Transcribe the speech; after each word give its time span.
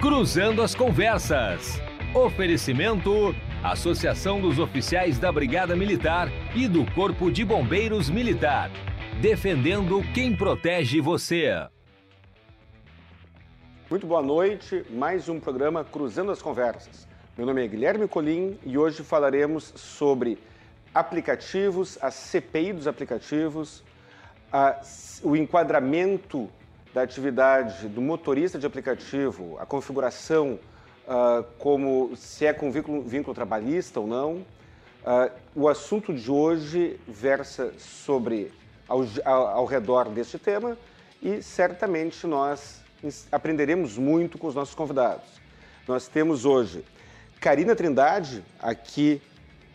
Cruzando 0.00 0.62
as 0.62 0.74
Conversas. 0.74 1.78
Oferecimento: 2.14 3.34
Associação 3.62 4.40
dos 4.40 4.58
Oficiais 4.58 5.18
da 5.18 5.30
Brigada 5.30 5.76
Militar 5.76 6.28
e 6.56 6.66
do 6.66 6.90
Corpo 6.94 7.30
de 7.30 7.44
Bombeiros 7.44 8.08
Militar. 8.08 8.70
Defendendo 9.20 10.02
quem 10.14 10.34
protege 10.34 11.02
você. 11.02 11.68
Muito 13.90 14.06
boa 14.06 14.22
noite, 14.22 14.86
mais 14.88 15.28
um 15.28 15.38
programa 15.38 15.84
Cruzando 15.84 16.32
as 16.32 16.40
Conversas. 16.40 17.06
Meu 17.36 17.46
nome 17.46 17.62
é 17.62 17.68
Guilherme 17.68 18.08
Colim 18.08 18.58
e 18.64 18.78
hoje 18.78 19.02
falaremos 19.02 19.70
sobre 19.76 20.38
aplicativos, 20.94 21.98
a 22.00 22.10
CPI 22.10 22.72
dos 22.72 22.86
aplicativos, 22.86 23.84
a, 24.50 24.80
o 25.22 25.36
enquadramento 25.36 26.48
da 26.92 27.02
atividade 27.02 27.88
do 27.88 28.00
motorista 28.00 28.58
de 28.58 28.66
aplicativo, 28.66 29.56
a 29.60 29.66
configuração 29.66 30.58
uh, 31.06 31.44
como 31.58 32.16
se 32.16 32.46
é 32.46 32.52
com 32.52 32.70
vínculo, 32.70 33.02
vínculo 33.02 33.34
trabalhista 33.34 34.00
ou 34.00 34.06
não. 34.06 34.34
Uh, 34.34 35.30
o 35.54 35.68
assunto 35.68 36.12
de 36.12 36.30
hoje 36.30 36.98
versa 37.06 37.72
sobre 37.78 38.52
ao, 38.88 39.06
ao, 39.24 39.64
redor 39.64 40.08
deste 40.08 40.38
tema 40.38 40.76
e 41.22 41.42
certamente 41.42 42.26
nós 42.26 42.82
aprenderemos 43.30 43.96
muito 43.96 44.36
com 44.36 44.46
os 44.46 44.54
nossos 44.54 44.74
convidados. 44.74 45.40
Nós 45.86 46.06
temos 46.08 46.44
hoje 46.44 46.84
Karina 47.40 47.74
Trindade, 47.74 48.44
aqui 48.58 49.22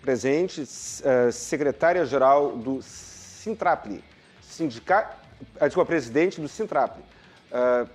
presente, 0.01 0.61
uh, 0.61 1.31
secretária-geral 1.31 2.55
do 2.55 2.81
Sintrapli, 2.81 4.03
sindicato, 4.41 5.24
uh, 5.59 5.65
desculpa, 5.65 5.87
presidente 5.87 6.39
do 6.39 6.47
Sintrapli, 6.47 7.03
uh, 7.51 7.89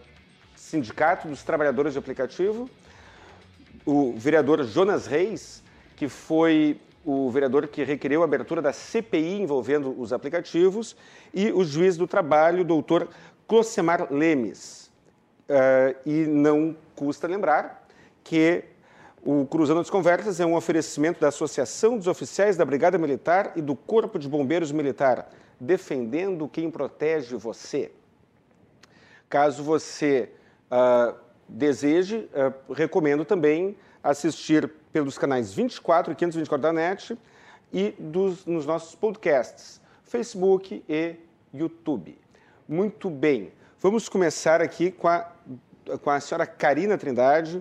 Sindicato 0.57 1.29
dos 1.29 1.43
Trabalhadores 1.43 1.93
de 1.93 1.99
Aplicativo, 1.99 2.69
o 3.85 4.15
vereador 4.17 4.63
Jonas 4.65 5.07
Reis, 5.07 5.63
que 5.97 6.09
foi 6.09 6.81
o 7.05 7.31
vereador 7.31 7.67
que 7.67 7.83
requereu 7.83 8.23
a 8.23 8.25
abertura 8.25 8.61
da 8.61 8.73
CPI 8.73 9.41
envolvendo 9.43 9.99
os 9.99 10.13
aplicativos, 10.13 10.97
e 11.33 11.51
o 11.51 11.65
juiz 11.65 11.97
do 11.97 12.07
trabalho, 12.07 12.65
doutor 12.65 13.09
Closemar 13.49 14.13
Lemes. 14.13 14.91
Uh, 15.49 15.97
e 16.07 16.27
não 16.27 16.77
custa 16.95 17.27
lembrar 17.27 17.89
que 18.23 18.65
o 19.25 19.45
Cruzando 19.47 19.81
as 19.81 19.91
Conversas 19.91 20.41
é 20.41 20.47
um 20.47 20.55
oferecimento 20.55 21.21
da 21.21 21.29
Associação 21.29 21.99
dos 21.99 22.07
Oficiais 22.07 22.57
da 22.57 22.65
Brigada 22.65 22.97
Militar 22.97 23.53
e 23.57 23.61
do 23.61 23.75
Corpo 23.75 24.19
de 24.19 24.29
Bombeiros 24.29 24.73
Militar, 24.73 25.29
defendendo 25.61 26.49
quem 26.49 26.71
protege 26.71 27.37
você. 27.37 27.93
Caso 29.29 29.63
você 29.63 30.31
uh, 30.71 31.15
deseje, 31.47 32.29
uh, 32.33 32.73
recomendo 32.73 33.25
também 33.25 33.77
assistir 34.03 34.69
pelos 34.93 35.19
canais 35.19 35.53
24 35.53 36.13
e 36.13 36.17
524 36.17 36.63
da 36.63 36.73
NET 36.73 37.19
e 37.73 37.95
dos, 37.99 38.47
nos 38.47 38.65
nossos 38.65 38.95
podcasts, 38.95 39.81
Facebook 40.03 40.83
e 40.89 41.17
YouTube. 41.53 42.19
Muito 42.67 43.11
bem, 43.11 43.53
vamos 43.79 44.09
começar 44.09 44.61
aqui 44.63 44.91
com 44.91 45.07
a, 45.07 45.31
com 46.03 46.11
a 46.11 46.19
senhora 46.19 46.47
Karina 46.47 46.97
Trindade. 46.97 47.59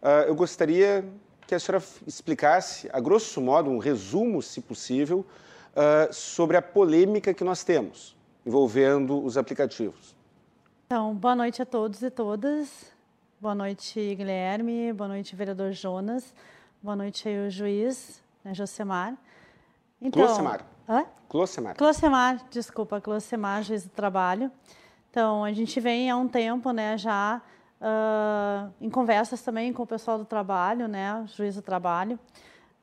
Uh, 0.00 0.28
eu 0.28 0.34
gostaria 0.34 1.04
que 1.46 1.54
a 1.54 1.58
senhora 1.58 1.84
explicasse, 2.06 2.88
a 2.92 3.00
grosso 3.00 3.40
modo, 3.40 3.70
um 3.70 3.78
resumo, 3.78 4.40
se 4.40 4.60
possível, 4.60 5.26
uh, 5.72 6.12
sobre 6.12 6.56
a 6.56 6.62
polêmica 6.62 7.34
que 7.34 7.44
nós 7.44 7.64
temos 7.64 8.16
envolvendo 8.44 9.22
os 9.24 9.36
aplicativos. 9.36 10.14
Então, 10.86 11.14
boa 11.14 11.34
noite 11.34 11.62
a 11.62 11.66
todos 11.66 12.02
e 12.02 12.10
todas. 12.10 12.92
Boa 13.40 13.54
noite, 13.54 14.14
Guilherme. 14.14 14.92
Boa 14.92 15.08
noite, 15.08 15.34
vereador 15.34 15.72
Jonas. 15.72 16.34
Boa 16.82 16.96
noite 16.96 17.28
aí, 17.28 17.46
o 17.46 17.50
juiz, 17.50 18.22
né, 18.44 18.54
Josemar. 18.54 19.16
Então, 20.00 20.26
Closemar. 20.26 20.64
Hã? 20.88 21.04
Closemar. 21.28 21.76
Closemar, 21.76 22.44
desculpa, 22.50 23.00
Closemar, 23.00 23.62
juiz 23.62 23.84
do 23.84 23.90
trabalho. 23.90 24.50
Então, 25.10 25.44
a 25.44 25.52
gente 25.52 25.78
vem 25.78 26.10
há 26.10 26.16
um 26.16 26.26
tempo, 26.26 26.72
né, 26.72 26.98
já 26.98 27.40
uh, 27.80 28.72
em 28.80 28.90
conversas 28.90 29.42
também 29.42 29.72
com 29.72 29.82
o 29.82 29.86
pessoal 29.86 30.18
do 30.18 30.24
trabalho, 30.24 30.88
né, 30.88 31.24
juiz 31.34 31.54
do 31.54 31.62
trabalho, 31.62 32.18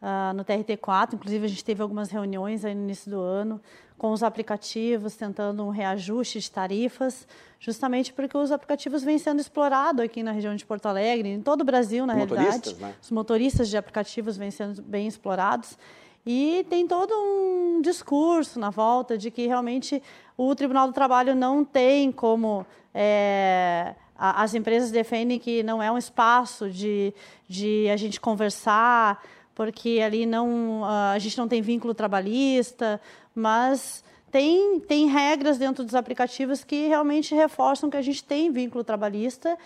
uh, 0.02 0.34
no 0.36 0.44
TRT4. 0.44 1.14
Inclusive, 1.14 1.46
a 1.46 1.50
gente 1.50 1.64
teve 1.64 1.82
algumas 1.82 2.10
reuniões 2.10 2.66
aí 2.66 2.74
no 2.74 2.84
início 2.84 3.10
do 3.10 3.20
ano 3.20 3.62
com 3.98 4.12
os 4.14 4.24
aplicativos, 4.24 5.16
tentando 5.16 5.64
um 5.66 5.70
reajuste 5.70 6.40
de 6.40 6.50
tarifas, 6.50 7.28
justamente 7.60 8.14
porque 8.14 8.36
os 8.38 8.50
aplicativos 8.50 9.04
vêm 9.04 9.20
sendo 9.20 9.42
explorados 9.42 10.04
aqui 10.04 10.24
na 10.24 10.32
região 10.32 10.56
de 10.56 10.66
Porto 10.66 10.86
Alegre, 10.86 11.28
em 11.28 11.42
todo 11.42 11.62
o 11.62 11.66
Brasil, 11.66 12.06
na 12.06 12.14
realidade. 12.14 12.76
Né? 12.76 12.96
Os 13.02 13.12
motoristas 13.12 13.70
de 13.70 13.76
aplicativos 13.76 14.38
vêm 14.38 14.50
sendo 14.50 14.82
bem 14.82 15.06
explorados. 15.06 15.78
E 16.26 16.66
tem 16.70 16.88
todo 16.88 17.14
um 17.14 17.82
discurso 17.82 18.58
na 18.60 18.70
volta 18.70 19.18
de 19.18 19.30
que 19.30 19.48
realmente 19.48 20.02
o 20.38 20.56
Tribunal 20.56 20.88
do 20.88 20.94
Trabalho 20.94 21.36
não 21.36 21.66
tem 21.66 22.12
como. 22.12 22.66
É, 22.94 23.96
as 24.18 24.54
empresas 24.54 24.92
defendem 24.92 25.40
que 25.40 25.64
não 25.64 25.82
é 25.82 25.90
um 25.90 25.98
espaço 25.98 26.70
de, 26.70 27.14
de 27.48 27.90
a 27.90 27.96
gente 27.96 28.20
conversar, 28.20 29.24
porque 29.60 30.00
ali 30.02 30.26
não, 30.26 30.86
a 30.86 31.20
gente 31.20 31.38
não 31.38 31.46
tem 31.46 31.62
vínculo 31.62 31.94
trabalhista, 31.94 33.02
mas 33.36 34.02
tem, 34.32 34.80
tem 34.80 35.08
regras 35.08 35.58
dentro 35.58 35.84
dos 35.84 35.96
aplicativos 35.96 36.64
que 36.64 36.88
realmente 36.88 37.36
reforçam 37.36 37.90
que 37.90 37.98
a 37.98 38.02
gente 38.02 38.24
tem 38.24 38.50
vínculo 38.54 38.86
trabalhista 38.86 39.58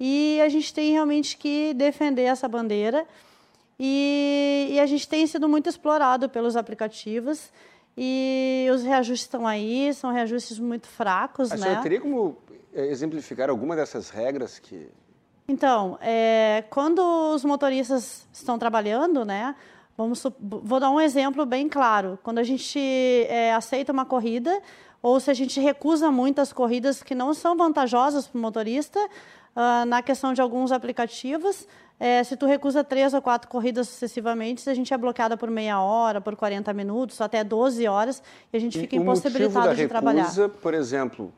e 0.00 0.40
a 0.40 0.48
gente 0.48 0.72
tem 0.72 0.92
realmente 0.92 1.36
que 1.36 1.74
defender 1.74 2.22
essa 2.22 2.48
bandeira. 2.48 3.06
E, 3.78 4.68
e 4.70 4.80
a 4.80 4.86
gente 4.86 5.06
tem 5.06 5.26
sido 5.26 5.46
muito 5.46 5.68
explorado 5.68 6.30
pelos 6.30 6.56
aplicativos 6.56 7.50
e 7.94 8.66
os 8.72 8.82
reajustes 8.82 9.26
estão 9.26 9.46
aí, 9.46 9.92
são 9.92 10.10
reajustes 10.10 10.58
muito 10.58 10.86
fracos. 10.86 11.52
A 11.52 11.56
né? 11.56 11.62
senhora 11.62 11.82
teria 11.82 12.00
como 12.00 12.38
eh, 12.72 12.86
exemplificar 12.86 13.50
alguma 13.50 13.76
dessas 13.76 14.08
regras 14.08 14.58
que. 14.58 14.88
Então, 15.48 15.98
é, 16.00 16.64
quando 16.70 17.00
os 17.34 17.44
motoristas 17.44 18.26
estão 18.32 18.58
trabalhando, 18.58 19.24
né, 19.24 19.54
Vamos, 19.96 20.26
vou 20.40 20.80
dar 20.80 20.90
um 20.90 21.00
exemplo 21.00 21.44
bem 21.44 21.68
claro. 21.68 22.18
Quando 22.22 22.38
a 22.38 22.42
gente 22.42 22.78
é, 23.28 23.52
aceita 23.52 23.92
uma 23.92 24.04
corrida, 24.04 24.60
ou 25.02 25.20
se 25.20 25.30
a 25.30 25.34
gente 25.34 25.60
recusa 25.60 26.10
muitas 26.10 26.52
corridas 26.52 27.02
que 27.02 27.14
não 27.14 27.34
são 27.34 27.56
vantajosas 27.56 28.26
para 28.26 28.38
o 28.38 28.40
motorista, 28.40 28.98
uh, 29.00 29.84
na 29.86 30.00
questão 30.00 30.32
de 30.32 30.40
alguns 30.40 30.72
aplicativos, 30.72 31.68
é, 32.00 32.24
se 32.24 32.36
tu 32.36 32.46
recusa 32.46 32.82
três 32.82 33.12
ou 33.12 33.20
quatro 33.20 33.48
corridas 33.48 33.88
sucessivamente, 33.88 34.68
a 34.68 34.74
gente 34.74 34.92
é 34.94 34.98
bloqueada 34.98 35.36
por 35.36 35.50
meia 35.50 35.80
hora, 35.80 36.20
por 36.20 36.34
40 36.34 36.72
minutos, 36.72 37.20
até 37.20 37.44
12 37.44 37.86
horas, 37.86 38.22
e 38.52 38.56
a 38.56 38.60
gente 38.60 38.78
fica 38.80 38.96
impossibilitado 38.96 39.74
de 39.74 39.86
trabalhar. 39.86 40.22
Recusa, 40.22 40.48
por 40.48 40.72
exemplo, 40.72 41.32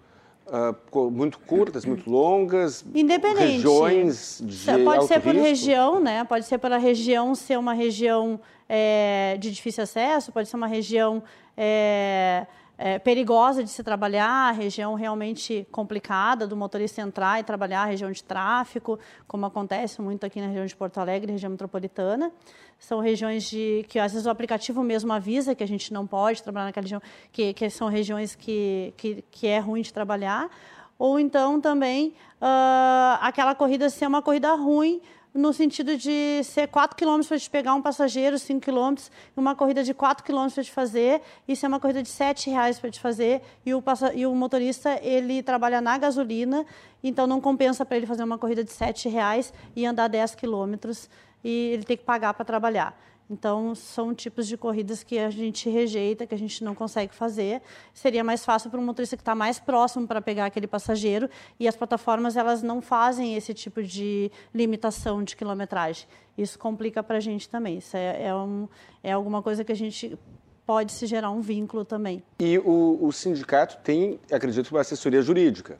Uh, 0.46 1.10
muito 1.10 1.38
curtas, 1.38 1.86
muito 1.86 2.10
longas, 2.10 2.84
Independente. 2.94 3.52
regiões 3.52 4.42
de 4.44 4.84
Pode 4.84 5.06
ser 5.06 5.20
por 5.20 5.32
risco? 5.32 5.48
região, 5.48 6.00
né? 6.00 6.22
Pode 6.24 6.44
ser 6.44 6.58
para 6.58 6.76
a 6.76 6.78
região 6.78 7.34
ser 7.34 7.58
uma 7.58 7.72
região 7.72 8.38
é, 8.68 9.36
de 9.40 9.50
difícil 9.50 9.84
acesso, 9.84 10.30
pode 10.32 10.48
ser 10.48 10.56
uma 10.56 10.66
região 10.66 11.22
é, 11.56 12.46
é, 12.76 12.98
perigosa 12.98 13.62
de 13.62 13.70
se 13.70 13.82
trabalhar, 13.82 14.52
região 14.52 14.94
realmente 14.94 15.66
complicada 15.70 16.46
do 16.46 16.56
motorista 16.56 17.00
entrar 17.00 17.40
e 17.40 17.44
trabalhar, 17.44 17.84
região 17.86 18.10
de 18.10 18.22
tráfico, 18.22 18.98
como 19.26 19.46
acontece 19.46 20.02
muito 20.02 20.26
aqui 20.26 20.40
na 20.40 20.48
região 20.48 20.66
de 20.66 20.76
Porto 20.76 20.98
Alegre, 20.98 21.32
região 21.32 21.50
metropolitana. 21.50 22.32
São 22.78 23.00
regiões 23.00 23.44
de 23.44 23.84
que 23.88 23.98
às 23.98 24.12
vezes 24.12 24.26
o 24.26 24.30
aplicativo 24.30 24.82
mesmo 24.82 25.12
avisa 25.12 25.54
que 25.54 25.62
a 25.62 25.68
gente 25.68 25.92
não 25.92 26.06
pode 26.06 26.42
trabalhar 26.42 26.66
naquela 26.66 26.84
região, 26.84 27.02
que, 27.32 27.52
que 27.54 27.70
são 27.70 27.88
regiões 27.88 28.34
que, 28.34 28.92
que, 28.96 29.24
que 29.30 29.46
é 29.46 29.58
ruim 29.58 29.82
de 29.82 29.92
trabalhar. 29.92 30.50
Ou 30.98 31.18
então 31.18 31.60
também 31.60 32.14
uh, 32.40 33.18
aquela 33.20 33.54
corrida 33.54 33.90
ser 33.90 34.06
uma 34.06 34.22
corrida 34.22 34.54
ruim, 34.54 35.00
no 35.34 35.52
sentido 35.52 35.96
de 35.96 36.42
ser 36.44 36.68
4 36.68 36.96
quilômetros 36.96 37.26
para 37.26 37.38
te 37.38 37.50
pegar 37.50 37.74
um 37.74 37.82
passageiro, 37.82 38.38
5 38.38 38.60
quilômetros, 38.60 39.10
uma 39.36 39.56
corrida 39.56 39.82
de 39.82 39.92
4 39.92 40.24
quilômetros 40.24 40.54
para 40.54 40.62
te 40.62 40.70
fazer, 40.70 41.20
isso 41.48 41.66
é 41.66 41.68
uma 41.68 41.80
corrida 41.80 42.00
de 42.00 42.08
7 42.08 42.50
reais 42.50 42.78
para 42.78 42.88
te 42.88 43.00
fazer, 43.00 43.42
e 43.66 43.74
o, 43.74 43.82
e 44.14 44.26
o 44.26 44.34
motorista, 44.34 44.96
ele 45.02 45.42
trabalha 45.42 45.80
na 45.80 45.98
gasolina, 45.98 46.64
então 47.02 47.26
não 47.26 47.40
compensa 47.40 47.84
para 47.84 47.96
ele 47.96 48.06
fazer 48.06 48.22
uma 48.22 48.38
corrida 48.38 48.62
de 48.62 48.70
7 48.70 49.08
reais 49.08 49.52
e 49.74 49.84
andar 49.84 50.06
10 50.06 50.36
quilômetros, 50.36 51.10
e 51.44 51.70
ele 51.74 51.84
tem 51.84 51.96
que 51.96 52.04
pagar 52.04 52.34
para 52.34 52.44
trabalhar. 52.44 52.98
Então, 53.28 53.74
são 53.74 54.14
tipos 54.14 54.46
de 54.46 54.56
corridas 54.56 55.02
que 55.02 55.18
a 55.18 55.30
gente 55.30 55.70
rejeita, 55.70 56.26
que 56.26 56.34
a 56.34 56.38
gente 56.38 56.62
não 56.62 56.74
consegue 56.74 57.14
fazer. 57.14 57.62
Seria 57.92 58.22
mais 58.22 58.44
fácil 58.44 58.70
para 58.70 58.78
um 58.78 58.84
motorista 58.84 59.16
que 59.16 59.22
está 59.22 59.34
mais 59.34 59.58
próximo 59.58 60.06
para 60.06 60.20
pegar 60.20 60.46
aquele 60.46 60.66
passageiro 60.66 61.28
e 61.58 61.66
as 61.66 61.74
plataformas 61.74 62.36
elas 62.36 62.62
não 62.62 62.82
fazem 62.82 63.34
esse 63.34 63.54
tipo 63.54 63.82
de 63.82 64.30
limitação 64.52 65.24
de 65.24 65.34
quilometragem. 65.36 66.06
Isso 66.36 66.58
complica 66.58 67.02
para 67.02 67.16
a 67.16 67.20
gente 67.20 67.48
também. 67.48 67.78
Isso 67.78 67.96
é, 67.96 68.26
é, 68.26 68.34
um, 68.34 68.68
é 69.02 69.12
alguma 69.12 69.42
coisa 69.42 69.64
que 69.64 69.72
a 69.72 69.76
gente 69.76 70.18
pode 70.66 70.92
se 70.92 71.06
gerar 71.06 71.30
um 71.30 71.40
vínculo 71.40 71.84
também. 71.84 72.22
E 72.38 72.58
o, 72.58 72.98
o 73.00 73.12
sindicato 73.12 73.78
tem, 73.82 74.18
acredito, 74.30 74.70
uma 74.70 74.80
assessoria 74.80 75.22
jurídica. 75.22 75.78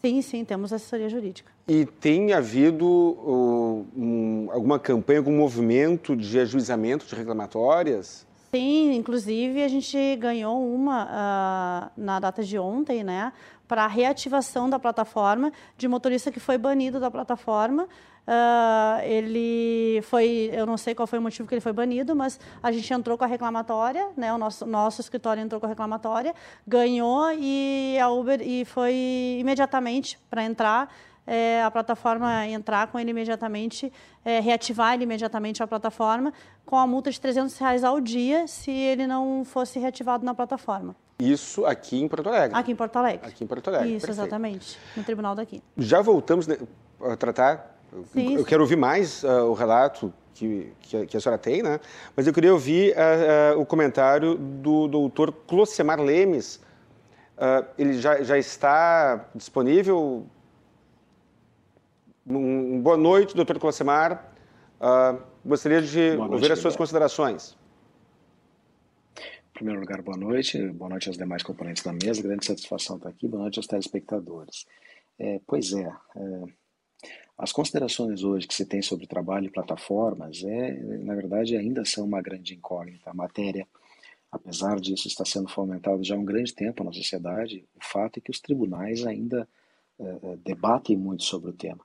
Sim, 0.00 0.22
sim, 0.22 0.44
temos 0.44 0.72
assessoria 0.72 1.08
jurídica. 1.08 1.52
E 1.68 1.84
tem 1.84 2.32
havido 2.32 2.86
uh, 2.86 3.86
um, 3.94 4.48
alguma 4.50 4.78
campanha, 4.78 5.18
algum 5.18 5.36
movimento 5.36 6.16
de 6.16 6.40
ajuizamento 6.40 7.06
de 7.06 7.14
reclamatórias? 7.14 8.26
Sim, 8.50 8.94
inclusive 8.94 9.62
a 9.62 9.68
gente 9.68 10.16
ganhou 10.16 10.74
uma 10.74 11.04
uh, 11.04 12.00
na 12.00 12.18
data 12.18 12.42
de 12.42 12.58
ontem, 12.58 13.04
né, 13.04 13.32
para 13.68 13.84
a 13.84 13.86
reativação 13.86 14.68
da 14.68 14.78
plataforma 14.78 15.52
de 15.76 15.86
motorista 15.86 16.32
que 16.32 16.40
foi 16.40 16.58
banido 16.58 16.98
da 16.98 17.10
plataforma. 17.10 17.86
Uh, 18.26 19.02
ele 19.02 20.00
foi, 20.02 20.50
eu 20.52 20.64
não 20.64 20.76
sei 20.76 20.94
qual 20.94 21.06
foi 21.06 21.18
o 21.18 21.22
motivo 21.22 21.48
que 21.48 21.54
ele 21.54 21.60
foi 21.60 21.72
banido, 21.72 22.14
mas 22.14 22.38
a 22.62 22.70
gente 22.70 22.92
entrou 22.92 23.18
com 23.18 23.24
a 23.24 23.26
reclamatória, 23.26 24.08
né, 24.16 24.32
o 24.32 24.38
nosso, 24.38 24.64
nosso 24.66 25.00
escritório 25.00 25.42
entrou 25.42 25.60
com 25.60 25.66
a 25.66 25.68
reclamatória, 25.68 26.34
ganhou 26.66 27.32
e 27.32 27.98
a 27.98 28.08
Uber 28.08 28.40
e 28.40 28.64
foi 28.64 29.38
imediatamente 29.40 30.18
para 30.28 30.44
entrar 30.44 30.88
é, 31.26 31.62
a 31.62 31.70
plataforma 31.70 32.46
entrar 32.46 32.88
com 32.88 32.98
ele 32.98 33.10
imediatamente, 33.10 33.92
é, 34.24 34.40
reativar 34.40 34.94
ele 34.94 35.04
imediatamente 35.04 35.62
a 35.62 35.66
plataforma, 35.66 36.32
com 36.66 36.76
a 36.76 36.86
multa 36.86 37.10
de 37.10 37.20
300 37.20 37.56
reais 37.58 37.84
ao 37.84 38.00
dia, 38.00 38.46
se 38.46 38.70
ele 38.70 39.06
não 39.06 39.44
fosse 39.44 39.78
reativado 39.78 40.24
na 40.24 40.34
plataforma. 40.34 40.96
Isso 41.20 41.66
aqui 41.66 42.00
em 42.00 42.08
Porto 42.08 42.28
Alegre? 42.28 42.58
Aqui 42.58 42.72
em 42.72 42.76
Porto 42.76 42.96
Alegre. 42.96 43.28
Aqui 43.28 43.44
em 43.44 43.46
Porto 43.46 43.68
Alegre, 43.68 43.88
Isso, 43.96 44.06
perfeito. 44.06 44.26
exatamente, 44.26 44.78
no 44.96 45.04
tribunal 45.04 45.34
daqui. 45.34 45.62
Já 45.76 46.00
voltamos 46.00 46.48
a 46.48 47.16
tratar, 47.16 47.79
Sim, 48.12 48.36
eu 48.36 48.44
quero 48.44 48.62
ouvir 48.62 48.76
mais 48.76 49.22
uh, 49.24 49.44
o 49.46 49.52
relato 49.52 50.12
que, 50.34 50.72
que, 50.80 51.06
que, 51.06 51.16
a 51.16 51.20
senhora 51.20 51.38
tem, 51.38 51.62
né? 51.62 51.80
Mas 52.16 52.26
eu 52.26 52.32
queria 52.32 52.52
ouvir 52.52 52.94
uh, 52.94 53.56
uh, 53.56 53.60
o 53.60 53.66
comentário 53.66 54.36
do 54.36 54.86
doutor 54.86 55.32
Closemar 55.32 56.00
Lemes. 56.00 56.60
ele 57.76 57.94
já, 57.94 58.22
já 58.22 58.38
está 58.38 59.28
disponível 59.34 60.26
um, 62.26 62.80
boa 62.80 62.96
noite, 62.96 63.34
doutor 63.34 63.58
Closemar. 63.58 64.32
Uh, 64.80 65.20
gostaria 65.44 65.82
de 65.82 66.16
noite, 66.16 66.32
ouvir 66.32 66.52
as 66.52 66.58
suas 66.58 66.76
considerações. 66.76 67.56
Em 69.16 69.52
primeiro 69.52 69.80
lugar, 69.80 70.00
boa 70.00 70.16
noite. 70.16 70.58
Boa 70.68 70.88
noite 70.88 71.08
aos 71.08 71.18
demais 71.18 71.42
componentes 71.42 71.82
da 71.82 71.92
mesa. 71.92 72.22
Grande 72.22 72.46
satisfação 72.46 72.96
estar 72.96 73.08
aqui. 73.08 73.28
Boa 73.28 73.42
noite 73.42 73.58
aos 73.58 73.66
telespectadores. 73.66 74.66
É, 75.18 75.40
pois 75.46 75.72
é, 75.72 75.92
é, 76.16 76.44
as 77.36 77.52
considerações 77.52 78.22
hoje 78.22 78.46
que 78.46 78.54
se 78.54 78.66
tem 78.66 78.82
sobre 78.82 79.06
trabalho 79.06 79.46
e 79.46 79.50
plataformas, 79.50 80.44
é, 80.44 80.72
na 80.98 81.14
verdade, 81.14 81.56
ainda 81.56 81.84
são 81.86 82.04
uma 82.04 82.20
grande 82.20 82.54
incógnita. 82.54 83.08
A 83.08 83.14
matéria, 83.14 83.66
apesar 84.30 84.78
disso 84.78 85.08
estar 85.08 85.26
sendo 85.26 85.48
fomentado 85.48 86.04
já 86.04 86.14
há 86.14 86.18
um 86.18 86.24
grande 86.24 86.54
tempo 86.54 86.84
na 86.84 86.92
sociedade, 86.92 87.64
o 87.74 87.82
fato 87.82 88.18
é 88.18 88.20
que 88.20 88.30
os 88.30 88.40
tribunais 88.40 89.06
ainda 89.06 89.48
é, 89.98 90.04
é 90.04 90.36
debatem 90.44 90.96
muito 90.96 91.22
sobre 91.22 91.50
o 91.50 91.54
tema. 91.54 91.80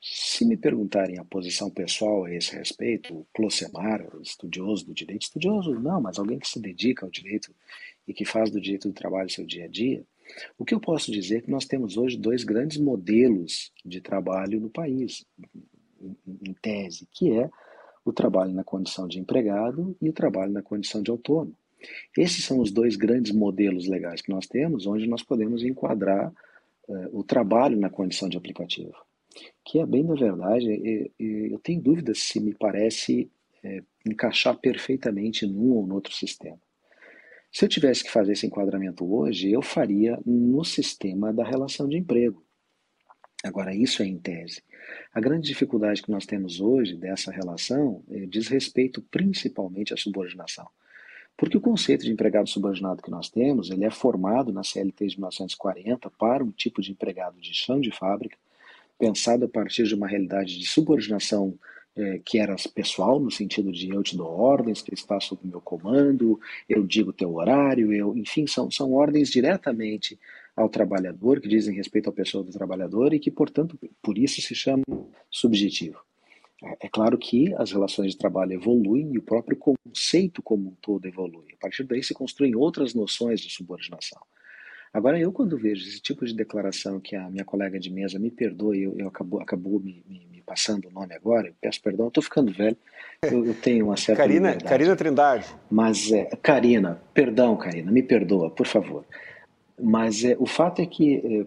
Se 0.00 0.46
me 0.46 0.56
perguntarem 0.56 1.18
a 1.18 1.24
posição 1.24 1.68
pessoal 1.68 2.24
a 2.24 2.32
esse 2.34 2.56
respeito, 2.56 3.14
o 3.14 3.26
Closemar, 3.34 4.02
estudioso 4.22 4.86
do 4.86 4.94
direito, 4.94 5.24
estudioso 5.24 5.78
não, 5.78 6.00
mas 6.00 6.18
alguém 6.18 6.38
que 6.38 6.48
se 6.48 6.58
dedica 6.58 7.04
ao 7.04 7.10
direito 7.10 7.54
e 8.08 8.14
que 8.14 8.24
faz 8.24 8.50
do 8.50 8.58
direito 8.58 8.88
do 8.88 8.94
trabalho 8.94 9.28
seu 9.28 9.44
dia 9.44 9.66
a 9.66 9.68
dia, 9.68 10.02
o 10.58 10.64
que 10.64 10.74
eu 10.74 10.80
posso 10.80 11.10
dizer 11.10 11.38
é 11.38 11.40
que 11.40 11.50
nós 11.50 11.64
temos 11.64 11.96
hoje 11.96 12.16
dois 12.16 12.44
grandes 12.44 12.78
modelos 12.78 13.72
de 13.84 14.00
trabalho 14.00 14.60
no 14.60 14.70
país, 14.70 15.24
em 16.26 16.54
tese, 16.60 17.08
que 17.12 17.32
é 17.32 17.50
o 18.04 18.12
trabalho 18.12 18.52
na 18.52 18.64
condição 18.64 19.06
de 19.06 19.18
empregado 19.18 19.96
e 20.00 20.08
o 20.08 20.12
trabalho 20.12 20.52
na 20.52 20.62
condição 20.62 21.02
de 21.02 21.10
autônomo. 21.10 21.56
Esses 22.16 22.44
são 22.44 22.60
os 22.60 22.70
dois 22.70 22.96
grandes 22.96 23.32
modelos 23.32 23.86
legais 23.86 24.20
que 24.20 24.30
nós 24.30 24.46
temos, 24.46 24.86
onde 24.86 25.06
nós 25.06 25.22
podemos 25.22 25.62
enquadrar 25.62 26.32
uh, 26.88 27.18
o 27.18 27.24
trabalho 27.24 27.78
na 27.78 27.88
condição 27.88 28.28
de 28.28 28.36
aplicativo 28.36 28.94
que 29.64 29.78
é 29.78 29.86
bem 29.86 30.02
na 30.02 30.14
verdade, 30.14 31.12
eu 31.18 31.58
tenho 31.60 31.80
dúvidas 31.80 32.18
se 32.18 32.40
me 32.40 32.54
parece 32.54 33.30
é, 33.62 33.82
encaixar 34.06 34.58
perfeitamente 34.58 35.46
num 35.46 35.72
ou 35.72 35.86
no 35.86 35.94
outro 35.94 36.12
sistema. 36.12 36.58
Se 37.52 37.64
eu 37.64 37.68
tivesse 37.68 38.04
que 38.04 38.10
fazer 38.10 38.32
esse 38.32 38.46
enquadramento 38.46 39.04
hoje, 39.12 39.50
eu 39.50 39.60
faria 39.60 40.18
no 40.24 40.64
sistema 40.64 41.32
da 41.32 41.44
relação 41.44 41.88
de 41.88 41.96
emprego. 41.96 42.44
Agora, 43.42 43.74
isso 43.74 44.02
é 44.02 44.06
em 44.06 44.18
tese. 44.18 44.62
A 45.12 45.20
grande 45.20 45.48
dificuldade 45.48 46.02
que 46.02 46.10
nós 46.10 46.26
temos 46.26 46.60
hoje 46.60 46.96
dessa 46.96 47.32
relação 47.32 48.04
é, 48.10 48.26
diz 48.26 48.48
respeito 48.48 49.02
principalmente 49.02 49.92
à 49.92 49.96
subordinação. 49.96 50.68
Porque 51.36 51.56
o 51.56 51.60
conceito 51.60 52.04
de 52.04 52.12
empregado 52.12 52.48
subordinado 52.48 53.02
que 53.02 53.10
nós 53.10 53.30
temos, 53.30 53.70
ele 53.70 53.84
é 53.84 53.90
formado 53.90 54.52
na 54.52 54.62
CLT 54.62 55.06
de 55.06 55.16
1940 55.16 56.10
para 56.10 56.44
um 56.44 56.50
tipo 56.50 56.82
de 56.82 56.92
empregado 56.92 57.40
de 57.40 57.54
chão 57.54 57.80
de 57.80 57.90
fábrica, 57.90 58.36
pensado 58.98 59.46
a 59.46 59.48
partir 59.48 59.84
de 59.84 59.94
uma 59.94 60.06
realidade 60.06 60.58
de 60.58 60.66
subordinação 60.66 61.58
é, 61.96 62.20
que 62.24 62.38
era 62.38 62.54
pessoal, 62.74 63.18
no 63.18 63.30
sentido 63.30 63.72
de 63.72 63.88
eu 63.90 64.02
te 64.02 64.16
dou 64.16 64.28
ordens, 64.28 64.82
tu 64.82 64.94
está 64.94 65.18
sob 65.20 65.40
meu 65.44 65.60
comando, 65.60 66.40
eu 66.68 66.86
digo 66.86 67.12
teu 67.12 67.34
horário, 67.34 67.92
eu, 67.92 68.16
enfim, 68.16 68.46
são, 68.46 68.70
são 68.70 68.92
ordens 68.92 69.30
diretamente 69.30 70.18
ao 70.56 70.68
trabalhador, 70.68 71.40
que 71.40 71.48
dizem 71.48 71.74
respeito 71.74 72.10
à 72.10 72.12
pessoa 72.12 72.44
do 72.44 72.52
trabalhador 72.52 73.12
e 73.12 73.18
que, 73.18 73.30
portanto, 73.30 73.78
por 74.02 74.18
isso 74.18 74.40
se 74.40 74.54
chama 74.54 74.82
subjetivo. 75.30 76.00
É, 76.62 76.86
é 76.86 76.88
claro 76.88 77.16
que 77.18 77.54
as 77.54 77.72
relações 77.72 78.12
de 78.12 78.18
trabalho 78.18 78.52
evoluem 78.52 79.12
e 79.12 79.18
o 79.18 79.22
próprio 79.22 79.56
conceito 79.56 80.42
como 80.42 80.70
um 80.70 80.74
todo 80.80 81.06
evolui. 81.06 81.46
A 81.54 81.56
partir 81.56 81.84
daí 81.84 82.02
se 82.02 82.14
construem 82.14 82.54
outras 82.54 82.94
noções 82.94 83.40
de 83.40 83.50
subordinação. 83.50 84.20
Agora, 84.92 85.18
eu 85.20 85.32
quando 85.32 85.56
vejo 85.56 85.86
esse 85.86 86.00
tipo 86.00 86.24
de 86.26 86.34
declaração 86.34 86.98
que 86.98 87.14
a 87.14 87.30
minha 87.30 87.44
colega 87.44 87.78
de 87.78 87.90
mesa 87.90 88.18
me 88.18 88.30
perdoe, 88.30 88.82
eu, 88.82 88.98
eu 88.98 89.08
acabou, 89.08 89.40
acabou 89.40 89.78
me, 89.78 90.02
me, 90.06 90.26
passando 90.50 90.88
o 90.88 90.90
nome 90.90 91.14
agora, 91.14 91.46
eu 91.46 91.54
peço 91.60 91.80
perdão, 91.80 92.08
estou 92.08 92.20
ficando 92.20 92.52
velho, 92.52 92.76
eu, 93.22 93.46
eu, 93.46 93.54
tenho 93.54 93.86
uma 93.86 93.96
certa 93.96 94.26
liberdade. 94.26 94.64
Karina 94.64 94.96
Trindade. 94.96 95.46
Mas, 95.70 96.10
é, 96.10 96.24
Karina, 96.42 97.00
perdão, 97.14 97.56
Karina, 97.56 97.92
me 97.92 98.02
perdoa, 98.02 98.50
por 98.50 98.66
favor. 98.66 99.04
Mas 99.80 100.24
é, 100.24 100.36
o 100.40 100.46
fato 100.46 100.82
é 100.82 100.86
que 100.86 101.46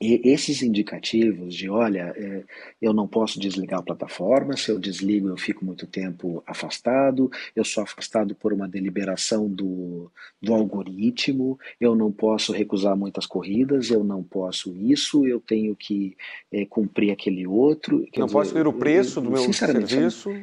e 0.00 0.18
esses 0.24 0.62
indicativos 0.62 1.54
de, 1.54 1.68
olha, 1.68 2.14
é, 2.16 2.42
eu 2.80 2.90
não 2.94 3.06
posso 3.06 3.38
desligar 3.38 3.80
a 3.80 3.82
plataforma, 3.82 4.56
se 4.56 4.70
eu 4.70 4.78
desligo 4.78 5.28
eu 5.28 5.36
fico 5.36 5.62
muito 5.62 5.86
tempo 5.86 6.42
afastado, 6.46 7.30
eu 7.54 7.62
sou 7.66 7.82
afastado 7.82 8.34
por 8.34 8.50
uma 8.50 8.66
deliberação 8.66 9.46
do, 9.46 10.10
do 10.40 10.54
algoritmo, 10.54 11.58
eu 11.78 11.94
não 11.94 12.10
posso 12.10 12.50
recusar 12.50 12.96
muitas 12.96 13.26
corridas, 13.26 13.90
eu 13.90 14.02
não 14.02 14.22
posso 14.22 14.74
isso, 14.74 15.26
eu 15.26 15.38
tenho 15.38 15.76
que 15.76 16.16
é, 16.50 16.64
cumprir 16.64 17.10
aquele 17.10 17.46
outro. 17.46 17.98
Não 18.16 18.24
dizer, 18.24 18.32
posso 18.32 18.54
ver 18.54 18.66
o 18.66 18.72
preço 18.72 19.18
eu, 19.18 19.24
do 19.24 19.30
meu 19.30 19.52
serviço? 19.52 20.34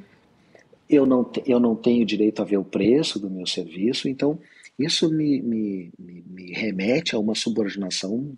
Eu 0.87 1.07
não, 1.07 1.31
eu 1.47 1.59
não 1.59 1.75
tenho 1.75 2.05
direito 2.05 2.43
a 2.43 2.45
ver 2.45 2.57
o 2.57 2.63
preço 2.63 3.19
do 3.19 3.27
meu 3.27 3.47
serviço, 3.47 4.07
então 4.07 4.39
isso 4.77 5.09
me, 5.09 5.41
me, 5.41 5.91
me, 5.97 6.23
me 6.29 6.51
remete 6.53 7.15
a 7.15 7.19
uma 7.19 7.33
subordinação 7.33 8.37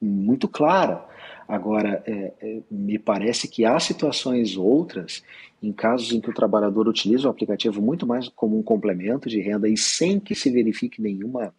muito 0.00 0.48
clara. 0.48 1.04
Agora, 1.46 2.02
é, 2.06 2.32
é, 2.40 2.62
me 2.70 2.98
parece 2.98 3.48
que 3.48 3.64
há 3.64 3.78
situações 3.80 4.56
outras, 4.56 5.24
em 5.62 5.72
casos 5.72 6.12
em 6.12 6.20
que 6.20 6.30
o 6.30 6.34
trabalhador 6.34 6.86
utiliza 6.86 7.26
o 7.26 7.30
aplicativo 7.30 7.80
muito 7.80 8.06
mais 8.06 8.28
como 8.28 8.58
um 8.58 8.62
complemento 8.62 9.28
de 9.28 9.40
renda 9.40 9.68
e 9.68 9.76
sem 9.76 10.20
que 10.20 10.34
se 10.34 10.50
verifique 10.50 11.00
nenhuma 11.00 11.54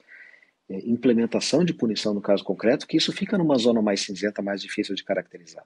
é, 0.70 0.78
implementação 0.88 1.66
de 1.66 1.74
punição 1.74 2.14
no 2.14 2.22
caso 2.22 2.44
concreto, 2.44 2.88
que 2.88 2.98
isso 2.98 3.12
fica 3.12 3.38
numa 3.38 3.58
zona 3.58 3.82
mais 3.82 4.02
cinzenta, 4.02 4.42
mais 4.42 4.62
difícil 4.62 4.96
de 4.96 5.04
caracterizar. 5.04 5.66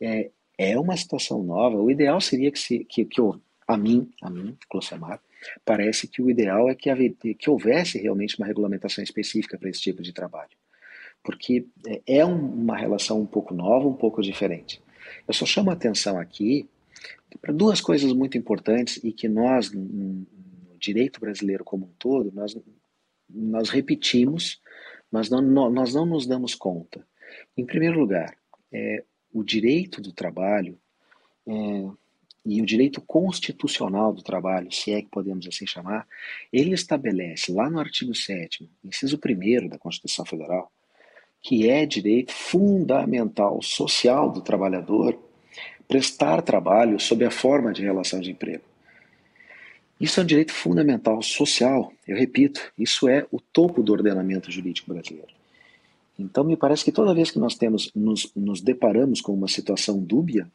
É, 0.00 0.30
é 0.56 0.78
uma 0.78 0.96
situação 0.96 1.42
nova. 1.42 1.76
O 1.76 1.90
ideal 1.90 2.20
seria 2.20 2.50
que, 2.50 2.58
se, 2.58 2.84
que, 2.84 3.04
que 3.04 3.20
a 3.68 3.76
mim, 3.76 4.08
a 4.22 4.30
mim, 4.30 4.56
Closemar, 4.70 5.20
parece 5.64 6.08
que 6.08 6.22
o 6.22 6.30
ideal 6.30 6.70
é 6.70 6.74
que, 6.74 7.34
que 7.34 7.50
houvesse 7.50 7.98
realmente 7.98 8.38
uma 8.38 8.46
regulamentação 8.46 9.04
específica 9.04 9.58
para 9.58 9.68
esse 9.68 9.80
tipo 9.80 10.02
de 10.02 10.12
trabalho 10.12 10.56
porque 11.24 11.66
é, 11.86 12.18
é 12.18 12.24
uma 12.24 12.76
relação 12.76 13.20
um 13.20 13.26
pouco 13.26 13.54
nova, 13.54 13.88
um 13.88 13.94
pouco 13.94 14.22
diferente. 14.22 14.80
Eu 15.26 15.34
só 15.34 15.46
chamo 15.46 15.70
a 15.70 15.72
atenção 15.72 16.18
aqui 16.18 16.68
para 17.40 17.52
duas 17.52 17.80
coisas 17.80 18.12
muito 18.12 18.38
importantes 18.38 19.02
e 19.02 19.10
que 19.10 19.28
nós, 19.28 19.72
no 19.72 20.24
direito 20.78 21.18
brasileiro 21.18 21.64
como 21.64 21.86
um 21.86 21.92
todo, 21.98 22.30
nós, 22.32 22.56
nós 23.28 23.70
repetimos, 23.70 24.60
mas 25.10 25.28
não, 25.30 25.42
nós 25.70 25.94
não 25.94 26.06
nos 26.06 26.26
damos 26.26 26.54
conta. 26.54 27.04
Em 27.56 27.64
primeiro 27.64 27.98
lugar, 27.98 28.36
é, 28.70 29.02
o 29.32 29.42
direito 29.42 30.00
do 30.00 30.12
trabalho 30.12 30.78
é, 31.46 31.52
e 32.44 32.60
o 32.60 32.66
direito 32.66 33.00
constitucional 33.00 34.12
do 34.12 34.22
trabalho, 34.22 34.70
se 34.70 34.92
é 34.92 35.00
que 35.00 35.08
podemos 35.08 35.46
assim 35.46 35.66
chamar, 35.66 36.06
ele 36.52 36.74
estabelece 36.74 37.50
lá 37.50 37.70
no 37.70 37.80
artigo 37.80 38.14
7 38.14 38.70
inciso 38.84 39.18
1 39.18 39.68
da 39.68 39.78
Constituição 39.78 40.24
Federal, 40.26 40.70
que 41.44 41.68
é 41.68 41.84
direito 41.84 42.32
fundamental 42.32 43.60
social 43.60 44.30
do 44.30 44.40
trabalhador, 44.40 45.14
prestar 45.86 46.40
trabalho 46.40 46.98
sob 46.98 47.22
a 47.22 47.30
forma 47.30 47.70
de 47.70 47.82
relação 47.82 48.18
de 48.18 48.30
emprego. 48.30 48.64
Isso 50.00 50.18
é 50.18 50.22
um 50.22 50.26
direito 50.26 50.54
fundamental 50.54 51.22
social, 51.22 51.92
eu 52.08 52.16
repito, 52.16 52.72
isso 52.78 53.06
é 53.06 53.26
o 53.30 53.38
topo 53.38 53.82
do 53.82 53.92
ordenamento 53.92 54.50
jurídico 54.50 54.92
brasileiro. 54.92 55.28
Então, 56.18 56.44
me 56.44 56.56
parece 56.56 56.82
que 56.82 56.90
toda 56.90 57.14
vez 57.14 57.30
que 57.30 57.38
nós 57.38 57.54
temos, 57.54 57.92
nos, 57.94 58.32
nos 58.34 58.62
deparamos 58.62 59.20
com 59.20 59.34
uma 59.34 59.48
situação 59.48 59.98
dúbia, 59.98 60.50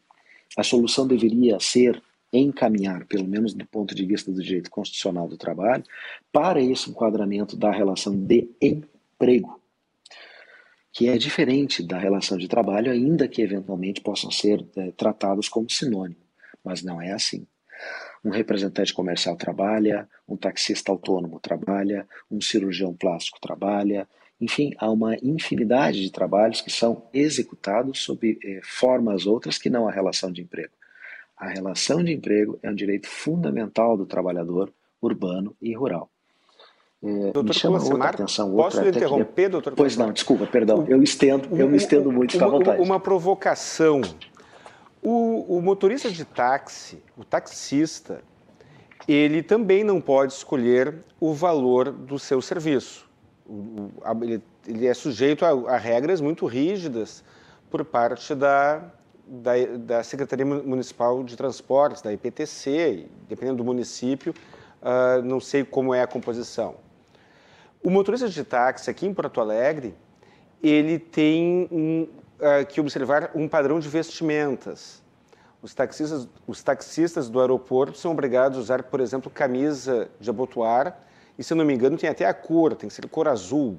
a 0.57 0.63
solução 0.63 1.05
deveria 1.05 1.59
ser 1.59 2.01
encaminhar, 2.33 3.05
pelo 3.05 3.27
menos 3.27 3.53
do 3.53 3.65
ponto 3.67 3.93
de 3.93 4.05
vista 4.05 4.31
do 4.31 4.41
direito 4.41 4.71
constitucional 4.71 5.27
do 5.27 5.37
trabalho, 5.37 5.83
para 6.31 6.59
esse 6.59 6.89
enquadramento 6.89 7.55
da 7.55 7.71
relação 7.71 8.15
de 8.15 8.49
emprego, 8.59 9.58
que 10.91 11.07
é 11.07 11.17
diferente 11.17 11.83
da 11.83 11.97
relação 11.97 12.37
de 12.37 12.47
trabalho, 12.47 12.91
ainda 12.91 13.27
que 13.27 13.41
eventualmente 13.41 14.01
possam 14.01 14.31
ser 14.31 14.65
é, 14.75 14.91
tratados 14.91 15.47
como 15.47 15.69
sinônimo, 15.69 16.21
mas 16.63 16.83
não 16.83 17.01
é 17.01 17.11
assim. 17.11 17.45
Um 18.23 18.29
representante 18.29 18.93
comercial 18.93 19.35
trabalha, 19.37 20.09
um 20.27 20.35
taxista 20.35 20.91
autônomo 20.91 21.39
trabalha, 21.39 22.07
um 22.29 22.41
cirurgião 22.41 22.93
plástico 22.93 23.39
trabalha, 23.39 24.07
enfim, 24.41 24.73
há 24.77 24.89
uma 24.89 25.15
infinidade 25.21 26.01
de 26.01 26.11
trabalhos 26.11 26.61
que 26.61 26.71
são 26.71 27.07
executados 27.13 27.99
sob 27.99 28.39
eh, 28.41 28.61
formas 28.63 29.25
outras 29.25 29.57
que 29.57 29.69
não 29.69 29.87
a 29.87 29.91
relação 29.91 30.31
de 30.31 30.41
emprego. 30.41 30.73
A 31.35 31.49
relação 31.49 32.03
de 32.03 32.13
emprego 32.13 32.57
é 32.63 32.69
um 32.69 32.75
direito 32.75 33.07
fundamental 33.07 33.97
do 33.97 34.05
trabalhador 34.05 34.73
urbano 35.01 35.55
e 35.61 35.73
rural. 35.73 36.09
É, 37.01 37.31
doutor 37.31 37.43
me 37.45 37.53
chama 37.53 37.81
outra 37.81 38.09
atenção. 38.09 38.51
Posso 38.51 38.77
outra, 38.77 38.89
interromper, 38.89 39.45
que... 39.45 39.49
doutor? 39.49 39.73
Pois 39.73 39.95
não, 39.95 40.11
desculpa, 40.11 40.45
perdão. 40.45 40.85
Eu 40.87 41.01
estendo, 41.01 41.47
eu 41.57 41.69
me 41.69 41.77
estendo 41.77 42.11
muito, 42.11 42.33
fica 42.33 42.45
à 42.45 42.49
vontade. 42.49 42.81
Uma 42.81 42.99
provocação. 42.99 44.01
O, 45.01 45.57
o 45.57 45.61
motorista 45.61 46.11
de 46.11 46.25
táxi, 46.25 47.01
o 47.17 47.23
taxista, 47.23 48.21
ele 49.07 49.41
também 49.41 49.81
não 49.81 50.01
pode 50.01 50.33
escolher 50.33 50.95
o 51.21 51.33
valor 51.33 51.89
do 51.89 52.19
seu 52.19 52.41
serviço. 52.41 53.07
Ele, 54.21 54.41
ele 54.67 54.85
é 54.85 54.93
sujeito 54.93 55.45
a, 55.45 55.75
a 55.75 55.77
regras 55.77 56.19
muito 56.19 56.45
rígidas 56.45 57.23
por 57.71 57.85
parte 57.85 58.35
da, 58.35 58.91
da, 59.25 59.51
da, 59.77 60.03
Secretaria 60.03 60.45
Municipal 60.45 61.23
de 61.23 61.37
Transportes, 61.37 62.01
da 62.01 62.11
IPTC, 62.11 63.07
dependendo 63.29 63.57
do 63.57 63.63
município, 63.63 64.33
uh, 64.81 65.23
não 65.23 65.39
sei 65.39 65.63
como 65.63 65.93
é 65.93 66.01
a 66.01 66.07
composição. 66.07 66.75
O 67.81 67.89
motorista 67.89 68.27
de 68.27 68.43
táxi 68.43 68.89
aqui 68.89 69.07
em 69.07 69.13
Porto 69.13 69.39
Alegre, 69.39 69.95
ele 70.61 70.99
tem 70.99 71.65
um, 71.71 72.07
uh, 72.39 72.65
que 72.67 72.81
observar 72.81 73.31
um 73.33 73.47
padrão 73.47 73.79
de 73.79 73.87
vestimentas. 73.87 75.01
Os 75.61 75.73
taxistas, 75.73 76.27
os 76.45 76.61
taxistas 76.61 77.29
do 77.29 77.39
aeroporto 77.39 77.97
são 77.97 78.11
obrigados 78.11 78.57
a 78.57 78.61
usar, 78.61 78.83
por 78.83 78.99
exemplo, 78.99 79.31
camisa 79.31 80.09
de 80.19 80.29
abotoar, 80.29 80.99
e 81.37 81.43
se 81.43 81.53
eu 81.53 81.57
não 81.57 81.63
me 81.63 81.73
engano 81.73 81.97
tem 81.97 82.09
até 82.09 82.25
a 82.25 82.33
cor, 82.33 82.75
tem 82.75 82.89
que 82.89 82.93
ser 82.93 83.07
cor 83.07 83.29
azul. 83.29 83.77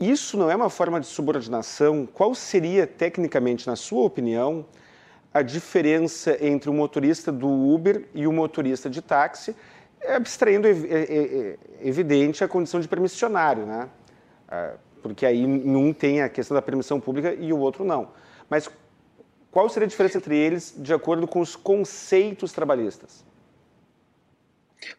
Isso 0.00 0.38
não 0.38 0.50
é 0.50 0.56
uma 0.56 0.70
forma 0.70 0.98
de 0.98 1.06
subordinação? 1.06 2.06
Qual 2.06 2.34
seria, 2.34 2.86
tecnicamente, 2.86 3.66
na 3.66 3.76
sua 3.76 4.04
opinião, 4.04 4.64
a 5.34 5.42
diferença 5.42 6.42
entre 6.44 6.70
o 6.70 6.72
motorista 6.72 7.30
do 7.30 7.46
Uber 7.46 8.08
e 8.14 8.26
o 8.26 8.32
motorista 8.32 8.88
de 8.88 9.02
táxi, 9.02 9.54
abstraindo 10.08 10.66
é, 10.66 10.70
é, 10.70 10.76
é, 10.94 11.58
evidente 11.82 12.42
a 12.42 12.48
condição 12.48 12.80
de 12.80 12.88
permissionário, 12.88 13.66
né? 13.66 13.88
Porque 15.02 15.24
aí 15.24 15.46
um 15.46 15.92
tem 15.92 16.22
a 16.22 16.28
questão 16.28 16.54
da 16.54 16.62
permissão 16.62 17.00
pública 17.00 17.32
e 17.32 17.52
o 17.52 17.58
outro 17.58 17.84
não. 17.84 18.08
Mas 18.48 18.68
qual 19.50 19.68
seria 19.68 19.86
a 19.86 19.88
diferença 19.88 20.18
entre 20.18 20.36
eles 20.36 20.74
de 20.76 20.92
acordo 20.92 21.26
com 21.26 21.40
os 21.40 21.56
conceitos 21.56 22.52
trabalhistas? 22.52 23.24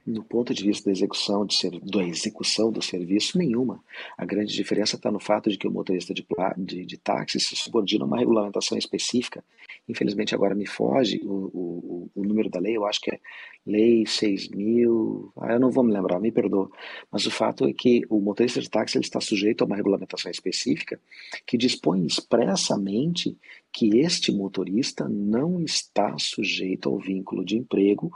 Do 0.06 0.24
ponto 0.24 0.54
de 0.54 0.64
vista 0.64 0.86
da 0.86 0.92
execução, 0.92 1.46
de 1.46 1.56
ser, 1.56 1.80
da 1.80 2.04
execução 2.04 2.72
do 2.72 2.82
serviço, 2.82 3.38
nenhuma. 3.38 3.84
A 4.18 4.26
grande 4.26 4.54
diferença 4.54 4.96
está 4.96 5.12
no 5.12 5.20
fato 5.20 5.50
de 5.50 5.58
que 5.58 5.68
o 5.68 5.72
motorista 5.72 6.14
de, 6.14 6.26
de, 6.58 6.86
de 6.86 6.98
táxi 6.98 7.40
se 7.40 7.56
subordina 7.56 8.04
a 8.04 8.08
uma 8.08 8.18
regulamentação 8.18 8.78
específica. 8.78 9.44
Infelizmente, 9.90 10.36
agora 10.36 10.54
me 10.54 10.68
foge 10.68 11.20
o, 11.24 11.34
o, 11.34 12.12
o 12.16 12.24
número 12.24 12.50
da 12.50 12.60
lei, 12.60 12.78
eu 12.78 12.86
acho 12.86 13.02
que 13.02 13.12
é 13.12 13.20
Lei 13.66 14.04
6.000. 14.06 15.32
Ah, 15.38 15.54
eu 15.54 15.60
não 15.60 15.70
vou 15.70 15.84
me 15.84 15.94
lembrar, 15.94 16.20
me 16.20 16.32
perdoa. 16.32 16.70
Mas 17.12 17.28
o 17.28 17.32
fato 17.32 17.68
é 17.68 17.74
que 17.74 18.02
o 18.10 18.20
motorista 18.20 18.60
de 18.60 18.70
táxi 18.70 18.98
ele 18.98 19.06
está 19.06 19.22
sujeito 19.22 19.62
a 19.62 19.68
uma 19.68 19.76
regulamentação 19.76 20.32
específica 20.32 21.00
que 21.46 21.58
dispõe 21.58 22.06
expressamente 22.06 23.38
que 23.72 24.00
este 24.00 24.32
motorista 24.32 25.08
não 25.08 25.62
está 25.62 26.18
sujeito 26.18 26.90
ao 26.90 26.98
vínculo 26.98 27.46
de 27.46 27.56
emprego 27.56 28.12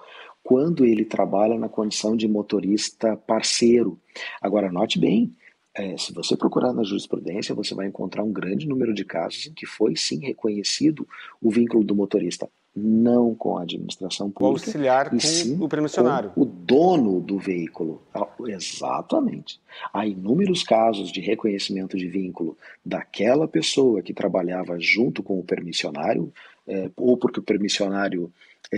quando 0.45 0.85
ele 0.85 1.03
trabalha 1.03 1.57
na 1.57 1.67
condição 1.67 2.15
de 2.15 2.27
motorista 2.27 3.17
parceiro. 3.17 3.97
Agora, 4.39 4.71
note 4.71 4.99
bem, 4.99 5.31
é, 5.73 5.97
se 5.97 6.13
você 6.13 6.37
procurar 6.37 6.71
na 6.71 6.83
jurisprudência, 6.83 7.55
você 7.55 7.73
vai 7.73 7.87
encontrar 7.87 8.23
um 8.23 8.31
grande 8.31 8.67
número 8.67 8.93
de 8.93 9.03
casos 9.03 9.47
em 9.47 9.53
que 9.53 9.65
foi 9.65 9.95
sim 9.95 10.19
reconhecido 10.19 11.07
o 11.41 11.49
vínculo 11.49 11.83
do 11.83 11.95
motorista, 11.95 12.47
não 12.75 13.33
com 13.33 13.57
a 13.57 13.63
administração 13.63 14.29
pública, 14.29 14.45
o 14.45 14.67
auxiliar 14.67 15.11
e 15.15 15.19
sim 15.19 15.57
o 15.59 15.67
permissionário, 15.67 16.29
com 16.29 16.41
o 16.41 16.45
dono 16.45 17.19
do 17.19 17.39
veículo. 17.39 18.03
Ah, 18.13 18.27
exatamente. 18.45 19.59
Há 19.91 20.05
inúmeros 20.05 20.61
casos 20.61 21.11
de 21.11 21.21
reconhecimento 21.21 21.97
de 21.97 22.07
vínculo 22.07 22.55
daquela 22.85 23.47
pessoa 23.47 24.03
que 24.03 24.13
trabalhava 24.13 24.79
junto 24.79 25.23
com 25.23 25.39
o 25.39 25.43
permissionário, 25.43 26.31
é, 26.67 26.91
ou 26.95 27.17
porque 27.17 27.39
o 27.39 27.43
permissionário 27.43 28.31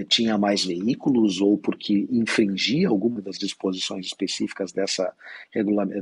tinha 0.07 0.37
mais 0.37 0.63
veículos 0.63 1.41
ou 1.41 1.57
porque 1.57 2.07
infringia 2.11 2.89
alguma 2.89 3.21
das 3.21 3.37
disposições 3.37 4.05
específicas 4.05 4.71
dessa, 4.71 5.13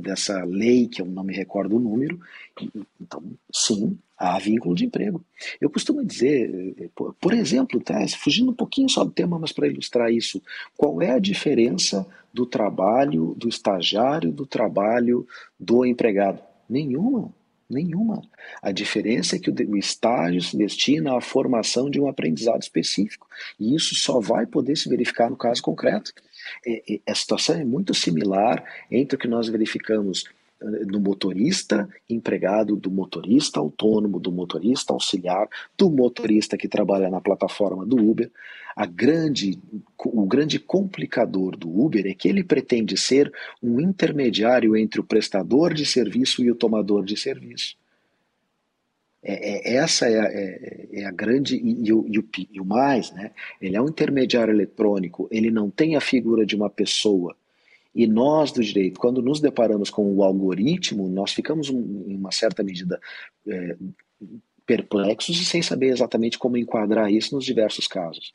dessa 0.02 0.44
lei, 0.44 0.86
que 0.88 1.00
eu 1.00 1.06
não 1.06 1.24
me 1.24 1.34
recordo 1.34 1.76
o 1.76 1.80
número. 1.80 2.20
Então, 3.00 3.22
sim, 3.52 3.98
há 4.18 4.38
vínculo 4.38 4.74
de 4.74 4.86
emprego. 4.86 5.24
Eu 5.60 5.68
costumo 5.68 6.04
dizer, 6.04 6.74
é, 6.78 6.88
por 7.20 7.32
exemplo, 7.32 7.80
tá, 7.80 8.06
fugindo 8.08 8.50
um 8.50 8.54
pouquinho 8.54 8.88
só 8.88 9.04
do 9.04 9.10
tema, 9.10 9.38
mas 9.38 9.52
para 9.52 9.68
ilustrar 9.68 10.12
isso, 10.12 10.42
qual 10.76 11.02
é 11.02 11.12
a 11.12 11.18
diferença 11.18 12.06
do 12.32 12.46
trabalho 12.46 13.34
do 13.36 13.48
estagiário 13.48 14.30
do 14.30 14.46
trabalho 14.46 15.26
do 15.58 15.84
empregado? 15.84 16.40
Nenhuma. 16.68 17.32
Nenhuma. 17.68 18.22
A 18.62 18.70
diferença 18.70 19.34
é 19.34 19.38
que 19.40 19.50
o 19.50 19.76
estágio 19.76 20.40
se 20.40 20.56
destina 20.56 21.16
à 21.16 21.20
formação 21.20 21.90
de 21.90 22.00
um 22.00 22.08
aprendizado 22.08 22.62
específico. 22.62 23.26
E 23.58 23.74
isso 23.74 23.94
só 23.96 24.20
vai 24.20 24.46
poder 24.46 24.76
se 24.76 24.88
verificar 24.88 25.28
no 25.28 25.36
caso 25.36 25.62
concreto. 25.62 26.12
A 27.04 27.14
situação 27.14 27.56
é 27.56 27.64
muito 27.64 27.92
similar 27.92 28.64
entre 28.88 29.16
o 29.16 29.18
que 29.18 29.26
nós 29.26 29.48
verificamos 29.48 30.24
do 30.86 31.00
motorista 31.00 31.88
empregado, 32.08 32.76
do 32.76 32.90
motorista 32.90 33.60
autônomo, 33.60 34.18
do 34.18 34.32
motorista 34.32 34.92
auxiliar, 34.92 35.48
do 35.76 35.90
motorista 35.90 36.56
que 36.56 36.68
trabalha 36.68 37.10
na 37.10 37.20
plataforma 37.20 37.84
do 37.84 37.96
Uber. 37.96 38.30
A 38.74 38.86
grande, 38.86 39.58
o 39.98 40.26
grande 40.26 40.58
complicador 40.58 41.56
do 41.56 41.68
Uber 41.68 42.06
é 42.06 42.14
que 42.14 42.28
ele 42.28 42.42
pretende 42.42 42.96
ser 42.96 43.32
um 43.62 43.80
intermediário 43.80 44.76
entre 44.76 45.00
o 45.00 45.04
prestador 45.04 45.74
de 45.74 45.84
serviço 45.84 46.42
e 46.42 46.50
o 46.50 46.54
tomador 46.54 47.04
de 47.04 47.16
serviço. 47.16 47.76
É, 49.22 49.72
é, 49.72 49.76
essa 49.76 50.06
é 50.06 50.20
a, 50.20 50.24
é, 50.24 50.88
é 50.92 51.04
a 51.04 51.10
grande 51.10 51.56
e, 51.56 51.88
e, 51.88 51.92
o, 51.92 52.06
e, 52.08 52.18
o, 52.18 52.28
e 52.52 52.60
o 52.60 52.64
mais, 52.64 53.10
né? 53.12 53.32
Ele 53.60 53.76
é 53.76 53.82
um 53.82 53.88
intermediário 53.88 54.54
eletrônico, 54.54 55.26
ele 55.30 55.50
não 55.50 55.68
tem 55.68 55.96
a 55.96 56.00
figura 56.00 56.46
de 56.46 56.54
uma 56.54 56.70
pessoa, 56.70 57.36
e 57.96 58.06
nós 58.06 58.52
do 58.52 58.62
direito, 58.62 59.00
quando 59.00 59.22
nos 59.22 59.40
deparamos 59.40 59.88
com 59.88 60.14
o 60.14 60.22
algoritmo, 60.22 61.08
nós 61.08 61.32
ficamos 61.32 61.70
em 61.70 62.14
uma 62.14 62.30
certa 62.30 62.62
medida 62.62 63.00
é, 63.48 63.74
perplexos 64.66 65.40
e 65.40 65.46
sem 65.46 65.62
saber 65.62 65.86
exatamente 65.86 66.38
como 66.38 66.58
enquadrar 66.58 67.10
isso 67.10 67.34
nos 67.34 67.46
diversos 67.46 67.88
casos. 67.88 68.34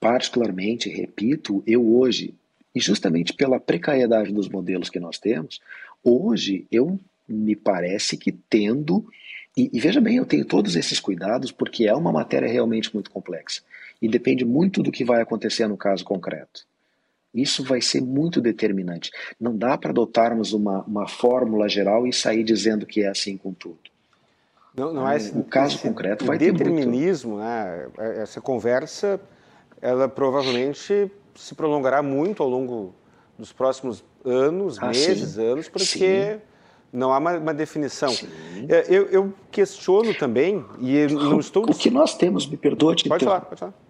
Particularmente, 0.00 0.88
repito, 0.88 1.62
eu 1.64 1.96
hoje, 1.96 2.34
e 2.74 2.80
justamente 2.80 3.32
pela 3.32 3.60
precariedade 3.60 4.32
dos 4.32 4.48
modelos 4.48 4.90
que 4.90 4.98
nós 4.98 5.16
temos, 5.16 5.60
hoje 6.02 6.66
eu 6.68 6.98
me 7.28 7.54
parece 7.54 8.16
que 8.16 8.32
tendo, 8.32 9.06
e, 9.56 9.70
e 9.72 9.78
veja 9.78 10.00
bem, 10.00 10.16
eu 10.16 10.26
tenho 10.26 10.44
todos 10.44 10.74
esses 10.74 10.98
cuidados 10.98 11.52
porque 11.52 11.86
é 11.86 11.94
uma 11.94 12.10
matéria 12.10 12.48
realmente 12.48 12.92
muito 12.92 13.12
complexa 13.12 13.62
e 14.02 14.08
depende 14.08 14.44
muito 14.44 14.82
do 14.82 14.90
que 14.90 15.04
vai 15.04 15.22
acontecer 15.22 15.68
no 15.68 15.76
caso 15.76 16.04
concreto. 16.04 16.66
Isso 17.36 17.62
vai 17.62 17.80
ser 17.80 18.00
muito 18.00 18.40
determinante. 18.40 19.10
Não 19.40 19.56
dá 19.56 19.76
para 19.76 19.90
adotarmos 19.90 20.52
uma, 20.52 20.82
uma 20.82 21.06
fórmula 21.08 21.68
geral 21.68 22.06
e 22.06 22.12
sair 22.12 22.42
dizendo 22.42 22.86
que 22.86 23.02
é 23.02 23.08
assim 23.08 23.36
com 23.36 23.52
tudo. 23.52 23.78
Não, 24.76 24.92
não 24.92 25.08
é, 25.08 25.16
o 25.34 25.42
caso 25.42 25.78
concreto 25.78 26.24
vai 26.26 26.36
ter 26.36 26.52
determinismo, 26.52 27.38
né? 27.38 27.88
Essa 28.18 28.42
conversa, 28.42 29.18
ela 29.80 30.06
provavelmente 30.06 31.10
se 31.34 31.54
prolongará 31.54 32.02
muito 32.02 32.42
ao 32.42 32.48
longo 32.48 32.94
dos 33.38 33.52
próximos 33.52 34.04
anos, 34.24 34.78
ah, 34.80 34.88
meses, 34.88 35.30
sim. 35.30 35.46
anos, 35.46 35.68
porque 35.68 36.34
sim. 36.34 36.40
não 36.92 37.12
há 37.12 37.18
uma, 37.18 37.38
uma 37.38 37.54
definição. 37.54 38.12
É, 38.68 38.84
eu, 38.88 39.06
eu, 39.06 39.32
questiono 39.50 40.12
também 40.14 40.62
e 40.78 41.06
não 41.06 41.40
estou. 41.40 41.64
O 41.64 41.74
que 41.74 41.90
nós 41.90 42.14
temos, 42.14 42.46
me 42.46 42.58
perdoe. 42.58 42.96
Pode 43.08 43.24
falar, 43.24 43.40
pode 43.42 43.60
falar. 43.60 43.85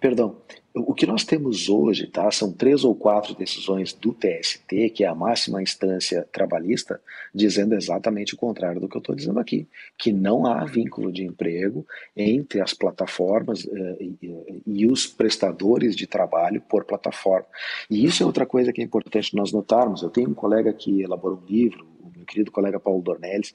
Perdão, 0.00 0.36
o 0.74 0.94
que 0.94 1.06
nós 1.06 1.24
temos 1.24 1.68
hoje, 1.68 2.06
tá, 2.06 2.30
são 2.30 2.50
três 2.50 2.82
ou 2.82 2.94
quatro 2.94 3.34
decisões 3.34 3.92
do 3.92 4.12
TST, 4.12 4.90
que 4.90 5.04
é 5.04 5.06
a 5.06 5.14
máxima 5.14 5.62
instância 5.62 6.26
trabalhista, 6.32 7.00
dizendo 7.34 7.74
exatamente 7.74 8.34
o 8.34 8.38
contrário 8.38 8.80
do 8.80 8.88
que 8.88 8.96
eu 8.96 9.00
estou 9.00 9.14
dizendo 9.14 9.38
aqui, 9.38 9.68
que 9.98 10.12
não 10.12 10.46
há 10.46 10.64
vínculo 10.64 11.12
de 11.12 11.24
emprego 11.24 11.86
entre 12.16 12.60
as 12.60 12.72
plataformas 12.72 13.66
eh, 13.66 13.96
e, 14.00 14.62
e, 14.66 14.86
os 14.86 15.06
prestadores 15.06 15.94
de 15.94 16.06
trabalho 16.06 16.62
por 16.62 16.84
plataforma. 16.84 17.46
E 17.90 18.04
isso 18.04 18.22
é 18.22 18.26
outra 18.26 18.46
coisa 18.46 18.72
que 18.72 18.80
é 18.80 18.84
importante 18.84 19.36
nós 19.36 19.52
notarmos. 19.52 20.02
Eu 20.02 20.10
tenho 20.10 20.30
um 20.30 20.34
colega 20.34 20.72
que 20.72 21.02
elaborou 21.02 21.38
um 21.42 21.46
livro, 21.46 21.86
o 22.00 22.10
meu 22.16 22.24
querido 22.24 22.50
colega 22.50 22.80
Paulo 22.80 23.02
Dornelles, 23.02 23.52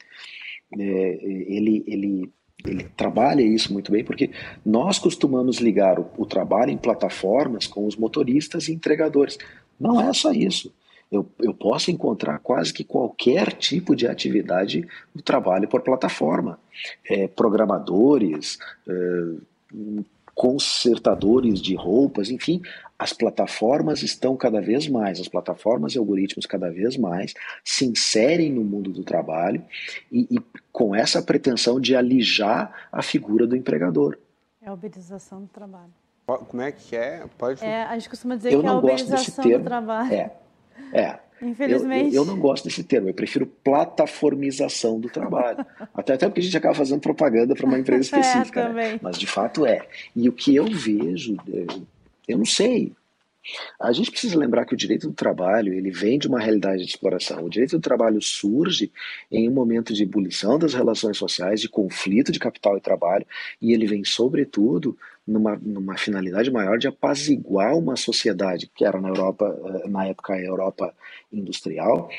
eh, 0.77 1.19
ele, 1.48 1.84
ele 1.88 2.31
ele 2.66 2.86
trabalha 2.96 3.42
isso 3.42 3.72
muito 3.72 3.92
bem, 3.92 4.04
porque 4.04 4.32
nós 4.66 4.98
costumamos 4.98 5.58
ligar 5.58 6.00
o, 6.00 6.10
o, 6.18 6.26
trabalho 6.26 6.72
em 6.72 6.78
plataformas 6.78 7.68
com 7.68 7.86
os 7.86 7.96
motoristas 7.96 8.68
e 8.68 8.74
entregadores. 8.74 9.38
Não 9.80 10.02
é 10.02 10.12
só 10.14 10.32
isso. 10.32 10.74
Eu, 11.12 11.26
eu 11.40 11.54
posso 11.54 11.92
encontrar 11.92 12.40
quase 12.40 12.74
que 12.74 12.84
qualquer 12.84 13.54
tipo 13.54 13.96
de 13.96 14.08
atividade 14.08 14.86
no 15.14 15.22
trabalho 15.22 15.68
por 15.68 15.82
plataforma. 15.82 16.60
É, 17.10 17.28
programadores, 17.28 18.58
é, 18.88 19.34
consertadores 20.36 21.62
de 21.62 21.76
roupas, 21.76 22.30
enfim, 22.30 22.62
as 23.00 23.13
plataformas 23.13 24.01
estão 24.01 24.36
cada 24.36 24.60
vez 24.60 24.88
mais, 24.88 25.20
as 25.20 25.27
plataformas 25.27 25.94
e 25.94 25.98
algoritmos 26.00 26.46
cada 26.46 26.70
vez 26.70 26.98
mais 26.98 27.34
se 27.63 27.86
inserem 27.86 28.51
no 28.51 28.63
mundo 28.63 28.92
do 28.92 29.04
trabalho 29.04 29.63
e, 30.12 30.27
e 30.32 30.39
com 30.72 30.96
essa 30.96 31.22
pretensão 31.22 31.80
de 31.80 31.96
alijar 31.96 32.88
a 32.92 33.01
figura 33.01 33.46
do 33.46 33.56
empregador. 33.56 34.18
É 34.62 34.70
a 34.70 34.74
uberização 34.74 35.42
do 35.42 35.48
trabalho. 35.48 35.94
Como 36.25 36.62
é 36.62 36.72
que 36.72 36.96
é? 36.96 37.24
Pode... 37.38 37.63
É, 37.63 37.84
a 37.84 37.94
gente 37.94 38.10
costuma 38.10 38.36
dizer 38.36 38.51
Eu 38.51 38.60
que 38.62 38.66
é 38.66 38.70
a 38.70 38.74
uberização 38.77 39.46
do 39.50 39.63
trabalho. 39.63 40.13
É, 40.13 40.32
é. 40.92 41.20
Infelizmente. 41.42 42.16
Eu, 42.16 42.24
eu, 42.24 42.27
eu, 42.27 42.34
não 42.34 42.39
gosto 42.39 42.63
desse 42.63 42.84
termo, 42.84 43.08
eu 43.08 43.13
prefiro 43.13 43.46
plataformização 43.46 45.00
do 45.00 45.08
trabalho. 45.08 45.63
até, 45.94 46.13
até 46.13 46.27
porque 46.27 46.42
a 46.42 46.44
gente 46.44 46.58
acaba 46.58 46.74
fazendo 46.74 47.00
propaganda 47.00 47.54
para 47.54 47.66
uma 47.66 47.77
empresa 47.77 48.00
é, 48.18 48.20
específica. 48.20 48.62
É, 48.62 48.74
né? 48.74 49.00
Mas 49.01 49.18
de 49.18 49.27
fato 49.27 49.66
é. 49.66 49.88
E 50.16 50.27
o 50.27 50.34
que 50.34 50.56
eu 50.56 50.66
vejo, 50.66 51.38
eu 52.27 52.38
não 52.38 52.46
sei. 52.46 52.93
A 53.79 53.91
gente 53.91 54.12
precisa 54.12 54.38
lembrar 54.38 54.65
que 54.65 54.74
o 54.74 54.77
direito 54.77 55.07
do 55.07 55.13
trabalho 55.13 55.74
ele 55.74 55.89
vem 55.89 56.19
de 56.19 56.27
uma 56.27 56.39
realidade 56.39 56.84
de 56.84 56.89
exploração. 56.89 57.46
O 57.46 57.50
direito 57.50 57.77
do 57.77 57.81
trabalho 57.81 58.22
surge 58.22 58.91
em 59.31 59.48
um 59.48 59.53
momento 59.53 59.93
de 59.93 60.03
ebulição 60.03 60.60
das 60.60 60.74
relações 60.74 61.17
sociais, 61.17 61.62
de 61.62 61.69
conflito 61.69 62.31
de 62.31 62.39
capital 62.39 62.77
e 62.77 62.81
trabalho, 62.81 63.25
e 63.62 63.72
ele 63.72 63.86
vem, 63.86 64.03
sobretudo, 64.03 64.98
numa, 65.25 65.55
numa 65.57 65.98
finalidade 65.98 66.51
maior 66.51 66.77
de 66.77 66.88
apaziguar 66.88 67.77
uma 67.77 67.96
sociedade 67.96 68.69
que 68.74 68.84
era 68.86 69.00
na 69.00 69.10
Europa, 69.10 69.57
eh, 69.84 69.88
na 69.88 70.05
época 70.05 70.34
a 70.34 70.41
Europa 70.41 70.93
industrial, 71.31 72.10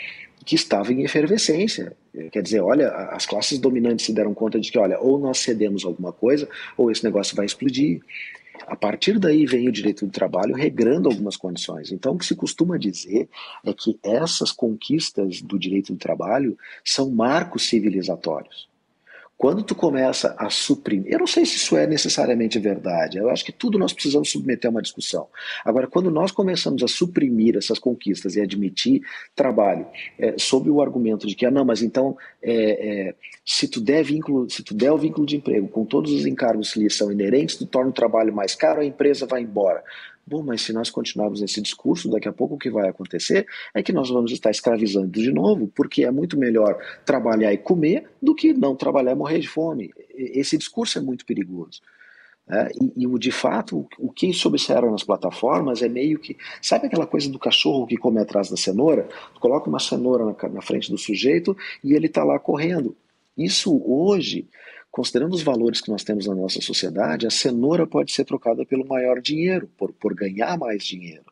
que 0.45 0.55
estava 0.55 0.93
em 0.93 1.03
efervescência. 1.03 1.95
Quer 2.33 2.43
dizer, 2.43 2.61
olha, 2.61 2.89
as 2.89 3.27
classes 3.27 3.59
dominantes 3.59 4.07
se 4.07 4.13
deram 4.13 4.33
conta 4.33 4.59
de 4.59 4.71
que, 4.71 4.79
olha, 4.79 4.99
ou 4.99 5.19
nós 5.19 5.39
cedemos 5.39 5.85
alguma 5.85 6.13
coisa, 6.13 6.49
ou 6.77 6.91
esse 6.91 7.05
negócio 7.05 7.37
vai 7.37 7.45
explodir. 7.45 8.01
A 8.67 8.77
partir 8.77 9.19
daí 9.19 9.47
vem 9.47 9.69
o 9.69 9.73
direito 9.73 10.05
do 10.05 10.13
trabalho 10.13 10.55
regrando 10.55 11.09
algumas 11.09 11.37
condições. 11.37 11.93
Então, 11.93 12.15
o 12.15 12.19
que 12.19 12.27
se 12.27 12.35
costuma 12.35 12.79
dizer 12.79 13.29
é 13.65 13.73
que 13.73 13.99
essas 14.03 14.53
conquistas 14.53 15.41
do 15.41 15.59
direito 15.59 15.93
do 15.93 15.99
trabalho 15.99 16.57
são 16.85 17.11
marcos 17.11 17.69
civilizatórios. 17.69 18.69
Quando 19.39 19.63
tu 19.63 19.73
começa 19.73 20.35
a 20.37 20.51
suprimir, 20.51 21.13
eu 21.13 21.21
não 21.21 21.27
sei 21.27 21.47
se 21.47 21.55
isso 21.55 21.77
é 21.77 21.87
necessariamente 21.87 22.59
verdade, 22.59 23.19
eu 23.19 23.31
acho 23.31 23.45
que 23.45 23.53
tudo 23.53 23.79
nós 23.79 23.93
precisamos 23.93 24.33
submeter 24.33 24.69
a 24.69 24.73
uma 24.73 24.83
discussão. 24.83 25.29
Agora, 25.65 25.87
quando 25.87 26.11
nós 26.11 26.33
começamos 26.33 26.83
a 26.83 26.89
suprimir 26.89 27.57
essas 27.57 27.79
conquistas 27.79 28.35
e 28.35 28.41
admitir 28.41 29.01
trabalho 29.37 29.87
é, 30.19 30.35
sob 30.37 30.69
o 30.69 30.83
argumento 30.83 31.25
de 31.25 31.37
que, 31.37 31.47
ah, 31.47 31.53
não, 31.53 31.65
mas 31.65 31.83
então, 31.83 32.17
é, 32.43 33.11
é, 33.11 33.15
se, 33.45 33.69
tu 33.69 33.81
der 33.81 34.03
vínculo, 34.03 34.51
se 34.51 34.65
tu 34.65 34.75
der 34.75 34.91
o 34.91 34.99
vínculo 34.99 35.25
de 35.25 35.37
emprego 35.37 35.69
com 35.69 35.85
todos 35.85 36.13
os 36.13 36.27
encargos 36.27 36.73
que 36.73 36.81
lhe 36.81 36.91
são 36.91 37.13
inerentes, 37.13 37.55
tu 37.55 37.65
torna 37.65 37.91
o 37.91 37.95
trabalho 37.95 38.35
mais 38.35 38.57
caro, 38.57 38.81
a 38.81 38.85
empresa 38.85 39.25
vai 39.25 39.43
embora. 39.43 39.85
Bom, 40.29 40.43
mas 40.43 40.61
se 40.61 40.75
nós 40.75 40.91
continuarmos 40.91 41.41
nesse 41.41 41.59
discurso, 41.63 42.11
daqui 42.11 42.29
a 42.29 42.33
pouco 42.33 42.57
o 42.57 42.59
que 42.59 42.69
vai 42.69 42.87
acontecer 42.87 43.47
é 43.73 43.83
que 43.83 43.93
nós 43.93 44.11
vamos 44.11 44.31
estar 44.31 44.51
escravizando 44.51 45.09
de 45.09 45.33
novo, 45.33 45.73
porque 45.75 46.05
é 46.05 46.11
muito 46.11 46.39
melhor 46.39 46.79
trabalhar 47.07 47.51
e 47.51 47.57
comer 47.57 48.11
do 48.21 48.35
que 48.35 48.53
não 48.53 48.77
trabalhar 48.77 49.13
e 49.13 49.15
morrer 49.15 49.39
de 49.39 49.49
fome. 49.49 49.91
Esse 50.15 50.59
discurso 50.59 50.99
é 50.99 51.01
muito 51.01 51.25
perigoso. 51.25 51.81
É, 52.47 52.71
e, 52.79 53.05
e, 53.05 53.19
de 53.19 53.31
fato, 53.31 53.89
o 53.99 54.13
que 54.13 54.35
se 54.35 54.47
observa 54.47 54.91
nas 54.91 55.03
plataformas 55.03 55.81
é 55.81 55.89
meio 55.89 56.19
que. 56.19 56.37
Sabe 56.61 56.87
aquela 56.87 57.07
coisa 57.07 57.31
do 57.31 57.39
cachorro 57.39 57.87
que 57.87 57.97
come 57.97 58.21
atrás 58.21 58.51
da 58.51 58.57
cenoura? 58.57 59.09
Tu 59.33 59.41
coloca 59.41 59.69
uma 59.69 59.81
cenoura 59.81 60.27
na, 60.27 60.49
na 60.51 60.61
frente 60.61 60.91
do 60.91 60.99
sujeito 60.99 61.57
e 61.83 61.95
ele 61.95 62.07
está 62.07 62.23
lá 62.23 62.39
correndo. 62.39 62.95
Isso 63.37 63.83
hoje 63.87 64.47
Considerando 64.91 65.35
os 65.35 65.43
valores 65.43 65.81
que 65.81 65.91
nós 65.91 66.03
temos 66.03 66.27
na 66.27 66.35
nossa 66.35 66.61
sociedade, 66.61 67.27
a 67.27 67.31
cenoura 67.31 67.87
pode 67.87 68.13
ser 68.13 68.25
trocada 68.25 68.65
pelo 68.65 68.87
maior 68.87 69.21
dinheiro, 69.21 69.69
por, 69.77 69.93
por 69.93 70.15
ganhar 70.15 70.59
mais 70.59 70.85
dinheiro. 70.85 71.25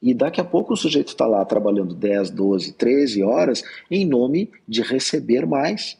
E 0.00 0.14
daqui 0.14 0.40
a 0.40 0.44
pouco 0.44 0.74
o 0.74 0.76
sujeito 0.76 1.08
está 1.08 1.26
lá 1.26 1.44
trabalhando 1.44 1.94
10, 1.94 2.30
12, 2.30 2.72
13 2.74 3.22
horas 3.22 3.64
em 3.90 4.06
nome 4.06 4.50
de 4.66 4.82
receber 4.82 5.46
mais. 5.46 5.98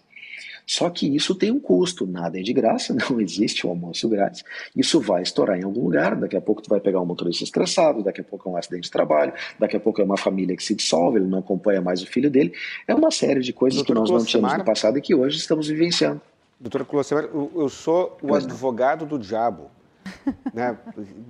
Só 0.69 0.91
que 0.91 1.07
isso 1.17 1.35
tem 1.35 1.51
um 1.51 1.59
custo, 1.59 2.07
nada 2.07 2.39
é 2.39 2.43
de 2.43 2.53
graça, 2.53 2.95
não 3.11 3.19
existe 3.19 3.67
um 3.67 3.71
almoço 3.71 4.07
grátis. 4.07 4.45
Isso 4.77 5.01
vai 5.01 5.23
estourar 5.23 5.59
em 5.59 5.65
algum 5.65 5.85
lugar, 5.85 6.15
daqui 6.15 6.37
a 6.37 6.43
pouco 6.43 6.61
tu 6.61 6.69
vai 6.69 6.79
pegar 6.79 7.01
um 7.01 7.07
motorista 7.07 7.43
estressado, 7.43 8.03
daqui 8.03 8.21
a 8.21 8.25
pouco 8.25 8.51
é 8.51 8.53
um 8.53 8.57
acidente 8.57 8.83
de 8.83 8.91
trabalho, 8.91 9.33
daqui 9.59 9.77
a 9.77 9.81
pouco 9.81 10.03
é 10.03 10.05
uma 10.05 10.19
família 10.19 10.55
que 10.55 10.63
se 10.63 10.75
dissolve, 10.75 11.19
ele 11.19 11.27
não 11.27 11.39
acompanha 11.39 11.81
mais 11.81 12.03
o 12.03 12.07
filho 12.07 12.31
dele. 12.31 12.53
É 12.87 12.95
uma 12.95 13.11
série 13.11 13.41
de 13.41 13.53
coisas 13.53 13.79
Doutor 13.79 13.95
que 13.95 13.99
nós 13.99 14.11
não 14.11 14.23
tínhamos 14.23 14.59
no 14.59 14.65
passado 14.65 14.99
e 14.99 15.01
que 15.01 15.15
hoje 15.15 15.39
estamos 15.39 15.69
vivenciando. 15.69 16.21
Doutor 16.61 16.85
Clossemer, 16.85 17.31
eu 17.33 17.69
sou 17.69 18.19
o 18.23 18.35
advogado 18.35 19.07
do 19.07 19.19
diabo. 19.19 19.71
Né? 20.53 20.77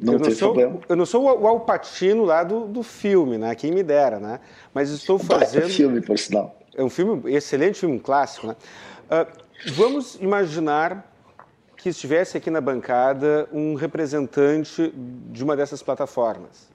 Não 0.00 0.14
eu, 0.14 0.18
não 0.18 0.30
sou, 0.30 0.52
problema. 0.52 0.80
eu 0.88 0.96
não 0.96 1.06
sou 1.06 1.22
o 1.24 1.46
Alpatino 1.46 2.24
lá 2.24 2.42
do, 2.42 2.66
do 2.66 2.82
filme, 2.82 3.36
né? 3.36 3.54
quem 3.54 3.72
me 3.72 3.82
dera, 3.82 4.18
né? 4.18 4.40
mas 4.72 4.90
estou 4.90 5.18
fazendo... 5.18 5.66
É 5.66 5.68
filme, 5.68 6.00
por 6.00 6.18
sinal. 6.18 6.56
É 6.74 6.82
um 6.82 6.90
filme, 6.90 7.32
excelente 7.32 7.80
filme, 7.80 7.96
um 7.96 7.98
clássico. 7.98 8.48
Né? 8.48 8.56
Uh, 9.10 9.72
vamos 9.72 10.16
imaginar 10.20 11.12
que 11.76 11.88
estivesse 11.88 12.36
aqui 12.36 12.50
na 12.50 12.60
bancada 12.60 13.48
um 13.52 13.74
representante 13.74 14.92
de 14.94 15.44
uma 15.44 15.56
dessas 15.56 15.82
plataformas 15.82 16.68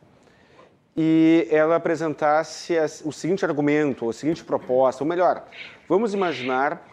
e 0.95 1.47
ela 1.49 1.75
apresentasse 1.75 2.75
o 3.03 3.11
seguinte 3.11 3.43
argumento, 3.43 4.09
a 4.09 4.13
seguinte 4.13 4.43
proposta, 4.43 5.03
ou 5.03 5.09
melhor, 5.09 5.45
vamos 5.89 6.13
imaginar 6.13 6.92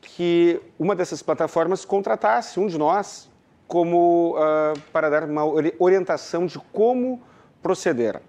que 0.00 0.60
uma 0.78 0.94
dessas 0.94 1.22
plataformas 1.22 1.84
contratasse 1.84 2.58
um 2.58 2.66
de 2.66 2.78
nós 2.78 3.28
como 3.66 4.36
uh, 4.36 4.78
para 4.92 5.10
dar 5.10 5.24
uma 5.24 5.44
orientação 5.78 6.46
de 6.46 6.58
como 6.72 7.22
proceder. 7.62 8.20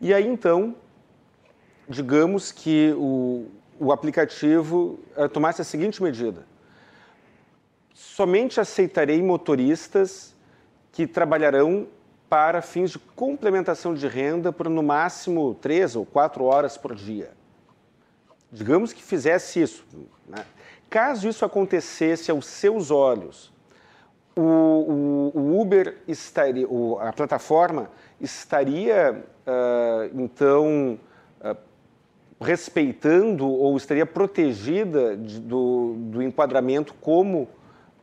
E 0.00 0.12
aí 0.12 0.26
então, 0.26 0.74
digamos 1.88 2.50
que 2.50 2.92
o, 2.96 3.46
o 3.78 3.92
aplicativo 3.92 4.98
uh, 5.16 5.28
tomasse 5.28 5.62
a 5.62 5.64
seguinte 5.64 6.02
medida: 6.02 6.44
somente 7.94 8.60
aceitarei 8.60 9.22
motoristas 9.22 10.34
que 10.90 11.06
trabalharão 11.06 11.86
para 12.28 12.62
fins 12.62 12.90
de 12.90 12.98
complementação 12.98 13.94
de 13.94 14.08
renda 14.08 14.52
por 14.52 14.68
no 14.68 14.82
máximo 14.82 15.54
três 15.54 15.94
ou 15.94 16.04
quatro 16.04 16.44
horas 16.44 16.76
por 16.76 16.94
dia. 16.94 17.30
Digamos 18.50 18.92
que 18.92 19.02
fizesse 19.02 19.60
isso. 19.60 19.84
Né? 20.26 20.44
Caso 20.92 21.26
isso 21.26 21.42
acontecesse 21.42 22.30
aos 22.30 22.44
seus 22.44 22.90
olhos, 22.90 23.50
o, 24.36 24.42
o, 24.42 25.32
o 25.34 25.60
Uber 25.62 25.96
estaria, 26.06 26.68
o, 26.68 26.98
a 27.00 27.10
plataforma 27.14 27.90
estaria 28.20 29.24
uh, 29.46 30.20
então 30.20 31.00
uh, 31.40 31.56
respeitando 32.38 33.48
ou 33.48 33.74
estaria 33.74 34.04
protegida 34.04 35.16
de, 35.16 35.40
do, 35.40 35.94
do, 35.96 36.22
enquadramento 36.22 36.92
como 37.00 37.48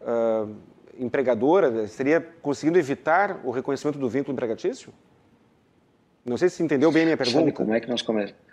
uh, 0.01 0.51
empregadora? 0.97 1.83
Estaria 1.83 2.19
conseguindo 2.41 2.79
evitar 2.79 3.39
o 3.43 3.51
reconhecimento 3.51 3.99
do 3.99 4.09
vínculo 4.09 4.33
empregatício? 4.33 4.91
Não 6.25 6.37
sei 6.37 6.49
se 6.49 6.63
entendeu 6.63 6.91
bem 6.91 7.03
a 7.03 7.05
minha 7.05 7.17
pergunta. 7.17 7.37
Sabe 7.37 7.51
como 7.51 7.71
é 7.71 7.79
que 7.79 7.87
nós 7.87 8.01
começamos? 8.01 8.49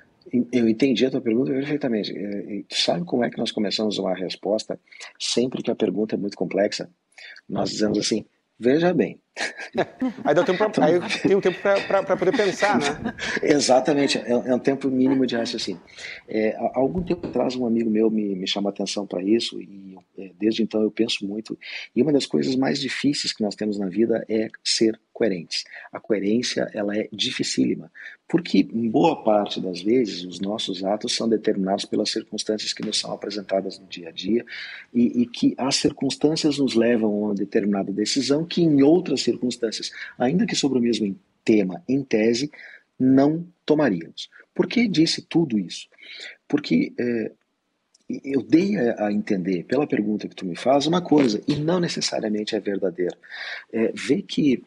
Eu 0.53 0.69
entendi 0.69 1.07
a 1.07 1.11
tua 1.11 1.21
pergunta 1.21 1.53
perfeitamente. 1.53 2.13
É, 2.17 2.63
tu 2.69 2.77
sabe 2.77 3.05
como 3.05 3.25
é 3.25 3.31
que 3.31 3.39
nós 3.39 3.53
começamos 3.53 3.99
uma 3.99 4.15
resposta 4.15 4.79
sempre 5.19 5.63
que 5.63 5.71
a 5.71 5.77
pergunta 5.77 6.15
é 6.15 6.19
muito 6.19 6.37
complexa? 6.37 6.91
Nós 7.49 7.71
dizemos 7.71 7.99
assim: 7.99 8.25
veja 8.59 8.93
bem, 8.93 9.21
aí, 10.25 10.35
dá 10.35 10.45
tempo 10.45 10.71
pra, 10.71 10.85
aí 10.85 11.01
tem 11.23 11.37
um 11.37 11.41
tempo 11.41 11.59
para 11.61 12.17
poder 12.17 12.37
pensar, 12.37 12.79
né? 12.79 13.15
Exatamente, 13.43 14.19
é, 14.19 14.31
é, 14.31 14.55
um 14.55 14.59
tempo 14.59 14.89
mínimo 14.89 15.27
de 15.27 15.37
raciocínio. 15.37 15.81
É, 16.29 16.57
há 16.57 16.79
algum 16.79 17.03
tempo 17.03 17.27
atrás, 17.27 17.55
um 17.55 17.67
amigo 17.67 17.91
meu 17.91 18.11
me, 18.11 18.35
me 18.35 18.47
chamou 18.47 18.69
a 18.69 18.73
atenção 18.73 19.07
para 19.07 19.23
isso, 19.23 19.61
e 19.61 19.97
é, 20.19 20.31
desde 20.39 20.63
então 20.63 20.83
eu 20.83 20.91
penso 20.91 21.27
muito. 21.27 21.59
E 21.95 22.03
uma 22.03 22.13
das 22.13 22.27
coisas 22.27 22.57
mais 22.57 22.81
difíceis 22.81 23.33
que 23.33 23.43
nós 23.43 23.55
temos 23.55 23.79
na 23.79 23.89
vida 23.89 24.25
é 24.29 24.49
ser 24.65 24.99
coerentes. 25.17 25.65
A 25.91 25.99
coerência 25.99 26.71
ela 26.75 26.95
é 26.95 27.09
dificílima, 27.11 27.91
porque 28.29 28.63
boa 28.63 29.25
parte 29.25 29.61
das 29.61 29.81
vezes 29.81 30.25
os 30.25 30.41
nossos 30.41 30.85
atos 30.85 31.17
são 31.17 31.27
determinados 31.27 31.87
pelas 31.87 32.11
circunstâncias 32.11 32.75
que 32.75 32.85
nos 32.85 32.99
são 32.99 33.13
apresentadas 33.13 33.79
no 33.79 33.87
dia 33.87 34.11
a 34.11 34.13
dia 34.13 34.45
e, 34.93 35.23
e 35.23 35.27
que 35.27 35.55
as 35.57 35.77
circunstâncias 35.77 36.59
nos 36.59 36.75
levam 36.75 37.09
a 37.09 37.27
uma 37.29 37.35
determinada 37.35 37.91
decisão 37.91 38.45
que 38.45 38.61
em 38.61 38.83
outras 38.83 39.23
circunstâncias, 39.27 39.91
ainda 40.19 40.47
que 40.47 40.57
sobre 40.57 40.79
o 40.79 40.83
mesmo 40.83 41.19
tema, 41.45 41.83
em 41.89 42.03
tese, 42.03 42.51
não 42.99 43.47
tomaríamos. 43.65 44.31
Por 44.55 44.67
que 44.67 44.89
disse 44.89 45.23
tudo 45.23 45.59
isso? 45.59 45.87
Porque 46.49 46.93
é, 46.99 47.33
eu 48.25 48.43
dei 48.43 48.77
a, 48.79 49.13
entender, 49.13 49.65
pela 49.65 49.87
pergunta 49.87 50.29
que 50.29 50.35
tu 50.35 50.47
me 50.47 50.57
faz, 50.57 50.87
uma 50.87 51.03
coisa, 51.03 51.43
e 51.47 51.57
não 51.57 51.81
necessariamente 51.81 52.55
é 52.55 52.61
verdadeira. 52.61 53.17
É, 53.73 53.93
vê 53.95 54.23
que 54.23 54.63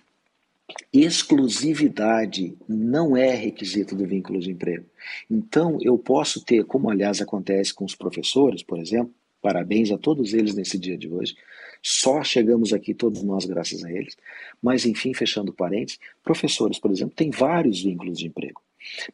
exclusividade 0.93 2.55
não 2.67 3.17
é 3.17 3.33
requisito 3.33 3.95
do 3.95 4.05
vínculo 4.05 4.39
de 4.39 4.51
emprego. 4.51 4.85
Então, 5.29 5.77
eu 5.81 5.97
posso 5.97 6.43
ter, 6.43 6.63
como 6.65 6.89
aliás 6.89 7.21
acontece 7.21 7.73
com 7.73 7.85
os 7.85 7.95
professores, 7.95 8.61
por 8.61 8.77
exemplo, 8.77 9.13
parabéns 9.41 9.91
a 9.91 9.97
todos 9.97 10.33
eles 10.33 10.53
nesse 10.53 10.77
dia 10.77 10.97
de 10.97 11.09
hoje, 11.09 11.35
só 11.81 12.23
chegamos 12.23 12.73
aqui 12.73 12.93
todos 12.93 13.23
nós 13.23 13.45
graças 13.45 13.83
a 13.83 13.91
eles, 13.91 14.15
mas 14.61 14.85
enfim, 14.85 15.13
fechando 15.13 15.53
parênteses, 15.53 15.99
professores, 16.23 16.79
por 16.79 16.91
exemplo, 16.91 17.15
têm 17.15 17.29
vários 17.29 17.81
vínculos 17.81 18.17
de 18.19 18.27
emprego. 18.27 18.61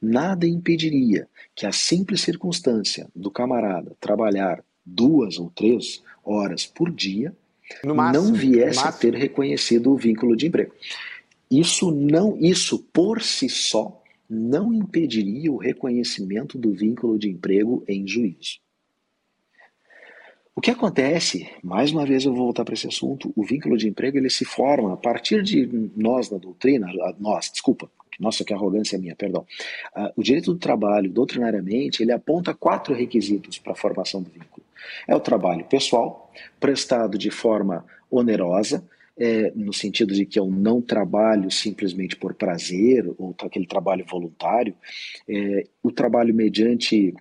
Nada 0.02 0.48
impediria 0.48 1.28
que 1.56 1.66
a 1.66 1.72
simples 1.72 2.22
circunstância 2.22 3.08
do 3.16 3.32
camarada 3.32 3.96
trabalhar 4.00 4.64
duas 4.86 5.40
ou 5.40 5.50
três 5.50 6.04
horas 6.24 6.66
por 6.66 6.92
dia 6.92 7.36
máximo, 7.84 8.26
não 8.28 8.34
viesse 8.34 8.80
a 8.80 8.92
ter 8.92 9.16
reconhecido 9.16 9.92
o 9.92 9.98
vínculo 9.98 10.36
de 10.36 10.48
emprego. 10.48 10.72
Isso 11.50 11.92
não, 11.92 12.38
isso 12.40 12.80
por 12.92 13.22
si 13.22 13.50
só 13.50 14.02
não 14.30 14.74
impediria 14.74 15.52
o 15.52 15.58
reconhecimento 15.58 16.58
do 16.58 16.74
vínculo 16.74 17.18
de 17.18 17.30
emprego 17.30 17.84
em 17.88 18.08
juízo. 18.08 18.60
O 20.56 20.62
que 20.62 20.72
acontece, 20.72 21.50
mais 21.62 21.92
uma 21.92 22.06
vez 22.06 22.24
eu 22.24 22.34
vou 22.34 22.46
voltar 22.46 22.64
para 22.64 22.74
esse 22.74 22.88
assunto, 22.88 23.34
o 23.36 23.44
vínculo 23.44 23.76
de 23.76 23.90
emprego 23.90 24.18
ele 24.18 24.30
se 24.30 24.46
forma 24.46 24.94
a 24.94 24.98
partir 24.98 25.44
de 25.44 25.70
nós 25.98 26.32
na 26.32 26.38
doutrina, 26.38 26.88
nós, 27.20 27.52
desculpa, 27.52 27.92
nossa, 28.18 28.46
que 28.46 28.54
arrogância 28.54 28.98
minha, 28.98 29.14
perdão. 29.18 29.46
Uh, 29.94 30.12
o 30.16 30.24
direito 30.24 30.54
do 30.54 30.58
trabalho, 30.58 31.12
doutrinariamente, 31.12 32.02
ele 32.02 32.14
aponta 32.14 32.54
quatro 32.54 32.96
requisitos 32.96 33.60
para 33.60 33.74
a 33.74 33.76
formação 33.76 34.22
do 34.22 34.30
vínculo. 34.30 34.66
É 35.06 35.14
o 35.14 35.20
trabalho 35.20 35.66
pessoal, 35.66 36.32
prestado 36.58 37.18
de 37.18 37.30
forma 37.30 37.86
onerosa, 38.10 38.82
é, 39.18 39.52
no 39.56 39.74
sentido 39.74 40.14
de 40.14 40.26
que 40.26 40.40
eu 40.40 40.48
não 40.48 40.82
trabalho 40.82 41.52
simplesmente 41.52 42.16
por 42.16 42.34
prazer, 42.34 43.06
ou 43.18 43.36
aquele 43.40 43.66
trabalho 43.66 44.06
voluntário, 44.10 44.74
é, 45.28 45.68
o 45.84 45.92
trabalho 45.92 46.34
mediante 46.34 47.14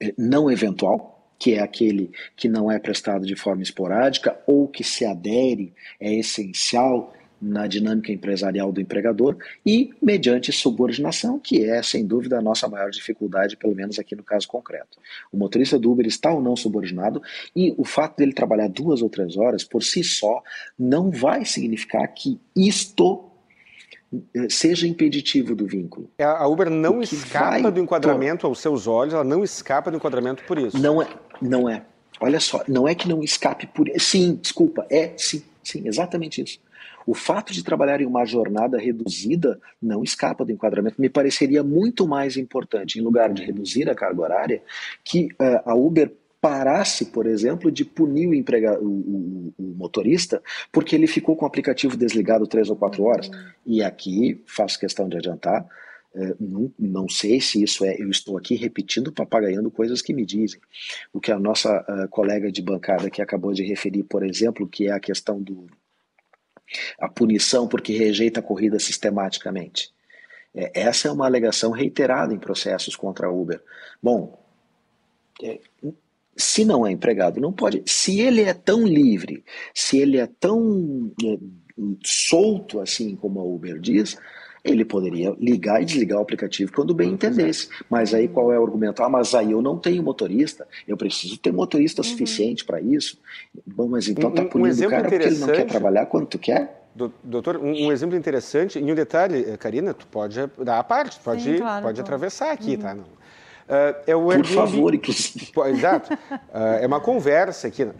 é, 0.00 0.14
não 0.16 0.50
eventual, 0.50 1.21
que 1.42 1.54
é 1.54 1.60
aquele 1.60 2.12
que 2.36 2.48
não 2.48 2.70
é 2.70 2.78
prestado 2.78 3.26
de 3.26 3.34
forma 3.34 3.64
esporádica 3.64 4.38
ou 4.46 4.68
que 4.68 4.84
se 4.84 5.04
adere, 5.04 5.72
é 5.98 6.14
essencial 6.14 7.12
na 7.40 7.66
dinâmica 7.66 8.12
empresarial 8.12 8.70
do 8.70 8.80
empregador 8.80 9.36
e 9.66 9.92
mediante 10.00 10.52
subordinação, 10.52 11.40
que 11.40 11.64
é, 11.64 11.82
sem 11.82 12.06
dúvida, 12.06 12.38
a 12.38 12.40
nossa 12.40 12.68
maior 12.68 12.90
dificuldade, 12.90 13.56
pelo 13.56 13.74
menos 13.74 13.98
aqui 13.98 14.14
no 14.14 14.22
caso 14.22 14.46
concreto. 14.46 15.00
O 15.32 15.36
motorista 15.36 15.76
do 15.76 15.90
Uber 15.90 16.06
está 16.06 16.32
ou 16.32 16.40
não 16.40 16.54
subordinado 16.54 17.20
e 17.56 17.74
o 17.76 17.84
fato 17.84 18.18
dele 18.18 18.32
trabalhar 18.32 18.68
duas 18.68 19.02
ou 19.02 19.10
três 19.10 19.36
horas 19.36 19.64
por 19.64 19.82
si 19.82 20.04
só 20.04 20.44
não 20.78 21.10
vai 21.10 21.44
significar 21.44 22.06
que 22.06 22.38
isto 22.54 23.24
eh, 24.32 24.46
seja 24.48 24.86
impeditivo 24.86 25.56
do 25.56 25.66
vínculo. 25.66 26.08
É, 26.18 26.24
a 26.24 26.46
Uber 26.46 26.70
não 26.70 27.02
escapa 27.02 27.68
do 27.68 27.80
enquadramento 27.80 28.46
aos 28.46 28.60
seus 28.60 28.86
olhos, 28.86 29.14
ela 29.14 29.24
não 29.24 29.42
escapa 29.42 29.90
do 29.90 29.96
enquadramento 29.96 30.44
por 30.44 30.58
isso. 30.58 30.78
Não 30.78 31.02
é, 31.02 31.08
não 31.42 31.68
é. 31.68 31.84
Olha 32.20 32.40
só, 32.40 32.62
não 32.68 32.86
é 32.86 32.94
que 32.94 33.08
não 33.08 33.22
escape 33.22 33.66
por 33.66 33.88
sim, 33.98 34.38
desculpa, 34.40 34.86
é 34.88 35.12
sim, 35.16 35.42
sim, 35.62 35.86
exatamente 35.86 36.42
isso. 36.42 36.60
O 37.04 37.14
fato 37.14 37.52
de 37.52 37.64
trabalhar 37.64 38.00
em 38.00 38.06
uma 38.06 38.24
jornada 38.24 38.78
reduzida 38.78 39.60
não 39.80 40.04
escapa 40.04 40.44
do 40.44 40.52
enquadramento. 40.52 41.00
Me 41.00 41.08
pareceria 41.08 41.62
muito 41.62 42.06
mais 42.06 42.36
importante, 42.36 42.98
em 42.98 43.02
lugar 43.02 43.32
de 43.32 43.42
reduzir 43.42 43.90
a 43.90 43.94
carga 43.94 44.22
horária, 44.22 44.62
que 45.02 45.26
uh, 45.32 45.62
a 45.64 45.74
Uber 45.74 46.12
parasse, 46.40 47.06
por 47.06 47.26
exemplo, 47.26 47.70
de 47.70 47.84
punir 47.84 48.28
o, 48.28 48.34
emprega, 48.34 48.78
o, 48.80 48.86
o, 48.86 49.54
o, 49.56 49.62
motorista 49.76 50.42
porque 50.72 50.96
ele 50.96 51.06
ficou 51.06 51.36
com 51.36 51.44
o 51.44 51.48
aplicativo 51.48 51.96
desligado 51.96 52.48
três 52.48 52.68
ou 52.68 52.76
quatro 52.76 53.04
horas. 53.04 53.30
E 53.64 53.82
aqui 53.82 54.42
faço 54.46 54.78
questão 54.78 55.08
de 55.08 55.16
adiantar, 55.16 55.64
eh, 56.14 56.34
não, 56.38 56.72
não, 56.78 57.08
sei 57.08 57.40
se 57.40 57.62
isso 57.62 57.84
é, 57.84 57.96
eu 57.98 58.10
estou 58.10 58.36
aqui 58.36 58.54
repetindo, 58.54 59.12
papagaiando 59.12 59.70
coisas 59.70 60.02
que 60.02 60.12
me 60.12 60.26
dizem. 60.26 60.60
O 61.12 61.20
que 61.20 61.32
a 61.32 61.38
nossa 61.38 61.80
uh, 61.88 62.08
colega 62.08 62.50
de 62.50 62.60
bancada 62.60 63.10
que 63.10 63.22
acabou 63.22 63.52
de 63.52 63.62
referir, 63.62 64.02
por 64.04 64.24
exemplo, 64.24 64.68
que 64.68 64.88
é 64.88 64.92
a 64.92 65.00
questão 65.00 65.40
do, 65.40 65.66
a 66.98 67.08
punição 67.08 67.66
porque 67.68 67.96
rejeita 67.96 68.40
a 68.40 68.42
corrida 68.42 68.78
sistematicamente. 68.78 69.92
É, 70.54 70.80
essa 70.80 71.08
é 71.08 71.10
uma 71.10 71.26
alegação 71.26 71.70
reiterada 71.70 72.34
em 72.34 72.38
processos 72.38 72.96
contra 72.96 73.26
a 73.26 73.32
Uber. 73.32 73.62
Bom, 74.02 74.38
é, 75.42 75.60
se 76.36 76.64
não 76.64 76.86
é 76.86 76.92
empregado, 76.92 77.40
não 77.40 77.52
pode. 77.52 77.82
Se 77.86 78.20
ele 78.20 78.42
é 78.42 78.54
tão 78.54 78.86
livre, 78.86 79.44
se 79.74 79.98
ele 79.98 80.18
é 80.18 80.26
tão 80.26 81.12
é, 81.24 81.38
solto 82.04 82.80
assim 82.80 83.16
como 83.16 83.40
a 83.40 83.44
Uber 83.44 83.78
diz, 83.78 84.16
ele 84.64 84.84
poderia 84.84 85.34
ligar 85.40 85.82
e 85.82 85.84
desligar 85.84 86.18
o 86.18 86.22
aplicativo 86.22 86.72
quando 86.72 86.94
bem 86.94 87.10
entendesse. 87.10 87.68
Mas 87.90 88.14
aí 88.14 88.28
qual 88.28 88.52
é 88.52 88.58
o 88.58 88.62
argumento? 88.62 89.02
Ah, 89.02 89.08
mas 89.08 89.34
aí 89.34 89.52
eu 89.52 89.60
não 89.60 89.76
tenho 89.76 90.02
motorista, 90.02 90.66
eu 90.86 90.96
preciso 90.96 91.38
ter 91.38 91.52
motorista 91.52 92.00
uhum. 92.00 92.08
suficiente 92.08 92.64
para 92.64 92.80
isso. 92.80 93.18
Bom, 93.66 93.88
mas 93.88 94.08
então 94.08 94.30
tá 94.30 94.44
punindo 94.44 94.82
um 94.82 94.86
o 94.86 94.90
cara 94.90 95.08
porque 95.08 95.24
ele 95.26 95.38
não 95.38 95.48
quer 95.48 95.66
trabalhar 95.66 96.06
quando 96.06 96.26
tu 96.26 96.38
quer? 96.38 96.80
Doutor, 97.24 97.56
um, 97.56 97.86
um, 97.86 97.92
exemplo 97.92 98.16
interessante, 98.16 98.78
e 98.78 98.92
um 98.92 98.94
detalhe, 98.94 99.46
eh, 99.48 99.56
Karina, 99.56 99.94
tu 99.94 100.06
pode 100.06 100.38
dar 100.58 100.78
a 100.78 100.84
parte, 100.84 101.18
pode, 101.20 101.42
Sim, 101.42 101.56
claro, 101.56 101.86
pode 101.86 101.98
atravessar 101.98 102.52
aqui, 102.52 102.76
tá? 102.76 102.90
uhum. 102.90 102.96
tá? 102.98 103.02
Não. 103.02 103.22
Uh, 103.62 104.02
é 104.06 104.14
o 104.14 104.30
Airbnb. 104.30 104.48
Por 104.48 104.54
favor, 104.54 104.94
inclusive. 104.94 105.52
Exato. 105.70 106.12
Uh, 106.12 106.38
é 106.80 106.86
uma 106.86 107.00
conversa 107.00 107.68
aqui. 107.68 107.84
Uh, 107.84 107.92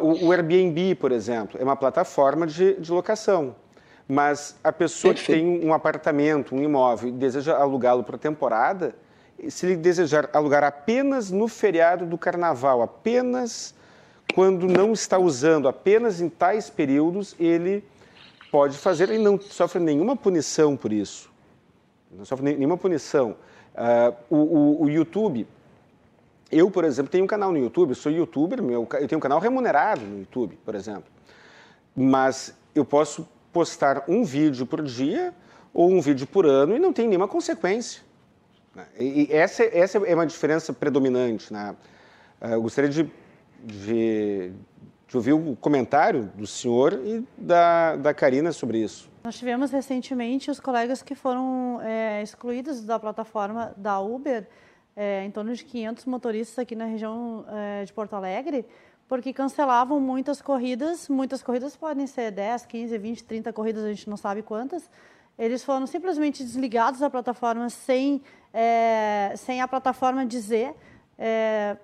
o, 0.00 0.26
o, 0.26 0.32
Airbnb, 0.32 0.94
por 0.94 1.10
exemplo, 1.10 1.58
é 1.60 1.64
uma 1.64 1.74
plataforma 1.74 2.46
de, 2.46 2.74
de 2.74 2.92
locação. 2.92 3.56
Mas 4.08 4.56
a 4.62 4.72
pessoa 4.72 5.12
Perfeito. 5.14 5.40
que 5.40 5.46
tem 5.46 5.66
um 5.66 5.74
apartamento, 5.74 6.54
um 6.54 6.62
imóvel 6.62 7.08
e 7.08 7.12
deseja 7.12 7.56
alugá-lo 7.56 8.04
por 8.04 8.16
temporada, 8.18 8.94
se 9.48 9.66
ele 9.66 9.76
desejar 9.76 10.30
alugar 10.32 10.64
apenas 10.64 11.30
no 11.30 11.48
feriado 11.48 12.06
do 12.06 12.16
carnaval, 12.16 12.82
apenas 12.82 13.74
quando 14.34 14.66
não 14.66 14.92
está 14.92 15.18
usando, 15.18 15.68
apenas 15.68 16.20
em 16.20 16.28
tais 16.28 16.70
períodos, 16.70 17.34
ele 17.38 17.84
pode 18.50 18.76
fazer 18.78 19.10
e 19.10 19.18
não 19.18 19.40
sofre 19.40 19.80
nenhuma 19.80 20.16
punição 20.16 20.76
por 20.76 20.92
isso. 20.92 21.30
Não 22.10 22.24
sofre 22.24 22.54
nenhuma 22.54 22.76
punição. 22.76 23.36
Uh, 23.74 24.14
o, 24.30 24.36
o, 24.36 24.82
o, 24.84 24.90
YouTube, 24.90 25.46
eu, 26.50 26.70
por 26.70 26.84
exemplo, 26.84 27.10
tenho 27.10 27.24
um 27.24 27.26
canal 27.26 27.52
no 27.52 27.58
YouTube, 27.58 27.94
sou 27.94 28.10
youtuber, 28.10 28.62
meu, 28.62 28.88
eu 28.94 29.08
tenho 29.08 29.18
um 29.18 29.20
canal 29.20 29.38
remunerado 29.38 30.00
no 30.00 30.20
YouTube, 30.20 30.58
por 30.64 30.74
exemplo. 30.74 31.10
Mas 31.94 32.54
eu 32.74 32.84
posso 32.84 33.28
postar 33.56 34.04
um 34.06 34.22
vídeo 34.22 34.66
por 34.66 34.82
dia 34.82 35.32
ou 35.72 35.90
um 35.90 35.98
vídeo 35.98 36.26
por 36.26 36.44
ano 36.44 36.76
e 36.76 36.78
não 36.78 36.92
tem 36.92 37.08
nenhuma 37.08 37.26
consequência. 37.26 38.02
Né? 38.74 38.84
E 39.00 39.28
essa, 39.30 39.64
essa 39.64 39.96
é 39.96 40.14
uma 40.14 40.26
diferença 40.26 40.74
predominante. 40.74 41.50
Né? 41.50 41.74
Ah, 42.38 42.50
eu 42.50 42.60
gostaria 42.60 42.90
de, 42.90 43.10
de, 43.64 44.52
de 45.08 45.16
ouvir 45.16 45.32
o 45.32 45.56
comentário 45.56 46.30
do 46.34 46.46
senhor 46.46 47.00
e 47.02 47.26
da, 47.38 47.96
da 47.96 48.12
Karina 48.12 48.52
sobre 48.52 48.76
isso. 48.76 49.08
Nós 49.24 49.38
tivemos 49.38 49.70
recentemente 49.70 50.50
os 50.50 50.60
colegas 50.60 51.00
que 51.00 51.14
foram 51.14 51.80
é, 51.82 52.22
excluídos 52.22 52.84
da 52.84 52.98
plataforma 52.98 53.72
da 53.74 53.98
Uber, 53.98 54.46
é, 54.94 55.24
em 55.24 55.30
torno 55.30 55.54
de 55.54 55.64
500 55.64 56.04
motoristas 56.04 56.58
aqui 56.58 56.76
na 56.76 56.84
região 56.84 57.46
é, 57.48 57.86
de 57.86 57.92
Porto 57.94 58.12
Alegre, 58.12 58.66
porque 59.08 59.32
cancelavam 59.32 60.00
muitas 60.00 60.42
corridas, 60.42 61.08
muitas 61.08 61.42
corridas 61.42 61.76
podem 61.76 62.06
ser 62.06 62.30
10, 62.30 62.66
15, 62.66 62.98
20, 62.98 63.24
30 63.24 63.52
corridas, 63.52 63.84
a 63.84 63.88
gente 63.88 64.08
não 64.10 64.16
sabe 64.16 64.42
quantas. 64.42 64.88
Eles 65.38 65.62
foram 65.62 65.86
simplesmente 65.86 66.42
desligados 66.42 67.00
da 67.00 67.10
plataforma 67.10 67.68
sem, 67.68 68.22
é, 68.52 69.34
sem 69.36 69.60
a 69.60 69.68
plataforma 69.68 70.24
dizer 70.24 70.74
é, 71.18 71.76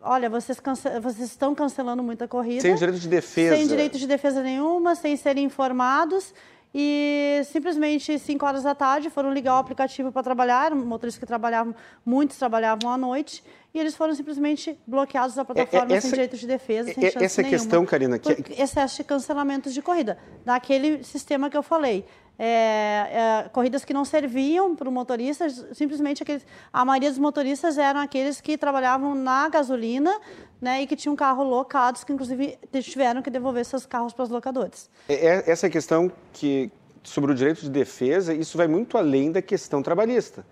olha, 0.00 0.28
vocês, 0.28 0.60
cance 0.60 0.88
vocês 1.00 1.30
estão 1.30 1.54
cancelando 1.54 2.02
muita 2.02 2.28
corrida. 2.28 2.60
Sem 2.60 2.74
direito 2.74 2.98
de 2.98 3.08
defesa. 3.08 3.56
Sem 3.56 3.66
direito 3.66 3.98
de 3.98 4.06
defesa 4.06 4.42
nenhuma, 4.42 4.94
sem 4.94 5.16
serem 5.16 5.44
informados. 5.44 6.34
E 6.76 7.40
simplesmente, 7.44 8.18
5 8.18 8.44
horas 8.44 8.64
da 8.64 8.74
tarde, 8.74 9.08
foram 9.08 9.32
ligar 9.32 9.54
o 9.54 9.58
aplicativo 9.58 10.10
para 10.10 10.22
trabalhar. 10.22 10.74
Motoristas 10.74 11.20
que 11.20 11.26
trabalhavam, 11.26 11.74
muitos 12.04 12.36
trabalhavam 12.36 12.90
à 12.90 12.98
noite. 12.98 13.44
E 13.74 13.78
eles 13.80 13.96
foram 13.96 14.14
simplesmente 14.14 14.78
bloqueados 14.86 15.34
da 15.34 15.42
é, 15.42 15.44
plataforma 15.44 15.92
é, 15.92 15.96
essa, 15.96 16.02
sem 16.02 16.10
direito 16.12 16.36
de 16.36 16.46
defesa, 16.46 16.94
sem 16.94 17.10
chance 17.10 17.24
Essa 17.24 17.42
nenhuma, 17.42 17.58
questão, 17.58 17.84
Karina... 17.84 18.18
Que... 18.20 18.62
Excesso 18.62 18.98
de 18.98 19.04
cancelamentos 19.04 19.74
de 19.74 19.82
corrida. 19.82 20.16
Daquele 20.44 21.02
sistema 21.02 21.50
que 21.50 21.56
eu 21.56 21.62
falei 21.62 22.04
é, 22.38 22.44
é, 22.46 23.48
corridas 23.52 23.84
que 23.84 23.92
não 23.92 24.04
serviam 24.04 24.76
para 24.76 24.88
o 24.88 24.92
motorista, 24.92 25.48
simplesmente 25.72 26.22
aqueles, 26.22 26.46
a 26.72 26.84
maioria 26.84 27.10
dos 27.10 27.18
motoristas 27.18 27.76
eram 27.76 27.98
aqueles 27.98 28.40
que 28.40 28.56
trabalhavam 28.56 29.12
na 29.12 29.48
gasolina 29.48 30.20
né, 30.60 30.82
e 30.82 30.86
que 30.86 30.94
tinham 30.94 31.16
carro 31.16 31.42
locados, 31.42 32.04
que 32.04 32.12
inclusive 32.12 32.56
tiveram 32.80 33.22
que 33.22 33.30
devolver 33.30 33.64
seus 33.64 33.86
carros 33.86 34.12
para 34.12 34.22
os 34.22 34.30
locadores. 34.30 34.88
É, 35.08 35.14
é, 35.14 35.50
essa 35.50 35.68
questão 35.68 36.12
que, 36.32 36.70
sobre 37.02 37.32
o 37.32 37.34
direito 37.34 37.62
de 37.62 37.70
defesa, 37.70 38.32
isso 38.32 38.56
vai 38.56 38.68
muito 38.68 38.96
além 38.96 39.32
da 39.32 39.42
questão 39.42 39.82
trabalhista. 39.82 40.46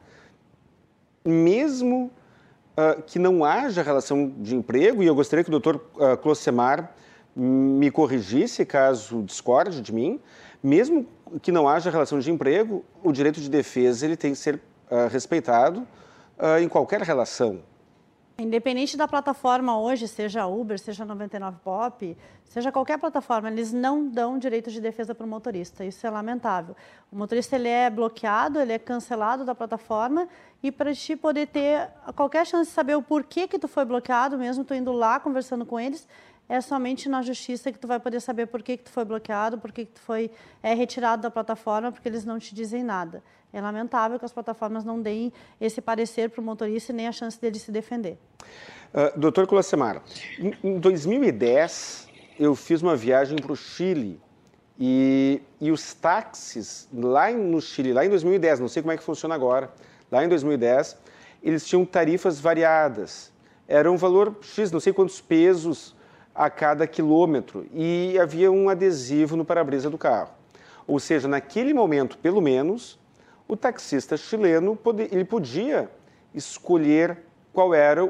Mesmo 1.24 2.11
uh, 2.76 3.02
que 3.02 3.18
não 3.18 3.44
haja 3.44 3.82
relação 3.82 4.32
de 4.38 4.54
emprego, 4.54 5.02
e 5.02 5.06
eu 5.06 5.14
gostaria 5.14 5.44
que 5.44 5.50
o 5.50 5.52
doutor 5.52 5.76
uh, 5.96 6.16
Clocemar 6.16 6.92
me 7.35 7.90
corrigisse 7.90 8.64
caso 8.64 9.22
discorde 9.22 9.80
de 9.80 9.92
mim, 9.92 10.20
mesmo 10.62 11.06
que 11.40 11.50
não 11.50 11.66
haja 11.66 11.90
relação 11.90 12.18
de 12.18 12.30
emprego, 12.30 12.85
o 13.02 13.11
direito 13.11 13.40
de 13.40 13.48
defesa 13.48 14.04
ele 14.04 14.16
tem 14.16 14.32
que 14.32 14.38
ser 14.38 14.56
uh, 14.56 15.08
respeitado 15.11 15.87
em 16.61 16.68
qualquer 16.68 17.00
relação. 17.02 17.61
Independente 18.42 18.96
da 18.96 19.07
plataforma 19.07 19.78
hoje, 19.78 20.09
seja 20.09 20.46
Uber, 20.46 20.76
seja 20.76 21.05
99 21.05 21.59
Pop, 21.62 22.16
seja 22.42 22.72
qualquer 22.72 22.98
plataforma, 22.98 23.48
eles 23.48 23.72
não 23.72 24.09
dão 24.09 24.37
direito 24.37 24.68
de 24.68 24.81
defesa 24.81 25.14
para 25.14 25.24
o 25.24 25.28
motorista. 25.28 25.85
Isso 25.85 26.05
é 26.05 26.11
lamentável. 26.11 26.74
O 27.12 27.16
motorista 27.16 27.55
ele 27.55 27.68
é 27.68 27.88
bloqueado, 27.88 28.59
ele 28.59 28.72
é 28.72 28.81
cancelado 28.81 29.44
da 29.44 29.55
plataforma 29.55 30.26
e 30.61 30.72
para 30.72 30.92
ti 30.92 31.14
poder 31.14 31.46
ter 31.46 31.88
qualquer 32.16 32.44
chance 32.44 32.68
de 32.68 32.74
saber 32.74 32.96
o 32.96 33.02
porquê 33.02 33.46
que 33.46 33.61
tu 33.61 33.68
foi 33.68 33.85
bloqueado, 33.85 34.37
mesmo 34.37 34.64
tu 34.64 34.74
indo 34.74 34.90
lá 34.90 35.20
conversando 35.20 35.64
com 35.64 35.78
eles, 35.78 36.09
é 36.48 36.61
somente 36.61 37.09
na 37.09 37.22
justiça 37.22 37.72
que 37.72 37.78
tu 37.78 37.87
vai 37.87 37.98
poder 37.98 38.20
saber 38.20 38.46
por 38.46 38.62
que, 38.62 38.76
que 38.76 38.85
tu 38.85 38.90
foi 38.90 39.05
bloqueado, 39.05 39.59
por 39.59 39.72
que, 39.72 39.87
que 39.87 39.92
tu 39.92 40.00
foi 40.00 40.31
é, 40.62 40.74
retirado 40.74 41.22
da 41.22 41.31
plataforma, 41.31 41.90
porque 41.90 42.09
eles 42.09 42.24
não 42.24 42.38
te 42.38 42.55
dizem 42.55 42.83
nada. 42.83 43.22
É 43.52 43.61
lamentável 43.61 44.18
que 44.18 44.24
as 44.24 44.33
plataformas 44.33 44.85
não 44.85 45.00
deem 45.00 45.33
esse 45.61 45.81
parecer 45.81 46.31
para 46.31 46.40
o 46.40 46.44
motorista 46.44 46.92
e 46.92 46.94
nem 46.94 47.07
a 47.07 47.12
chance 47.12 47.40
dele 47.40 47.59
se 47.59 47.70
defender. 47.70 48.18
Uh, 48.92 49.18
doutor 49.18 49.46
Colacemar, 49.46 50.02
em, 50.38 50.55
em 50.62 50.78
2010 50.78 52.09
eu 52.38 52.55
fiz 52.55 52.83
uma 52.83 52.96
viagem 52.96 53.37
para 53.37 53.52
o 53.52 53.57
Chile 53.57 54.20
e, 54.78 55.40
e 55.61 55.70
os 55.70 55.94
táxis 55.94 56.88
lá 56.92 57.31
no 57.31 57.61
Chile, 57.61 57.92
lá 57.92 58.05
em 58.05 58.09
2010, 58.09 58.61
não 58.61 58.68
sei 58.68 58.83
como 58.83 58.92
é 58.92 58.96
que 58.96 59.02
funciona 59.02 59.35
agora, 59.35 59.70
lá 60.11 60.24
em 60.24 60.28
2010, 60.28 60.96
eles 61.42 61.66
tinham 61.66 61.85
tarifas 61.85 62.40
variadas. 62.40 63.33
Era 63.68 63.90
um 63.90 63.96
valor 63.96 64.37
X, 64.42 64.70
não 64.70 64.81
sei 64.81 64.92
quantos 64.92 65.20
pesos 65.20 65.94
a 66.34 66.48
cada 66.48 66.86
quilômetro 66.86 67.66
e 67.72 68.18
havia 68.18 68.50
um 68.50 68.68
adesivo 68.68 69.36
no 69.36 69.44
para-brisa 69.44 69.90
do 69.90 69.98
carro. 69.98 70.30
Ou 70.86 70.98
seja, 70.98 71.28
naquele 71.28 71.72
momento, 71.74 72.18
pelo 72.18 72.40
menos, 72.40 72.98
o 73.46 73.56
taxista 73.56 74.16
chileno 74.16 74.78
ele 75.10 75.24
podia 75.24 75.90
escolher 76.34 77.18
qual 77.52 77.74
era 77.74 78.00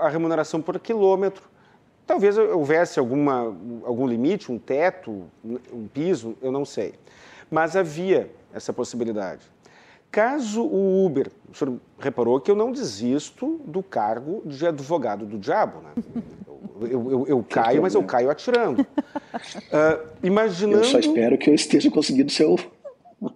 a 0.00 0.08
remuneração 0.08 0.62
por 0.62 0.78
quilômetro. 0.78 1.50
Talvez 2.06 2.36
houvesse 2.38 2.98
alguma, 2.98 3.42
algum 3.84 4.06
limite, 4.06 4.50
um 4.50 4.58
teto, 4.58 5.24
um 5.72 5.88
piso, 5.88 6.36
eu 6.40 6.52
não 6.52 6.64
sei. 6.64 6.94
Mas 7.50 7.76
havia 7.76 8.30
essa 8.54 8.72
possibilidade. 8.72 9.50
Caso 10.10 10.62
o 10.62 11.06
Uber, 11.06 11.30
o 11.50 11.56
senhor 11.56 11.80
reparou 11.98 12.38
que 12.38 12.50
eu 12.50 12.54
não 12.54 12.70
desisto 12.70 13.60
do 13.64 13.82
cargo 13.82 14.42
de 14.44 14.66
advogado 14.66 15.24
do 15.24 15.38
diabo, 15.38 15.80
né? 15.80 15.90
Eu, 16.80 17.10
eu, 17.10 17.26
eu 17.28 17.46
caio, 17.48 17.82
mas 17.82 17.94
eu 17.94 18.02
caio 18.02 18.30
atirando. 18.30 18.80
Uh, 18.80 20.08
imaginando... 20.22 20.84
Eu 20.84 20.84
só 20.84 20.98
espero 20.98 21.38
que 21.38 21.50
eu 21.50 21.54
esteja 21.54 21.90
conseguindo 21.90 22.30
ser 22.30 22.44
o 22.44 22.58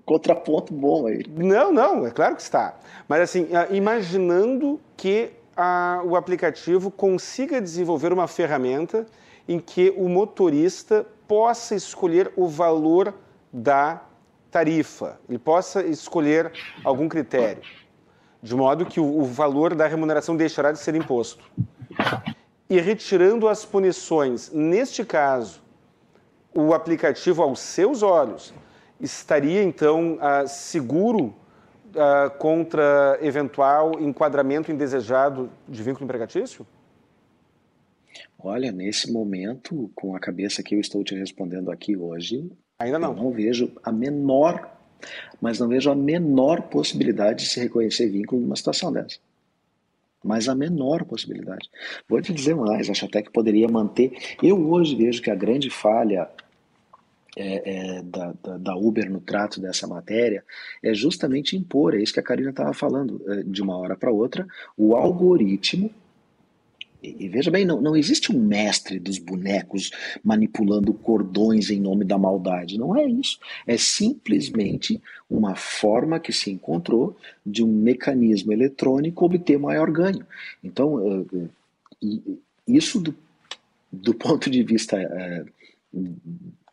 contraponto 0.05 0.73
bom 0.73 1.07
aí. 1.07 1.25
Não, 1.29 1.73
não, 1.73 2.07
é 2.07 2.11
claro 2.11 2.37
que 2.37 2.43
está. 2.43 2.79
Mas 3.09 3.21
assim, 3.21 3.45
uh, 3.45 3.75
imaginando 3.75 4.81
que 4.97 5.31
uh, 5.57 6.07
o 6.07 6.17
aplicativo 6.17 6.91
consiga 6.91 7.61
desenvolver 7.61 8.13
uma 8.13 8.27
ferramenta 8.27 9.07
em 9.49 9.61
que 9.61 9.95
o 9.97 10.09
motorista 10.09 11.07
possa 11.29 11.75
escolher 11.75 12.33
o 12.37 12.49
valor 12.49 13.15
da 13.53 14.03
tarifa, 14.51 15.21
ele 15.29 15.39
possa 15.39 15.85
escolher 15.85 16.53
algum 16.85 17.09
critério, 17.09 17.63
de 18.43 18.55
modo 18.55 18.87
que 18.87 18.99
o, 18.99 19.19
o 19.21 19.25
valor 19.25 19.75
da 19.75 19.87
remuneração 19.87 20.37
deixará 20.37 20.73
de 20.73 20.79
ser 20.79 20.95
imposto 20.95 21.45
e 22.69 22.81
retirando 22.81 23.49
as 23.49 23.65
punições, 23.65 24.51
neste 24.53 25.05
caso, 25.05 25.63
o 26.55 26.75
aplicativo 26.75 27.43
aos 27.43 27.61
seus 27.61 28.03
olhos 28.03 28.53
estaria 29.01 29.63
então 29.63 30.15
uh, 30.15 30.49
seguro 30.49 31.27
uh, 31.27 32.31
contra 32.39 33.19
eventual 33.21 34.01
enquadramento 34.01 34.73
indesejado 34.73 35.51
de 35.69 35.83
vínculo 35.83 36.05
empregatício? 36.05 36.67
Olha, 38.39 38.73
nesse 38.73 39.13
momento, 39.13 39.91
com 39.95 40.15
a 40.17 40.21
cabeça 40.21 40.63
que 40.63 40.75
eu 40.75 40.81
estou 40.81 41.05
te 41.05 41.15
respondendo 41.15 41.71
aqui 41.71 41.97
hoje, 41.97 42.51
ainda 42.79 42.99
não. 42.99 43.11
Eu 43.11 43.17
não 43.17 43.31
vejo 43.31 43.71
a 43.83 43.93
menor, 43.93 44.71
mas 45.41 45.59
não 45.59 45.69
vejo 45.69 45.91
a 45.91 45.95
menor 45.95 46.63
possibilidade 46.63 47.45
de 47.45 47.51
se 47.51 47.61
reconhecer 47.61 48.09
vínculo 48.09 48.41
numa 48.41 48.57
situação 48.57 48.93
dessa 48.93 49.19
mas 50.27 50.49
a 50.49 50.55
menor 50.55 51.05
possibilidade. 51.05 51.71
Vou 52.09 52.21
te 52.21 52.33
dizer 52.33 52.55
mais, 52.55 52.91
acho 52.91 53.05
até 53.05 53.23
que 53.23 53.31
poderia 53.31 53.69
manter. 53.69 54.13
Eu 54.43 54.71
hoje 54.71 54.95
vejo 54.95 55.23
que 55.23 55.31
a 55.31 55.35
grande 55.35 55.71
falha 55.71 56.29
é, 57.37 57.99
é, 57.99 58.03
da, 58.03 58.33
da, 58.43 58.59
da, 58.59 58.77
Uber 58.77 59.11
no 59.11 59.21
trato 59.21 59.61
dessa 59.61 59.87
matéria 59.87 60.43
é 60.83 60.95
justamente 60.95 61.55
impor, 61.55 61.95
é 61.95 61.99
isso 61.99 62.15
que 62.15 62.21
a 62.21 62.23
Karina 62.23 62.49
estava 62.49 62.73
falando, 62.73 63.23
é, 63.29 63.43
de 63.43 63.61
uma 63.61 63.77
hora 63.77 63.95
para 63.95 64.11
outra, 64.11 64.47
o 64.77 64.97
algoritmo 64.97 65.91
e, 67.19 67.29
veja 67.29 67.51
bem, 67.51 67.65
não, 67.65 67.81
não 67.81 67.97
existe 67.97 68.33
um 68.33 68.41
mestre 68.41 68.99
dos 68.99 69.19
bonecos 69.19 69.91
manipulando 70.25 70.93
cordões 70.93 71.71
em 71.71 71.81
nome 71.81 72.05
da 72.05 72.19
maldade. 72.19 72.79
Não 72.79 72.97
é 72.97 73.07
isso. 73.07 73.39
É 73.67 73.77
simplesmente 73.77 75.01
uma 75.29 75.55
forma 75.55 76.19
que 76.19 76.33
se 76.33 76.51
encontrou 76.51 77.17
de 77.45 77.63
um 77.63 77.69
mecanismo 77.69 78.53
eletrônico 78.53 79.25
obter 79.25 79.59
maior 79.59 79.91
ganho. 79.91 80.27
Então, 80.63 81.27
isso 82.67 83.01
do, 83.01 83.15
do 83.93 84.15
ponto 84.15 84.51
de 84.51 84.63
vista 84.63 84.97
é, 84.97 85.45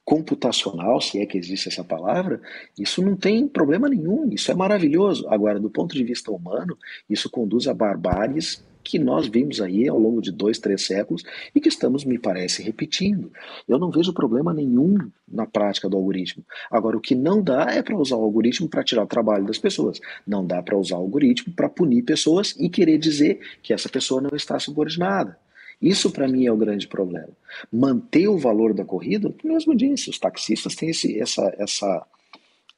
computacional, 0.03 0.99
se 0.99 1.19
é 1.19 1.25
que 1.25 1.37
existe 1.37 1.69
essa 1.69 1.83
palavra, 1.83 2.41
isso 2.77 3.01
não 3.01 3.15
tem 3.15 3.47
problema 3.47 3.87
nenhum, 3.87 4.29
isso 4.31 4.51
é 4.51 4.55
maravilhoso. 4.55 5.27
Agora, 5.29 5.59
do 5.59 5.69
ponto 5.69 5.95
de 5.95 6.03
vista 6.03 6.31
humano, 6.31 6.77
isso 7.09 7.29
conduz 7.29 7.67
a 7.67 7.73
barbáries 7.73 8.63
que 8.83 8.99
nós 8.99 9.27
vimos 9.27 9.61
aí 9.61 9.87
ao 9.87 9.97
longo 9.97 10.21
de 10.21 10.31
dois, 10.31 10.59
três 10.59 10.85
séculos 10.85 11.23
e 11.55 11.61
que 11.61 11.69
estamos, 11.69 12.03
me 12.03 12.19
parece, 12.19 12.61
repetindo. 12.61 13.31
Eu 13.67 13.79
não 13.79 13.89
vejo 13.89 14.13
problema 14.13 14.53
nenhum 14.53 14.97
na 15.27 15.45
prática 15.45 15.89
do 15.89 15.97
algoritmo. 15.97 16.43
Agora, 16.69 16.97
o 16.97 17.01
que 17.01 17.15
não 17.15 17.41
dá 17.41 17.67
é 17.71 17.81
para 17.81 17.95
usar 17.95 18.17
o 18.17 18.23
algoritmo 18.23 18.67
para 18.67 18.83
tirar 18.83 19.03
o 19.03 19.07
trabalho 19.07 19.45
das 19.45 19.57
pessoas. 19.57 19.99
Não 20.27 20.45
dá 20.45 20.61
para 20.61 20.77
usar 20.77 20.97
o 20.97 21.01
algoritmo 21.01 21.53
para 21.53 21.69
punir 21.69 22.03
pessoas 22.03 22.55
e 22.59 22.69
querer 22.69 22.97
dizer 22.97 23.39
que 23.61 23.73
essa 23.73 23.89
pessoa 23.89 24.21
não 24.21 24.35
está 24.35 24.59
subordinada. 24.59 25.37
Isso 25.81 26.11
para 26.11 26.27
mim 26.27 26.45
é 26.45 26.51
o 26.51 26.57
grande 26.57 26.87
problema. 26.87 27.29
Manter 27.71 28.27
o 28.27 28.37
valor 28.37 28.73
da 28.73 28.85
corrida, 28.85 29.33
mesmo 29.43 29.75
disse, 29.75 30.09
os 30.09 30.17
taxistas 30.17 30.75
têm 30.75 30.89
esse, 30.89 31.19
essa, 31.19 31.53
essa 31.57 32.07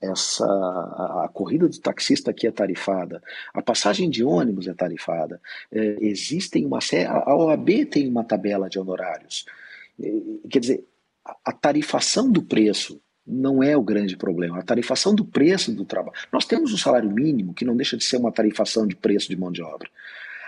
essa 0.05 0.45
a, 0.45 1.25
a, 1.25 1.27
corrida 1.27 1.67
do 1.67 1.79
taxista 1.79 2.31
aqui 2.31 2.47
é 2.47 2.51
tarifada, 2.51 3.21
a 3.53 3.61
passagem 3.61 4.09
de 4.09 4.23
ônibus 4.23 4.67
é 4.67 4.73
tarifada, 4.73 5.41
é, 5.71 5.97
existem 6.01 6.65
uma 6.65 6.79
a 7.07 7.35
OAB 7.35 7.85
tem 7.89 8.07
uma 8.07 8.23
tabela 8.23 8.69
de 8.69 8.79
honorários. 8.79 9.45
É, 10.01 10.11
quer 10.49 10.59
dizer, 10.59 10.85
a, 11.43 11.51
tarifação 11.51 12.31
do 12.31 12.43
preço 12.43 13.01
não 13.25 13.63
é 13.63 13.75
o 13.75 13.81
grande 13.81 14.15
problema. 14.15 14.59
A 14.59 14.63
tarifação 14.63 15.15
do 15.15 15.25
preço 15.25 15.73
do 15.73 15.83
trabalho. 15.83 16.15
Nós 16.31 16.45
temos 16.45 16.71
o 16.71 16.77
salário 16.77 17.09
mínimo, 17.09 17.53
que 17.53 17.65
não 17.65 17.75
deixa 17.75 17.97
de 17.97 18.03
ser 18.03 18.17
uma 18.17 18.31
tarifação 18.31 18.85
de 18.85 18.95
preço 18.95 19.29
de 19.29 19.35
mão 19.35 19.51
de 19.51 19.63
obra. 19.63 19.89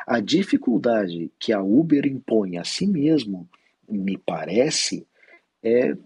A 0.06 0.20
dificuldade 0.20 1.32
que 1.40 1.52
a 1.52 1.62
Uber 1.62 2.06
impõe 2.06 2.58
a 2.58 2.64
si 2.64 2.86
mesmo, 2.86 3.50
me 3.90 4.18
parece, 4.18 5.08
é 5.64 5.98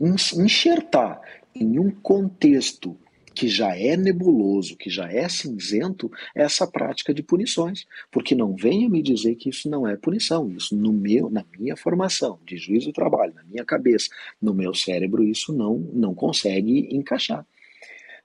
enxertar 0.00 1.20
em 1.54 1.78
um 1.78 1.90
contexto 1.90 2.96
que 3.34 3.48
já 3.48 3.76
é 3.76 3.96
nebuloso, 3.96 4.76
que 4.76 4.90
já 4.90 5.10
é 5.10 5.28
cinzento, 5.28 6.10
essa 6.34 6.66
prática 6.66 7.14
de 7.14 7.22
punições. 7.22 7.86
Porque 8.10 8.34
não 8.34 8.54
venha 8.54 8.88
me 8.88 9.02
dizer 9.02 9.36
que 9.36 9.48
isso 9.48 9.70
não 9.70 9.86
é 9.86 9.96
punição. 9.96 10.50
Isso 10.50 10.76
no 10.76 10.92
meu, 10.92 11.30
na 11.30 11.44
minha 11.58 11.76
formação 11.76 12.38
de 12.44 12.56
juízo 12.56 12.88
do 12.88 12.92
trabalho, 12.92 13.34
na 13.34 13.44
minha 13.44 13.64
cabeça, 13.64 14.08
no 14.42 14.52
meu 14.52 14.74
cérebro, 14.74 15.22
isso 15.22 15.52
não, 15.52 15.78
não 15.92 16.14
consegue 16.14 16.94
encaixar. 16.94 17.46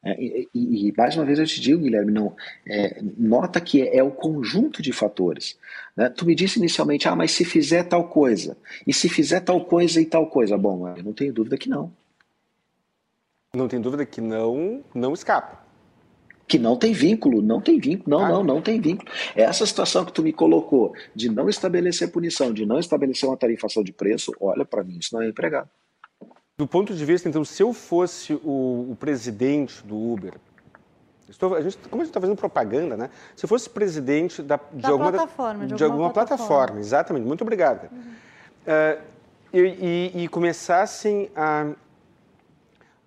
É, 0.03 0.21
e, 0.21 0.47
e, 0.53 0.93
mais 0.95 1.15
uma 1.15 1.25
vez 1.25 1.39
eu 1.39 1.47
te 1.47 1.59
digo, 1.59 1.81
Guilherme, 1.81 2.11
não, 2.11 2.35
é, 2.67 3.01
nota 3.17 3.59
que 3.59 3.81
é, 3.81 3.97
é, 3.97 4.03
o 4.03 4.11
conjunto 4.11 4.79
de 4.79 4.91
fatores. 4.91 5.57
Né? 5.97 6.09
Tu 6.09 6.27
me 6.27 6.35
disse 6.35 6.59
inicialmente, 6.59 7.07
ah, 7.07 7.15
mas 7.15 7.31
se 7.31 7.43
fizer 7.43 7.83
tal 7.85 8.07
coisa, 8.07 8.55
e 8.85 8.93
se 8.93 9.09
fizer 9.09 9.39
tal 9.39 9.65
coisa 9.65 9.99
e 9.99 10.05
tal 10.05 10.27
coisa, 10.27 10.55
bom, 10.57 10.87
eu 10.95 11.03
não 11.03 11.11
tenho 11.11 11.33
dúvida 11.33 11.57
que 11.57 11.67
não. 11.67 11.91
Não 13.55 13.67
tem 13.67 13.79
dúvida 13.79 14.05
que 14.05 14.21
não, 14.21 14.83
não 14.93 15.13
escapa. 15.13 15.63
Que 16.47 16.59
não 16.59 16.77
tem 16.77 16.93
vínculo, 16.93 17.41
não 17.41 17.59
tem 17.59 17.79
vínculo, 17.79 18.17
não, 18.17 18.25
ah. 18.25 18.29
não, 18.29 18.43
não 18.43 18.61
tem 18.61 18.79
vínculo. 18.79 19.09
Essa 19.35 19.65
situação 19.65 20.05
que 20.05 20.13
tu 20.13 20.21
me 20.21 20.31
colocou 20.31 20.93
de 21.15 21.29
não 21.29 21.49
estabelecer 21.49 22.11
punição, 22.11 22.53
de 22.53 22.65
não 22.65 22.77
estabelecer 22.77 23.27
uma 23.27 23.37
tarifação 23.37 23.83
de 23.83 23.91
preço, 23.91 24.31
olha, 24.39 24.63
para 24.63 24.83
mim 24.83 24.97
isso 24.99 25.15
não 25.15 25.21
é 25.21 25.29
empregado. 25.29 25.69
Do 26.57 26.67
ponto 26.67 26.93
de 26.93 27.03
vista, 27.03 27.27
então, 27.27 27.43
se 27.43 27.61
eu 27.61 27.73
fosse 27.73 28.33
o, 28.43 28.91
o 28.91 28.97
presidente 28.97 29.85
do 29.85 29.97
Uber, 29.97 30.35
estou, 31.27 31.55
a 31.55 31.61
gente, 31.61 31.77
como 31.89 32.01
a 32.01 32.05
gente 32.05 32.11
está 32.11 32.21
fazendo 32.21 32.37
propaganda, 32.37 32.95
né? 32.95 33.09
Se 33.35 33.43
eu 33.43 33.49
fosse 33.49 33.69
presidente 33.69 34.41
da, 34.41 34.59
de, 34.71 34.81
da 34.81 34.89
alguma, 34.89 35.11
plataforma, 35.11 35.67
de, 35.67 35.75
de 35.75 35.83
alguma, 35.83 36.09
plataforma. 36.11 36.47
plataforma. 36.47 36.79
exatamente, 36.79 37.25
muito 37.25 37.41
obrigado. 37.41 37.89
Uhum. 37.91 37.99
Uh, 37.99 39.01
e, 39.51 40.11
e, 40.13 40.23
e 40.23 40.27
começassem 40.27 41.29
a 41.35 41.71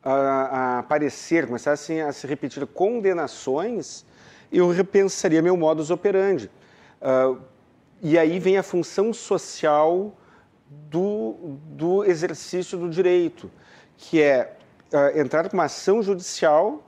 a, 0.02 0.12
a 0.12 0.78
aparecer, 0.80 1.46
começassem 1.46 2.00
a 2.00 2.12
se 2.12 2.26
repetir 2.26 2.66
condenações, 2.66 4.04
eu 4.50 4.70
repensaria 4.70 5.42
meu 5.42 5.56
modus 5.56 5.90
operandi. 5.90 6.50
Uh, 7.00 7.38
e 8.00 8.18
aí 8.18 8.38
vem 8.38 8.56
a 8.56 8.62
função 8.62 9.12
social 9.12 10.16
do, 10.68 11.58
do 11.66 12.04
exercício 12.04 12.78
do 12.78 12.88
direito, 12.88 13.50
que 13.96 14.22
é 14.22 14.56
uh, 14.92 15.18
entrar 15.18 15.48
com 15.48 15.56
uma 15.56 15.64
ação 15.64 16.02
judicial, 16.02 16.82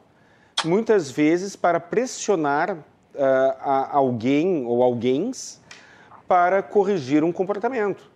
muitas 0.65 1.11
vezes 1.11 1.57
para 1.57 1.81
pressionar 1.81 2.77
uh, 2.77 2.83
alguém 3.91 4.65
ou 4.67 4.83
alguém 4.83 5.31
para 6.29 6.63
corrigir 6.63 7.25
um 7.25 7.33
comportamento. 7.33 8.11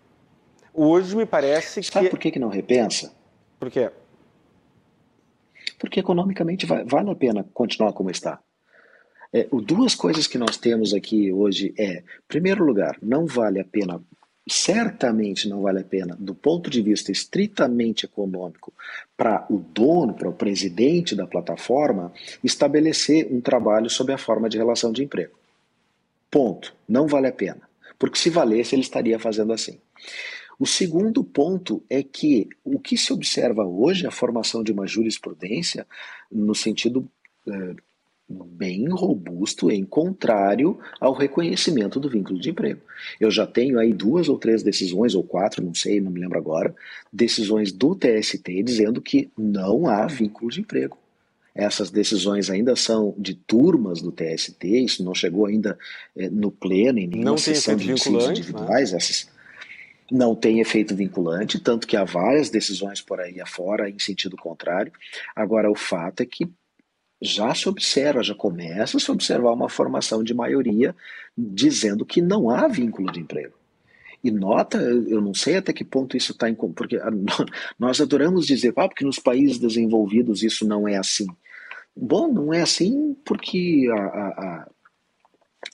Hoje 0.72 1.16
me 1.16 1.26
parece 1.26 1.80
que. 1.80 1.86
Sabe 1.86 2.10
por 2.10 2.18
que, 2.18 2.30
que 2.30 2.38
não 2.38 2.48
repensa? 2.48 3.12
Por 3.58 3.70
quê? 3.70 3.90
Porque 5.84 6.00
economicamente 6.00 6.64
vai, 6.64 6.82
vale 6.82 7.10
a 7.10 7.14
pena 7.14 7.44
continuar 7.52 7.92
como 7.92 8.10
está. 8.10 8.40
É, 9.30 9.46
duas 9.52 9.94
coisas 9.94 10.26
que 10.26 10.38
nós 10.38 10.56
temos 10.56 10.94
aqui 10.94 11.30
hoje 11.30 11.74
é, 11.76 11.98
em 11.98 12.02
primeiro 12.26 12.64
lugar, 12.64 12.96
não 13.02 13.26
vale 13.26 13.60
a 13.60 13.64
pena, 13.64 14.00
certamente 14.48 15.46
não 15.46 15.60
vale 15.60 15.80
a 15.80 15.84
pena, 15.84 16.16
do 16.18 16.34
ponto 16.34 16.70
de 16.70 16.80
vista 16.80 17.12
estritamente 17.12 18.06
econômico, 18.06 18.72
para 19.14 19.46
o 19.50 19.58
dono, 19.58 20.14
para 20.14 20.28
o 20.28 20.32
presidente 20.32 21.14
da 21.14 21.26
plataforma, 21.26 22.12
estabelecer 22.42 23.28
um 23.30 23.42
trabalho 23.42 23.90
sob 23.90 24.10
a 24.10 24.18
forma 24.18 24.48
de 24.48 24.56
relação 24.56 24.90
de 24.90 25.04
emprego. 25.04 25.34
Ponto. 26.30 26.74
Não 26.88 27.06
vale 27.06 27.26
a 27.26 27.32
pena. 27.32 27.60
Porque 27.98 28.18
se 28.18 28.30
valesse, 28.30 28.74
ele 28.74 28.82
estaria 28.82 29.18
fazendo 29.18 29.52
assim. 29.52 29.78
O 30.58 30.66
segundo 30.66 31.24
ponto 31.24 31.82
é 31.88 32.02
que 32.02 32.48
o 32.64 32.78
que 32.78 32.96
se 32.96 33.12
observa 33.12 33.64
hoje 33.64 34.04
é 34.04 34.08
a 34.08 34.12
formação 34.12 34.62
de 34.62 34.72
uma 34.72 34.86
jurisprudência 34.86 35.86
no 36.30 36.54
sentido 36.54 37.08
é, 37.46 37.74
bem 38.28 38.88
robusto, 38.88 39.70
em 39.70 39.84
contrário 39.84 40.78
ao 41.00 41.12
reconhecimento 41.12 42.00
do 42.00 42.08
vínculo 42.08 42.38
de 42.40 42.50
emprego. 42.50 42.80
Eu 43.20 43.30
já 43.30 43.46
tenho 43.46 43.78
aí 43.78 43.92
duas 43.92 44.28
ou 44.28 44.38
três 44.38 44.62
decisões, 44.62 45.14
ou 45.14 45.22
quatro, 45.22 45.62
não 45.62 45.74
sei, 45.74 46.00
não 46.00 46.10
me 46.10 46.20
lembro 46.20 46.38
agora, 46.38 46.74
decisões 47.12 47.70
do 47.70 47.94
TST 47.94 48.62
dizendo 48.62 49.02
que 49.02 49.30
não 49.36 49.86
há 49.86 50.06
vínculo 50.06 50.50
de 50.50 50.60
emprego. 50.60 50.96
Essas 51.54 51.88
decisões 51.88 52.50
ainda 52.50 52.74
são 52.74 53.14
de 53.16 53.34
turmas 53.34 54.02
do 54.02 54.10
TST, 54.10 54.66
isso 54.66 55.04
não 55.04 55.14
chegou 55.14 55.46
ainda 55.46 55.78
é, 56.16 56.28
no 56.28 56.50
pleno, 56.50 56.98
em 56.98 57.06
nenhuma 57.06 57.30
não 57.30 57.38
sessão 57.38 57.76
de 57.76 57.86
decisões 57.86 58.30
individuais. 58.30 58.90
Né? 58.90 58.96
Essas, 58.96 59.28
não 60.10 60.34
tem 60.34 60.60
efeito 60.60 60.94
vinculante, 60.94 61.58
tanto 61.58 61.86
que 61.86 61.96
há 61.96 62.04
várias 62.04 62.50
decisões 62.50 63.00
por 63.00 63.20
aí 63.20 63.40
afora 63.40 63.88
em 63.88 63.98
sentido 63.98 64.36
contrário. 64.36 64.92
Agora, 65.34 65.70
o 65.70 65.74
fato 65.74 66.22
é 66.22 66.26
que 66.26 66.48
já 67.20 67.54
se 67.54 67.68
observa, 67.68 68.22
já 68.22 68.34
começa 68.34 68.96
a 68.96 69.00
se 69.00 69.10
observar 69.10 69.52
uma 69.52 69.68
formação 69.68 70.22
de 70.22 70.34
maioria 70.34 70.94
dizendo 71.36 72.04
que 72.04 72.20
não 72.20 72.50
há 72.50 72.68
vínculo 72.68 73.10
de 73.10 73.20
emprego. 73.20 73.54
E 74.22 74.30
nota, 74.30 74.78
eu 74.78 75.20
não 75.20 75.34
sei 75.34 75.56
até 75.56 75.72
que 75.72 75.84
ponto 75.84 76.16
isso 76.16 76.32
está 76.32 76.48
em. 76.48 76.54
Porque 76.54 76.98
nós 77.78 78.00
adoramos 78.00 78.46
dizer, 78.46 78.72
ah, 78.76 78.88
porque 78.88 79.04
nos 79.04 79.18
países 79.18 79.58
desenvolvidos 79.58 80.42
isso 80.42 80.66
não 80.66 80.88
é 80.88 80.96
assim. 80.96 81.26
Bom, 81.94 82.32
não 82.32 82.52
é 82.52 82.62
assim 82.62 83.14
porque 83.24 83.86
a, 83.90 83.94
a, 83.94 84.28
a 84.28 84.68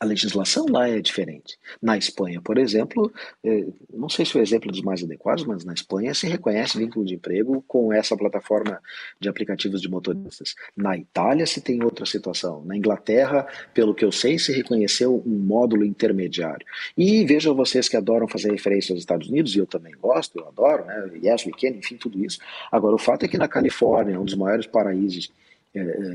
legislação 0.04 0.66
lá 0.70 0.88
é 0.88 1.00
diferente. 1.00 1.58
Na 1.80 1.96
Espanha, 1.96 2.40
por 2.40 2.58
exemplo, 2.58 3.12
eh, 3.44 3.66
não 3.92 4.08
sei 4.08 4.24
se 4.24 4.36
o 4.36 4.40
exemplo 4.40 4.70
é 4.70 4.72
dos 4.72 4.82
mais 4.82 5.02
adequados, 5.02 5.44
mas 5.44 5.64
na 5.64 5.72
Espanha 5.72 6.14
se 6.14 6.26
reconhece 6.26 6.78
vínculo 6.78 7.04
de 7.04 7.14
emprego 7.14 7.62
com 7.66 7.92
essa 7.92 8.16
plataforma 8.16 8.80
de 9.18 9.28
aplicativos 9.28 9.80
de 9.80 9.88
motoristas. 9.88 10.54
Na 10.76 10.96
Itália 10.96 11.46
se 11.46 11.60
tem 11.60 11.82
outra 11.82 12.06
situação. 12.06 12.64
Na 12.64 12.76
Inglaterra, 12.76 13.46
pelo 13.74 13.94
que 13.94 14.04
eu 14.04 14.12
sei, 14.12 14.38
se 14.38 14.52
reconheceu 14.52 15.22
um 15.26 15.38
módulo 15.38 15.84
intermediário. 15.84 16.66
E 16.96 17.24
vejam 17.24 17.54
vocês 17.54 17.88
que 17.88 17.96
adoram 17.96 18.28
fazer 18.28 18.50
referência 18.50 18.92
aos 18.92 19.00
Estados 19.00 19.28
Unidos, 19.28 19.54
e 19.54 19.58
eu 19.58 19.66
também 19.66 19.92
gosto, 19.92 20.38
eu 20.38 20.48
adoro, 20.48 20.84
né? 20.84 21.10
Yes, 21.22 21.44
we 21.46 21.52
can, 21.52 21.68
enfim, 21.68 21.96
tudo 21.96 22.24
isso. 22.24 22.38
Agora, 22.70 22.94
o 22.94 22.98
fato 22.98 23.24
é 23.24 23.28
que 23.28 23.38
na 23.38 23.48
Califórnia, 23.48 24.20
um 24.20 24.24
dos 24.24 24.34
maiores 24.34 24.66
paraísos 24.66 25.32
é, 25.74 26.12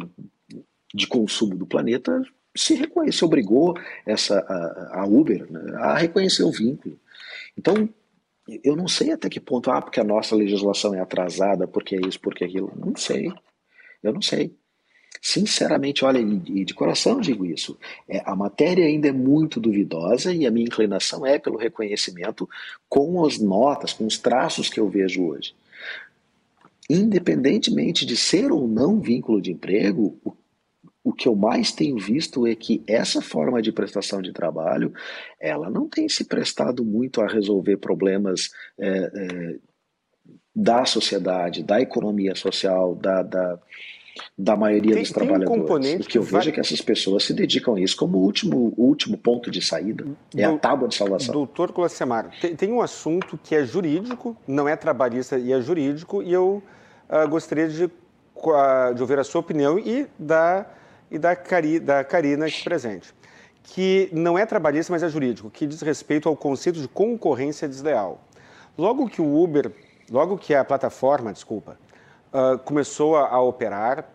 de 0.93 1.07
consumo 1.07 1.55
do 1.55 1.65
planeta, 1.65 2.23
se 2.55 2.75
reconhece, 2.75 3.23
obrigou 3.25 3.75
essa, 4.05 4.39
a, 4.39 5.01
a 5.01 5.05
Uber 5.05 5.51
né, 5.51 5.75
a 5.77 5.97
reconhecer 5.97 6.43
o 6.43 6.51
vínculo. 6.51 6.97
Então, 7.57 7.89
eu 8.63 8.75
não 8.75 8.87
sei 8.87 9.11
até 9.11 9.27
que 9.27 9.39
ponto, 9.39 9.71
ah, 9.71 9.81
porque 9.81 9.99
a 9.99 10.03
nossa 10.03 10.35
legislação 10.35 10.93
é 10.93 10.99
atrasada, 10.99 11.67
porque 11.67 11.95
é 11.95 11.99
isso, 12.07 12.19
porque 12.19 12.43
é 12.43 12.47
aquilo. 12.47 12.71
Não 12.75 12.95
sei. 12.95 13.31
Eu 14.03 14.13
não 14.13 14.21
sei. 14.21 14.55
Sinceramente, 15.21 16.05
olha, 16.05 16.19
e 16.19 16.63
de 16.63 16.73
coração 16.73 17.19
digo 17.19 17.45
isso, 17.45 17.77
é, 18.07 18.21
a 18.25 18.35
matéria 18.35 18.85
ainda 18.85 19.07
é 19.07 19.11
muito 19.11 19.59
duvidosa 19.59 20.31
e 20.31 20.45
a 20.45 20.51
minha 20.51 20.67
inclinação 20.67 21.25
é 21.25 21.39
pelo 21.39 21.57
reconhecimento 21.57 22.47
com 22.87 23.25
as 23.25 23.39
notas, 23.39 23.91
com 23.91 24.05
os 24.05 24.19
traços 24.19 24.69
que 24.69 24.79
eu 24.79 24.87
vejo 24.87 25.25
hoje. 25.25 25.55
Independentemente 26.87 28.05
de 28.05 28.15
ser 28.15 28.51
ou 28.51 28.67
não 28.67 28.99
vínculo 28.99 29.41
de 29.41 29.51
emprego, 29.51 30.15
o 30.23 30.31
o 31.05 31.13
que 31.13 31.27
eu 31.27 31.35
mais 31.35 31.71
tenho 31.71 31.99
visto 31.99 32.47
é 32.47 32.55
que 32.55 32.83
essa 32.87 33.21
forma 33.21 33.61
de 33.61 33.71
prestação 33.71 34.23
de 34.23 34.33
trabalho, 34.33 34.91
ela 35.39 35.69
não 35.69 35.87
tem 35.87 36.09
se 36.09 36.25
prestado 36.25 36.83
muito 36.83 37.21
a 37.21 37.27
resolver 37.27 37.77
problemas 37.77 38.49
é, 38.79 38.89
é, 38.89 39.55
da 40.53 40.83
sociedade, 40.83 41.61
da 41.61 41.79
economia 41.79 42.33
social, 42.33 42.95
da, 42.95 43.21
da, 43.21 43.59
da 44.35 44.55
maioria 44.55 44.93
tem, 44.93 45.03
dos 45.03 45.11
trabalhadores. 45.11 45.69
Um 45.69 45.97
o 45.97 45.99
que 45.99 46.17
eu 46.17 46.23
vejo 46.23 46.37
vai... 46.37 46.47
é 46.47 46.51
que 46.51 46.59
essas 46.59 46.81
pessoas 46.81 47.23
se 47.23 47.35
dedicam 47.35 47.75
a 47.75 47.79
isso 47.79 47.95
como 47.95 48.17
último, 48.17 48.73
último 48.75 49.15
ponto 49.15 49.51
de 49.51 49.61
saída. 49.61 50.07
É 50.35 50.43
a 50.43 50.57
tábua 50.57 50.87
de 50.87 50.95
salvação. 50.95 51.31
Doutor 51.31 51.71
Colossemar, 51.71 52.31
tem, 52.41 52.55
tem, 52.55 52.71
um 52.71 52.81
assunto 52.81 53.39
que 53.43 53.53
é 53.53 53.63
jurídico, 53.63 54.35
não 54.47 54.67
é 54.67 54.75
trabalhista 54.75 55.37
e 55.37 55.53
é 55.53 55.61
jurídico, 55.61 56.23
e 56.23 56.33
eu 56.33 56.63
uh, 57.07 57.29
gostaria 57.29 57.67
de, 57.67 57.85
uh, 57.85 57.91
de 58.95 59.01
ouvir 59.03 59.19
a 59.19 59.23
sua 59.23 59.41
opinião 59.41 59.77
e 59.77 60.07
da 60.17 60.65
e 61.09 61.17
da, 61.17 61.35
Cari, 61.35 61.79
da 61.79 62.03
Karina 62.03 62.45
aqui 62.45 62.63
presente, 62.63 63.13
que 63.63 64.09
não 64.11 64.37
é 64.37 64.45
trabalhista, 64.45 64.91
mas 64.91 65.03
é 65.03 65.09
jurídico, 65.09 65.49
que 65.49 65.65
diz 65.65 65.81
respeito 65.81 66.29
ao 66.29 66.35
conceito 66.35 66.79
de 66.79 66.87
concorrência 66.87 67.67
desleal. 67.67 68.21
Logo 68.77 69.09
que 69.09 69.21
o 69.21 69.43
Uber, 69.43 69.71
logo 70.09 70.37
que 70.37 70.53
a 70.53 70.63
plataforma, 70.63 71.31
desculpa, 71.31 71.77
uh, 72.33 72.57
começou 72.59 73.15
a, 73.15 73.29
a, 73.29 73.41
operar, 73.41 74.09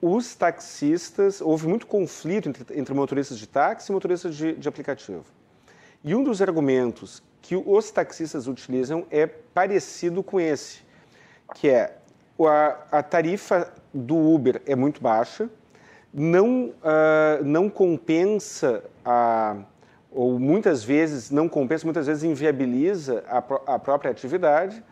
os 0.00 0.34
taxistas, 0.34 1.40
houve 1.40 1.66
muito 1.66 1.86
conflito 1.86 2.48
entre, 2.48 2.78
entre 2.78 2.94
motoristas 2.94 3.38
de 3.38 3.46
táxi 3.46 3.90
e 3.90 3.92
motoristas 3.92 4.34
de, 4.34 4.54
de 4.54 4.68
aplicativo. 4.68 5.24
E 6.02 6.14
um 6.14 6.22
dos 6.22 6.40
argumentos 6.40 7.22
que 7.42 7.56
os 7.56 7.90
taxistas 7.90 8.46
utilizam 8.46 9.06
é 9.10 9.26
parecido 9.26 10.22
com 10.22 10.40
esse, 10.40 10.80
que 11.54 11.68
é 11.68 11.96
a, 12.46 12.98
a 12.98 13.02
tarifa 13.02 13.72
do 13.92 14.16
Uber 14.16 14.62
é 14.66 14.76
muito 14.76 15.00
baixa, 15.00 15.50
não, 16.12 16.66
uh, 16.66 17.44
não 17.44 17.68
compensa 17.68 18.82
a, 19.04 19.56
ou 20.10 20.38
muitas 20.38 20.82
vezes 20.82 21.30
não 21.30 21.48
compensa, 21.48 21.84
muitas 21.84 22.06
vezes 22.06 22.22
inviabiliza 22.22 23.24
a, 23.28 23.38
a 23.74 23.78
própria 23.78 24.10
atividade, 24.10 24.82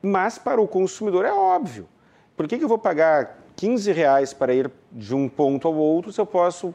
mas 0.00 0.38
para 0.38 0.60
o 0.60 0.68
consumidor 0.68 1.24
é 1.24 1.32
óbvio. 1.32 1.88
Por 2.36 2.48
que, 2.48 2.58
que 2.58 2.64
eu 2.64 2.68
vou 2.68 2.78
pagar 2.78 3.38
15 3.56 3.92
reais 3.92 4.32
para 4.32 4.54
ir 4.54 4.70
de 4.90 5.14
um 5.14 5.28
ponto 5.28 5.68
ao 5.68 5.74
outro 5.74 6.12
se 6.12 6.20
eu 6.20 6.26
posso 6.26 6.68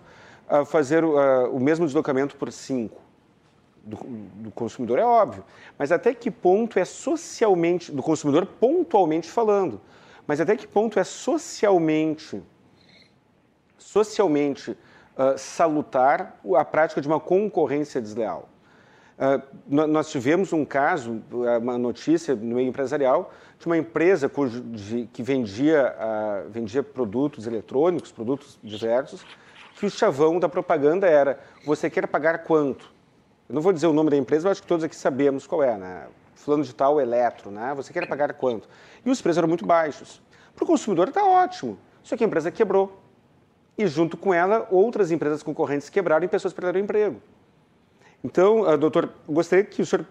uh, 0.50 0.66
fazer 0.66 1.04
uh, 1.04 1.50
o 1.52 1.60
mesmo 1.60 1.86
deslocamento 1.86 2.36
por 2.36 2.52
5? 2.52 3.08
Do, 3.84 3.98
do, 3.98 4.52
consumidor 4.52 5.00
é 5.00 5.06
óbvio, 5.06 5.46
mas 5.80 5.94
até 5.94 6.14
que 6.14 6.30
ponto 6.30 6.78
é 6.78 6.84
socialmente, 6.84 7.90
do 7.90 8.04
consumidor 8.04 8.46
pontualmente 8.46 9.32
falando, 9.32 9.80
mas 10.28 10.42
até 10.42 10.58
que 10.58 10.68
ponto 10.68 11.00
é 11.00 11.06
socialmente, 11.06 12.44
socialmente 13.88 14.72
uh, 14.72 15.38
salutar 15.38 16.38
a 16.58 16.66
prática 16.66 17.00
de 17.00 17.08
uma 17.08 17.20
concorrência 17.20 18.02
desleal? 18.02 18.50
Uh, 19.18 19.42
nós 19.88 20.12
tivemos 20.12 20.52
um 20.54 20.66
caso, 20.66 21.24
uma 21.62 21.78
notícia 21.78 22.36
no 22.36 22.56
meio 22.56 22.68
empresarial, 22.68 23.32
de 23.58 23.66
uma 23.66 23.78
empresa 23.78 24.28
cujo, 24.28 24.62
de, 24.62 25.10
que 25.12 25.24
vendia, 25.24 25.96
uh, 25.98 26.50
vendia 26.50 26.84
produtos 26.84 27.48
eletrônicos, 27.48 28.12
produtos 28.12 28.60
diversos, 28.62 29.26
que 29.76 29.86
o 29.86 29.90
chavão 29.90 30.38
da 30.38 30.50
propaganda 30.50 31.08
era: 31.08 31.40
você 31.66 31.90
quer 31.90 32.08
pagar 32.08 32.40
quanto? 32.40 32.94
Eu 33.48 33.56
não 33.56 33.62
vou 33.62 33.72
dizer 33.72 33.88
o 33.88 33.94
nome 33.94 34.10
da 34.10 34.18
empresa, 34.18 34.48
eu 34.48 34.52
acho 34.52 34.62
que 34.62 34.68
todos 34.68 34.84
aqui 34.84 34.96
sabemos 34.96 35.48
qual 35.48 35.64
é, 35.64 35.78
né? 35.78 36.08
Fulano 36.36 36.64
de 36.64 36.76
tal, 36.76 37.00
eletro, 37.00 37.50
né? 37.50 37.74
Você 37.76 37.94
quer 37.94 38.06
pagar 38.06 38.34
quanto? 38.34 38.68
E 39.06 39.10
os 39.10 39.22
preços 39.22 39.38
eram 39.38 39.48
muito 39.48 39.66
baixos. 39.66 40.22
Para 40.54 40.66
o 40.66 40.68
consumidor 40.68 41.08
está 41.08 41.24
ótimo, 41.24 41.80
só 42.04 42.18
que 42.18 42.24
a 42.24 42.28
empresa 42.28 42.52
quebrou. 42.52 43.07
E 43.78 43.86
junto 43.86 44.18
com 44.18 44.34
ela, 44.34 44.68
outras 44.72 45.12
empresas 45.12 45.44
concorrentes 45.44 45.90
quebraram 45.90 46.26
e 46.26 46.28
pessoas 46.28 46.54
perderam 46.54 46.80
o 46.80 46.84
emprego. 46.84 47.22
Então, 48.24 48.62
uh, 48.62 48.78
doutor, 48.78 49.14
gostaria 49.28 49.64
que 49.64 49.82
o 49.82 49.86
senhor 49.86 50.06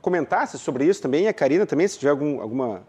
comentasse 0.00 0.58
sobre 0.58 0.84
isso 0.84 1.02
também, 1.02 1.24
e 1.24 1.28
a 1.28 1.34
Karina 1.34 1.66
também, 1.66 1.88
se 1.88 1.98
tiver 1.98 2.10
algum, 2.10 2.40
alguma, 2.40 2.82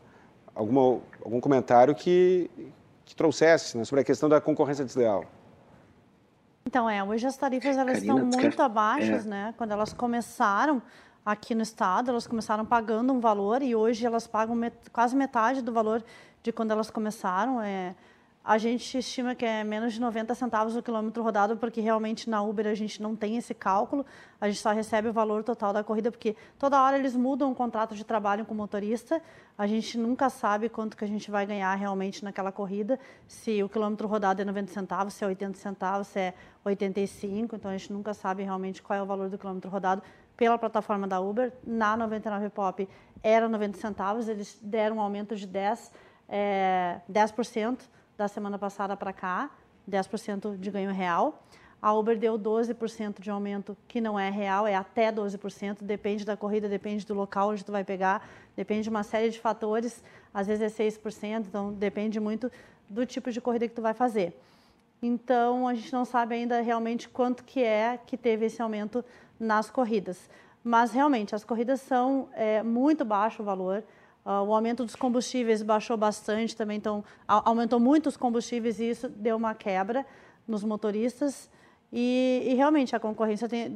alguma, 0.53 1.01
algum 1.25 1.41
comentário 1.41 1.95
que, 1.95 2.49
que 3.03 3.15
trouxesse 3.15 3.77
né, 3.77 3.83
sobre 3.83 4.01
a 4.01 4.03
questão 4.03 4.29
da 4.29 4.39
concorrência 4.39 4.85
desleal. 4.85 5.25
Então, 6.65 6.87
é, 6.87 7.03
hoje 7.03 7.25
as 7.25 7.35
tarifas 7.35 7.75
elas 7.75 7.95
Karina, 7.95 8.13
estão 8.13 8.25
muito 8.27 8.55
quer... 8.55 8.63
abaixas, 8.63 9.25
é. 9.25 9.29
né? 9.29 9.53
Quando 9.57 9.71
elas 9.71 9.91
começaram 9.91 10.81
aqui 11.25 11.55
no 11.55 11.63
estado, 11.63 12.11
elas 12.11 12.27
começaram 12.27 12.63
pagando 12.63 13.11
um 13.11 13.19
valor 13.19 13.61
e 13.63 13.75
hoje 13.75 14.05
elas 14.05 14.27
pagam 14.27 14.55
met 14.55 14.75
quase 14.91 15.15
metade 15.15 15.61
do 15.61 15.73
valor 15.73 16.03
de 16.43 16.51
quando 16.51 16.71
elas 16.71 16.91
começaram. 16.91 17.59
É, 17.61 17.95
a 18.49 18.57
gente 18.57 18.97
estima 18.97 19.35
que 19.35 19.45
é 19.45 19.63
menos 19.63 19.93
de 19.93 20.01
90 20.01 20.33
centavos 20.33 20.75
o 20.75 20.81
quilômetro 20.81 21.21
rodado, 21.21 21.55
porque 21.55 21.79
realmente 21.81 22.27
na 22.27 22.41
Uber 22.41 22.65
a 22.65 22.73
gente 22.73 22.99
não 22.99 23.15
tem 23.15 23.37
esse 23.37 23.53
cálculo, 23.53 24.03
a 24.41 24.47
gente 24.47 24.59
só 24.59 24.71
recebe 24.71 25.07
o 25.07 25.13
valor 25.13 25.43
total 25.43 25.71
da 25.71 25.83
corrida, 25.83 26.09
porque 26.09 26.35
toda 26.57 26.81
hora 26.81 26.97
eles 26.97 27.15
mudam 27.15 27.51
o 27.51 27.55
contrato 27.55 27.93
de 27.93 28.03
trabalho 28.03 28.43
com 28.47 28.55
o 28.55 28.57
motorista, 28.57 29.21
a 29.55 29.67
gente 29.67 29.99
nunca 29.99 30.31
sabe 30.31 30.67
quanto 30.67 30.97
que 30.97 31.03
a 31.03 31.07
gente 31.07 31.29
vai 31.29 31.45
ganhar 31.45 31.75
realmente 31.75 32.23
naquela 32.23 32.51
corrida, 32.51 32.99
se 33.27 33.61
o 33.61 33.69
quilômetro 33.69 34.07
rodado 34.07 34.41
é 34.41 34.45
90 34.45 34.73
centavos, 34.73 35.13
se 35.13 35.23
é 35.23 35.27
80 35.27 35.55
centavos, 35.59 36.07
se 36.07 36.19
é 36.19 36.33
85, 36.65 37.55
então 37.55 37.69
a 37.69 37.77
gente 37.77 37.93
nunca 37.93 38.15
sabe 38.15 38.41
realmente 38.41 38.81
qual 38.81 38.97
é 38.97 39.03
o 39.03 39.05
valor 39.05 39.29
do 39.29 39.37
quilômetro 39.37 39.69
rodado 39.69 40.01
pela 40.35 40.57
plataforma 40.57 41.07
da 41.07 41.19
Uber. 41.19 41.53
Na 41.63 41.95
99 41.95 42.49
Pop 42.49 42.89
era 43.21 43.47
90 43.47 43.77
centavos, 43.77 44.27
eles 44.27 44.57
deram 44.59 44.95
um 44.95 45.01
aumento 45.01 45.35
de 45.35 45.45
10, 45.45 45.93
é, 46.27 46.99
10%, 47.07 47.77
da 48.19 48.27
semana 48.27 48.59
passada 48.59 48.97
para 48.97 49.13
cá, 49.13 49.49
10% 49.89 50.57
de 50.57 50.69
ganho 50.69 50.91
real. 50.91 51.41
A 51.81 51.93
Uber 51.93 52.19
deu 52.19 52.37
12% 52.37 53.21
de 53.21 53.31
aumento, 53.31 53.77
que 53.87 54.01
não 54.01 54.19
é 54.19 54.29
real, 54.29 54.67
é 54.67 54.75
até 54.75 55.09
12%, 55.09 55.77
depende 55.81 56.25
da 56.25 56.35
corrida, 56.35 56.67
depende 56.67 57.05
do 57.05 57.13
local 57.13 57.51
onde 57.51 57.63
tu 57.63 57.71
vai 57.71 57.85
pegar, 57.85 58.27
depende 58.57 58.83
de 58.83 58.89
uma 58.89 59.03
série 59.03 59.29
de 59.29 59.39
fatores, 59.39 60.03
às 60.33 60.45
vezes 60.47 60.77
é 60.77 60.83
6%, 60.85 61.45
então 61.47 61.71
depende 61.71 62.19
muito 62.19 62.51
do 62.89 63.05
tipo 63.05 63.31
de 63.31 63.39
corrida 63.39 63.69
que 63.69 63.73
tu 63.73 63.81
vai 63.81 63.93
fazer. 63.93 64.37
Então, 65.01 65.65
a 65.65 65.73
gente 65.73 65.93
não 65.93 66.03
sabe 66.03 66.35
ainda 66.35 66.59
realmente 66.59 67.07
quanto 67.07 67.45
que 67.45 67.63
é 67.63 67.97
que 68.05 68.17
teve 68.17 68.47
esse 68.47 68.61
aumento 68.61 69.05
nas 69.39 69.71
corridas. 69.71 70.29
Mas, 70.61 70.91
realmente, 70.91 71.33
as 71.33 71.45
corridas 71.45 71.79
são 71.79 72.27
é, 72.33 72.61
muito 72.61 73.05
baixo 73.05 73.41
o 73.41 73.45
valor, 73.45 73.81
Uh, 74.25 74.43
o 74.43 74.53
aumento 74.53 74.83
dos 74.85 74.95
combustíveis 74.95 75.63
baixou 75.63 75.97
bastante 75.97 76.55
também, 76.55 76.77
então 76.77 77.03
aumentou 77.27 77.79
muito 77.79 78.07
os 78.07 78.17
combustíveis 78.17 78.79
e 78.79 78.89
isso 78.89 79.09
deu 79.09 79.37
uma 79.37 79.55
quebra 79.55 80.05
nos 80.47 80.63
motoristas. 80.63 81.49
E, 81.91 82.43
e 82.45 82.53
realmente 82.53 82.95
a 82.95 82.99
concorrência 82.99 83.49
tem, 83.49 83.73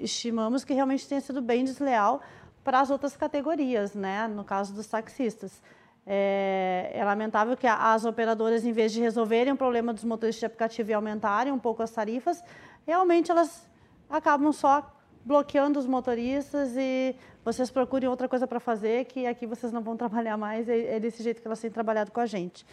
estimamos 0.00 0.64
que 0.64 0.72
realmente 0.72 1.06
tenha 1.06 1.20
sido 1.20 1.42
bem 1.42 1.64
desleal 1.64 2.22
para 2.64 2.80
as 2.80 2.90
outras 2.90 3.16
categorias, 3.16 3.94
né? 3.94 4.28
no 4.28 4.44
caso 4.44 4.72
dos 4.74 4.86
taxistas. 4.86 5.62
É, 6.06 6.90
é, 6.94 7.04
lamentável 7.04 7.54
que 7.54 7.66
as 7.66 8.06
operadoras, 8.06 8.64
em 8.64 8.72
vez 8.72 8.92
de 8.92 9.00
resolverem 9.00 9.52
o 9.52 9.56
problema 9.56 9.92
dos 9.92 10.04
motoristas 10.04 10.40
de 10.40 10.46
aplicativo 10.46 10.90
e 10.90 10.94
aumentarem 10.94 11.52
um 11.52 11.58
pouco 11.58 11.82
as 11.82 11.90
tarifas, 11.90 12.42
realmente 12.86 13.30
elas 13.30 13.68
acabam 14.08 14.50
só 14.50 14.90
bloqueando 15.22 15.78
os 15.78 15.86
motoristas 15.86 16.74
e 16.78 17.14
vocês 17.52 17.70
procurem 17.70 18.06
outra 18.10 18.28
coisa 18.28 18.46
para 18.46 18.60
fazer, 18.60 19.06
que 19.06 19.26
aqui 19.26 19.46
vocês 19.46 19.72
não 19.72 19.80
vão 19.80 19.96
trabalhar 19.96 20.36
mais, 20.36 20.68
é, 20.68 21.00
desse 21.00 21.22
jeito 21.22 21.40
que 21.40 21.48
elas 21.48 21.58
têm 21.58 21.70
trabalhado 21.70 22.12
com 22.12 22.20
a 22.20 22.26
gente. 22.26 22.66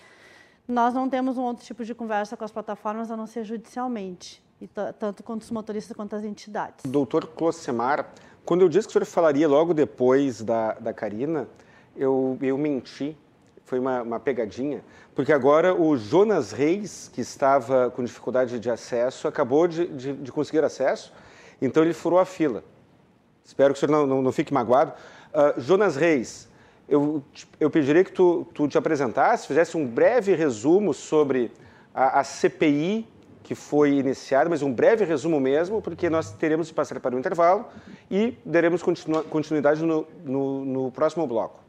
Nós 0.68 0.94
não 0.94 1.10
temos 1.10 1.38
um 1.38 1.44
outro 1.44 1.64
tipo 1.64 1.86
de 1.86 1.96
conversa 1.96 2.36
com 2.36 2.44
as 2.44 2.52
plataformas, 2.52 3.10
a 3.10 3.16
não 3.16 3.26
ser 3.26 3.46
judicialmente, 3.46 4.44
e 4.60 4.68
tanto 4.68 5.24
quanto 5.24 5.44
os 5.44 5.52
motoristas 5.52 5.96
quanto 5.96 6.14
as 6.16 6.26
entidades. 6.26 6.84
Doutor 6.86 7.28
Clossemar, 7.28 8.12
quando 8.44 8.62
eu 8.62 8.70
disse 8.70 8.88
que 8.88 8.92
o 8.92 8.94
senhor 8.94 9.06
falaria 9.06 9.48
logo 9.48 9.74
depois 9.74 10.42
da, 10.42 10.74
da 10.74 10.94
Karina, 10.94 11.48
eu, 11.96 12.38
eu 12.42 12.58
menti, 12.58 13.18
foi 13.64 13.80
uma, 13.80 14.02
uma 14.02 14.20
pegadinha, 14.20 14.84
porque 15.14 15.32
agora 15.32 15.74
o 15.74 15.96
Jonas 15.96 16.52
Reis, 16.52 17.10
que 17.14 17.22
estava 17.22 17.90
com 17.92 18.04
dificuldade 18.04 18.60
de 18.60 18.70
acesso, 18.70 19.26
acabou 19.26 19.70
de, 19.70 19.88
de, 19.88 20.14
de 20.14 20.32
conseguir 20.34 20.66
acesso, 20.66 21.14
então 21.62 21.82
ele 21.82 21.94
furou 21.94 22.20
a 22.20 22.26
fila. 22.26 22.62
Espero 23.46 23.74
que 23.74 23.78
o 23.78 23.80
senhor 23.80 23.92
não, 23.92 24.08
não, 24.08 24.22
não 24.24 24.32
fique 24.32 24.52
magoado. 24.52 24.92
Uh, 25.32 25.62
Jonas 25.62 25.96
Reis, 25.96 26.50
eu, 26.90 27.24
eu 27.60 27.70
pediria 27.70 28.04
que 28.04 28.12
tu, 28.12 28.48
tu 28.54 28.68
te 28.68 28.78
apresentasse, 28.78 29.48
fizesse 29.48 29.78
um 29.78 29.86
breve 29.86 30.34
resumo 30.34 30.94
sobre 30.94 31.52
a, 31.94 32.20
a 32.20 32.24
CPI 32.24 33.08
que 33.44 33.54
foi 33.54 33.92
iniciada, 33.92 34.50
mas 34.50 34.64
um 34.64 34.74
breve 34.74 35.06
resumo 35.06 35.40
mesmo, 35.40 35.80
porque 35.80 36.10
nós 36.10 36.34
teremos 36.34 36.68
de 36.68 36.74
passar 36.74 37.00
para 37.00 37.16
o 37.16 37.20
intervalo 37.20 37.68
e 38.10 38.34
daremos 38.44 38.82
continu, 38.82 39.24
continuidade 39.26 39.84
no, 39.84 40.08
no, 40.24 40.66
no 40.66 40.92
próximo 40.92 41.28
bloco. 41.28 41.64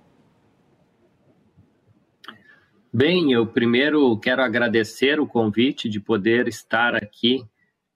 Bem, 2.90 3.30
eu 3.30 3.46
primeiro 3.46 4.18
quero 4.18 4.40
agradecer 4.40 5.20
o 5.20 5.26
convite 5.26 5.86
de 5.86 6.00
poder 6.00 6.48
estar 6.48 6.94
aqui 6.94 7.44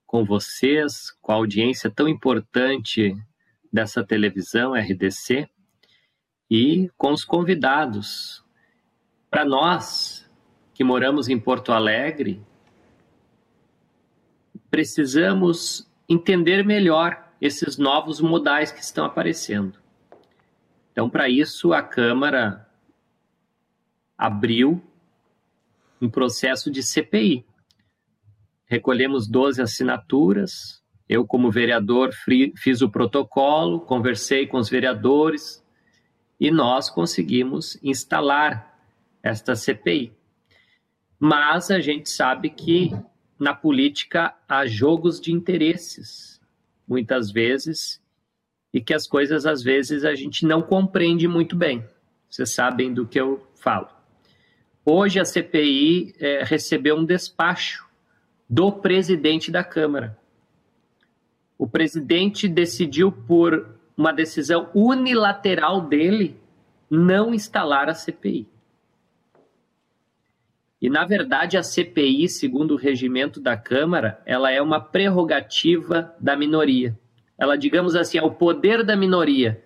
com 0.06 0.26
vocês, 0.26 1.10
com 1.22 1.32
a 1.32 1.36
audiência 1.36 1.90
tão 1.90 2.06
importante 2.06 3.16
dessa 3.72 4.04
televisão 4.04 4.74
RDC 4.74 5.48
e 6.50 6.90
com 6.96 7.12
os 7.12 7.24
convidados. 7.24 8.44
Para 9.30 9.44
nós 9.44 10.28
que 10.74 10.82
moramos 10.82 11.28
em 11.28 11.38
Porto 11.38 11.72
Alegre, 11.72 12.44
precisamos 14.70 15.88
entender 16.08 16.64
melhor 16.64 17.32
esses 17.40 17.78
novos 17.78 18.20
modais 18.20 18.72
que 18.72 18.80
estão 18.80 19.04
aparecendo. 19.04 19.78
Então, 20.92 21.08
para 21.08 21.28
isso, 21.28 21.72
a 21.72 21.82
Câmara 21.82 22.68
abriu 24.18 24.82
um 26.00 26.10
processo 26.10 26.70
de 26.70 26.82
CPI 26.82 27.44
recolhemos 28.70 29.26
12 29.26 29.60
assinaturas. 29.60 30.79
Eu, 31.10 31.26
como 31.26 31.50
vereador, 31.50 32.12
fiz 32.54 32.82
o 32.82 32.88
protocolo, 32.88 33.80
conversei 33.80 34.46
com 34.46 34.58
os 34.58 34.70
vereadores 34.70 35.60
e 36.38 36.52
nós 36.52 36.88
conseguimos 36.88 37.76
instalar 37.82 38.80
esta 39.20 39.56
CPI. 39.56 40.12
Mas 41.18 41.68
a 41.68 41.80
gente 41.80 42.08
sabe 42.08 42.48
que 42.48 42.92
na 43.36 43.52
política 43.52 44.36
há 44.48 44.64
jogos 44.66 45.20
de 45.20 45.32
interesses, 45.32 46.40
muitas 46.86 47.32
vezes, 47.32 48.00
e 48.72 48.80
que 48.80 48.94
as 48.94 49.08
coisas 49.08 49.46
às 49.46 49.64
vezes 49.64 50.04
a 50.04 50.14
gente 50.14 50.46
não 50.46 50.62
compreende 50.62 51.26
muito 51.26 51.56
bem. 51.56 51.84
Vocês 52.28 52.50
sabem 52.50 52.94
do 52.94 53.04
que 53.04 53.20
eu 53.20 53.44
falo. 53.56 53.88
Hoje 54.84 55.18
a 55.18 55.24
CPI 55.24 56.14
é, 56.20 56.44
recebeu 56.44 56.94
um 56.94 57.04
despacho 57.04 57.84
do 58.48 58.70
presidente 58.70 59.50
da 59.50 59.64
Câmara. 59.64 60.19
O 61.60 61.68
presidente 61.68 62.48
decidiu, 62.48 63.12
por 63.12 63.78
uma 63.94 64.14
decisão 64.14 64.70
unilateral 64.74 65.82
dele, 65.82 66.40
não 66.88 67.34
instalar 67.34 67.86
a 67.86 67.92
CPI. 67.92 68.48
E, 70.80 70.88
na 70.88 71.04
verdade, 71.04 71.58
a 71.58 71.62
CPI, 71.62 72.30
segundo 72.30 72.70
o 72.70 72.78
regimento 72.78 73.38
da 73.38 73.58
Câmara, 73.58 74.22
ela 74.24 74.50
é 74.50 74.62
uma 74.62 74.80
prerrogativa 74.80 76.16
da 76.18 76.34
minoria. 76.34 76.98
Ela, 77.36 77.56
digamos 77.56 77.94
assim, 77.94 78.16
é 78.16 78.22
o 78.22 78.30
poder 78.30 78.82
da 78.82 78.96
minoria. 78.96 79.62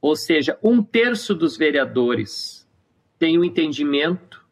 Ou 0.00 0.16
seja, 0.16 0.58
um 0.62 0.82
terço 0.82 1.34
dos 1.34 1.58
vereadores 1.58 2.66
tem 3.18 3.36
o 3.36 3.44
entendimento 3.44 4.42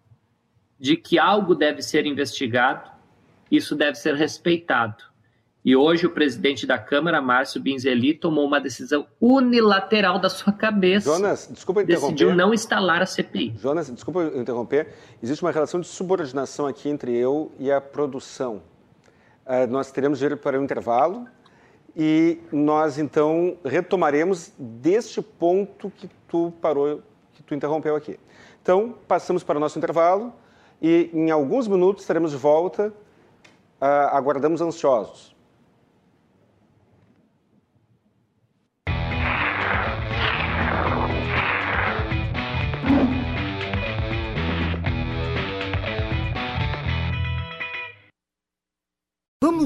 de 0.79 0.99
que 0.99 1.19
algo 1.19 1.55
deve 1.55 1.81
ser 1.81 2.05
investigado, 2.05 2.91
isso 3.51 3.75
deve 3.75 3.95
ser 3.95 4.15
respeitado. 4.17 5.08
E 5.69 5.77
hoje 5.77 6.07
o 6.07 6.11
presidente 6.11 6.67
da 6.67 6.79
Câmara, 6.79 7.21
Márcio 7.21 7.61
Binzeli, 7.61 8.15
tomou 8.15 8.47
uma 8.47 8.59
decisão 8.59 9.07
unilateral 9.21 10.19
da 10.19 10.31
sua 10.31 10.51
cabeça. 10.51 11.13
Jonas, 11.15 11.47
desculpa 11.53 11.83
interromper. 11.83 12.11
Decidiu 12.11 12.35
não 12.35 12.55
instalar 12.55 13.03
a 13.03 13.05
CPI. 13.05 13.55
Jonas, 13.59 13.91
desculpa 13.91 14.33
interromper. 14.35 14.89
Existe 15.23 15.45
uma 15.45 15.51
relação 15.51 15.79
de 15.79 15.87
subordinação 15.87 16.67
aqui 16.67 16.89
entre 16.89 17.15
eu 17.15 17.53
e 17.59 17.71
a 17.71 17.83
produção. 17.83 18.63
Uh, 19.45 19.67
nós 19.69 19.93
teremos 19.93 20.19
de 20.19 20.25
ir 20.25 20.39
para 20.39 20.57
o 20.57 20.63
um 20.63 20.65
intervalo 20.65 21.29
e 21.95 22.39
nós 22.51 22.99
então 22.99 23.59
retomaremos 23.63 24.51
deste 24.59 25.21
ponto 25.21 25.93
que 25.99 26.09
tu 26.27 26.51
parou, 26.63 27.03
que 27.35 27.43
tu 27.43 27.55
interrompeu 27.55 27.95
aqui. 27.95 28.19
Então, 28.63 28.95
passamos 29.07 29.45
para 29.45 29.59
o 29.59 29.61
nosso 29.61 29.77
intervalo 29.77 30.33
e 30.81 31.11
em 31.13 31.31
alguns 31.31 31.69
minutos 31.69 32.05
estaremos 32.05 32.31
de 32.31 32.39
volta. 32.39 32.89
Uh, 33.83 33.85
aguardamos 34.13 34.63
ansiosos. 34.63 35.37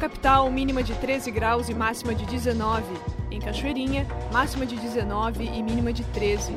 Capital, 0.00 0.50
mínima 0.50 0.82
de 0.82 0.94
13 0.94 1.30
graus 1.30 1.68
e 1.68 1.74
máxima 1.74 2.14
de 2.14 2.24
19. 2.24 2.82
Em 3.30 3.38
Cachoeirinha, 3.38 4.06
máxima 4.32 4.64
de 4.64 4.76
19 4.76 5.44
e 5.44 5.62
mínima 5.62 5.92
de 5.92 6.02
13. 6.04 6.56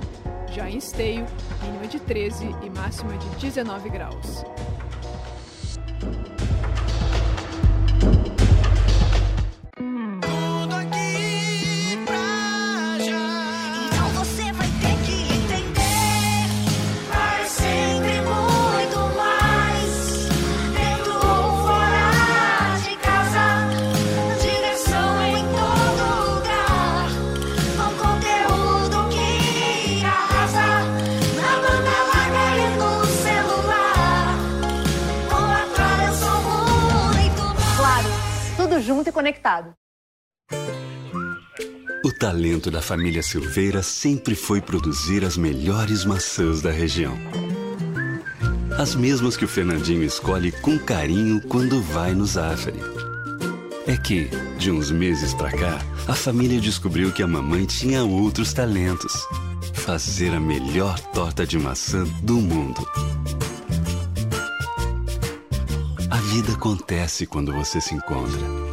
Já 0.49 0.69
em 0.69 0.77
Esteio, 0.77 1.25
mínima 1.61 1.85
de 1.85 1.99
13 1.99 2.45
e 2.63 2.69
máxima 2.69 3.17
de 3.17 3.27
19 3.35 3.89
graus. 3.89 4.45
O 42.05 42.11
talento 42.11 42.71
da 42.71 42.81
família 42.81 43.21
Silveira 43.21 43.83
sempre 43.83 44.35
foi 44.35 44.61
produzir 44.61 45.25
as 45.25 45.35
melhores 45.35 46.05
maçãs 46.05 46.61
da 46.61 46.71
região. 46.71 47.17
As 48.77 48.95
mesmas 48.95 49.35
que 49.35 49.43
o 49.45 49.47
Fernandinho 49.47 50.03
escolhe 50.03 50.51
com 50.51 50.79
carinho 50.79 51.41
quando 51.41 51.81
vai 51.81 52.13
no 52.13 52.25
Zafari. 52.25 52.79
É 53.85 53.97
que, 53.97 54.29
de 54.57 54.71
uns 54.71 54.89
meses 54.91 55.33
pra 55.33 55.51
cá, 55.51 55.79
a 56.07 56.13
família 56.13 56.59
descobriu 56.59 57.11
que 57.11 57.21
a 57.21 57.27
mamãe 57.27 57.65
tinha 57.65 58.03
outros 58.03 58.53
talentos. 58.53 59.13
Fazer 59.73 60.33
a 60.33 60.39
melhor 60.39 60.97
torta 61.11 61.45
de 61.45 61.59
maçã 61.59 62.05
do 62.21 62.35
mundo. 62.35 62.87
A 66.09 66.17
vida 66.17 66.53
acontece 66.53 67.27
quando 67.27 67.51
você 67.51 67.81
se 67.81 67.93
encontra. 67.93 68.72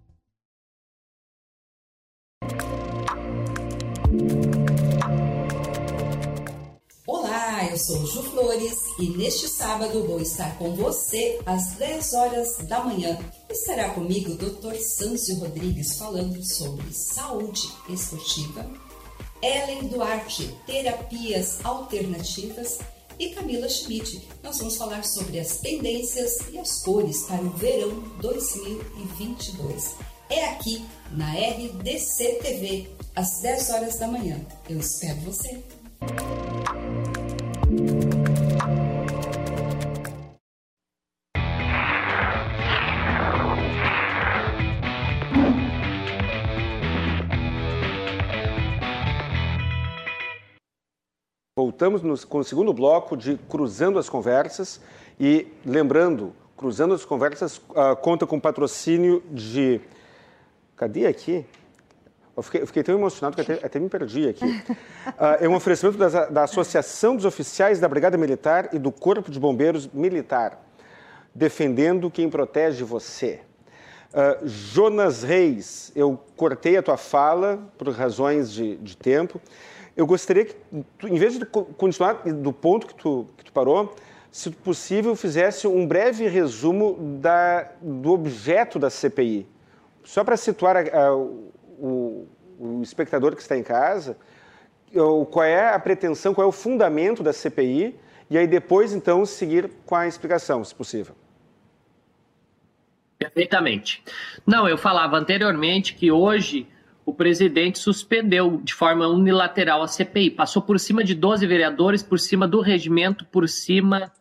Eu 7.71 7.77
sou 7.77 8.05
Ju 8.05 8.21
Flores 8.23 8.75
e 8.99 9.09
neste 9.11 9.47
sábado 9.47 10.05
vou 10.05 10.19
estar 10.19 10.57
com 10.57 10.75
você 10.75 11.39
às 11.45 11.71
10 11.75 12.13
horas 12.13 12.57
da 12.67 12.83
manhã. 12.83 13.17
Estará 13.49 13.91
comigo 13.91 14.33
o 14.33 14.35
Dr. 14.35 14.75
Sâncio 14.75 15.39
Rodrigues 15.39 15.97
falando 15.97 16.43
sobre 16.43 16.91
saúde 16.91 17.71
esportiva, 17.87 18.69
Ellen 19.41 19.87
Duarte, 19.87 20.53
terapias 20.67 21.63
alternativas 21.63 22.79
e 23.17 23.29
Camila 23.29 23.69
Schmidt. 23.69 24.27
Nós 24.43 24.57
vamos 24.57 24.75
falar 24.75 25.05
sobre 25.05 25.39
as 25.39 25.59
tendências 25.59 26.39
e 26.51 26.59
as 26.59 26.83
cores 26.83 27.23
para 27.23 27.41
o 27.41 27.51
verão 27.51 28.03
2022. 28.19 29.95
É 30.29 30.45
aqui 30.49 30.85
na 31.11 31.31
RDC 31.31 32.39
TV, 32.43 32.89
às 33.15 33.39
10 33.39 33.69
horas 33.69 33.97
da 33.97 34.07
manhã. 34.09 34.45
Eu 34.69 34.77
espero 34.77 35.21
você. 35.21 35.63
Voltamos 51.71 52.01
no, 52.01 52.27
com 52.27 52.39
o 52.39 52.43
segundo 52.43 52.73
bloco 52.73 53.15
de 53.15 53.37
Cruzando 53.49 53.97
as 53.97 54.09
Conversas 54.09 54.81
e 55.17 55.47
lembrando, 55.65 56.35
Cruzando 56.57 56.93
as 56.93 57.05
Conversas 57.05 57.59
uh, 57.69 57.95
conta 58.01 58.27
com 58.27 58.37
patrocínio 58.37 59.23
de 59.31 59.79
Cadê 60.75 61.07
aqui? 61.07 61.45
Eu 62.35 62.43
fiquei, 62.43 62.61
eu 62.61 62.67
fiquei 62.67 62.83
tão 62.83 62.93
emocionado 62.93 63.37
que 63.37 63.41
até, 63.41 63.65
até 63.65 63.79
me 63.79 63.87
perdi 63.87 64.27
aqui. 64.27 64.45
Uh, 64.45 65.39
é 65.39 65.47
um 65.47 65.55
oferecimento 65.55 65.97
da, 65.97 66.25
da 66.25 66.43
Associação 66.43 67.15
dos 67.15 67.23
Oficiais 67.23 67.79
da 67.79 67.87
Brigada 67.87 68.17
Militar 68.17 68.67
e 68.73 68.77
do 68.77 68.91
Corpo 68.91 69.31
de 69.31 69.39
Bombeiros 69.39 69.87
Militar, 69.93 70.61
defendendo 71.33 72.11
quem 72.11 72.29
protege 72.29 72.83
você. 72.83 73.39
Uh, 74.09 74.45
Jonas 74.45 75.23
Reis, 75.23 75.93
eu 75.95 76.19
cortei 76.35 76.75
a 76.75 76.83
tua 76.83 76.97
fala 76.97 77.59
por 77.77 77.87
razões 77.91 78.51
de, 78.51 78.75
de 78.75 78.97
tempo. 78.97 79.39
Eu 79.95 80.05
gostaria 80.05 80.45
que, 80.45 80.55
tu, 80.97 81.07
em 81.07 81.15
vez 81.15 81.37
de 81.37 81.45
continuar 81.45 82.23
do 82.23 82.53
ponto 82.53 82.87
que 82.87 82.95
tu, 82.95 83.27
que 83.37 83.45
tu 83.45 83.51
parou, 83.51 83.95
se 84.31 84.49
possível, 84.49 85.15
fizesse 85.15 85.67
um 85.67 85.85
breve 85.85 86.27
resumo 86.27 87.17
da, 87.19 87.69
do 87.81 88.11
objeto 88.11 88.79
da 88.79 88.89
CPI. 88.89 89.45
Só 90.03 90.23
para 90.23 90.37
situar 90.37 90.77
a, 90.77 90.79
a, 90.79 91.15
o, 91.15 92.27
o 92.57 92.81
espectador 92.81 93.35
que 93.35 93.41
está 93.41 93.57
em 93.57 93.63
casa, 93.63 94.17
qual 95.29 95.45
é 95.45 95.73
a 95.73 95.79
pretensão, 95.79 96.33
qual 96.33 96.45
é 96.45 96.47
o 96.47 96.51
fundamento 96.51 97.21
da 97.21 97.33
CPI, 97.33 97.99
e 98.29 98.37
aí 98.37 98.47
depois, 98.47 98.93
então, 98.93 99.25
seguir 99.25 99.69
com 99.85 99.95
a 99.95 100.07
explicação, 100.07 100.63
se 100.63 100.73
possível. 100.73 101.13
Perfeitamente. 103.19 104.03
Não, 104.47 104.67
eu 104.67 104.77
falava 104.77 105.17
anteriormente 105.17 105.93
que 105.93 106.11
hoje 106.11 106.67
o 107.05 107.13
presidente 107.13 107.79
suspendeu 107.79 108.61
de 108.63 108.73
forma 108.73 109.07
unilateral 109.07 109.81
a 109.81 109.87
CPI, 109.87 110.31
passou 110.31 110.61
por 110.61 110.79
cima 110.79 111.03
de 111.03 111.15
12 111.15 111.45
vereadores, 111.47 112.03
por 112.03 112.19
cima 112.19 112.47
do 112.47 112.61
regimento, 112.61 113.25
por 113.25 113.47
cima 113.49 114.11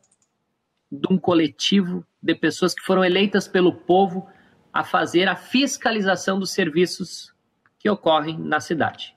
de 0.91 1.07
um 1.13 1.19
coletivo 1.19 2.05
de 2.23 2.35
pessoas 2.35 2.75
que 2.75 2.83
foram 2.83 3.05
eleitas 3.05 3.47
pelo 3.47 3.73
povo 3.73 4.29
a 4.73 4.83
fazer 4.85 5.29
a 5.29 5.37
fiscalização 5.37 6.39
dos 6.39 6.53
serviços 6.53 7.35
que 7.79 7.89
ocorrem 7.89 8.39
na 8.39 8.61
cidade. 8.61 9.15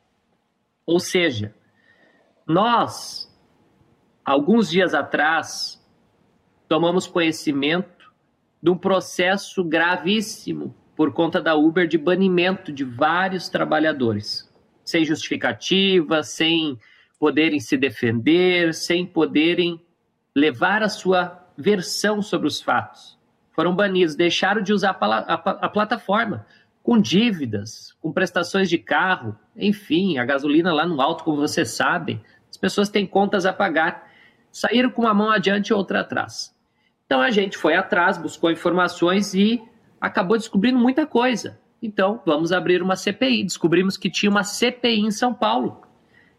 Ou 0.86 1.00
seja, 1.00 1.54
nós, 2.46 3.32
alguns 4.24 4.70
dias 4.70 4.94
atrás, 4.94 5.82
tomamos 6.68 7.08
conhecimento 7.08 8.12
de 8.62 8.70
um 8.70 8.78
processo 8.78 9.64
gravíssimo 9.64 10.76
por 10.96 11.12
conta 11.14 11.42
da 11.42 11.56
Uber 11.56 11.88
de 11.88 11.98
banimento 11.98 12.72
de 12.72 12.84
vários 12.84 13.50
trabalhadores, 13.50 14.50
sem 14.84 15.04
justificativa, 15.04 16.24
sem 16.24 16.78
poderem 17.20 17.60
se 17.60 17.78
defender, 17.78 18.74
sem 18.74 19.06
poderem 19.06 19.82
levar 20.36 20.84
a 20.84 20.90
sua 20.90 21.48
versão 21.58 22.22
sobre 22.22 22.48
os 22.48 22.62
fatos. 22.62 23.18
Foram 23.52 23.76
banidos, 23.76 24.16
deixaram 24.16 24.62
de 24.62 24.74
usar 24.74 24.98
a, 25.00 25.06
a, 25.06 25.34
a 25.34 25.70
plataforma 25.70 26.46
com 26.82 27.00
dívidas, 27.00 27.96
com 28.02 28.12
prestações 28.12 28.70
de 28.70 28.78
carro, 28.78 29.38
enfim, 29.56 30.18
a 30.18 30.26
gasolina 30.26 30.74
lá 30.74 30.86
no 30.86 31.00
alto, 31.02 31.24
como 31.24 31.38
vocês 31.38 31.72
sabem, 31.72 32.22
as 32.50 32.58
pessoas 32.58 32.90
têm 32.90 33.08
contas 33.08 33.46
a 33.46 33.54
pagar. 33.54 34.12
Saíram 34.52 34.92
com 34.92 35.02
uma 35.02 35.14
mão 35.14 35.32
adiante 35.32 35.70
e 35.70 35.74
outra 35.74 36.02
atrás. 36.02 36.54
Então 37.06 37.20
a 37.20 37.32
gente 37.32 37.58
foi 37.58 37.74
atrás, 37.74 38.18
buscou 38.18 38.52
informações 38.52 39.34
e 39.34 39.60
acabou 40.04 40.38
descobrindo 40.38 40.78
muita 40.78 41.08
coisa. 41.08 41.58
Então, 41.82 42.22
vamos 42.26 42.52
abrir 42.52 42.82
uma 42.82 42.98
CPI. 42.98 43.46
Descobrimos 43.46 43.96
que 43.96 44.10
tinha 44.10 44.30
uma 44.30 44.44
CPI 44.44 45.00
em 45.00 45.12
São 45.12 45.34
Paulo, 45.34 45.82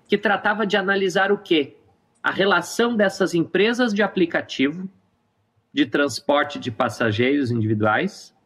que 0.07 0.19
tratava 0.19 0.67
de 0.67 0.77
analisar 0.77 1.33
o 1.33 1.39
quê? 1.39 1.79
A 2.23 2.31
relação 2.31 2.95
dessas 2.95 3.33
empresas 3.33 3.95
de 3.95 4.03
aplicativo 4.03 4.87
de 5.73 5.87
transporte 5.87 6.59
de 6.59 6.71
passageiros 6.71 7.51
individuais 7.51 8.37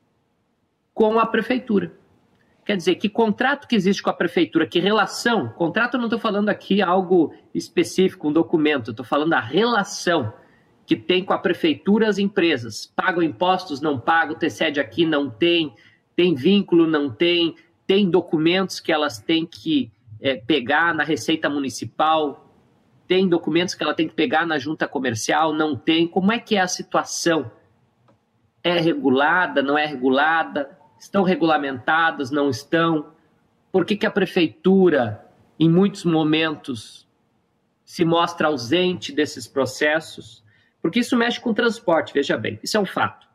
com 0.95 1.19
a 1.19 1.27
prefeitura. 1.27 1.93
Quer 2.65 2.77
dizer, 2.77 2.95
que 2.95 3.09
contrato 3.09 3.67
que 3.67 3.75
existe 3.75 4.03
com 4.03 4.11
a 4.11 4.15
prefeitura, 4.15 4.69
que 4.69 4.79
relação, 4.79 5.49
contrato 5.49 5.99
não 5.99 6.05
estou 6.05 6.21
falando 6.21 6.49
aqui 6.49 6.81
algo 6.81 7.35
específico, 7.53 8.29
um 8.29 8.33
documento, 8.33 8.93
estou 8.93 9.05
falando 9.05 9.33
a 9.33 9.41
relação 9.41 10.33
que 10.89 10.97
tem 10.97 11.23
com 11.23 11.35
a 11.35 11.39
prefeitura 11.39 12.09
as 12.09 12.17
empresas. 12.17 12.91
Pagam 12.97 13.23
impostos, 13.23 13.83
não 13.83 14.01
pagam, 14.01 14.35
tem 14.35 14.49
sede 14.49 14.81
aqui, 14.81 15.05
não 15.05 15.29
tem, 15.29 15.75
tem 16.17 16.35
vínculo, 16.35 16.87
não 16.87 17.11
tem, 17.11 17.55
tem 17.87 18.09
documentos 18.09 18.81
que 18.81 18.91
elas 18.91 19.19
têm 19.19 19.45
que 19.45 19.93
é, 20.19 20.37
pegar 20.37 20.95
na 20.95 21.05
Receita 21.05 21.51
Municipal, 21.51 22.51
tem 23.07 23.29
documentos 23.29 23.75
que 23.75 23.83
ela 23.83 23.93
tem 23.93 24.09
que 24.09 24.15
pegar 24.15 24.47
na 24.47 24.59
junta 24.59 24.89
comercial, 24.89 25.53
não 25.53 25.77
tem. 25.77 26.09
Como 26.09 26.33
é 26.33 26.39
que 26.39 26.57
é 26.57 26.61
a 26.61 26.67
situação? 26.67 27.53
É 28.65 28.81
regulada, 28.81 29.63
não 29.63 29.77
é 29.77 29.85
regulada? 29.85 30.71
Estão 30.99 31.23
regulamentadas, 31.23 32.31
não 32.31 32.49
estão? 32.49 33.13
Por 33.71 33.85
que, 33.85 33.95
que 33.95 34.07
a 34.07 34.11
prefeitura, 34.11 35.23
em 35.61 35.69
muitos 35.69 36.07
momentos, 36.07 37.07
se 37.85 38.07
mostra 38.07 38.49
ausente 38.49 39.13
desses 39.13 39.47
processos? 39.47 40.48
Porque 40.81 41.01
isso 41.01 41.17
mexe 41.17 41.41
com 41.41 41.53
transporte, 41.53 42.15
veja 42.15 42.37
bem, 42.37 42.59
isso 42.63 42.77
é 42.77 42.81
um 42.81 42.87
fato. 42.87 43.27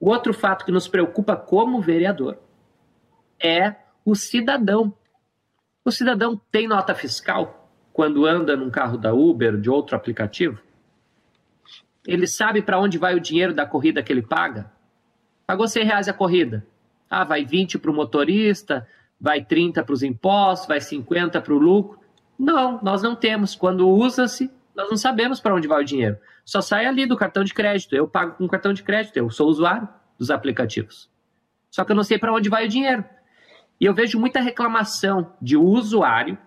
O 0.00 0.10
outro 0.10 0.32
fato 0.32 0.64
que 0.64 0.72
nos 0.72 0.86
preocupa 0.88 1.36
como 1.36 1.80
vereador 1.80 2.38
é 3.42 3.74
o 4.04 4.14
cidadão. 4.14 4.92
O 5.84 5.90
cidadão 5.90 6.40
tem 6.50 6.68
nota 6.68 6.94
fiscal 6.94 7.68
quando 7.92 8.26
anda 8.26 8.56
num 8.56 8.70
carro 8.70 8.96
da 8.96 9.12
Uber, 9.12 9.56
de 9.56 9.68
outro 9.68 9.96
aplicativo? 9.96 10.60
Ele 12.06 12.26
sabe 12.26 12.62
para 12.62 12.78
onde 12.78 12.96
vai 12.96 13.14
o 13.14 13.20
dinheiro 13.20 13.52
da 13.52 13.66
corrida 13.66 14.02
que 14.02 14.12
ele 14.12 14.22
paga? 14.22 14.70
Pagou 15.46 15.66
100 15.66 15.84
reais 15.84 16.08
a 16.08 16.12
corrida. 16.12 16.66
Ah, 17.10 17.24
vai 17.24 17.44
20 17.44 17.78
para 17.78 17.90
o 17.90 17.94
motorista, 17.94 18.86
vai 19.20 19.44
30 19.44 19.82
para 19.82 19.92
os 19.92 20.02
impostos, 20.02 20.68
vai 20.68 20.80
50 20.80 21.40
para 21.40 21.52
o 21.52 21.58
lucro. 21.58 21.98
Não, 22.38 22.80
nós 22.82 23.02
não 23.02 23.16
temos. 23.16 23.56
Quando 23.56 23.88
usa-se, 23.88 24.50
nós 24.74 24.88
não 24.88 24.96
sabemos 24.96 25.40
para 25.40 25.54
onde 25.54 25.66
vai 25.66 25.82
o 25.82 25.84
dinheiro. 25.84 26.18
Só 26.48 26.62
sai 26.62 26.86
ali 26.86 27.04
do 27.04 27.14
cartão 27.14 27.44
de 27.44 27.52
crédito. 27.52 27.94
Eu 27.94 28.08
pago 28.08 28.38
com 28.38 28.48
cartão 28.48 28.72
de 28.72 28.82
crédito, 28.82 29.14
eu 29.18 29.28
sou 29.28 29.50
usuário 29.50 29.86
dos 30.18 30.30
aplicativos. 30.30 31.10
Só 31.70 31.84
que 31.84 31.92
eu 31.92 31.96
não 31.96 32.02
sei 32.02 32.18
para 32.18 32.32
onde 32.32 32.48
vai 32.48 32.64
o 32.64 32.68
dinheiro. 32.70 33.04
E 33.78 33.84
eu 33.84 33.92
vejo 33.92 34.18
muita 34.18 34.40
reclamação 34.40 35.36
de 35.42 35.58
usuário 35.58 36.38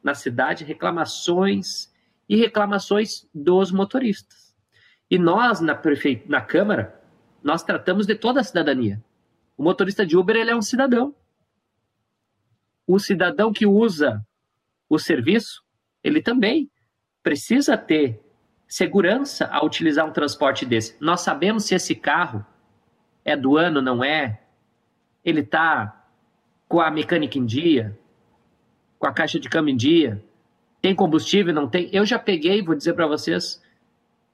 na 0.00 0.14
cidade, 0.14 0.64
reclamações 0.64 1.92
e 2.28 2.36
reclamações 2.36 3.28
dos 3.34 3.72
motoristas. 3.72 4.54
E 5.10 5.18
nós, 5.18 5.60
na, 5.60 5.74
prefe... 5.74 6.22
na 6.28 6.40
Câmara, 6.40 7.02
nós 7.42 7.64
tratamos 7.64 8.06
de 8.06 8.14
toda 8.14 8.38
a 8.38 8.44
cidadania. 8.44 9.02
O 9.56 9.64
motorista 9.64 10.06
de 10.06 10.16
Uber 10.16 10.36
ele 10.36 10.52
é 10.52 10.56
um 10.56 10.62
cidadão. 10.62 11.12
O 12.86 13.00
cidadão 13.00 13.52
que 13.52 13.66
usa 13.66 14.24
o 14.88 15.00
serviço, 15.00 15.64
ele 16.04 16.22
também 16.22 16.70
precisa 17.24 17.76
ter 17.76 18.22
segurança 18.68 19.46
ao 19.46 19.64
utilizar 19.64 20.06
um 20.06 20.12
transporte 20.12 20.66
desse. 20.66 20.94
Nós 21.00 21.22
sabemos 21.22 21.64
se 21.64 21.74
esse 21.74 21.94
carro 21.94 22.44
é 23.24 23.34
do 23.34 23.56
ano, 23.56 23.80
não 23.80 24.04
é? 24.04 24.40
Ele 25.24 25.40
está 25.40 26.04
com 26.68 26.80
a 26.80 26.90
mecânica 26.90 27.38
em 27.38 27.46
dia, 27.46 27.98
com 28.98 29.06
a 29.06 29.12
caixa 29.12 29.40
de 29.40 29.48
câmbio 29.48 29.72
em 29.72 29.76
dia, 29.76 30.22
tem 30.82 30.94
combustível, 30.94 31.54
não 31.54 31.66
tem? 31.66 31.88
Eu 31.92 32.04
já 32.04 32.18
peguei, 32.18 32.62
vou 32.62 32.74
dizer 32.74 32.92
para 32.92 33.06
vocês, 33.06 33.62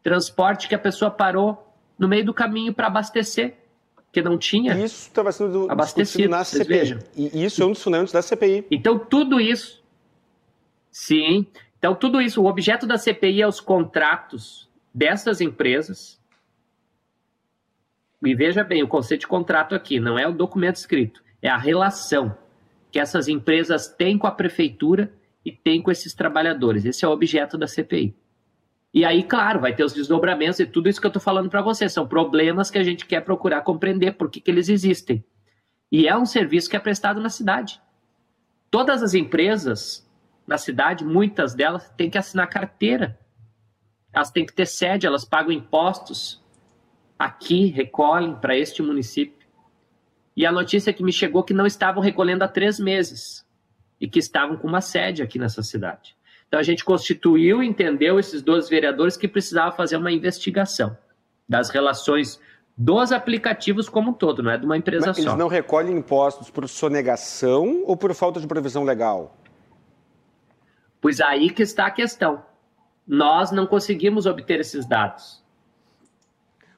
transporte 0.03 0.68
que 0.68 0.74
a 0.74 0.78
pessoa 0.78 1.11
parou 1.11 1.72
no 1.97 2.09
meio 2.09 2.24
do 2.24 2.35
caminho 2.35 2.74
para 2.74 2.89
abastecer 2.89 3.55
que 4.14 4.22
não 4.22 4.39
tinha 4.39 4.78
isso 4.78 5.09
estava 5.09 5.32
sendo 5.32 5.68
abastecido 5.68 6.28
na 6.28 6.45
CPI. 6.45 6.64
Vejam. 6.68 6.99
E 7.16 7.45
isso 7.45 7.61
é 7.61 7.66
um 7.66 7.72
dos 7.72 7.82
fundamentos 7.82 8.12
da 8.12 8.22
CPI. 8.22 8.64
Então, 8.70 8.97
tudo 8.97 9.41
isso. 9.41 9.82
Sim. 10.89 11.45
Então, 11.85 11.95
tudo 11.95 12.18
isso, 12.18 12.41
o 12.41 12.47
objeto 12.47 12.87
da 12.87 12.97
CPI 12.97 13.43
é 13.43 13.47
os 13.47 13.61
contratos 13.61 14.70
dessas 14.95 15.43
empresas. 15.43 16.18
E 18.24 18.35
veja 18.35 18.64
bem, 18.64 18.82
o 18.82 18.89
conceito 18.89 19.20
de 19.20 19.26
contrato 19.26 19.74
aqui 19.74 20.01
não 20.01 20.18
é 20.18 20.26
o 20.26 20.32
documento 20.32 20.76
escrito, 20.76 21.22
é 21.43 21.51
a 21.51 21.59
relação 21.59 22.35
que 22.91 22.99
essas 22.99 23.28
empresas 23.28 23.87
têm 23.87 24.16
com 24.16 24.26
a 24.26 24.30
prefeitura 24.30 25.12
e 25.45 25.53
têm 25.53 25.82
com 25.82 25.91
esses 25.91 26.14
trabalhadores. 26.14 26.87
Esse 26.87 27.05
é 27.05 27.09
o 27.09 27.12
objeto 27.12 27.59
da 27.59 27.66
CPI. 27.66 28.16
E 28.95 29.05
aí, 29.05 29.22
claro, 29.22 29.61
vai 29.61 29.76
ter 29.76 29.85
os 29.85 29.93
desdobramentos 29.93 30.61
e 30.61 30.64
tudo 30.64 30.89
isso 30.89 30.99
que 30.99 31.07
eu 31.07 31.11
estou 31.11 31.20
falando 31.20 31.51
para 31.51 31.61
você. 31.61 31.87
São 31.87 32.09
problemas 32.09 32.70
que 32.70 32.78
a 32.78 32.82
gente 32.82 33.05
quer 33.05 33.20
procurar 33.20 33.61
compreender 33.61 34.12
por 34.12 34.30
que, 34.30 34.41
que 34.41 34.51
eles 34.51 34.70
existem. 34.70 35.22
E 35.93 36.09
é 36.09 36.16
um 36.16 36.24
serviço 36.24 36.70
que 36.70 36.76
é 36.76 36.80
prestado 36.80 37.20
na 37.20 37.28
cidade. 37.28 37.78
Todas 38.70 39.03
as 39.03 39.12
empresas 39.12 40.04
na 40.47 40.59
cidade, 40.59 41.05
muitas 41.05 41.55
delas, 41.55 41.90
têm 41.97 42.11
que 42.11 42.18
assinar 42.18 42.49
carteira. 42.49 43.18
Elas 44.12 44.30
têm 44.30 44.47
que 44.47 44.53
ter 44.53 44.66
sede, 44.66 45.07
elas 45.07 45.24
pagam 45.24 45.53
impostos 45.53 46.42
aqui, 47.18 47.66
recolhem 47.66 48.34
para 48.36 48.57
este 48.57 48.82
município. 48.82 49.47
E 50.36 50.45
a 50.45 50.53
notícia 50.53 50.92
que 50.92 51.03
me 51.03 51.12
chegou 51.12 51.42
é 51.42 51.45
que 51.47 51.55
não 51.55 51.66
estavam 51.66 52.03
recolhendo 52.03 52.45
há 52.45 52.49
três 52.49 52.78
meses 52.78 53.47
e 54.01 54.09
que 54.09 54.18
estavam 54.18 54.57
com 54.57 54.66
uma 54.66 54.80
sede 54.80 55.22
aqui 55.22 55.38
nessa 55.38 55.62
cidade. 55.62 56.16
Então 56.47 56.61
a 56.61 56.62
gente 56.62 56.84
constituiu, 56.84 57.62
entendeu 57.62 58.18
esses 58.18 58.42
12 58.42 58.68
vereadores 58.68 59.16
que 59.16 59.26
precisava 59.26 59.74
fazer 59.74 59.97
uma 59.97 60.12
investigação 60.12 60.97
das 61.49 61.70
relações 61.70 62.40
dos 62.76 63.12
aplicativos 63.12 63.88
como 63.88 64.11
um 64.11 64.14
todo, 64.14 64.42
não 64.42 64.51
é 64.51 64.59
de 64.59 64.64
uma 64.64 64.76
empresa 64.76 65.07
Mas 65.07 65.16
só. 65.16 65.22
Eles 65.22 65.34
não 65.36 65.47
recolhem 65.47 65.97
impostos 65.97 66.51
por 66.51 66.68
sonegação 66.68 67.84
ou 67.86 67.97
por 67.97 68.12
falta 68.14 68.40
de 68.40 68.47
previsão 68.47 68.82
legal? 68.82 69.36
Pois 71.05 71.21
aí 71.21 71.51
que 71.51 71.63
está 71.63 71.85
a 71.85 71.91
questão. 71.91 72.43
Nós 73.07 73.51
não 73.51 73.67
conseguimos 73.67 74.25
obter 74.25 74.61
esses 74.61 74.87
dados. 74.87 75.45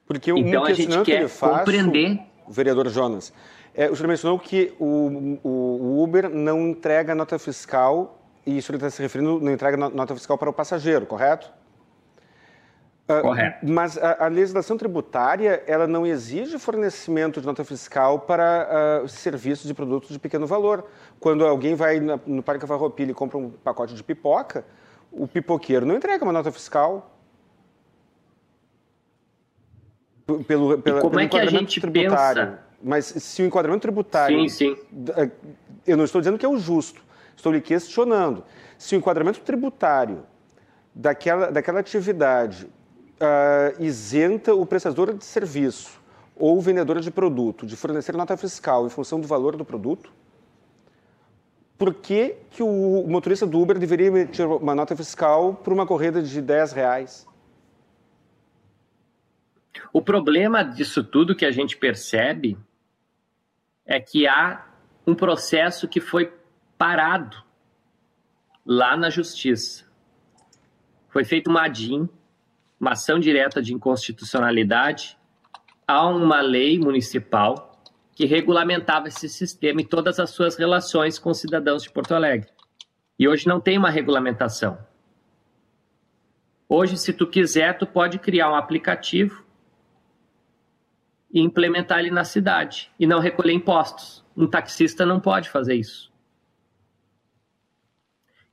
Porque 0.04 0.32
então 0.32 0.64
a 0.64 0.72
gente 0.72 1.00
quer 1.02 1.28
faço, 1.28 1.58
compreender. 1.58 2.18
Vereador 2.48 2.88
Jonas, 2.88 3.32
É, 3.72 3.88
o 3.88 3.94
senhor 3.94 4.08
mencionou 4.08 4.36
que 4.36 4.74
o, 4.80 5.38
o, 5.44 5.48
o 5.48 6.02
Uber 6.02 6.28
não 6.28 6.66
entrega 6.66 7.14
nota 7.14 7.38
fiscal, 7.38 8.18
e 8.44 8.58
isso 8.58 8.72
ele 8.72 8.78
está 8.78 8.90
se 8.90 9.00
referindo, 9.00 9.38
não 9.38 9.52
entrega 9.52 9.76
nota 9.76 10.12
fiscal 10.16 10.36
para 10.36 10.50
o 10.50 10.52
passageiro, 10.52 11.06
correto? 11.06 11.52
Ah, 13.08 13.20
correto. 13.20 13.64
Uh, 13.64 13.70
mas 13.70 13.96
a, 13.96 14.24
a, 14.24 14.28
legislação 14.28 14.76
tributária, 14.76 15.62
ela 15.66 15.86
não 15.86 16.04
exige 16.04 16.58
fornecimento 16.58 17.40
de 17.40 17.46
nota 17.46 17.64
fiscal 17.64 18.20
para 18.20 19.02
uh, 19.04 19.08
serviços 19.08 19.66
de 19.66 19.74
produtos 19.74 20.10
de 20.10 20.18
pequeno 20.18 20.46
valor. 20.46 20.84
Quando 21.20 21.46
alguém 21.46 21.76
vai 21.76 22.00
na, 22.00 22.18
no 22.26 22.42
Parque 22.42 22.66
Farroupilha 22.66 23.12
e 23.12 23.14
compra 23.14 23.38
um 23.38 23.50
pacote 23.50 23.94
de 23.94 24.02
pipoca, 24.02 24.64
o 25.12 25.28
pipoqueiro 25.28 25.86
não 25.86 25.94
entrega 25.94 26.24
uma 26.24 26.32
nota 26.32 26.50
fiscal. 26.50 27.12
Pelo, 30.26 30.76
pela, 30.78 31.00
como 31.00 31.12
pelo 31.12 31.22
é 31.22 31.28
que 31.28 31.38
a 31.38 31.46
gente 31.46 31.80
tributário. 31.80 32.46
pensa? 32.46 32.66
Mas 32.82 33.04
se 33.06 33.42
o 33.42 33.46
enquadramento 33.46 33.82
tributário. 33.82 34.48
Sim, 34.48 34.74
sim. 34.74 34.76
Eh, 35.16 35.30
eu 35.86 35.96
não 35.96 36.04
estou 36.04 36.20
dizendo 36.20 36.36
que 36.36 36.44
é 36.44 36.48
o 36.48 36.58
justo, 36.58 37.00
estou 37.36 37.52
lhe 37.52 37.60
questionando. 37.60 38.44
Se 38.76 38.96
o 38.96 38.98
enquadramento 38.98 39.40
tributário 39.40 40.24
daquela, 40.92 41.52
daquela 41.52 41.78
atividade 41.78 42.68
uh, 43.20 43.82
isenta 43.82 44.54
o 44.54 44.66
prestador 44.66 45.14
de 45.14 45.24
serviço 45.24 46.00
ou 46.34 46.60
vendedor 46.60 47.00
de 47.00 47.10
produto 47.10 47.66
de 47.66 47.76
fornecer 47.76 48.14
nota 48.14 48.36
fiscal 48.36 48.86
em 48.86 48.90
função 48.90 49.20
do 49.20 49.26
valor 49.26 49.56
do 49.56 49.64
produto, 49.64 50.12
por 51.78 51.92
que, 51.92 52.36
que 52.50 52.62
o 52.62 53.06
motorista 53.06 53.46
do 53.46 53.60
Uber 53.60 53.78
deveria 53.78 54.06
emitir 54.06 54.46
uma 54.46 54.74
nota 54.74 54.96
fiscal 54.96 55.54
por 55.54 55.72
uma 55.72 55.86
corrida 55.86 56.22
de 56.22 56.40
10 56.40 56.72
reais? 56.72 57.26
O 59.92 60.00
problema 60.00 60.62
disso 60.62 61.04
tudo 61.04 61.34
que 61.34 61.44
a 61.44 61.50
gente 61.50 61.76
percebe 61.76 62.56
é 63.84 64.00
que 64.00 64.26
há 64.26 64.66
um 65.06 65.14
processo 65.14 65.86
que 65.86 66.00
foi 66.00 66.32
parado 66.78 67.36
lá 68.64 68.96
na 68.96 69.10
justiça. 69.10 69.84
Foi 71.08 71.24
feito 71.24 71.48
uma 71.48 71.64
ADIM, 71.64 72.08
uma 72.80 72.92
ação 72.92 73.18
direta 73.18 73.62
de 73.62 73.72
inconstitucionalidade, 73.74 75.16
a 75.86 76.06
uma 76.06 76.40
lei 76.40 76.78
municipal 76.78 77.80
que 78.14 78.24
regulamentava 78.24 79.08
esse 79.08 79.28
sistema 79.28 79.80
e 79.80 79.86
todas 79.86 80.18
as 80.18 80.30
suas 80.30 80.56
relações 80.56 81.18
com 81.18 81.30
os 81.30 81.38
cidadãos 81.38 81.82
de 81.82 81.90
Porto 81.90 82.14
Alegre. 82.14 82.48
E 83.18 83.28
hoje 83.28 83.46
não 83.46 83.60
tem 83.60 83.76
uma 83.78 83.90
regulamentação. 83.90 84.78
Hoje, 86.68 86.96
se 86.96 87.12
tu 87.12 87.26
quiser, 87.26 87.78
tu 87.78 87.86
pode 87.86 88.18
criar 88.18 88.50
um 88.50 88.54
aplicativo 88.54 89.44
e 91.32 91.40
implementar 91.40 92.00
ele 92.00 92.10
na 92.10 92.24
cidade 92.24 92.90
e 92.98 93.06
não 93.06 93.20
recolher 93.20 93.52
impostos. 93.52 94.24
Um 94.36 94.46
taxista 94.46 95.06
não 95.06 95.20
pode 95.20 95.48
fazer 95.48 95.74
isso. 95.74 96.12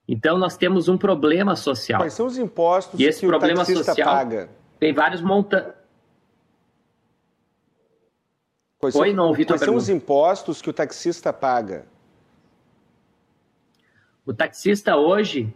Então 0.08 0.38
nós 0.38 0.58
temos 0.58 0.88
um 0.88 0.98
problema 0.98 1.56
social. 1.56 2.02
Quais 2.02 2.14
são 2.14 2.26
os 2.26 2.38
impostos 2.38 3.00
e 3.00 3.06
esse 3.06 3.22
que 3.22 3.28
problema 3.28 3.62
o 3.62 3.66
taxista 3.66 3.84
social 3.84 4.16
paga? 4.16 4.50
Tem 4.80 4.94
vários 4.94 5.22
montantes. 5.22 5.74
Quais, 8.78 8.96
Oi, 8.96 9.14
não 9.14 9.28
ouvi 9.28 9.46
quais 9.46 9.62
são 9.62 9.76
os 9.76 9.88
impostos 9.88 10.62
que 10.62 10.70
o 10.70 10.74
taxista 10.74 11.32
paga? 11.32 11.86
O 14.26 14.34
taxista 14.34 14.98
hoje 14.98 15.54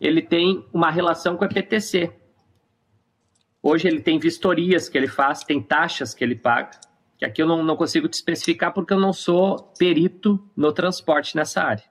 ele 0.00 0.22
tem 0.22 0.64
uma 0.72 0.90
relação 0.90 1.36
com 1.36 1.44
a 1.44 1.48
PTC. 1.48 2.12
Hoje 3.60 3.88
ele 3.88 4.00
tem 4.00 4.18
vistorias 4.18 4.88
que 4.88 4.96
ele 4.96 5.08
faz, 5.08 5.42
tem 5.42 5.60
taxas 5.60 6.14
que 6.14 6.22
ele 6.22 6.36
paga, 6.36 6.78
que 7.18 7.24
aqui 7.24 7.42
eu 7.42 7.46
não, 7.46 7.64
não 7.64 7.76
consigo 7.76 8.08
te 8.08 8.14
especificar 8.14 8.72
porque 8.72 8.92
eu 8.92 9.00
não 9.00 9.12
sou 9.12 9.72
perito 9.76 10.44
no 10.56 10.72
transporte 10.72 11.36
nessa 11.36 11.62
área. 11.62 11.84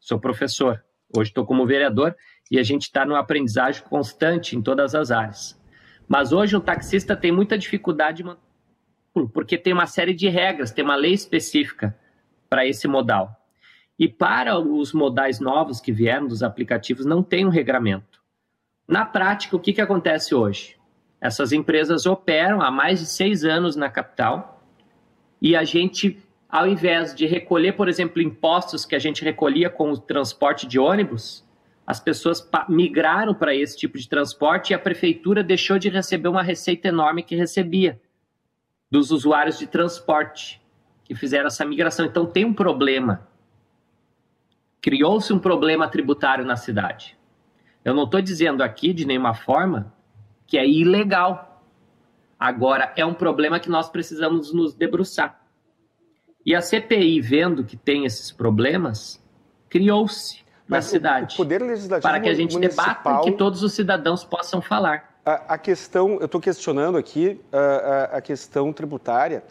Sou 0.00 0.18
professor. 0.20 0.84
Hoje 1.16 1.30
estou 1.30 1.44
como 1.44 1.66
vereador 1.66 2.14
e 2.50 2.58
a 2.58 2.62
gente 2.62 2.82
está 2.82 3.04
numa 3.04 3.18
aprendizagem 3.18 3.82
constante 3.84 4.56
em 4.56 4.62
todas 4.62 4.94
as 4.94 5.10
áreas. 5.10 5.60
Mas 6.08 6.32
hoje 6.32 6.56
o 6.56 6.60
taxista 6.60 7.16
tem 7.16 7.32
muita 7.32 7.56
dificuldade 7.56 8.24
porque 9.32 9.58
tem 9.58 9.72
uma 9.72 9.86
série 9.86 10.14
de 10.14 10.28
regras, 10.28 10.70
tem 10.70 10.84
uma 10.84 10.96
lei 10.96 11.12
específica 11.12 11.96
para 12.48 12.66
esse 12.66 12.88
modal. 12.88 13.36
E 13.98 14.08
para 14.08 14.58
os 14.58 14.92
modais 14.92 15.40
novos 15.40 15.80
que 15.80 15.92
vieram 15.92 16.26
dos 16.26 16.42
aplicativos, 16.42 17.04
não 17.04 17.22
tem 17.22 17.46
um 17.46 17.50
regramento. 17.50 18.20
Na 18.88 19.04
prática, 19.04 19.54
o 19.54 19.60
que, 19.60 19.72
que 19.72 19.80
acontece 19.80 20.34
hoje? 20.34 20.76
Essas 21.20 21.52
empresas 21.52 22.06
operam 22.06 22.62
há 22.62 22.70
mais 22.70 22.98
de 22.98 23.06
seis 23.06 23.44
anos 23.44 23.76
na 23.76 23.90
capital 23.90 24.64
e 25.40 25.54
a 25.54 25.64
gente, 25.64 26.20
ao 26.50 26.66
invés 26.66 27.14
de 27.14 27.26
recolher, 27.26 27.72
por 27.72 27.88
exemplo, 27.88 28.20
impostos 28.20 28.84
que 28.84 28.96
a 28.96 28.98
gente 28.98 29.22
recolhia 29.22 29.70
com 29.70 29.92
o 29.92 29.98
transporte 29.98 30.66
de 30.66 30.78
ônibus, 30.78 31.48
as 31.86 32.00
pessoas 32.00 32.46
migraram 32.68 33.34
para 33.34 33.54
esse 33.54 33.76
tipo 33.76 33.98
de 33.98 34.08
transporte 34.08 34.70
e 34.70 34.74
a 34.74 34.78
prefeitura 34.78 35.42
deixou 35.42 35.78
de 35.78 35.88
receber 35.88 36.28
uma 36.28 36.42
receita 36.42 36.88
enorme 36.88 37.22
que 37.22 37.36
recebia 37.36 38.00
dos 38.90 39.10
usuários 39.10 39.58
de 39.58 39.66
transporte 39.66 40.60
que 41.04 41.14
fizeram 41.14 41.46
essa 41.46 41.64
migração. 41.64 42.06
Então 42.06 42.26
tem 42.26 42.44
um 42.44 42.54
problema. 42.54 43.28
Criou-se 44.80 45.32
um 45.32 45.38
problema 45.38 45.88
tributário 45.88 46.44
na 46.44 46.56
cidade. 46.56 47.16
Eu 47.84 47.94
não 47.94 48.04
estou 48.04 48.20
dizendo 48.20 48.62
aqui 48.62 48.92
de 48.92 49.04
nenhuma 49.04 49.34
forma 49.34 49.92
que 50.46 50.58
é 50.58 50.68
ilegal. 50.68 51.64
Agora, 52.38 52.92
é 52.96 53.04
um 53.04 53.14
problema 53.14 53.60
que 53.60 53.68
nós 53.68 53.88
precisamos 53.88 54.52
nos 54.52 54.74
debruçar. 54.74 55.39
E 56.44 56.54
a 56.54 56.62
CPI, 56.62 57.20
vendo 57.20 57.64
que 57.64 57.76
tem 57.76 58.04
esses 58.04 58.32
problemas, 58.32 59.22
criou-se 59.68 60.42
na 60.68 60.80
cidade. 60.80 61.34
O 61.34 61.36
poder 61.36 61.60
legislativo 61.60 62.08
para 62.08 62.20
que 62.20 62.28
a 62.28 62.34
gente 62.34 62.58
debata 62.58 63.20
e 63.20 63.24
que 63.24 63.32
todos 63.32 63.62
os 63.62 63.72
cidadãos 63.72 64.24
possam 64.24 64.62
falar. 64.62 65.10
A, 65.24 65.54
a 65.54 65.58
questão, 65.58 66.18
eu 66.18 66.26
estou 66.26 66.40
questionando 66.40 66.96
aqui 66.96 67.40
a, 67.52 68.16
a, 68.16 68.20
questão 68.20 68.72
tributária, 68.72 69.44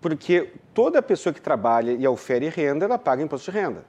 porque 0.00 0.52
toda 0.72 1.00
pessoa 1.00 1.32
que 1.32 1.40
trabalha 1.40 1.92
e 1.92 2.06
ofere 2.08 2.48
renda, 2.48 2.84
ela 2.84 2.98
paga 2.98 3.22
imposto 3.22 3.50
de 3.50 3.58
renda. 3.58 3.84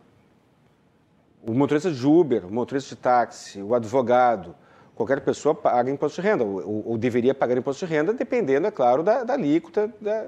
O 1.41 1.53
motorista 1.53 1.91
de 1.91 2.06
Uber, 2.06 2.45
o 2.45 2.51
motorista 2.51 2.95
de 2.95 3.01
táxi, 3.01 3.62
o 3.62 3.74
advogado, 3.74 4.56
qualquer 4.96 5.22
pessoa 5.22 5.54
paga 5.54 5.91
imposto 5.91 6.20
de 6.22 6.28
renda, 6.28 6.43
ou, 6.43 6.88
ou 6.88 6.98
deveria 6.98 7.36
pagar 7.36 7.56
imposto 7.58 7.86
de 7.86 7.93
renda, 7.93 8.14
dependendo, 8.14 8.66
é 8.66 8.72
claro, 8.72 9.04
da, 9.04 9.24
da 9.24 9.34
alíquota 9.34 9.93
da, 10.00 10.28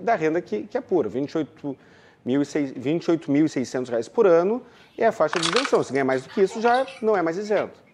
da 0.00 0.16
renda 0.16 0.42
que, 0.42 0.64
que 0.64 0.76
apura. 0.76 1.08
28.600 1.08 3.88
reais 3.88 4.08
por 4.08 4.26
ano 4.26 4.60
é 4.98 5.06
a 5.06 5.12
faixa 5.12 5.38
de 5.38 5.48
isenção. 5.48 5.80
Se 5.82 5.92
ganhar 5.92 6.04
mais 6.04 6.24
do 6.24 6.30
que 6.30 6.42
isso, 6.42 6.60
já 6.60 6.84
não 7.00 7.16
é 7.16 7.22
mais 7.22 7.38
isento. 7.38 7.86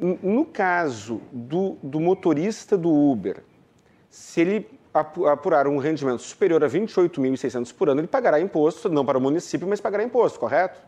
No 0.00 0.44
caso 0.44 1.20
do, 1.32 1.76
do 1.82 1.98
motorista 2.00 2.76
do 2.76 2.92
Uber, 2.92 3.42
se 4.08 4.40
ele 4.40 4.68
apurar 4.92 5.66
um 5.66 5.78
rendimento 5.78 6.20
superior 6.20 6.62
a 6.62 6.68
28.600 6.68 7.74
por 7.74 7.88
ano, 7.88 8.00
ele 8.00 8.06
pagará 8.06 8.38
imposto, 8.40 8.88
não 8.88 9.04
para 9.04 9.18
o 9.18 9.20
município, 9.20 9.66
mas 9.66 9.80
pagará 9.80 10.04
imposto, 10.04 10.38
correto? 10.38 10.80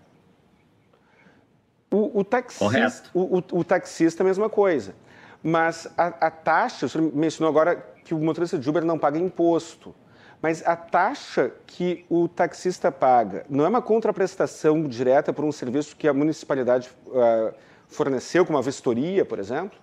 O, 1.91 2.21
o, 2.21 2.25
taxista, 2.25 3.11
o, 3.15 3.39
o, 3.39 3.45
o 3.61 3.65
taxista, 3.65 4.23
a 4.23 4.27
mesma 4.27 4.49
coisa. 4.49 4.95
Mas 5.43 5.87
a, 5.97 6.07
a 6.27 6.31
taxa, 6.31 6.87
o 6.87 6.89
senhor 6.89 7.15
mencionou 7.15 7.49
agora 7.49 7.77
que 8.05 8.13
o 8.13 8.19
motorista 8.19 8.59
de 8.59 8.69
Uber 8.69 8.85
não 8.85 8.99
paga 8.99 9.19
imposto. 9.19 9.95
Mas 10.43 10.67
a 10.67 10.75
taxa 10.77 11.53
que 11.67 12.05
o 12.11 12.29
taxista 12.29 12.91
paga 12.91 13.47
não 13.49 13.65
é 13.65 13.69
uma 13.69 13.81
contraprestação 13.81 14.83
direta 14.87 15.33
por 15.33 15.45
um 15.45 15.53
serviço 15.53 15.97
que 15.97 16.09
a 16.09 16.13
municipalidade 16.13 16.91
uh, 17.07 17.55
forneceu, 17.89 18.45
como 18.45 18.59
a 18.59 18.63
vistoria, 18.63 19.25
por 19.25 19.39
exemplo? 19.39 19.79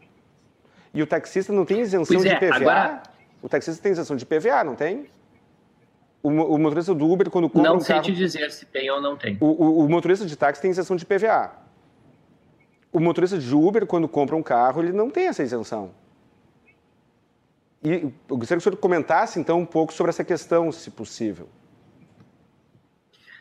E 0.93 1.01
o 1.01 1.07
taxista 1.07 1.51
não 1.51 1.65
tem 1.65 1.81
isenção 1.81 2.17
pois 2.17 2.21
de 2.21 2.29
é, 2.29 2.37
PVA? 2.37 2.55
Agora... 2.55 3.03
O 3.41 3.49
taxista 3.49 3.81
tem 3.81 3.93
isenção 3.93 4.15
de 4.15 4.25
PVA, 4.25 4.63
não 4.63 4.75
tem? 4.75 5.07
O, 6.21 6.29
o 6.29 6.57
motorista 6.57 6.93
do 6.93 7.09
Uber, 7.09 7.29
quando 7.29 7.49
compra 7.49 7.69
não 7.69 7.77
um 7.77 7.83
carro... 7.83 8.03
Sei 8.03 8.13
te 8.13 8.17
dizer 8.17 8.51
se 8.51 8.65
tem 8.65 8.89
ou 8.89 9.01
não 9.01 9.17
tem. 9.17 9.37
O, 9.41 9.45
o, 9.45 9.85
o 9.85 9.89
motorista 9.89 10.25
de 10.25 10.35
táxi 10.35 10.61
tem 10.61 10.71
isenção 10.71 10.95
de 10.95 11.05
PVA 11.05 11.62
o 12.93 12.99
motorista 12.99 13.39
de 13.39 13.55
Uber, 13.55 13.87
quando 13.87 14.07
compra 14.07 14.35
um 14.35 14.43
carro, 14.43 14.83
ele 14.83 14.93
não 14.93 15.09
tem 15.09 15.25
essa 15.25 15.41
isenção. 15.41 15.91
E 17.83 17.89
eu 17.89 18.37
gostaria 18.37 18.61
que 18.61 18.67
o 18.67 18.71
senhor 18.71 18.77
comentasse, 18.77 19.39
então, 19.39 19.59
um 19.59 19.65
pouco 19.65 19.91
sobre 19.91 20.11
essa 20.11 20.23
questão, 20.23 20.71
se 20.71 20.91
possível. 20.91 21.49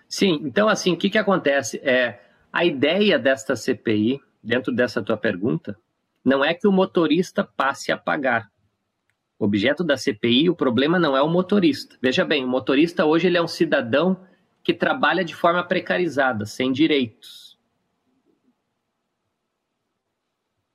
Sim, 0.09 0.41
então, 0.43 0.69
assim, 0.69 0.95
o 0.95 0.97
que, 0.97 1.11
que 1.11 1.19
acontece? 1.19 1.79
É, 1.85 2.19
a 2.51 2.65
ideia 2.65 3.19
desta 3.19 3.55
CPI, 3.55 4.21
dentro 4.43 4.75
dessa 4.75 5.03
tua 5.03 5.19
pergunta, 5.19 5.79
não 6.25 6.43
é 6.43 6.55
que 6.55 6.67
o 6.67 6.73
motorista 6.73 7.45
passe 7.45 7.93
a 7.93 7.97
pagar. 7.97 8.51
O 9.39 9.45
objeto 9.45 9.85
da 9.85 9.99
CPI, 9.99 10.49
o 10.49 10.57
problema 10.57 10.99
não 10.99 11.17
é 11.17 11.23
o 11.23 11.29
motorista. 11.29 11.97
Veja 12.01 12.25
bem, 12.25 12.45
o 12.45 12.49
motorista 12.49 13.05
hoje 13.05 13.27
ele 13.27 13.37
é 13.37 13.43
um 13.43 13.49
cidadão 13.49 14.17
que 14.65 14.73
trabalha 14.73 15.25
de 15.25 15.35
forma 15.35 15.63
precarizada, 15.63 16.47
sem 16.47 16.73
direitos 16.73 17.42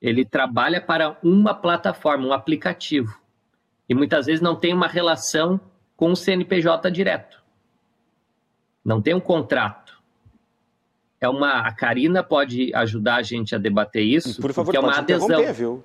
ele 0.00 0.24
trabalha 0.24 0.80
para 0.80 1.18
uma 1.22 1.54
plataforma, 1.54 2.26
um 2.26 2.32
aplicativo. 2.32 3.18
E 3.88 3.94
muitas 3.94 4.26
vezes 4.26 4.40
não 4.40 4.54
tem 4.54 4.72
uma 4.72 4.86
relação 4.86 5.60
com 5.96 6.12
o 6.12 6.16
CNPJ 6.16 6.90
direto. 6.90 7.42
Não 8.84 9.02
tem 9.02 9.14
um 9.14 9.20
contrato. 9.20 10.00
É 11.20 11.28
uma, 11.28 11.66
a 11.66 11.74
Karina 11.74 12.22
pode 12.22 12.72
ajudar 12.74 13.16
a 13.16 13.22
gente 13.22 13.54
a 13.54 13.58
debater 13.58 14.04
isso, 14.04 14.40
Por 14.40 14.52
favor, 14.52 14.66
porque 14.66 14.76
é 14.76 14.80
uma 14.80 14.90
pode 14.90 15.00
adesão. 15.00 15.26
interromper, 15.26 15.52
viu? 15.52 15.84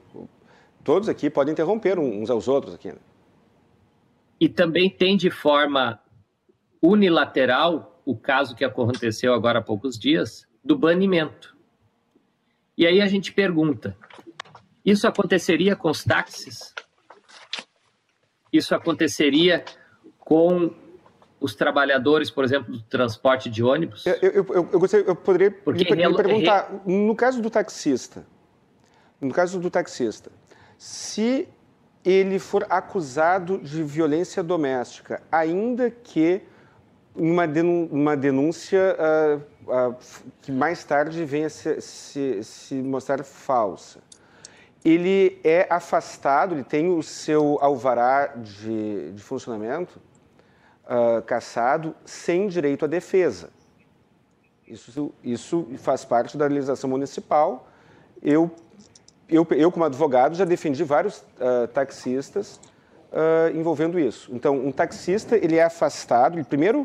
Todos 0.83 1.09
aqui 1.09 1.29
podem 1.29 1.53
interromper 1.53 1.97
uns 1.97 2.29
aos 2.29 2.47
outros 2.47 2.75
aqui. 2.75 2.93
E 4.39 4.47
também 4.47 4.89
tem 4.89 5.17
de 5.17 5.31
forma 5.31 5.99
unilateral 6.81 8.01
o 8.05 8.15
caso 8.15 8.55
que 8.55 8.65
aconteceu 8.65 9.33
agora 9.33 9.59
há 9.59 9.61
poucos 9.61 9.97
dias 9.97 10.45
do 10.63 10.77
banimento. 10.77 11.52
E 12.77 12.85
aí 12.87 13.01
a 13.01 13.07
gente 13.07 13.31
pergunta: 13.31 13.95
isso 14.85 15.07
aconteceria 15.07 15.75
com 15.75 15.89
os 15.89 16.03
táxis? 16.03 16.73
Isso 18.51 18.75
aconteceria 18.75 19.63
com 20.19 20.73
os 21.39 21.55
trabalhadores, 21.55 22.31
por 22.31 22.43
exemplo, 22.43 22.71
do 22.71 22.81
transporte 22.83 23.49
de 23.49 23.63
ônibus? 23.63 24.05
Eu, 24.05 24.13
eu, 24.21 24.31
eu, 24.31 24.69
eu, 24.71 24.79
gostaria, 24.79 25.15
poderia 25.15 25.51
Porque 25.51 25.93
relo- 25.93 26.15
perguntar, 26.15 26.81
no 26.85 27.15
caso 27.15 27.41
do 27.41 27.49
taxista, 27.49 28.25
no 29.19 29.33
caso 29.33 29.59
do 29.59 29.69
taxista, 29.69 30.31
se 30.77 31.47
ele 32.05 32.39
for 32.39 32.65
acusado 32.69 33.57
de 33.59 33.83
violência 33.83 34.43
doméstica, 34.43 35.21
ainda 35.31 35.89
que 35.89 36.41
uma, 37.15 37.45
uma 37.91 38.17
denúncia 38.17 38.97
ah, 38.99 39.93
f- 39.99 40.23
que 40.41 40.51
mais 40.51 40.83
tarde 40.83 41.23
venha 41.25 41.49
se, 41.49 41.79
se, 41.81 42.43
se 42.43 42.75
mostrar 42.75 43.23
falsa, 43.23 43.99
ele 44.83 45.39
é 45.43 45.67
afastado, 45.69 46.55
ele 46.55 46.63
tem 46.63 46.89
o 46.89 47.01
seu 47.01 47.57
alvará 47.61 48.27
de, 48.27 49.11
de 49.11 49.21
funcionamento 49.21 50.01
ah, 50.85 51.21
cassado 51.25 51.95
sem 52.05 52.47
direito 52.47 52.85
à 52.85 52.87
defesa. 52.87 53.49
Isso, 54.67 55.13
isso 55.23 55.67
faz 55.77 56.03
parte 56.03 56.37
da 56.37 56.47
legislação 56.47 56.89
municipal. 56.89 57.67
Eu, 58.21 58.49
eu, 59.29 59.45
eu 59.51 59.71
como 59.71 59.85
advogado, 59.85 60.35
já 60.35 60.45
defendi 60.45 60.83
vários 60.83 61.23
taxistas 61.73 62.59
ah, 63.13 63.51
envolvendo 63.53 63.99
isso. 63.99 64.29
Então, 64.33 64.55
um 64.55 64.71
taxista, 64.71 65.35
ele 65.37 65.55
é 65.57 65.63
afastado, 65.63 66.35
ele 66.35 66.43
primeiro, 66.43 66.83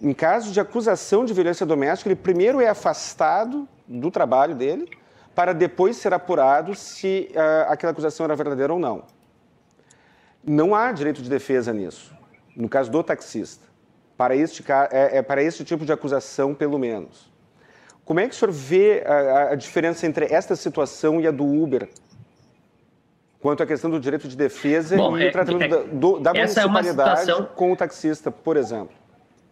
em 0.00 0.12
caso 0.12 0.50
de 0.52 0.60
acusação 0.60 1.24
de 1.24 1.32
violência 1.34 1.66
doméstica, 1.66 2.08
ele 2.08 2.16
primeiro 2.16 2.60
é 2.60 2.68
afastado 2.68 3.68
do 3.86 4.10
trabalho 4.10 4.54
dele, 4.54 4.88
para 5.34 5.52
depois 5.52 5.96
ser 5.96 6.12
apurado 6.12 6.74
se 6.74 7.30
ah, 7.36 7.66
aquela 7.70 7.92
acusação 7.92 8.24
era 8.24 8.34
verdadeira 8.34 8.72
ou 8.72 8.78
não. 8.78 9.04
Não 10.44 10.74
há 10.74 10.90
direito 10.92 11.20
de 11.20 11.28
defesa 11.28 11.72
nisso, 11.72 12.14
no 12.56 12.68
caso 12.68 12.90
do 12.90 13.02
taxista, 13.02 13.66
para 14.16 14.34
este, 14.34 14.64
é, 14.90 15.18
é 15.18 15.22
para 15.22 15.42
este 15.42 15.64
tipo 15.64 15.84
de 15.84 15.92
acusação, 15.92 16.54
pelo 16.54 16.78
menos. 16.78 17.30
Como 18.04 18.20
é 18.20 18.26
que 18.26 18.34
o 18.34 18.38
senhor 18.38 18.50
vê 18.50 19.04
a- 19.06 19.50
a 19.50 19.54
diferença 19.54 20.06
entre 20.06 20.24
esta 20.32 20.56
situação 20.56 21.20
e 21.20 21.26
a 21.26 21.30
do 21.30 21.44
Uber? 21.44 21.88
Quanto 23.40 23.62
à 23.62 23.66
questão 23.66 23.88
do 23.90 24.00
direito 24.00 24.26
de 24.26 24.36
defesa 24.36 24.96
Bom, 24.96 25.16
e 25.16 25.24
é- 25.24 25.28
o 25.28 25.32
tratamento 25.32 25.62
é- 25.64 25.68
da, 25.68 25.82
do- 25.84 26.18
da 26.18 26.30
é 26.30 26.34
municipalidade 26.40 27.20
situação- 27.20 27.46
com 27.54 27.72
o 27.72 27.76
taxista, 27.76 28.30
por 28.30 28.56
exemplo. 28.56 28.96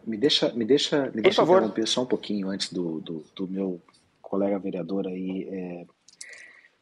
Me 0.04 0.16
deixa, 0.16 0.52
me 0.52 0.64
deixa, 0.64 1.10
me 1.14 1.22
deixa 1.22 1.36
favor. 1.42 1.58
interromper 1.58 1.86
só 1.86 2.02
um 2.02 2.06
pouquinho 2.06 2.48
antes 2.48 2.72
do, 2.72 3.00
do, 3.00 3.24
do 3.34 3.48
meu 3.48 3.80
colega 4.22 4.58
vereador 4.58 5.06
aí 5.06 5.48
é, 5.50 5.86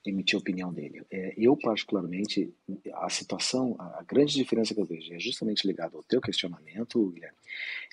emitir 0.07 0.37
a 0.37 0.41
opinião 0.41 0.73
dele. 0.73 1.03
É, 1.11 1.33
eu, 1.37 1.57
particularmente, 1.57 2.53
a 2.95 3.09
situação, 3.09 3.77
a, 3.79 4.01
a 4.01 4.03
grande 4.07 4.35
diferença 4.35 4.75
que 4.75 4.81
eu 4.81 4.85
vejo 4.87 5.13
é 5.15 5.19
justamente 5.19 5.67
ligada 5.67 5.97
ao 5.97 6.03
teu 6.03 6.21
questionamento, 6.21 7.11
Guilherme, 7.11 7.37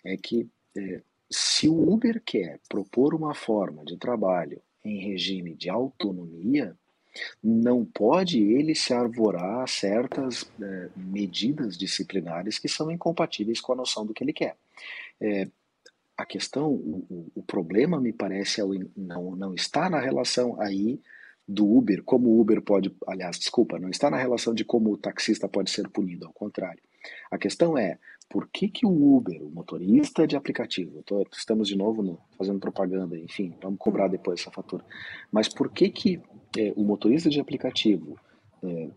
é 0.06 0.18
que 0.18 0.48
é, 0.78 1.02
se 1.30 1.68
o 1.70 1.92
Uber 1.94 2.22
quer 2.26 2.60
propor 2.68 3.14
uma 3.14 3.34
forma 3.34 3.84
de 3.86 3.98
trabalho 3.98 4.62
em 4.84 5.00
regime 5.00 5.54
de 5.56 5.70
autonomia, 5.70 6.76
não 7.44 7.86
pode 7.86 8.42
ele 8.42 8.76
se 8.76 8.94
arvorar 8.94 9.68
certas 9.68 10.46
eh, 10.62 10.90
medidas 10.96 11.78
disciplinares 11.78 12.58
que 12.60 12.68
são 12.70 12.92
incompatíveis 12.92 13.60
com 13.62 13.74
a 13.74 13.76
noção 13.76 14.06
do 14.06 14.14
que 14.14 14.24
ele 14.24 14.34
quer. 14.34 14.56
É, 15.20 15.48
a 16.18 16.26
questão, 16.26 16.72
o, 16.72 17.32
o- 17.36 17.44
problema, 17.44 18.00
me 18.00 18.14
parece, 18.14 18.62
é 18.62 18.64
não, 18.96 19.36
não 19.36 19.54
está 19.54 19.90
na 19.90 20.00
relação 20.00 20.60
aí 20.62 21.02
do 21.48 21.66
Uber, 21.70 22.04
como 22.04 22.30
o 22.30 22.40
Uber 22.40 22.62
pode, 22.62 22.96
aliás, 23.08 23.38
desculpa, 23.40 23.80
não 23.80 23.90
está 23.90 24.10
na 24.10 24.18
relação 24.18 24.54
de 24.54 24.64
como 24.64 24.92
o 24.92 24.98
taxista 24.98 25.48
pode 25.48 25.72
ser 25.72 25.90
punido, 25.90 26.28
ao 26.28 26.34
contrário. 26.34 26.82
A 27.32 27.38
questão 27.38 27.78
é, 27.78 27.98
por 28.30 28.48
que, 28.48 28.70
que 28.70 28.86
o 28.86 29.16
Uber, 29.16 29.42
o 29.44 29.50
motorista 29.50 30.26
de 30.28 30.36
aplicativo, 30.36 31.02
tô- 31.04 31.28
estamos 31.34 31.68
de 31.68 31.76
novo 31.76 32.02
no- 32.04 32.20
fazendo 32.38 32.60
propaganda, 32.60 33.18
enfim, 33.18 33.56
vamos 33.62 33.80
cobrar 33.80 34.08
depois 34.08 34.40
essa 34.40 34.52
fatura, 34.52 34.86
mas 35.32 35.50
por 35.50 35.72
que, 35.72 35.90
que 35.90 36.22
eh, 36.58 36.74
o 36.76 36.84
motorista 36.84 37.30
de 37.30 37.40
aplicativo, 37.40 38.18
eh, 38.64 38.90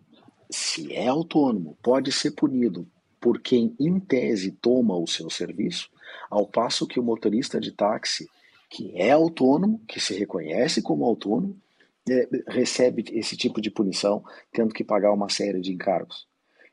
se 0.50 0.92
é 0.92 1.08
autônomo, 1.08 1.76
pode 1.82 2.12
ser 2.12 2.32
punido 2.32 2.86
por 3.20 3.40
quem, 3.40 3.74
em 3.80 3.98
tese, 3.98 4.52
toma 4.52 4.96
o 4.96 5.06
seu 5.06 5.30
serviço, 5.30 5.90
ao 6.30 6.46
passo 6.46 6.86
que 6.86 7.00
o 7.00 7.02
motorista 7.02 7.58
de 7.58 7.72
táxi, 7.72 8.28
que 8.68 8.92
é 8.94 9.12
autônomo, 9.12 9.80
que 9.88 9.98
se 9.98 10.14
reconhece 10.14 10.82
como 10.82 11.04
autônomo, 11.04 11.56
eh, 12.08 12.28
recebe 12.46 13.04
esse 13.12 13.36
tipo 13.36 13.60
de 13.60 13.70
punição, 13.70 14.22
tendo 14.52 14.74
que 14.74 14.84
pagar 14.84 15.12
uma 15.12 15.28
série 15.28 15.60
de 15.60 15.72
encargos. 15.72 16.26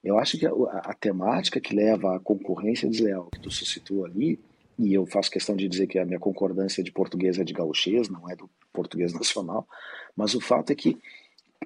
Eu 0.04 0.18
acho 0.18 0.38
que 0.38 0.46
a, 0.46 0.52
a 0.52 0.94
temática 0.94 1.62
que 1.62 1.76
leva 1.76 2.16
à 2.16 2.20
concorrência 2.20 2.90
desleal 2.90 3.30
que 3.32 3.40
tu 3.40 3.52
suscitou 3.52 4.04
ali, 4.04 4.40
e 4.78 4.94
eu 4.94 5.06
faço 5.06 5.30
questão 5.30 5.56
de 5.56 5.68
dizer 5.68 5.88
que 5.88 6.00
a 6.00 6.06
minha 6.06 6.20
concordância 6.20 6.84
de 6.84 6.92
português 6.92 7.38
é 7.38 7.44
de 7.44 7.54
gauchês, 7.54 8.10
não 8.10 8.30
é 8.30 8.36
do 8.36 8.50
português 8.74 9.14
nacional, 9.16 9.68
mas 10.16 10.36
o 10.36 10.42
fato 10.42 10.72
é 10.72 10.76
que 10.76 10.98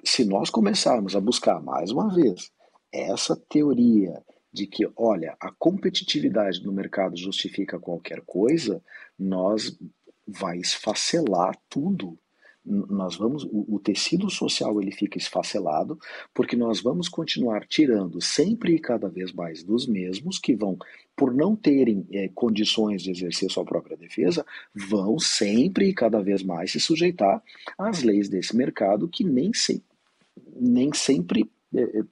se 0.04 0.24
nós 0.24 0.50
começarmos 0.50 1.16
a 1.16 1.20
buscar 1.20 1.60
mais 1.60 1.90
uma 1.90 2.14
vez 2.14 2.50
essa 2.92 3.36
teoria 3.36 4.22
de 4.52 4.66
que, 4.66 4.88
olha, 4.96 5.36
a 5.38 5.52
competitividade 5.52 6.64
no 6.64 6.72
mercado 6.72 7.16
justifica 7.16 7.78
qualquer 7.78 8.22
coisa, 8.22 8.82
nós 9.18 9.78
vai 10.26 10.58
esfacelar 10.58 11.56
tudo. 11.68 12.18
Nós 12.66 13.16
vamos, 13.16 13.44
o, 13.44 13.76
o 13.76 13.78
tecido 13.78 14.28
social 14.28 14.80
ele 14.82 14.90
fica 14.90 15.16
esfacelado 15.16 15.98
porque 16.34 16.56
nós 16.56 16.80
vamos 16.80 17.08
continuar 17.08 17.66
tirando 17.66 18.20
sempre 18.20 18.74
e 18.74 18.80
cada 18.80 19.08
vez 19.08 19.32
mais 19.32 19.62
dos 19.62 19.86
mesmos 19.86 20.38
que 20.38 20.54
vão, 20.54 20.76
por 21.14 21.32
não 21.32 21.54
terem 21.54 22.04
eh, 22.10 22.28
condições 22.34 23.02
de 23.02 23.12
exercer 23.12 23.50
sua 23.50 23.64
própria 23.64 23.96
defesa, 23.96 24.44
vão 24.74 25.18
sempre 25.18 25.88
e 25.88 25.94
cada 25.94 26.20
vez 26.20 26.42
mais 26.42 26.72
se 26.72 26.80
sujeitar 26.80 27.40
às 27.78 28.02
leis 28.02 28.28
desse 28.28 28.56
mercado 28.56 29.08
que 29.08 29.22
nem, 29.22 29.52
se, 29.54 29.82
nem 30.58 30.92
sempre 30.92 31.48
eh, 31.74 32.02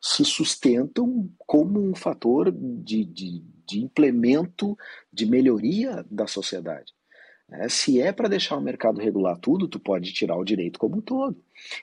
se 0.00 0.24
sustentam 0.24 1.30
como 1.46 1.80
um 1.80 1.94
fator 1.94 2.52
de, 2.52 3.04
de, 3.04 3.42
de 3.66 3.80
implemento, 3.80 4.76
de 5.12 5.24
melhoria 5.24 6.04
da 6.10 6.26
sociedade. 6.26 6.92
É, 7.60 7.68
se 7.68 8.00
é 8.00 8.12
para 8.12 8.28
deixar 8.28 8.56
o 8.56 8.60
mercado 8.60 9.00
regular 9.00 9.38
tudo, 9.38 9.68
tu 9.68 9.78
pode 9.78 10.12
tirar 10.12 10.36
o 10.36 10.44
direito 10.44 10.78
como 10.78 10.96
um 10.96 11.00
todo. 11.00 11.36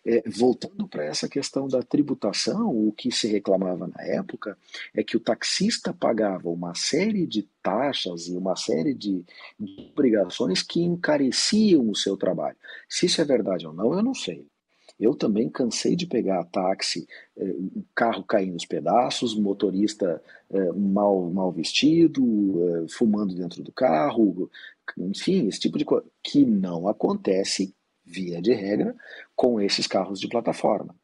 É, 0.06 0.22
voltando 0.30 0.88
para 0.88 1.06
essa 1.06 1.30
questão 1.30 1.68
da 1.68 1.82
tributação, 1.82 2.70
o 2.70 2.92
que 2.92 3.12
se 3.12 3.28
reclamava 3.28 3.88
na 3.88 4.04
época 4.04 4.58
é 4.94 5.04
que 5.04 5.16
o 5.16 5.20
taxista 5.20 5.94
pagava 5.94 6.50
uma 6.50 6.76
série 6.76 7.26
de 7.26 7.44
taxas 7.64 8.28
e 8.28 8.36
uma 8.36 8.56
série 8.56 8.94
de, 8.94 9.24
de 9.60 9.92
obrigações 9.92 10.62
que 10.62 10.82
encareciam 10.82 11.90
o 11.90 11.96
seu 11.96 12.18
trabalho. 12.18 12.58
Se 12.90 13.06
isso 13.06 13.22
é 13.22 13.26
verdade 13.26 13.66
ou 13.66 13.74
não, 13.74 13.94
eu 13.94 14.04
não 14.04 14.14
sei. 14.14 14.51
Eu 15.02 15.16
também 15.16 15.50
cansei 15.50 15.96
de 15.96 16.06
pegar 16.06 16.44
táxi, 16.46 17.08
eh, 17.36 17.56
carro 17.96 18.24
caindo 18.24 18.54
nos 18.54 18.68
pedaços, 18.68 19.36
motorista 19.36 20.22
eh, 20.52 20.72
mal, 20.74 21.28
mal 21.32 21.52
vestido, 21.52 22.24
eh, 22.24 22.86
fumando 22.88 23.34
dentro 23.34 23.64
do 23.64 23.72
carro, 23.72 24.48
enfim, 24.96 25.48
esse 25.48 25.60
tipo 25.60 25.80
de 25.80 25.86
coisa, 25.86 26.06
que 26.24 26.46
não 26.46 26.88
acontece, 26.88 27.74
via 28.06 28.40
de 28.40 28.54
regra, 28.54 28.96
com 29.36 29.60
esses 29.60 29.88
carros 29.88 30.20
de 30.20 30.28
plataforma. 30.28 30.96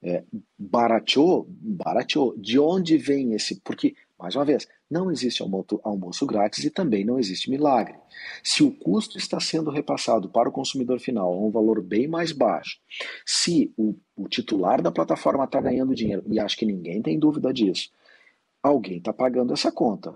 É, 0.00 0.22
barateou, 0.56 1.46
barateou. 1.48 2.36
De 2.36 2.58
onde 2.58 2.96
vem 2.98 3.32
esse? 3.32 3.60
Porque, 3.62 3.96
mais 4.18 4.36
uma 4.36 4.44
vez, 4.44 4.68
não 4.90 5.10
existe 5.10 5.42
almoço, 5.42 5.80
almoço 5.82 6.26
grátis 6.26 6.64
e 6.64 6.70
também 6.70 7.04
não 7.04 7.18
existe 7.18 7.50
milagre. 7.50 7.94
Se 8.42 8.62
o 8.62 8.70
custo 8.70 9.18
está 9.18 9.40
sendo 9.40 9.70
repassado 9.70 10.28
para 10.28 10.48
o 10.48 10.52
consumidor 10.52 11.00
final 11.00 11.32
a 11.32 11.40
um 11.40 11.50
valor 11.50 11.82
bem 11.82 12.06
mais 12.06 12.32
baixo, 12.32 12.78
se 13.24 13.72
o, 13.76 13.94
o 14.16 14.28
titular 14.28 14.82
da 14.82 14.92
plataforma 14.92 15.44
está 15.44 15.60
ganhando 15.60 15.94
dinheiro, 15.94 16.22
e 16.28 16.38
acho 16.38 16.56
que 16.56 16.66
ninguém 16.66 17.02
tem 17.02 17.18
dúvida 17.18 17.52
disso, 17.52 17.90
alguém 18.62 18.98
está 18.98 19.12
pagando 19.12 19.52
essa 19.52 19.72
conta. 19.72 20.14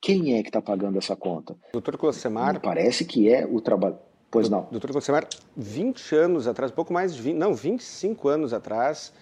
Quem 0.00 0.38
é 0.38 0.42
que 0.42 0.48
está 0.48 0.62
pagando 0.62 0.96
essa 0.96 1.14
conta? 1.14 1.54
Doutor 1.72 1.98
Closemar. 1.98 2.54
Me 2.54 2.60
parece 2.60 3.04
que 3.04 3.28
é 3.30 3.46
o 3.46 3.60
trabalho. 3.60 3.98
Pois 4.30 4.48
não. 4.48 4.66
Doutor 4.70 4.92
Closemar, 4.92 5.28
20 5.56 6.14
anos 6.14 6.46
atrás, 6.46 6.72
pouco 6.72 6.92
mais 6.92 7.14
de 7.14 7.20
20, 7.20 7.36
não, 7.36 7.52
25 7.52 8.28
anos 8.28 8.54
atrás, 8.54 9.12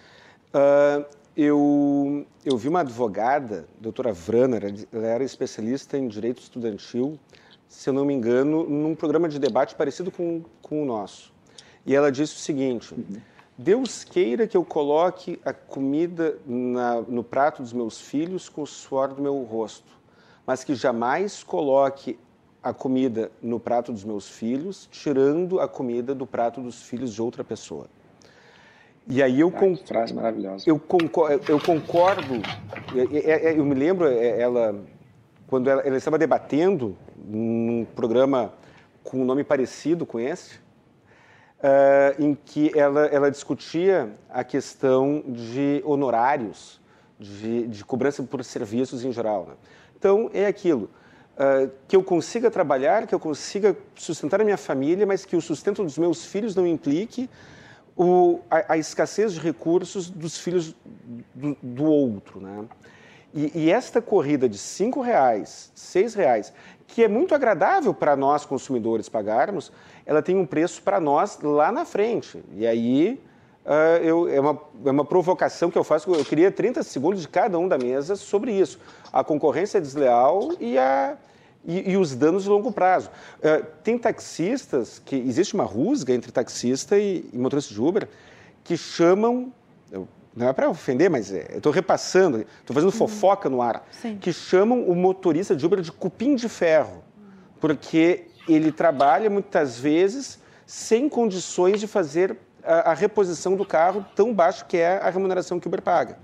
uh, 0.53 1.03
eu, 1.41 2.25
eu 2.43 2.57
vi 2.57 2.67
uma 2.67 2.81
advogada, 2.81 3.65
doutora 3.79 4.11
Vrana, 4.11 4.59
ela 4.91 5.07
era 5.07 5.23
especialista 5.23 5.97
em 5.97 6.05
direito 6.05 6.41
estudantil, 6.41 7.17
se 7.65 7.89
eu 7.89 7.93
não 7.93 8.03
me 8.03 8.13
engano, 8.13 8.67
num 8.69 8.93
programa 8.93 9.29
de 9.29 9.39
debate 9.39 9.73
parecido 9.73 10.11
com, 10.11 10.43
com 10.61 10.83
o 10.83 10.85
nosso. 10.85 11.31
E 11.85 11.95
ela 11.95 12.11
disse 12.11 12.35
o 12.35 12.39
seguinte: 12.39 12.93
Deus 13.57 14.03
queira 14.03 14.47
que 14.47 14.57
eu 14.57 14.65
coloque 14.65 15.39
a 15.45 15.53
comida 15.53 16.37
na, 16.45 17.01
no 17.03 17.23
prato 17.23 17.61
dos 17.61 17.71
meus 17.71 18.01
filhos 18.01 18.49
com 18.49 18.63
o 18.63 18.67
suor 18.67 19.13
do 19.13 19.21
meu 19.21 19.41
rosto, 19.43 19.93
mas 20.45 20.65
que 20.65 20.75
jamais 20.75 21.41
coloque 21.41 22.19
a 22.61 22.73
comida 22.73 23.31
no 23.41 23.61
prato 23.61 23.93
dos 23.93 24.03
meus 24.03 24.27
filhos, 24.27 24.89
tirando 24.91 25.61
a 25.61 25.69
comida 25.69 26.13
do 26.13 26.27
prato 26.27 26.59
dos 26.59 26.83
filhos 26.83 27.13
de 27.13 27.21
outra 27.21 27.45
pessoa. 27.45 27.87
E 29.11 29.23
aí 29.23 29.39
eu 29.39 29.51
ah, 29.55 29.87
frase 29.87 30.13
maravilhosa. 30.13 30.63
Eu 30.67 30.77
concordo, 30.77 31.51
eu 31.51 31.59
concordo. 31.59 32.41
Eu 32.93 33.65
me 33.65 33.73
lembro 33.73 34.07
ela 34.07 34.75
quando 35.47 35.67
ela, 35.67 35.81
ela 35.81 35.97
estava 35.97 36.15
debatendo 36.19 36.95
num 37.17 37.87
programa 37.95 38.53
com 39.03 39.21
um 39.21 39.25
nome 39.25 39.43
parecido 39.43 40.05
com 40.05 40.19
esse, 40.19 40.57
uh, 40.57 42.23
em 42.23 42.37
que 42.45 42.71
ela, 42.77 43.07
ela 43.07 43.31
discutia 43.31 44.11
a 44.29 44.43
questão 44.43 45.23
de 45.27 45.81
honorários, 45.83 46.79
de, 47.19 47.65
de 47.67 47.83
cobrança 47.83 48.21
por 48.21 48.43
serviços 48.45 49.03
em 49.03 49.11
geral. 49.11 49.47
Né? 49.47 49.53
Então 49.97 50.29
é 50.35 50.45
aquilo. 50.45 50.87
Uh, 51.33 51.71
que 51.87 51.95
eu 51.95 52.03
consiga 52.03 52.51
trabalhar, 52.51 53.07
que 53.07 53.15
eu 53.15 53.19
consiga 53.19 53.75
sustentar 53.95 54.39
a 54.41 54.43
minha 54.43 54.57
família, 54.57 55.07
mas 55.07 55.25
que 55.25 55.35
o 55.35 55.41
sustento 55.41 55.83
dos 55.83 55.97
meus 55.97 56.25
filhos 56.25 56.55
não 56.55 56.67
implique 56.67 57.27
o, 57.99 58.39
a, 58.49 58.73
a, 58.73 58.77
escassez 58.77 59.33
de 59.33 59.41
recursos 59.41 60.09
dos 60.09 60.37
filhos 60.37 60.73
do, 61.35 61.57
do 61.61 61.83
outro. 61.83 62.39
Né? 62.39 62.63
E, 63.33 63.65
e, 63.65 63.69
esta 63.69 64.01
corrida 64.01 64.47
de 64.47 64.57
cinco 64.57 65.01
reais, 65.01 65.69
seis 65.75 66.13
reais, 66.13 66.53
que 66.87 67.03
é 67.03 67.09
muito 67.09 67.35
agradável 67.35 67.93
para 67.93 68.15
nós 68.15 68.45
consumidores 68.45 69.09
pagarmos, 69.09 69.69
ela 70.05 70.21
tem 70.21 70.37
um 70.37 70.45
preço 70.45 70.81
para 70.81 71.01
nós 71.01 71.39
lá 71.41 71.73
na 71.73 71.83
frente. 71.83 72.41
E 72.55 72.65
aí 72.65 73.21
uh, 73.65 74.01
eu, 74.01 74.29
é, 74.29 74.39
uma, 74.39 74.61
é 74.85 74.91
uma 74.91 75.03
provocação 75.03 75.69
que 75.69 75.77
eu 75.77 75.83
faço, 75.83 76.09
eu 76.09 76.23
queria 76.23 76.49
30 76.49 76.81
segundos 76.83 77.21
de 77.21 77.27
cada 77.27 77.59
um 77.59 77.67
da 77.67 77.77
mesa 77.77 78.15
sobre 78.15 78.53
isso. 78.53 78.79
A 79.11 79.25
concorrência 79.25 79.81
desleal 79.81 80.53
e 80.57 80.77
a, 80.77 81.17
e, 81.65 81.91
e, 81.91 81.97
os 81.97 82.15
danos 82.15 82.43
de 82.43 82.49
longo 82.49 82.71
prazo. 82.71 83.09
Uh, 83.37 83.65
tem 83.83 83.97
taxistas, 83.97 84.99
que 85.03 85.15
existe 85.15 85.53
uma 85.53 85.63
rusga 85.63 86.13
entre 86.13 86.31
taxista 86.31 86.97
e, 86.97 87.29
e 87.31 87.37
motorista 87.37 87.73
de 87.73 87.81
Uber, 87.81 88.07
que 88.63 88.77
chamam, 88.77 89.51
eu, 89.91 90.07
não 90.35 90.47
é 90.47 90.53
para 90.53 90.69
ofender, 90.69 91.09
mas 91.09 91.31
é, 91.31 91.47
eu 91.51 91.57
estou 91.57 91.71
repassando, 91.71 92.39
estou 92.39 92.73
fazendo 92.73 92.91
uhum. 92.91 92.97
fofoca 92.97 93.49
no 93.49 93.61
ar, 93.61 93.85
Sim. 93.91 94.17
que 94.17 94.31
chamam 94.31 94.83
o 94.83 94.95
motorista 94.95 95.55
de 95.55 95.65
Uber 95.65 95.81
de 95.81 95.91
cupim 95.91 96.35
de 96.35 96.47
ferro, 96.47 97.03
porque 97.59 98.27
ele 98.47 98.71
trabalha 98.71 99.29
muitas 99.29 99.77
vezes 99.77 100.39
sem 100.65 101.09
condições 101.09 101.79
de 101.79 101.87
fazer 101.87 102.37
a, 102.63 102.91
a 102.91 102.93
reposição 102.93 103.55
do 103.55 103.65
carro 103.65 104.05
tão 104.15 104.33
baixo 104.33 104.65
que 104.65 104.77
é 104.77 104.97
a 104.97 105.09
remuneração 105.09 105.59
que 105.59 105.67
o 105.67 105.69
Uber 105.69 105.81
paga 105.81 106.17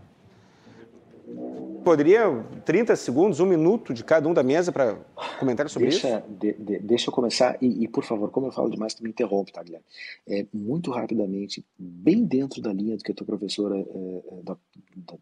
poderia 1.86 2.44
30 2.66 2.96
segundos, 2.96 3.40
um 3.40 3.46
minuto 3.46 3.94
de 3.94 4.04
cada 4.04 4.28
um 4.28 4.34
da 4.34 4.42
mesa 4.42 4.72
para 4.72 4.96
comentar 5.40 5.70
sobre 5.70 5.90
deixa, 5.90 6.18
isso? 6.18 6.28
De, 6.28 6.54
de, 6.54 6.80
deixa 6.80 7.10
eu 7.10 7.14
começar 7.14 7.58
e, 7.62 7.84
e, 7.84 7.88
por 7.88 8.04
favor, 8.04 8.32
como 8.32 8.48
eu 8.48 8.52
falo 8.52 8.70
demais, 8.70 8.96
tu 8.96 9.04
me 9.04 9.10
interrompe, 9.10 9.54
tá, 9.54 9.62
Guilherme? 9.62 9.86
É, 10.28 10.48
muito 10.52 10.90
rapidamente, 10.90 11.64
bem 11.78 12.26
dentro 12.26 12.60
da 12.60 12.74
linha 12.74 12.98
do 12.98 13.04
que 13.04 13.12
a 13.12 13.16
tua 13.16 13.28
professora, 13.28 13.78
é, 13.78 13.82
é 13.82 14.44
da, 14.44 14.58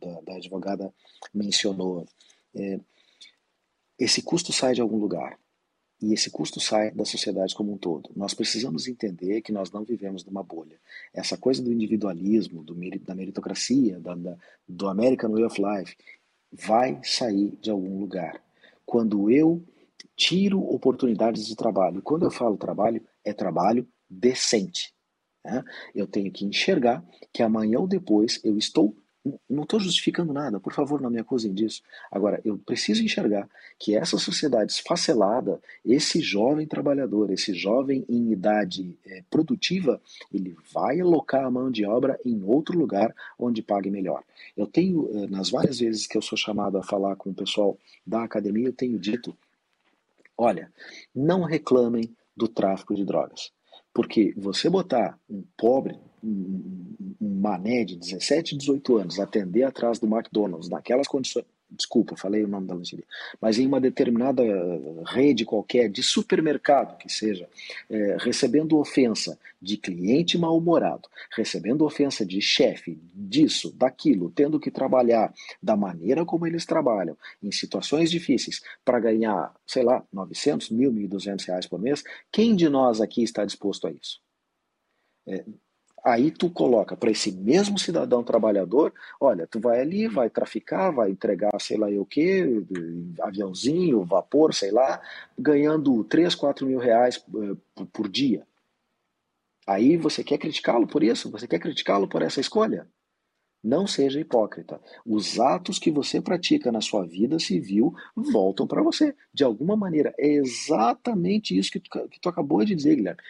da, 0.02 0.22
da, 0.22 0.36
advogada, 0.36 0.94
mencionou, 1.34 2.06
é, 2.56 2.80
esse 4.00 4.22
custo 4.22 4.54
sai 4.54 4.74
de 4.74 4.82
algum 4.82 4.98
lugar. 4.98 5.38
E 6.02 6.14
esse 6.14 6.30
custo 6.30 6.60
sai 6.60 6.92
da 6.92 7.06
sociedade 7.06 7.56
como 7.56 7.72
um 7.72 7.78
todo. 7.78 8.10
Nós 8.14 8.34
precisamos 8.34 8.90
entender 8.90 9.42
que 9.42 9.54
nós 9.54 9.72
não 9.72 9.86
vivemos 9.86 10.26
numa 10.26 10.44
bolha. 10.44 10.78
Essa 11.14 11.38
coisa 11.38 11.62
do 11.62 11.72
individualismo, 11.72 12.62
do, 12.62 12.76
da 13.06 13.16
meritocracia, 13.16 14.02
da, 14.02 14.14
da, 14.14 14.36
do 14.68 14.90
American 14.90 15.32
Way 15.32 15.46
of 15.46 15.62
Life, 15.62 15.96
vai 16.54 17.00
sair 17.04 17.58
de 17.60 17.70
algum 17.70 18.00
lugar. 18.00 18.42
Quando 18.86 19.30
eu 19.30 19.64
tiro 20.16 20.62
oportunidades 20.62 21.46
de 21.46 21.56
trabalho, 21.56 22.02
quando 22.02 22.24
eu 22.24 22.32
falo 22.32 22.58
trabalho, 22.58 23.04
é 23.26 23.34
trabalho 23.34 23.88
decente. 24.10 24.94
Né? 25.44 25.64
Eu 25.96 26.08
tenho 26.08 26.32
que 26.32 26.46
enxergar 26.46 27.04
que 27.32 27.42
amanhã 27.42 27.80
ou 27.80 27.88
depois 27.88 28.40
eu 28.44 28.58
estou 28.58 28.96
não 29.50 29.64
estou 29.64 29.80
justificando 29.80 30.34
nada, 30.34 30.60
por 30.60 30.74
favor, 30.74 31.00
não 31.02 31.10
me 31.10 31.20
acusem 31.20 31.54
disso. 31.54 31.82
Agora, 32.12 32.42
eu 32.44 32.58
preciso 32.58 33.04
enxergar 33.04 33.50
que 33.80 33.96
essa 33.96 34.18
sociedade 34.18 34.74
esfacelada, 34.74 35.62
esse 35.86 36.20
jovem 36.20 36.68
trabalhador, 36.68 37.32
esse 37.32 37.54
jovem 37.54 38.06
em 38.10 38.32
idade 38.32 38.98
é, 39.06 39.24
produtiva, 39.30 40.02
ele 40.34 40.56
vai 40.74 41.00
alocar 41.00 41.46
a 41.46 41.52
mão 41.52 41.72
de 41.72 41.86
obra 41.86 42.20
em 42.26 42.44
outro 42.44 42.78
lugar 42.78 43.16
onde 43.40 43.62
pague 43.62 43.90
melhor. 43.90 44.24
Eu 44.58 44.68
tenho, 44.68 45.10
eh, 45.14 45.28
nas 45.28 45.50
várias 45.50 45.80
vezes 45.80 46.06
que 46.06 46.18
eu 46.18 46.22
sou 46.22 46.38
chamado 46.38 46.78
a 46.78 46.84
falar 46.84 47.16
com 47.16 47.30
o 47.30 47.34
pessoal 47.34 47.78
da 48.06 48.24
academia, 48.24 48.68
eu 48.68 48.74
tenho 48.74 49.00
dito: 49.00 49.36
olha, 50.38 50.72
não 51.16 51.44
reclamem 51.44 52.14
do 52.36 52.48
tráfico 52.48 52.96
de 52.96 53.06
drogas. 53.06 53.52
Porque 53.94 54.34
você 54.36 54.70
botar 54.70 55.18
um 55.30 55.44
pobre, 55.56 56.00
um, 56.24 56.96
mané 57.20 57.84
de 57.84 57.96
17, 57.96 58.58
18 58.58 58.98
anos 58.98 59.20
atender 59.20 59.64
atrás 59.64 60.00
do 60.00 60.08
McDonald's 60.08 60.70
naquelas 60.70 61.08
condições, 61.08 61.46
desculpa, 61.76 62.16
falei 62.16 62.44
o 62.44 62.48
nome 62.48 62.68
da 62.68 62.76
lancheria, 62.76 63.06
mas 63.42 63.58
em 63.58 63.66
uma 63.66 63.82
determinada 63.82 64.44
rede 65.08 65.44
qualquer 65.44 65.90
de 65.90 66.04
supermercado 66.04 66.98
que 66.98 67.12
seja, 67.12 67.50
é, 67.90 68.18
recebendo 68.20 68.78
ofensa 68.78 69.38
de 69.62 69.78
cliente 69.78 70.38
mal-humorado, 70.38 71.10
recebendo 71.36 71.84
ofensa 71.84 72.26
de 72.26 72.40
chefe, 72.42 73.00
disso, 73.14 73.74
daquilo, 73.76 74.32
tendo 74.32 74.60
que 74.60 74.72
trabalhar 74.72 75.34
da 75.62 75.76
maneira 75.76 76.26
como 76.26 76.46
eles 76.46 76.66
trabalham, 76.66 77.18
em 77.42 77.52
situações 77.52 78.12
difíceis, 78.12 78.62
para 78.86 79.00
ganhar, 79.00 79.54
sei 79.66 79.84
lá, 79.84 80.04
900, 80.12 80.70
mil, 80.70 80.92
1.200 80.92 81.46
reais 81.48 81.66
por 81.66 81.80
mês, 81.80 82.04
quem 82.32 82.56
de 82.56 82.70
nós 82.70 83.02
aqui 83.02 83.24
está 83.24 83.44
disposto 83.46 83.88
a 83.88 83.92
isso? 83.92 84.22
É, 85.26 85.44
Aí 86.04 86.32
tu 86.32 86.50
coloca 86.50 86.98
para 86.98 87.12
esse 87.12 87.32
mesmo 87.32 87.80
cidadão 87.80 88.24
trabalhador, 88.24 88.94
olha, 89.22 89.48
tu 89.48 89.60
vai 89.60 89.80
ali, 89.80 90.08
vai 90.08 90.30
traficar, 90.30 90.92
vai 90.92 91.10
entregar 91.10 91.52
sei 91.62 91.78
lá 91.78 91.88
o 91.88 92.06
que, 92.06 92.62
aviãozinho, 93.22 94.04
vapor, 94.04 94.54
sei 94.54 94.70
lá, 94.70 95.02
ganhando 95.40 96.04
3, 96.04 96.36
4 96.36 96.68
mil 96.68 96.78
reais 96.78 97.24
uh, 97.34 97.86
por 97.88 98.10
dia. 98.10 98.46
Aí 99.66 99.96
você 99.96 100.24
quer 100.26 100.38
criticá-lo 100.38 100.86
por 100.86 101.04
isso? 101.04 101.32
Você 101.32 101.48
quer 101.48 101.60
criticá-lo 101.60 102.08
por 102.08 102.22
essa 102.22 102.42
escolha? 102.42 102.86
Não 103.64 103.88
seja 103.88 104.20
hipócrita. 104.20 104.82
Os 105.06 105.40
atos 105.40 105.80
que 105.80 105.90
você 105.90 106.20
pratica 106.20 106.70
na 106.70 106.82
sua 106.82 107.06
vida 107.06 107.40
civil 107.40 107.96
voltam 108.14 108.68
para 108.68 108.84
você. 108.84 109.16
De 109.34 109.44
alguma 109.44 109.78
maneira. 109.78 110.14
É 110.18 110.28
exatamente 110.28 111.58
isso 111.58 111.72
que 111.72 111.80
tu, 111.80 112.10
que 112.10 112.20
tu 112.20 112.28
acabou 112.28 112.64
de 112.66 112.76
dizer, 112.76 112.96
Guilherme. 112.98 113.22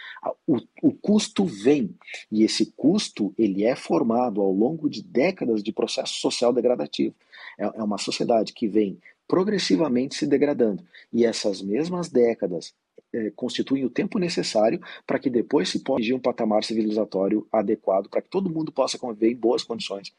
O, 0.48 0.58
o 0.82 0.92
custo 0.92 1.46
vem. 1.46 1.96
E 2.32 2.44
esse 2.44 2.74
custo 2.76 3.32
ele 3.38 3.64
é 3.64 3.76
formado 3.76 4.42
ao 4.42 4.52
longo 4.52 4.90
de 4.90 5.04
décadas 5.04 5.62
de 5.62 5.72
processo 5.72 6.16
social 6.16 6.52
degradativo. 6.52 7.14
É, 7.60 7.66
é 7.66 7.84
uma 7.84 8.00
sociedade 8.00 8.54
que 8.54 8.68
vem 8.68 8.98
progressivamente 9.28 10.16
se 10.16 10.26
degradando. 10.26 10.84
E 11.12 11.26
essas 11.26 11.62
mesmas 11.62 12.10
décadas 12.10 12.74
é, 13.14 13.32
constituem 13.32 13.86
o 13.86 13.90
tempo 13.90 14.18
necessário 14.18 14.82
para 15.06 15.20
que 15.20 15.30
depois 15.30 15.70
se 15.70 15.80
possa 15.80 16.00
atingir 16.00 16.14
um 16.14 16.20
patamar 16.20 16.64
civilizatório 16.64 17.48
adequado 17.52 18.10
para 18.10 18.22
que 18.22 18.30
todo 18.30 18.50
mundo 18.50 18.72
possa 18.72 18.98
conviver 18.98 19.32
em 19.32 19.36
boas 19.36 19.64
condições. 19.64 20.14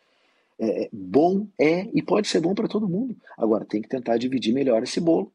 É, 0.59 0.85
é 0.85 0.89
bom 0.93 1.49
é 1.59 1.89
e 1.93 2.01
pode 2.01 2.29
ser 2.29 2.41
bom 2.41 2.55
para 2.55 2.69
todo 2.69 2.89
mundo. 2.89 3.17
Agora 3.37 3.65
tem 3.65 3.83
que 3.83 3.89
tentar 3.89 4.17
dividir 4.17 4.55
melhor 4.55 4.83
esse 4.83 5.01
bolo. 5.01 5.33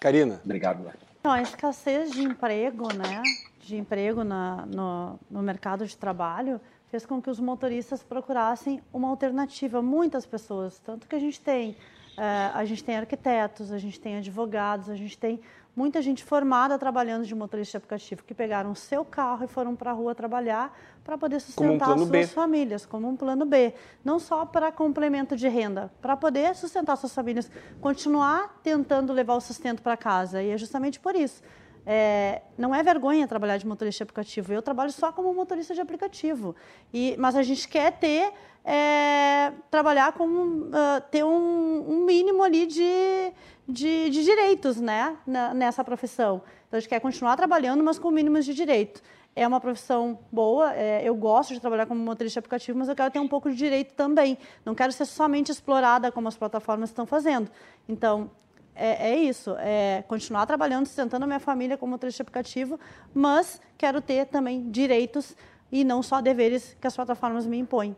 Karina. 0.00 0.40
Obrigado. 0.44 0.84
Então, 1.20 1.32
a 1.32 1.42
escassez 1.42 2.12
de 2.12 2.22
emprego, 2.22 2.92
né, 2.92 3.22
de 3.60 3.76
emprego 3.76 4.22
na, 4.22 4.66
no, 4.66 5.18
no 5.30 5.42
mercado 5.42 5.86
de 5.86 5.96
trabalho, 5.96 6.60
fez 6.88 7.04
com 7.04 7.20
que 7.20 7.28
os 7.28 7.40
motoristas 7.40 8.02
procurassem 8.02 8.80
uma 8.92 9.08
alternativa. 9.08 9.82
Muitas 9.82 10.24
pessoas, 10.24 10.78
tanto 10.78 11.08
que 11.08 11.16
a 11.16 11.18
gente 11.18 11.40
tem, 11.40 11.76
é, 12.16 12.50
a 12.54 12.64
gente 12.64 12.84
tem 12.84 12.96
arquitetos, 12.96 13.72
a 13.72 13.78
gente 13.78 13.98
tem 14.00 14.16
advogados, 14.16 14.88
a 14.88 14.94
gente 14.94 15.18
tem 15.18 15.40
muita 15.76 16.00
gente 16.00 16.24
formada 16.24 16.78
trabalhando 16.78 17.26
de 17.26 17.34
motorista 17.34 17.72
de 17.72 17.76
aplicativo 17.76 18.24
que 18.24 18.32
pegaram 18.32 18.72
o 18.72 18.74
seu 18.74 19.04
carro 19.04 19.44
e 19.44 19.46
foram 19.46 19.76
para 19.76 19.90
a 19.90 19.94
rua 19.94 20.14
trabalhar 20.14 20.76
para 21.04 21.18
poder 21.18 21.38
sustentar 21.38 21.90
um 21.90 21.98
suas 21.98 22.08
B. 22.08 22.26
famílias, 22.26 22.86
como 22.86 23.06
um 23.06 23.14
plano 23.14 23.44
B. 23.44 23.74
Não 24.02 24.18
só 24.18 24.46
para 24.46 24.72
complemento 24.72 25.36
de 25.36 25.46
renda, 25.48 25.92
para 26.00 26.16
poder 26.16 26.56
sustentar 26.56 26.96
suas 26.96 27.14
famílias, 27.14 27.50
continuar 27.80 28.58
tentando 28.62 29.12
levar 29.12 29.34
o 29.34 29.40
sustento 29.40 29.82
para 29.82 29.96
casa. 29.96 30.42
E 30.42 30.50
é 30.50 30.56
justamente 30.56 30.98
por 30.98 31.14
isso. 31.14 31.42
é, 31.86 32.42
não 32.58 32.74
é 32.74 32.82
vergonha 32.82 33.28
trabalhar 33.28 33.56
de 33.58 33.66
motorista 33.66 34.04
de 34.04 34.08
aplicativo. 34.08 34.52
Eu 34.52 34.60
trabalho 34.60 34.90
só 34.90 35.12
como 35.12 35.32
motorista 35.32 35.72
de 35.72 35.80
aplicativo. 35.80 36.56
E, 36.92 37.14
mas 37.16 37.36
a 37.36 37.44
gente 37.44 37.68
quer 37.68 37.92
ter, 37.92 38.32
é, 38.64 39.52
trabalhar 39.70 40.12
com, 40.12 40.26
uh, 40.26 41.00
ter 41.12 41.24
um, 41.24 41.84
um, 41.88 42.04
mínimo 42.04 42.42
ali 42.42 42.66
de, 42.66 43.32
de, 43.68 44.10
de 44.10 44.24
direitos 44.24 44.80
né, 44.80 45.16
Na, 45.26 45.52
nessa 45.52 45.82
profissão. 45.84 46.42
Então 46.66 46.78
a 46.78 46.80
gente 46.80 46.88
quer 46.88 47.00
continuar 47.00 47.36
trabalhando, 47.36 47.82
mas 47.82 47.98
com 47.98 48.10
mínimos 48.10 48.44
de 48.44 48.54
direito 48.54 49.02
é 49.36 49.46
uma 49.46 49.60
profissão 49.60 50.18
boa, 50.32 50.74
é, 50.74 51.02
eu 51.04 51.14
gosto 51.14 51.52
de 51.52 51.60
trabalhar 51.60 51.84
como 51.84 52.00
motorista 52.00 52.40
aplicativo, 52.40 52.78
mas 52.78 52.88
eu 52.88 52.96
quero 52.96 53.10
ter 53.10 53.18
um 53.18 53.28
pouco 53.28 53.50
de 53.50 53.56
direito 53.56 53.92
também. 53.92 54.38
Não 54.64 54.74
quero 54.74 54.90
ser 54.92 55.04
somente 55.04 55.52
explorada 55.52 56.10
como 56.10 56.26
as 56.26 56.34
plataformas 56.34 56.88
estão 56.88 57.04
fazendo. 57.04 57.50
Então, 57.86 58.30
é, 58.74 59.10
é 59.10 59.16
isso, 59.16 59.54
é 59.58 60.02
continuar 60.08 60.46
trabalhando, 60.46 60.86
sustentando 60.86 61.24
a 61.24 61.26
minha 61.26 61.38
família 61.38 61.76
como 61.76 61.92
motorista 61.92 62.22
aplicativo, 62.22 62.80
mas 63.12 63.60
quero 63.76 64.00
ter 64.00 64.24
também 64.26 64.70
direitos 64.70 65.36
e 65.70 65.84
não 65.84 66.02
só 66.02 66.22
deveres 66.22 66.74
que 66.80 66.86
as 66.86 66.96
plataformas 66.96 67.46
me 67.46 67.58
impõem. 67.58 67.94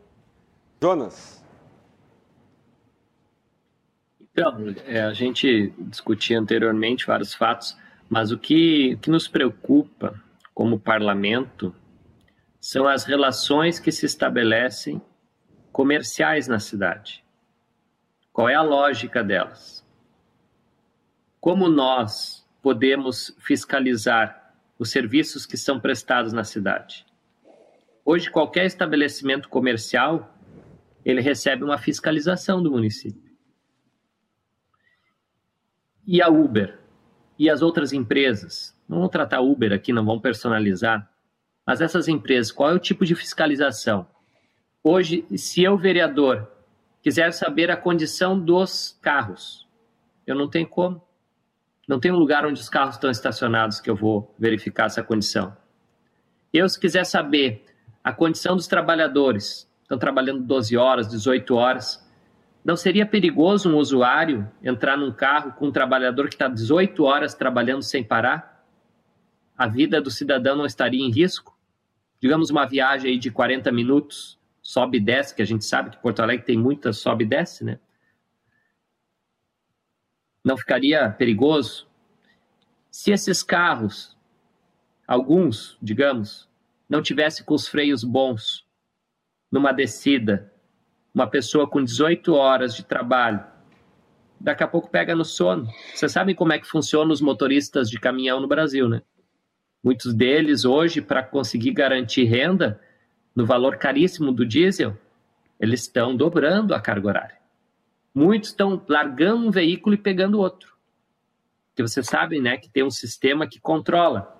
Jonas. 0.81 1.41
Então, 4.31 4.75
é, 4.85 5.01
a 5.01 5.13
gente 5.13 5.73
discutia 5.79 6.39
anteriormente 6.39 7.05
vários 7.05 7.33
fatos, 7.33 7.77
mas 8.09 8.31
o 8.31 8.37
que, 8.37 8.97
que 9.01 9.09
nos 9.09 9.27
preocupa 9.27 10.21
como 10.53 10.79
parlamento 10.79 11.73
são 12.59 12.87
as 12.87 13.05
relações 13.05 13.79
que 13.79 13.91
se 13.91 14.05
estabelecem 14.05 15.01
comerciais 15.71 16.47
na 16.47 16.59
cidade. 16.59 17.23
Qual 18.33 18.49
é 18.49 18.55
a 18.55 18.61
lógica 18.61 19.23
delas? 19.23 19.85
Como 21.39 21.69
nós 21.69 22.45
podemos 22.61 23.35
fiscalizar 23.39 24.53
os 24.77 24.89
serviços 24.89 25.45
que 25.45 25.55
são 25.57 25.79
prestados 25.79 26.33
na 26.33 26.43
cidade? 26.43 27.05
Hoje, 28.03 28.29
qualquer 28.29 28.65
estabelecimento 28.65 29.47
comercial, 29.47 30.35
ele 31.05 31.21
recebe 31.21 31.63
uma 31.63 31.77
fiscalização 31.77 32.61
do 32.61 32.71
município. 32.71 33.28
E 36.11 36.23
a 36.23 36.27
Uber? 36.27 36.79
E 37.37 37.51
as 37.51 37.61
outras 37.61 37.93
empresas? 37.93 38.75
Não 38.87 38.97
vamos 38.97 39.11
tratar 39.11 39.41
Uber 39.41 39.71
aqui, 39.71 39.93
não 39.93 40.03
vamos 40.03 40.23
personalizar. 40.23 41.07
Mas 41.63 41.81
essas 41.81 42.07
empresas, 42.07 42.51
qual 42.51 42.71
é 42.71 42.73
o 42.73 42.79
tipo 42.79 43.05
de 43.05 43.13
fiscalização? 43.13 44.07
Hoje, 44.83 45.23
se 45.37 45.61
eu, 45.61 45.77
vereador, 45.77 46.51
quiser 47.03 47.31
saber 47.31 47.69
a 47.69 47.77
condição 47.77 48.39
dos 48.39 48.97
carros, 48.99 49.67
eu 50.25 50.33
não 50.33 50.49
tenho 50.49 50.65
como. 50.65 50.99
Não 51.87 51.99
tem 51.99 52.11
um 52.11 52.17
lugar 52.17 52.43
onde 52.43 52.59
os 52.59 52.69
carros 52.69 52.95
estão 52.95 53.11
estacionados 53.11 53.79
que 53.79 53.87
eu 53.87 53.95
vou 53.95 54.33
verificar 54.39 54.85
essa 54.87 55.03
condição. 55.03 55.55
Eu, 56.51 56.67
se 56.67 56.79
quiser 56.79 57.03
saber 57.03 57.63
a 58.03 58.11
condição 58.11 58.55
dos 58.55 58.65
trabalhadores, 58.65 59.71
estão 59.83 59.99
trabalhando 59.99 60.41
12 60.41 60.75
horas, 60.75 61.07
18 61.07 61.53
horas, 61.53 62.03
não 62.69 62.77
seria 62.77 63.03
perigoso 63.03 63.67
um 63.67 63.77
usuário 63.77 64.47
entrar 64.61 64.95
num 64.95 65.11
carro 65.11 65.53
com 65.53 65.69
um 65.69 65.71
trabalhador 65.71 66.27
que 66.29 66.35
está 66.35 66.47
18 66.47 67.03
horas 67.03 67.33
trabalhando 67.33 67.81
sem 67.81 68.03
parar? 68.03 68.63
a 69.57 69.67
vida 69.67 69.99
do 69.99 70.11
cidadão 70.11 70.55
não 70.55 70.67
estaria 70.67 71.03
em 71.03 71.09
risco? 71.09 71.57
Digamos 72.21 72.51
uma 72.51 72.67
viagem 72.67 73.17
de 73.17 73.31
40 73.31 73.71
minutos, 73.71 74.39
sobe 74.61 74.99
e 74.99 75.01
desce, 75.01 75.33
que 75.33 75.41
a 75.41 75.45
gente 75.45 75.65
sabe 75.65 75.89
que 75.89 75.97
Porto 75.97 76.19
Alegre 76.19 76.45
tem 76.45 76.59
muita 76.59 76.93
sobe 76.93 77.23
e 77.23 77.27
desce, 77.27 77.63
né? 77.63 77.79
Não 80.45 80.55
ficaria 80.55 81.09
perigoso? 81.09 81.89
Se 82.91 83.11
esses 83.11 83.41
carros, 83.41 84.15
alguns, 85.07 85.75
digamos, 85.81 86.47
não 86.87 87.01
tivesse 87.01 87.43
com 87.43 87.55
os 87.55 87.67
freios 87.67 88.03
bons 88.03 88.63
numa 89.51 89.71
descida, 89.71 90.53
uma 91.13 91.27
pessoa 91.27 91.67
com 91.67 91.83
18 91.83 92.33
horas 92.33 92.75
de 92.75 92.83
trabalho, 92.83 93.43
daqui 94.39 94.63
a 94.63 94.67
pouco 94.67 94.89
pega 94.89 95.15
no 95.15 95.25
sono. 95.25 95.67
Vocês 95.93 96.11
sabem 96.11 96.35
como 96.35 96.53
é 96.53 96.59
que 96.59 96.67
funcionam 96.67 97.11
os 97.11 97.21
motoristas 97.21 97.89
de 97.89 97.99
caminhão 97.99 98.39
no 98.39 98.47
Brasil, 98.47 98.87
né? 98.87 99.01
Muitos 99.83 100.13
deles 100.13 100.65
hoje, 100.65 101.01
para 101.01 101.23
conseguir 101.23 101.71
garantir 101.71 102.25
renda 102.25 102.79
no 103.35 103.45
valor 103.45 103.77
caríssimo 103.77 104.31
do 104.31 104.45
diesel, 104.45 104.97
eles 105.59 105.81
estão 105.81 106.15
dobrando 106.15 106.73
a 106.73 106.81
carga 106.81 107.07
horária. 107.07 107.37
Muitos 108.13 108.49
estão 108.49 108.81
largando 108.87 109.47
um 109.47 109.51
veículo 109.51 109.95
e 109.95 109.97
pegando 109.97 110.39
outro. 110.39 110.73
Porque 111.69 111.81
vocês 111.81 112.05
sabem, 112.07 112.41
né, 112.41 112.57
que 112.57 112.69
tem 112.69 112.83
um 112.83 112.91
sistema 112.91 113.47
que 113.47 113.59
controla 113.59 114.37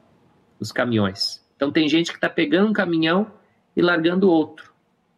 os 0.59 0.72
caminhões. 0.72 1.45
Então 1.55 1.72
tem 1.72 1.88
gente 1.88 2.11
que 2.11 2.17
está 2.17 2.30
pegando 2.30 2.70
um 2.70 2.74
caminhão 2.74 3.32
e 3.76 3.82
largando 3.82 4.30
outro. 4.30 4.68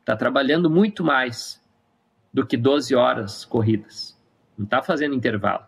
Está 0.01 0.15
trabalhando 0.15 0.69
muito 0.69 1.03
mais 1.03 1.61
do 2.33 2.45
que 2.45 2.57
12 2.57 2.93
horas 2.93 3.45
corridas. 3.45 4.19
Não 4.57 4.65
está 4.65 4.81
fazendo 4.81 5.15
intervalo. 5.15 5.65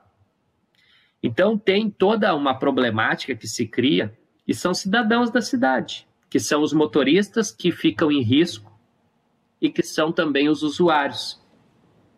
Então 1.21 1.57
tem 1.57 1.89
toda 1.89 2.35
uma 2.35 2.53
problemática 2.53 3.35
que 3.35 3.47
se 3.47 3.65
cria 3.65 4.13
e 4.45 4.53
são 4.53 4.73
cidadãos 4.73 5.29
da 5.31 5.41
cidade, 5.41 6.07
que 6.29 6.39
são 6.39 6.61
os 6.61 6.73
motoristas 6.73 7.51
que 7.51 7.71
ficam 7.71 8.11
em 8.11 8.21
risco 8.21 8.71
e 9.61 9.69
que 9.69 9.81
são 9.81 10.11
também 10.11 10.49
os 10.49 10.63
usuários. 10.63 11.41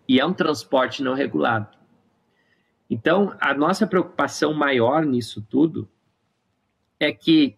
E 0.07 0.19
é 0.19 0.25
um 0.25 0.33
transporte 0.33 1.03
não 1.03 1.13
regulado. 1.13 1.67
Então, 2.89 3.35
a 3.39 3.53
nossa 3.53 3.85
preocupação 3.85 4.53
maior 4.53 5.05
nisso 5.05 5.45
tudo 5.49 5.87
é 6.99 7.11
que 7.11 7.55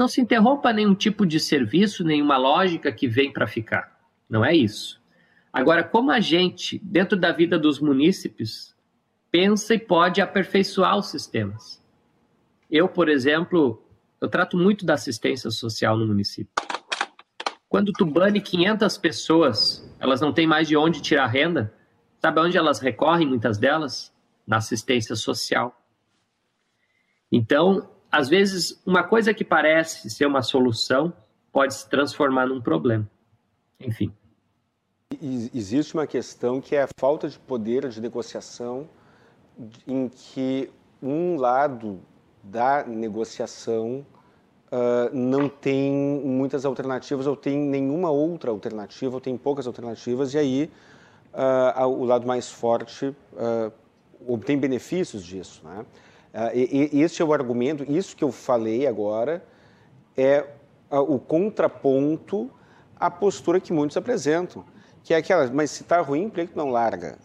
não 0.00 0.08
se 0.08 0.18
interrompa 0.18 0.72
nenhum 0.72 0.94
tipo 0.94 1.26
de 1.26 1.38
serviço, 1.38 2.02
nenhuma 2.02 2.38
lógica 2.38 2.90
que 2.90 3.06
vem 3.06 3.30
para 3.30 3.46
ficar. 3.46 4.00
Não 4.30 4.42
é 4.42 4.56
isso. 4.56 4.98
Agora, 5.52 5.84
como 5.84 6.10
a 6.10 6.20
gente, 6.20 6.80
dentro 6.82 7.18
da 7.18 7.30
vida 7.32 7.58
dos 7.58 7.78
munícipes, 7.78 8.74
pensa 9.30 9.74
e 9.74 9.78
pode 9.78 10.22
aperfeiçoar 10.22 10.96
os 10.96 11.10
sistemas? 11.10 11.84
Eu, 12.70 12.88
por 12.88 13.10
exemplo, 13.10 13.84
eu 14.18 14.26
trato 14.26 14.56
muito 14.56 14.86
da 14.86 14.94
assistência 14.94 15.50
social 15.50 15.98
no 15.98 16.06
município. 16.06 16.54
Quando 17.68 17.92
tu 17.92 18.06
bane 18.06 18.40
500 18.40 18.96
pessoas, 18.96 19.94
elas 20.00 20.18
não 20.18 20.32
têm 20.32 20.46
mais 20.46 20.66
de 20.66 20.78
onde 20.78 21.02
tirar 21.02 21.26
renda, 21.26 21.74
sabe 22.18 22.40
onde 22.40 22.56
elas 22.56 22.80
recorrem, 22.80 23.28
muitas 23.28 23.58
delas? 23.58 24.10
Na 24.46 24.56
assistência 24.56 25.14
social. 25.14 25.78
Então, 27.30 27.86
às 28.10 28.28
vezes, 28.28 28.80
uma 28.84 29.02
coisa 29.02 29.32
que 29.32 29.44
parece 29.44 30.10
ser 30.10 30.26
uma 30.26 30.42
solução 30.42 31.12
pode 31.52 31.74
se 31.74 31.88
transformar 31.88 32.46
num 32.46 32.60
problema. 32.60 33.08
Enfim. 33.78 34.12
Existe 35.54 35.94
uma 35.94 36.06
questão 36.06 36.60
que 36.60 36.76
é 36.76 36.82
a 36.82 36.88
falta 36.98 37.28
de 37.28 37.38
poder 37.38 37.88
de 37.88 38.00
negociação, 38.00 38.88
em 39.86 40.08
que 40.08 40.70
um 41.02 41.36
lado 41.36 42.00
da 42.42 42.84
negociação 42.84 44.06
uh, 44.70 45.14
não 45.14 45.48
tem 45.48 45.92
muitas 46.24 46.64
alternativas 46.64 47.26
ou 47.26 47.36
tem 47.36 47.58
nenhuma 47.58 48.10
outra 48.10 48.50
alternativa 48.50 49.14
ou 49.14 49.20
tem 49.20 49.36
poucas 49.36 49.66
alternativas 49.66 50.32
e 50.34 50.38
aí 50.38 50.70
uh, 51.34 51.86
o 51.86 52.04
lado 52.04 52.26
mais 52.26 52.50
forte 52.50 53.06
uh, 53.06 53.72
obtém 54.26 54.58
benefícios 54.58 55.24
disso. 55.24 55.62
Né? 55.64 55.84
E, 56.54 56.90
e 56.92 57.02
este 57.02 57.20
é 57.22 57.24
o 57.24 57.32
argumento, 57.32 57.84
isso 57.90 58.16
que 58.16 58.22
eu 58.22 58.30
falei 58.30 58.86
agora 58.86 59.44
é 60.16 60.46
o 60.90 61.18
contraponto 61.18 62.50
à 62.98 63.10
postura 63.10 63.60
que 63.60 63.72
muitos 63.72 63.96
apresentam, 63.96 64.64
que 65.02 65.14
é 65.14 65.16
aquela, 65.16 65.50
mas 65.50 65.70
se 65.70 65.82
está 65.82 66.00
ruim, 66.00 66.28
por 66.28 66.46
que 66.46 66.56
não 66.56 66.70
larga? 66.70 67.18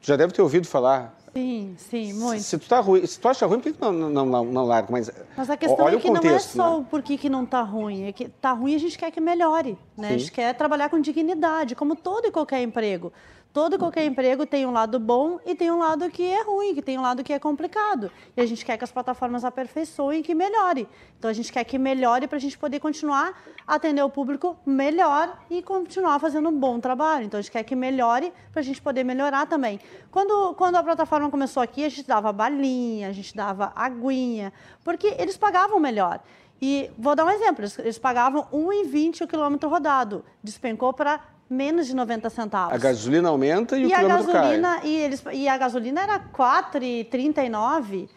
já 0.00 0.16
deve 0.16 0.32
ter 0.32 0.42
ouvido 0.42 0.66
falar 0.66 1.14
Sim, 1.34 1.74
sim, 1.78 2.12
muito. 2.12 2.42
Se 2.42 2.58
tu, 2.58 2.68
tá 2.68 2.80
ruim, 2.80 3.06
se 3.06 3.18
tu 3.18 3.26
acha 3.26 3.46
ruim, 3.46 3.58
por 3.58 3.72
que 3.72 3.80
não, 3.80 3.90
não, 3.90 4.26
não, 4.26 4.44
não 4.44 4.64
larga? 4.66 4.88
Mas, 4.90 5.10
Mas 5.34 5.48
a 5.48 5.56
questão 5.56 5.88
é 5.88 5.96
que 5.96 6.06
contexto, 6.06 6.28
não 6.56 6.64
é 6.64 6.68
só 6.68 6.70
né? 6.70 6.76
o 6.76 6.84
porquê 6.84 7.16
que 7.16 7.30
não 7.30 7.44
está 7.44 7.62
ruim, 7.62 8.04
é 8.04 8.12
que 8.12 8.24
está 8.24 8.52
ruim 8.52 8.74
a 8.74 8.78
gente 8.78 8.98
quer 8.98 9.10
que 9.10 9.20
melhore, 9.20 9.78
né? 9.96 10.08
A 10.08 10.18
gente 10.18 10.30
quer 10.30 10.54
trabalhar 10.54 10.90
com 10.90 11.00
dignidade, 11.00 11.74
como 11.74 11.96
todo 11.96 12.26
e 12.26 12.30
qualquer 12.30 12.60
emprego. 12.60 13.10
Todo 13.52 13.78
qualquer 13.78 14.06
emprego 14.06 14.46
tem 14.46 14.64
um 14.64 14.70
lado 14.70 14.98
bom 14.98 15.38
e 15.44 15.54
tem 15.54 15.70
um 15.70 15.78
lado 15.78 16.08
que 16.10 16.22
é 16.22 16.42
ruim, 16.42 16.74
que 16.74 16.80
tem 16.80 16.98
um 16.98 17.02
lado 17.02 17.22
que 17.22 17.34
é 17.34 17.38
complicado. 17.38 18.10
E 18.34 18.40
a 18.40 18.46
gente 18.46 18.64
quer 18.64 18.78
que 18.78 18.84
as 18.84 18.90
plataformas 18.90 19.44
aperfeiçoem 19.44 20.20
e 20.20 20.22
que 20.22 20.34
melhore. 20.34 20.88
Então 21.18 21.30
a 21.30 21.34
gente 21.34 21.52
quer 21.52 21.62
que 21.64 21.76
melhore 21.76 22.26
para 22.26 22.38
a 22.38 22.40
gente 22.40 22.56
poder 22.56 22.80
continuar 22.80 23.34
atender 23.66 24.02
o 24.02 24.08
público 24.08 24.56
melhor 24.64 25.38
e 25.50 25.62
continuar 25.62 26.18
fazendo 26.18 26.48
um 26.48 26.58
bom 26.58 26.80
trabalho. 26.80 27.26
Então 27.26 27.38
a 27.38 27.42
gente 27.42 27.52
quer 27.52 27.62
que 27.62 27.76
melhore 27.76 28.32
para 28.50 28.60
a 28.60 28.64
gente 28.64 28.80
poder 28.80 29.04
melhorar 29.04 29.46
também. 29.46 29.78
Quando, 30.10 30.54
quando 30.54 30.76
a 30.76 30.82
plataforma 30.82 31.30
começou 31.30 31.62
aqui, 31.62 31.84
a 31.84 31.88
gente 31.90 32.06
dava 32.06 32.32
balinha, 32.32 33.08
a 33.08 33.12
gente 33.12 33.36
dava 33.36 33.70
aguinha, 33.76 34.52
porque 34.82 35.14
eles 35.18 35.36
pagavam 35.36 35.78
melhor. 35.78 36.20
E 36.60 36.90
vou 36.96 37.16
dar 37.16 37.24
um 37.24 37.30
exemplo, 37.30 37.62
eles, 37.62 37.78
eles 37.80 37.98
pagavam 37.98 38.46
1,20 38.52 39.22
o 39.22 39.26
quilômetro 39.26 39.68
rodado, 39.68 40.24
despencou 40.42 40.92
para 40.92 41.20
menos 41.48 41.86
de 41.86 41.94
90 41.94 42.30
centavos. 42.30 42.74
A 42.74 42.78
gasolina 42.78 43.28
aumenta 43.28 43.76
e, 43.76 43.82
e 43.82 43.86
o 43.86 43.88
quilômetro 43.88 44.32
gasolina, 44.32 44.80
cai. 44.80 44.88
E, 44.88 44.96
eles, 44.96 45.22
e 45.32 45.48
a 45.48 45.56
gasolina 45.56 46.00
era 46.02 46.18
4,39 46.18 48.08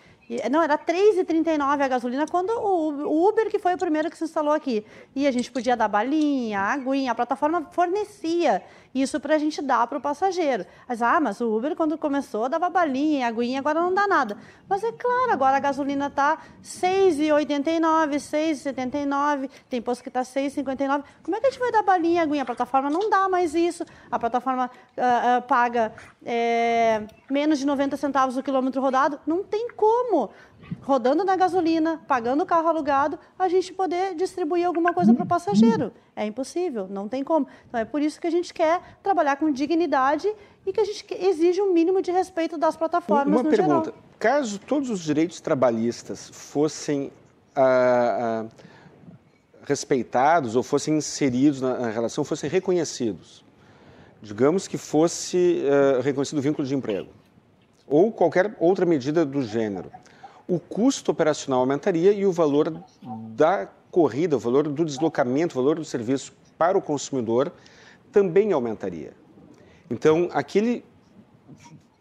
Não, 0.49 0.61
era 0.61 0.77
3,39 0.77 1.81
a 1.81 1.87
gasolina 1.87 2.25
quando 2.27 2.49
o 2.51 3.27
Uber, 3.27 3.49
que 3.49 3.59
foi 3.59 3.73
o 3.73 3.77
primeiro 3.77 4.09
que 4.09 4.17
se 4.17 4.23
instalou 4.23 4.53
aqui. 4.53 4.85
E 5.15 5.27
a 5.27 5.31
gente 5.31 5.51
podia 5.51 5.75
dar 5.75 5.87
balinha, 5.87 6.59
aguinha, 6.59 7.11
a 7.11 7.15
plataforma 7.15 7.67
fornecia 7.71 8.61
isso 8.95 9.19
para 9.19 9.35
a 9.35 9.37
gente 9.37 9.61
dar 9.61 9.85
para 9.87 9.97
o 9.97 10.01
passageiro. 10.01 10.65
Mas, 10.87 11.01
ah, 11.01 11.19
mas 11.19 11.41
o 11.41 11.53
Uber, 11.53 11.75
quando 11.75 11.97
começou, 11.97 12.47
dava 12.47 12.69
balinha, 12.69 13.27
aguinha, 13.27 13.59
agora 13.59 13.81
não 13.81 13.93
dá 13.93 14.07
nada. 14.07 14.37
Mas 14.69 14.83
é 14.85 14.91
claro, 14.93 15.33
agora 15.33 15.57
a 15.57 15.59
gasolina 15.59 16.07
está 16.07 16.37
6,89, 16.63 18.15
6,79, 18.15 19.49
tem 19.69 19.81
posto 19.81 20.01
que 20.01 20.09
está 20.09 20.21
6,59. 20.21 21.03
Como 21.21 21.35
é 21.35 21.41
que 21.41 21.47
a 21.47 21.49
gente 21.49 21.59
vai 21.59 21.73
dar 21.73 21.83
balinha, 21.83 22.23
aguinha? 22.23 22.43
A 22.43 22.45
plataforma 22.45 22.89
não 22.89 23.09
dá 23.09 23.27
mais 23.27 23.53
isso. 23.53 23.85
A 24.09 24.17
plataforma 24.17 24.71
uh, 24.97 25.39
uh, 25.39 25.41
paga 25.41 25.93
é, 26.25 27.03
menos 27.29 27.59
de 27.59 27.65
90 27.65 27.97
centavos 27.97 28.37
o 28.37 28.43
quilômetro 28.43 28.81
rodado. 28.81 29.19
Não 29.27 29.43
tem 29.43 29.67
como 29.75 30.31
rodando 30.81 31.23
na 31.23 31.35
gasolina, 31.35 32.01
pagando 32.07 32.43
o 32.43 32.45
carro 32.45 32.67
alugado, 32.67 33.19
a 33.37 33.47
gente 33.47 33.73
poder 33.73 34.15
distribuir 34.15 34.65
alguma 34.65 34.93
coisa 34.93 35.13
para 35.13 35.23
o 35.23 35.27
passageiro. 35.27 35.91
É 36.15 36.25
impossível, 36.25 36.87
não 36.89 37.07
tem 37.07 37.23
como. 37.23 37.47
Então 37.67 37.79
é 37.79 37.85
por 37.85 38.01
isso 38.01 38.19
que 38.19 38.27
a 38.27 38.31
gente 38.31 38.53
quer 38.53 38.81
trabalhar 39.03 39.35
com 39.37 39.51
dignidade 39.51 40.31
e 40.65 40.73
que 40.73 40.79
a 40.79 40.83
gente 40.83 41.05
exige 41.11 41.61
um 41.61 41.73
mínimo 41.73 42.01
de 42.01 42.11
respeito 42.11 42.57
das 42.57 42.75
plataformas 42.75 43.27
Uma 43.27 43.43
no 43.43 43.49
pergunta. 43.49 43.85
geral. 43.85 44.03
Caso 44.17 44.59
todos 44.59 44.89
os 44.89 45.01
direitos 45.01 45.39
trabalhistas 45.39 46.29
fossem 46.31 47.11
ah, 47.55 48.45
ah, 48.45 48.65
respeitados 49.63 50.55
ou 50.55 50.63
fossem 50.63 50.97
inseridos 50.97 51.61
na, 51.61 51.77
na, 51.77 51.89
relação, 51.89 52.23
fossem 52.23 52.49
reconhecidos, 52.49 53.43
digamos 54.21 54.67
que 54.67 54.77
fosse 54.77 55.63
ah, 55.67 56.01
reconhecido 56.01 56.39
o 56.39 56.41
vínculo 56.41 56.67
de 56.67 56.73
emprego 56.73 57.09
ou 57.87 58.11
qualquer 58.11 58.55
outra 58.59 58.85
medida 58.85 59.23
do 59.25 59.43
gênero 59.43 59.91
o 60.47 60.59
custo 60.59 61.11
operacional 61.11 61.61
aumentaria 61.61 62.11
e 62.11 62.25
o 62.25 62.31
valor 62.31 62.81
da 63.01 63.67
corrida, 63.89 64.35
o 64.35 64.39
valor 64.39 64.67
do 64.67 64.85
deslocamento, 64.85 65.57
o 65.57 65.61
valor 65.61 65.77
do 65.77 65.85
serviço 65.85 66.33
para 66.57 66.77
o 66.77 66.81
consumidor 66.81 67.51
também 68.15 68.53
aumentaria. 68.53 69.11
Então, 69.89 70.29
aquele 70.31 70.85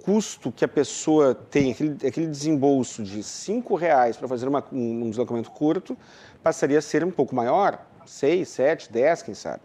custo 0.01 0.53
que 0.53 0.65
a 0.65 0.69
pessoa 0.69 1.35
tem, 1.35 1.73
aquele, 1.73 2.07
aquele 2.07 2.27
desembolso 2.29 3.03
de 3.03 3.17
R$ 3.17 3.77
reais 3.77 4.17
para 4.17 4.29
fazer 4.29 4.47
uma, 4.47 4.63
um, 4.71 5.07
um 5.07 5.11
deslocamento 5.11 5.51
curto, 5.51 5.99
passaria 6.41 6.79
a 6.79 6.83
ser 6.83 7.03
um 7.03 7.11
pouco 7.11 7.35
maior, 7.35 7.85
6, 8.07 8.49
7, 8.49 8.93
10, 8.93 9.23
quem 9.23 9.35
sabe. 9.35 9.61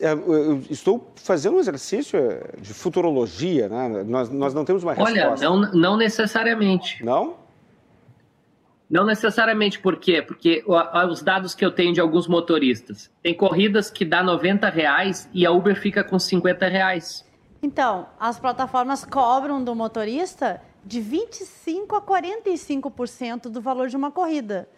É, 0.00 0.12
eu 0.12 0.62
estou 0.70 1.10
fazendo 1.16 1.56
um 1.56 1.58
exercício 1.58 2.16
é, 2.16 2.60
de 2.60 2.72
futurologia, 2.72 3.68
né? 3.68 4.04
nós, 4.04 4.30
nós 4.30 4.54
não 4.54 4.64
temos 4.64 4.84
uma 4.84 4.94
resposta. 4.94 5.28
Olha, 5.28 5.40
não, 5.40 5.72
não 5.72 5.96
necessariamente. 5.96 7.04
Não? 7.04 7.34
Não 8.90 9.04
necessariamente 9.04 9.78
por 9.78 9.96
quê? 9.96 10.22
Porque 10.22 10.64
os 11.10 11.22
dados 11.22 11.54
que 11.54 11.64
eu 11.64 11.70
tenho 11.70 11.92
de 11.92 12.00
alguns 12.00 12.26
motoristas, 12.26 13.10
tem 13.22 13.34
corridas 13.34 13.90
que 13.90 14.04
dá 14.04 14.22
90 14.22 14.68
reais 14.70 15.28
e 15.32 15.44
a 15.44 15.50
Uber 15.50 15.78
fica 15.78 16.02
com 16.02 16.18
50 16.18 16.66
reais. 16.68 17.26
Então, 17.62 18.08
as 18.18 18.38
plataformas 18.38 19.04
cobram 19.04 19.62
do 19.62 19.74
motorista 19.74 20.62
de 20.84 21.00
25% 21.00 21.96
a 21.96 22.00
45% 22.00 23.50
do 23.50 23.60
valor 23.60 23.88
de 23.88 23.96
uma 23.96 24.10
corrida. 24.10 24.68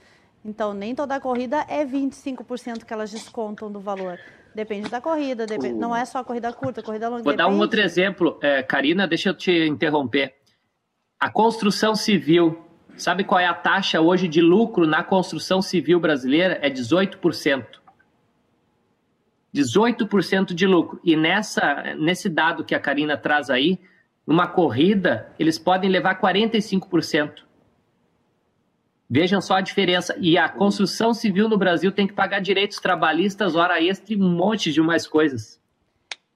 Então, 0.44 0.74
nem 0.74 0.94
toda 0.94 1.20
corrida 1.20 1.64
é 1.68 1.84
25% 1.84 2.84
que 2.84 2.92
elas 2.92 3.10
descontam 3.10 3.70
do 3.70 3.78
valor. 3.78 4.18
Depende 4.52 4.88
da 4.88 5.00
corrida, 5.00 5.46
depende... 5.46 5.74
não 5.74 5.94
é 5.94 6.04
só 6.04 6.24
corrida 6.24 6.52
curta, 6.52 6.82
corrida 6.82 7.08
longa. 7.08 7.22
Vou 7.22 7.32
depende. 7.32 7.48
dar 7.48 7.54
um 7.54 7.60
outro 7.60 7.80
exemplo. 7.80 8.38
É, 8.42 8.62
Karina, 8.62 9.06
deixa 9.06 9.28
eu 9.28 9.34
te 9.34 9.68
interromper. 9.68 10.34
A 11.20 11.30
construção 11.30 11.94
civil 11.94 12.58
Sabe 13.00 13.24
qual 13.24 13.40
é 13.40 13.46
a 13.46 13.54
taxa 13.54 13.98
hoje 13.98 14.28
de 14.28 14.42
lucro 14.42 14.86
na 14.86 15.02
construção 15.02 15.62
civil 15.62 15.98
brasileira? 15.98 16.58
É 16.60 16.68
18%. 16.68 17.80
18% 19.54 20.52
de 20.52 20.66
lucro. 20.66 21.00
E 21.02 21.16
nessa, 21.16 21.94
nesse 21.98 22.28
dado 22.28 22.62
que 22.62 22.74
a 22.74 22.78
Karina 22.78 23.16
traz 23.16 23.48
aí, 23.48 23.78
numa 24.26 24.46
corrida, 24.46 25.32
eles 25.38 25.58
podem 25.58 25.90
levar 25.90 26.20
45%. 26.20 27.42
Vejam 29.08 29.40
só 29.40 29.54
a 29.54 29.60
diferença. 29.60 30.14
E 30.20 30.36
a 30.36 30.48
construção 30.48 31.14
civil 31.14 31.48
no 31.48 31.56
Brasil 31.56 31.90
tem 31.90 32.06
que 32.06 32.12
pagar 32.12 32.40
direitos 32.40 32.78
trabalhistas, 32.78 33.56
hora 33.56 33.82
extra 33.82 34.14
e 34.14 34.16
um 34.18 34.30
monte 34.30 34.70
de 34.70 34.80
mais 34.82 35.06
coisas. 35.06 35.59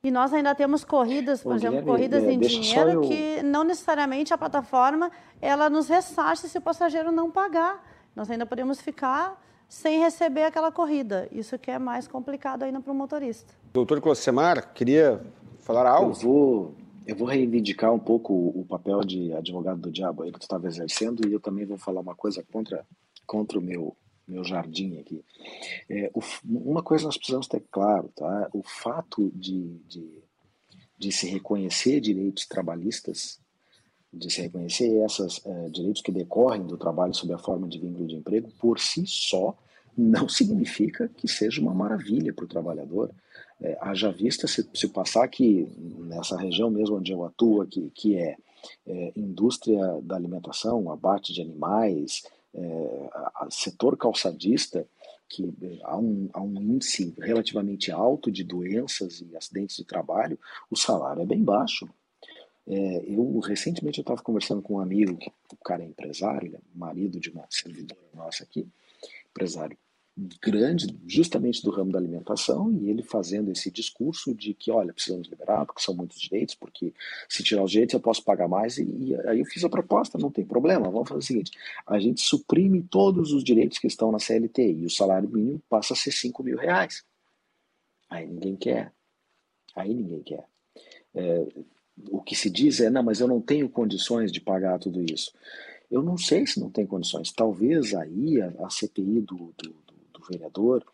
E 0.05 0.10
nós 0.10 0.35
ainda 0.35 0.55
temos 0.55 0.85
corridas, 0.85 1.43
por 1.43 1.56
exemplo, 1.56 1.82
corridas 1.82 2.22
é, 2.22 2.31
em 2.31 2.39
dinheiro 2.39 2.90
eu... 2.90 3.01
que 3.01 3.43
não 3.43 3.64
necessariamente 3.64 4.35
a 4.35 4.39
plataforma 4.39 5.10
ela 5.40 5.70
nos 5.70 5.89
ressarce 5.89 6.47
se 6.47 6.59
o 6.59 6.60
passageiro 6.60 7.10
não 7.10 7.31
pagar. 7.31 7.82
Nós 8.14 8.31
ainda 8.31 8.44
podemos 8.44 8.82
ficar 8.82 9.43
sem 9.66 10.01
receber 10.01 10.43
aquela 10.43 10.70
corrida. 10.70 11.26
Isso 11.32 11.59
que 11.59 11.70
é 11.70 11.78
mais 11.78 12.06
complicado 12.06 12.64
ainda 12.64 12.81
para 12.81 12.93
o 12.93 12.94
motorista. 12.94 13.55
Doutor 13.72 13.98
Clocemar, 14.02 14.74
queria 14.74 15.22
falar 15.60 15.86
algo? 15.86 16.10
Eu 16.10 16.14
vou, 16.14 16.74
eu 17.06 17.16
vou 17.16 17.26
reivindicar 17.26 17.90
um 17.90 17.98
pouco 17.98 18.35
o 18.35 18.62
papel 18.68 19.01
de 19.01 19.32
advogado 19.32 19.81
do 19.81 19.90
diabo 19.90 20.22
aí 20.22 20.31
que 20.31 20.39
tu 20.39 20.43
estava 20.43 20.66
exercendo 20.66 21.26
e 21.26 21.32
eu 21.32 21.40
também 21.40 21.64
vou 21.64 21.78
falar 21.78 22.02
uma 22.02 22.14
coisa 22.14 22.44
contra, 22.52 22.85
contra 23.26 23.59
o 23.59 23.62
meu 23.62 23.97
meu 24.26 24.44
jardim 24.44 24.98
aqui. 24.98 25.22
É, 25.88 26.10
o, 26.14 26.20
uma 26.44 26.82
coisa 26.82 27.05
nós 27.05 27.16
precisamos 27.16 27.46
ter 27.46 27.62
claro, 27.70 28.10
tá? 28.14 28.48
O 28.52 28.62
fato 28.62 29.30
de, 29.34 29.76
de, 29.88 30.22
de 30.98 31.12
se 31.12 31.26
reconhecer 31.28 32.01
direitos 32.01 32.46
trabalhistas, 32.46 33.38
de 34.12 34.32
se 34.32 34.42
reconhecer 34.42 35.05
esses 35.05 35.44
é, 35.44 35.68
direitos 35.68 36.02
que 36.02 36.12
decorrem 36.12 36.62
do 36.62 36.76
trabalho 36.76 37.14
sob 37.14 37.32
a 37.32 37.38
forma 37.38 37.68
de 37.68 37.78
vínculo 37.78 38.06
de 38.06 38.16
emprego, 38.16 38.51
por 38.59 38.78
si 38.78 39.05
só, 39.06 39.56
não 39.96 40.28
significa 40.28 41.09
que 41.16 41.28
seja 41.28 41.60
uma 41.60 41.74
maravilha 41.74 42.32
para 42.32 42.44
o 42.44 42.48
trabalhador. 42.48 43.10
É, 43.60 43.78
haja 43.80 44.10
vista 44.10 44.46
se, 44.46 44.68
se 44.74 44.88
passar 44.88 45.24
aqui 45.24 45.68
nessa 45.98 46.36
região 46.36 46.70
mesmo 46.70 46.96
onde 46.96 47.12
eu 47.12 47.24
atuo, 47.24 47.66
que, 47.66 47.90
que 47.94 48.16
é, 48.16 48.36
é 48.86 49.12
indústria 49.16 50.01
da 50.02 50.16
alimentação, 50.16 50.90
abate 50.90 51.32
de 51.32 51.40
animais, 51.40 52.24
é, 52.55 53.10
setor 53.51 53.97
calçadista, 53.97 54.86
que 55.28 55.52
é, 55.62 55.78
há 55.82 55.97
um, 55.97 56.28
há 56.32 56.40
um 56.40 56.55
índice 56.60 57.14
relativamente 57.18 57.90
alto 57.90 58.31
de 58.31 58.44
doenças 58.44 59.20
e 59.20 59.36
acidentes 59.36 59.76
de 59.76 59.85
trabalho, 59.85 60.39
o 60.70 60.76
salário 60.76 61.22
é 61.22 61.26
bem 61.26 61.43
baixo. 61.43 61.89
É, 62.66 63.05
eu 63.06 63.39
recentemente 63.40 63.98
eu 63.98 64.02
estava 64.02 64.22
conversando 64.22 64.62
com 64.62 64.74
um 64.74 64.81
amigo, 64.81 65.18
o 65.52 65.56
cara 65.64 65.82
é 65.82 65.86
empresário, 65.86 66.55
é 66.56 66.59
marido 66.74 67.20
de 67.20 67.31
uma 67.31 67.44
servidora 67.51 68.01
nossa 68.14 68.44
aqui, 68.44 68.66
empresário 69.31 69.76
grande, 70.16 70.97
justamente 71.07 71.62
do 71.62 71.70
ramo 71.70 71.91
da 71.91 71.99
alimentação, 71.99 72.73
e 72.73 72.89
ele 72.89 73.03
fazendo 73.03 73.51
esse 73.51 73.70
discurso 73.70 74.32
de 74.32 74.55
que, 74.55 74.70
olha, 74.70 74.93
precisamos 74.93 75.27
liberar, 75.28 75.66
porque 75.66 75.82
são 75.82 75.95
muitos 75.95 76.20
direitos, 76.20 76.55
porque 76.55 76.95
se 77.28 77.43
tirar 77.43 77.65
os 77.65 77.70
direitos 77.70 77.95
eu 77.95 78.01
posso 78.01 78.23
pagar 78.23 78.47
mais, 78.47 78.78
e, 78.78 78.85
e, 78.85 79.16
aí 79.27 79.41
eu 79.41 79.47
fiz 79.47 79.65
a 79.65 79.69
proposta, 79.69 80.16
não 80.16 80.31
tem 80.31 80.45
problema, 80.45 80.89
vamos 80.91 81.09
fazer 81.09 81.19
o 81.19 81.23
seguinte, 81.23 81.51
a 81.85 81.99
gente 81.99 82.20
suprime 82.20 82.82
todos 82.82 83.32
os 83.32 83.43
direitos 83.43 83.78
que 83.78 83.89
estão 83.89 84.12
na 84.12 84.20
CLT, 84.20 84.73
e 84.73 84.86
o 84.86 84.91
salário 84.91 85.28
mínimo 85.28 85.61
passa 85.69 85.95
a 85.95 85.97
ser 85.97 86.12
5 86.12 86.43
mil 86.45 86.57
reais. 86.57 87.05
Aí 88.09 88.27
ninguém 88.27 88.55
quer. 88.55 88.93
Aí 89.74 89.93
ninguém 89.93 90.23
quer. 90.23 90.45
É, 91.12 91.47
o 92.11 92.23
que 92.23 92.36
se 92.36 92.49
diz 92.49 92.78
é, 92.81 92.89
não, 92.89 93.03
mas 93.03 93.19
eu 93.19 93.27
não 93.27 93.41
tenho 93.41 93.69
condições 93.69 94.31
de 94.31 94.41
pagar 94.41 94.78
tudo 94.78 95.03
isso. 95.03 95.32
Eu 95.91 96.03
não 96.03 96.16
sei 96.16 96.47
se 96.47 96.61
não 96.61 96.70
tem 96.70 96.86
condições. 96.86 97.32
Talvez 97.32 97.95
aí 97.95 98.41
a, 98.41 98.53
a 98.65 98.70
CPI 98.70 99.20
do, 99.20 99.53
do 99.57 99.84
vereador 100.28 100.84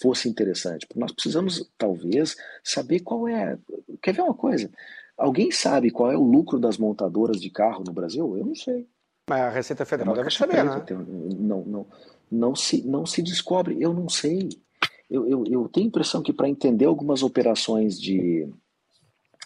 fosse 0.00 0.28
interessante, 0.28 0.86
nós 0.96 1.12
precisamos 1.12 1.70
talvez 1.76 2.36
saber 2.64 3.00
qual 3.00 3.28
é. 3.28 3.58
Quer 4.00 4.14
ver 4.14 4.22
uma 4.22 4.34
coisa? 4.34 4.70
Alguém 5.16 5.50
sabe 5.50 5.90
qual 5.90 6.10
é 6.10 6.16
o 6.16 6.22
lucro 6.22 6.58
das 6.58 6.78
montadoras 6.78 7.40
de 7.40 7.50
carro 7.50 7.84
no 7.86 7.92
Brasil? 7.92 8.36
Eu 8.36 8.46
não 8.46 8.54
sei. 8.54 8.88
Mas 9.28 9.40
a 9.40 9.50
Receita 9.50 9.84
Federal 9.84 10.14
é 10.14 10.18
deve 10.18 10.30
saber, 10.30 10.64
né? 10.64 10.84
Não, 11.38 11.64
não, 11.64 11.86
não, 12.30 12.56
se, 12.56 12.82
não 12.82 13.06
se 13.06 13.22
descobre, 13.22 13.76
eu 13.80 13.92
não 13.92 14.08
sei. 14.08 14.48
Eu, 15.08 15.28
eu, 15.28 15.44
eu 15.46 15.68
tenho 15.68 15.86
a 15.86 15.88
impressão 15.88 16.22
que 16.22 16.32
para 16.32 16.48
entender 16.48 16.86
algumas 16.86 17.22
operações 17.22 18.00
de, 18.00 18.48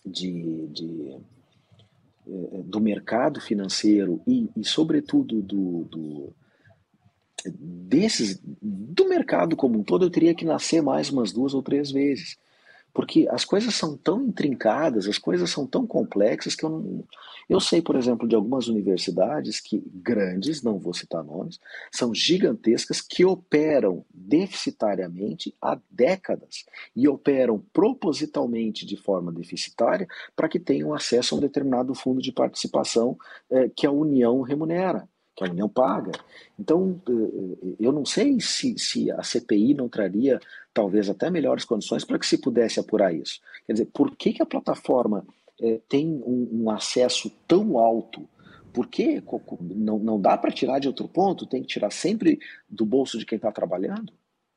de, 0.05 0.67
de, 0.69 1.17
eh, 2.27 2.63
do 2.65 2.81
mercado 2.81 3.41
financeiro 3.41 4.23
e, 4.27 4.49
e 4.57 4.65
sobretudo, 4.65 5.43
do, 5.43 5.85
do 5.85 6.33
desses 7.59 8.41
do 8.63 9.09
mercado 9.09 9.57
como 9.57 9.79
um 9.79 9.85
todo 9.85 10.05
eu 10.07 10.11
teria 10.11 10.35
que 10.35 10.45
nascer 10.45 10.83
mais 10.83 11.11
umas 11.11 11.33
duas 11.33 11.55
ou 11.55 11.63
três 11.63 11.91
vezes 11.91 12.39
Porque 12.97 13.29
as 13.31 13.45
coisas 13.45 13.75
são 13.75 13.95
tão 13.95 14.23
intrincadas, 14.23 15.07
as 15.07 15.19
coisas 15.19 15.51
são 15.51 15.67
tão 15.67 15.87
complexas 15.87 16.55
que 16.55 16.65
eu 16.65 16.71
não. 16.71 17.05
Eu 17.47 17.61
sei, 17.61 17.83
por 17.83 17.95
exemplo, 17.95 18.27
de 18.27 18.35
algumas 18.35 18.69
universidades 18.69 19.61
que 19.61 19.83
grandes, 19.95 20.63
não 20.63 20.79
vou 20.79 20.95
citar 20.95 21.23
nomes, 21.23 21.61
são 21.93 22.15
gigantescas 22.15 23.03
que 23.03 23.23
operam 23.23 24.03
deficitariamente 24.13 25.55
há 25.61 25.79
décadas 25.91 26.65
e 26.95 27.07
operam 27.07 27.63
propositalmente 27.73 28.87
de 28.87 28.97
forma 28.97 29.31
deficitária 29.31 30.09
para 30.35 30.49
que 30.49 30.59
tenham 30.59 30.95
acesso 30.95 31.35
a 31.35 31.39
um 31.39 31.41
determinado 31.43 31.95
fundo 31.95 32.23
de 32.23 32.33
participação 32.33 33.17
eh, 33.51 33.71
que 33.77 33.87
a 33.87 33.91
União 33.93 34.41
remunera 34.41 35.07
que 35.37 35.45
a 35.45 35.51
União 35.51 35.69
paga. 35.69 36.13
Então, 36.59 37.01
eh, 37.07 37.13
eh, 37.13 37.77
eu 37.79 37.93
não 37.93 38.07
sei 38.07 38.41
se, 38.41 38.77
se 38.79 39.11
a 39.11 39.23
CPI 39.23 39.75
não 39.75 39.89
traria 39.89 40.41
talvez 40.73 41.11
até 41.11 41.31
melhores 41.31 41.65
condições 41.65 42.05
para 42.05 42.19
que 42.19 42.27
se 42.27 42.39
pudesse 42.39 42.81
apurar 42.81 43.15
isso. 43.15 43.41
Quer 43.67 43.75
dizer, 43.75 43.89
por 43.93 44.17
que, 44.17 44.33
que 44.33 44.43
a 44.43 44.47
plataforma 44.47 45.27
eh, 45.61 45.81
tem 45.89 46.23
um, 46.27 46.49
um, 46.53 46.71
acesso 46.71 47.31
tão 47.47 47.79
alto? 47.79 48.27
Por 48.73 48.87
que 48.87 49.23
não, 49.61 49.99
não 49.99 50.21
dá 50.21 50.37
para 50.39 50.51
tirar 50.51 50.79
de 50.79 50.89
outro 50.89 51.07
ponto? 51.07 51.47
Tem 51.47 51.61
que 51.61 51.69
tirar 51.69 51.91
sempre 51.91 52.39
do 52.69 52.87
bolso 52.87 53.19
de 53.19 53.27
quem 53.27 53.37
está 53.37 53.53
trabalhando? 53.53 54.13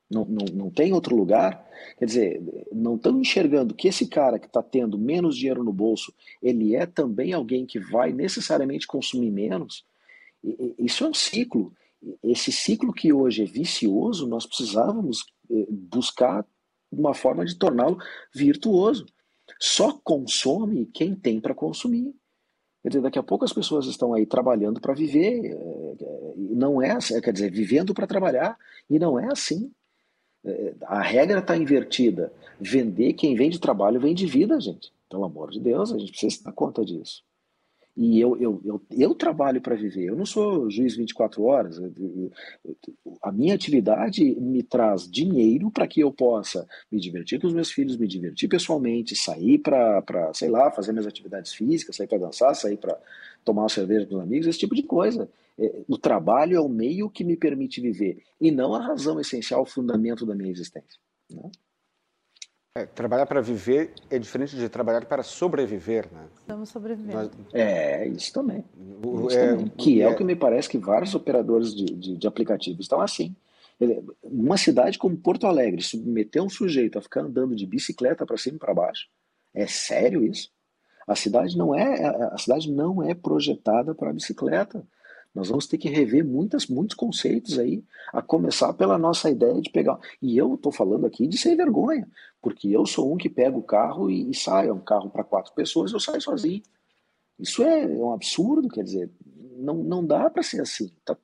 Não, 0.09 0.25
não, 0.25 0.45
não 0.53 0.69
tem 0.71 0.91
outro 0.91 1.15
lugar? 1.15 1.65
Quer 1.97 2.05
dizer, 2.05 2.65
não 2.71 2.95
estão 2.95 3.19
enxergando 3.19 3.75
que 3.75 3.87
esse 3.87 4.07
cara 4.07 4.39
que 4.39 4.47
está 4.47 4.63
tendo 4.63 4.97
menos 4.97 5.37
dinheiro 5.37 5.63
no 5.63 5.71
bolso, 5.71 6.13
ele 6.41 6.75
é 6.75 6.85
também 6.85 7.31
alguém 7.31 7.65
que 7.65 7.79
vai 7.79 8.11
necessariamente 8.11 8.87
consumir 8.87 9.29
menos? 9.29 9.85
Isso 10.77 11.03
é 11.03 11.09
um 11.09 11.13
ciclo. 11.13 11.73
Esse 12.23 12.51
ciclo 12.51 12.93
que 12.93 13.11
hoje 13.11 13.43
é 13.43 13.45
vicioso, 13.45 14.27
nós 14.27 14.45
precisávamos 14.45 15.25
eh, 15.51 15.65
buscar 15.69 16.45
uma 16.91 17.13
forma 17.13 17.45
de 17.45 17.57
torná-lo 17.57 17.97
virtuoso. 18.33 19.05
Só 19.59 19.91
consome 20.03 20.85
quem 20.87 21.13
tem 21.13 21.41
para 21.41 21.53
consumir. 21.53 22.13
Quer 22.81 22.89
dizer, 22.89 23.01
daqui 23.01 23.19
a 23.19 23.23
pouco 23.23 23.43
as 23.43 23.51
pessoas 23.51 23.85
estão 23.87 24.13
aí 24.13 24.25
trabalhando 24.25 24.79
para 24.79 24.93
viver, 24.93 25.45
eh, 25.45 26.33
não 26.37 26.81
é, 26.81 26.91
assim, 26.91 27.19
quer 27.19 27.33
dizer, 27.33 27.51
vivendo 27.51 27.93
para 27.93 28.07
trabalhar, 28.07 28.57
e 28.89 28.97
não 28.97 29.19
é 29.19 29.27
assim. 29.31 29.71
Eh, 30.45 30.75
a 30.83 31.01
regra 31.01 31.39
está 31.39 31.57
invertida. 31.57 32.31
Vender, 32.59 33.13
quem 33.13 33.35
vende 33.35 33.59
trabalho, 33.59 33.99
vende 33.99 34.25
vida, 34.25 34.59
gente. 34.59 34.93
Pelo 35.09 35.25
amor 35.25 35.51
de 35.51 35.59
Deus, 35.59 35.91
a 35.91 35.97
gente 35.97 36.11
precisa 36.11 36.43
dar 36.43 36.53
conta 36.53 36.85
disso. 36.85 37.23
E 38.01 38.17
eu, 38.17 38.37
eu, 38.39 38.61
eu, 38.63 38.81
eu 38.97 39.13
trabalho 39.13 39.59
para 39.59 39.75
viver, 39.75 40.05
eu 40.05 40.15
não 40.15 40.25
sou 40.25 40.69
juiz 40.69 40.95
24 40.95 41.43
horas. 41.43 41.81
A 43.21 43.29
minha 43.29 43.53
atividade 43.53 44.23
me 44.39 44.63
traz 44.63 45.05
dinheiro 45.05 45.69
para 45.69 45.85
que 45.85 45.99
eu 45.99 46.09
possa 46.09 46.65
me 46.89 46.97
divertir 46.97 47.41
com 47.41 47.47
os 47.47 47.53
meus 47.53 47.69
filhos, 47.69 47.97
me 47.97 48.07
divertir 48.07 48.47
pessoalmente, 48.47 49.17
sair 49.17 49.57
para, 49.57 50.31
sei 50.33 50.47
lá, 50.47 50.71
fazer 50.71 50.93
minhas 50.93 51.07
atividades 51.07 51.51
físicas, 51.51 51.97
sair 51.97 52.07
para 52.07 52.19
dançar, 52.19 52.55
sair 52.55 52.77
para 52.77 52.97
tomar 53.43 53.63
uma 53.63 53.69
cerveja 53.69 54.05
com 54.05 54.15
os 54.15 54.21
amigos, 54.21 54.47
esse 54.47 54.59
tipo 54.59 54.75
de 54.75 54.83
coisa. 54.83 55.29
É, 55.57 55.81
o 55.85 55.97
trabalho 55.97 56.55
é 56.55 56.61
o 56.61 56.69
meio 56.69 57.09
que 57.09 57.25
me 57.25 57.35
permite 57.35 57.81
viver 57.81 58.23
e 58.39 58.49
não 58.49 58.73
a 58.73 58.81
razão 58.81 59.19
essencial, 59.19 59.63
o 59.63 59.65
fundamento 59.65 60.25
da 60.25 60.33
minha 60.33 60.49
existência. 60.49 60.97
Né? 61.29 61.51
É, 62.79 62.85
trabalhar 62.85 63.25
para 63.25 63.41
viver 63.41 63.93
é 64.09 64.17
diferente 64.17 64.55
de 64.55 64.69
trabalhar 64.69 65.03
para 65.03 65.21
sobreviver, 65.21 66.07
né? 66.13 66.27
Estamos 66.33 66.69
sobrevivendo. 66.69 67.31
É, 67.53 68.07
isso 68.07 68.31
também. 68.31 68.63
O, 69.03 69.27
isso 69.27 69.37
é, 69.37 69.47
também. 69.49 69.67
Que 69.77 70.01
é, 70.01 70.05
é, 70.05 70.07
o 70.07 70.15
que 70.15 70.23
me 70.23 70.35
parece 70.35 70.69
que 70.69 70.77
vários 70.77 71.13
operadores 71.13 71.75
de, 71.75 71.85
de, 71.85 72.17
de 72.17 72.27
aplicativos 72.27 72.85
estão 72.85 73.01
assim. 73.01 73.35
Uma 74.23 74.55
cidade 74.55 74.97
como 74.97 75.17
Porto 75.17 75.45
Alegre, 75.45 75.81
submeter 75.81 76.41
um 76.41 76.49
sujeito 76.49 76.97
a 76.97 77.01
ficar 77.01 77.21
andando 77.21 77.53
de 77.53 77.65
bicicleta 77.65 78.25
para 78.25 78.37
cima 78.37 78.55
e 78.55 78.59
para 78.59 78.73
baixo, 78.73 79.07
é 79.53 79.67
sério 79.67 80.23
isso? 80.23 80.49
A 81.05 81.15
cidade 81.15 81.57
não 81.57 81.75
é 81.75 82.29
a 82.31 82.37
cidade 82.37 82.71
não 82.71 83.03
é 83.03 83.13
projetada 83.13 83.93
para 83.93 84.13
bicicleta. 84.13 84.85
Nós 85.33 85.49
vamos 85.49 85.67
ter 85.67 85.77
que 85.77 85.87
rever 85.87 86.25
muitas, 86.25 86.67
muitos 86.67 86.95
conceitos 86.95 87.59
aí, 87.59 87.83
a 88.11 88.21
começar 88.21 88.73
pela 88.73 88.97
nossa 88.97 89.29
ideia 89.29 89.61
de 89.61 89.69
pegar. 89.69 89.99
E 90.21 90.37
eu 90.37 90.55
estou 90.55 90.71
falando 90.71 91.05
aqui 91.05 91.27
de 91.27 91.37
sem 91.37 91.55
vergonha, 91.55 92.07
porque 92.41 92.67
eu 92.69 92.85
sou 92.85 93.13
um 93.13 93.17
que 93.17 93.29
pega 93.29 93.55
o 93.55 93.63
carro 93.63 94.09
e, 94.09 94.29
e 94.29 94.33
sai, 94.33 94.67
é 94.67 94.73
um 94.73 94.79
carro 94.79 95.09
para 95.09 95.23
quatro 95.23 95.53
pessoas, 95.53 95.91
eu 95.91 95.99
saio 95.99 96.21
sozinho. 96.21 96.61
Isso 97.39 97.63
é, 97.63 97.83
é 97.83 97.87
um 97.87 98.11
absurdo, 98.11 98.67
quer 98.67 98.83
dizer, 98.83 99.09
não, 99.59 99.75
não 99.83 100.05
dá 100.05 100.29
para 100.29 100.43
ser 100.43 100.61
assim. 100.61 100.91
Tá? 101.05 101.17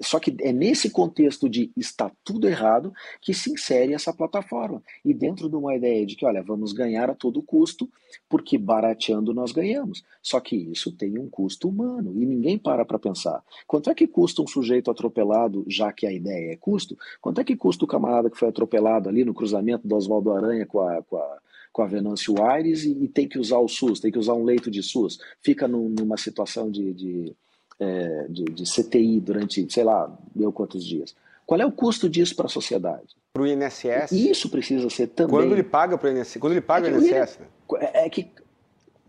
Só 0.00 0.18
que 0.18 0.36
é 0.40 0.52
nesse 0.52 0.90
contexto 0.90 1.48
de 1.48 1.70
está 1.76 2.10
tudo 2.24 2.48
errado 2.48 2.92
que 3.20 3.34
se 3.34 3.50
insere 3.50 3.94
essa 3.94 4.12
plataforma. 4.12 4.82
E 5.04 5.12
dentro 5.12 5.48
de 5.48 5.56
uma 5.56 5.74
ideia 5.74 6.04
de 6.06 6.16
que, 6.16 6.24
olha, 6.24 6.42
vamos 6.42 6.72
ganhar 6.72 7.10
a 7.10 7.14
todo 7.14 7.42
custo, 7.42 7.90
porque 8.28 8.56
barateando 8.56 9.34
nós 9.34 9.52
ganhamos. 9.52 10.02
Só 10.22 10.40
que 10.40 10.56
isso 10.56 10.92
tem 10.92 11.18
um 11.18 11.28
custo 11.28 11.68
humano 11.68 12.12
e 12.16 12.24
ninguém 12.26 12.58
para 12.58 12.84
para 12.84 12.98
pensar. 12.98 13.42
Quanto 13.66 13.90
é 13.90 13.94
que 13.94 14.06
custa 14.06 14.42
um 14.42 14.46
sujeito 14.46 14.90
atropelado, 14.90 15.64
já 15.66 15.92
que 15.92 16.06
a 16.06 16.12
ideia 16.12 16.52
é 16.52 16.56
custo? 16.56 16.96
Quanto 17.20 17.40
é 17.40 17.44
que 17.44 17.56
custa 17.56 17.84
o 17.84 17.88
camarada 17.88 18.30
que 18.30 18.38
foi 18.38 18.48
atropelado 18.48 19.08
ali 19.08 19.24
no 19.24 19.34
cruzamento 19.34 19.86
do 19.86 19.96
Oswaldo 19.96 20.32
Aranha 20.32 20.66
com 20.66 20.80
a, 20.80 21.02
com 21.02 21.16
a 21.16 21.38
com 21.72 21.82
a 21.82 21.86
Venâncio 21.86 22.40
Aires 22.44 22.84
e, 22.84 22.92
e, 23.04 23.08
tem 23.08 23.26
que 23.26 23.38
usar 23.38 23.58
o 23.58 23.66
SUS, 23.66 23.98
tem 23.98 24.12
que 24.12 24.18
usar 24.18 24.34
um 24.34 24.44
leito 24.44 24.70
de 24.70 24.82
SUS, 24.82 25.18
fica 25.40 25.66
num, 25.66 25.88
numa 25.88 26.18
situação 26.18 26.70
de, 26.70 26.92
de, 26.92 27.36
é, 27.82 28.26
de, 28.28 28.44
de, 28.44 28.64
CTI 28.64 29.20
durante, 29.20 29.66
sei 29.72 29.82
lá, 29.82 30.16
deu 30.34 30.52
quantos 30.52 30.84
dias. 30.84 31.14
Qual 31.44 31.60
é 31.60 31.66
o 31.66 31.72
custo 31.72 32.08
disso 32.08 32.36
para 32.36 32.46
a 32.46 32.48
sociedade? 32.48 33.16
Para 33.32 33.42
o 33.42 33.46
INSS? 33.46 34.12
Isso 34.12 34.48
precisa 34.48 34.88
ser 34.88 35.08
também. 35.08 35.30
Quando 35.30 35.52
ele 35.52 35.62
paga 35.62 35.98
para 35.98 36.08
o 36.08 36.16
INSS? 36.16 36.36
Quando 36.38 36.52
ele 36.52 36.60
paga 36.60 36.88
é 36.88 36.92
o 36.92 36.98
INSS? 36.98 37.38
Né? 37.40 37.46
É, 37.80 38.06
é 38.06 38.10
que, 38.10 38.30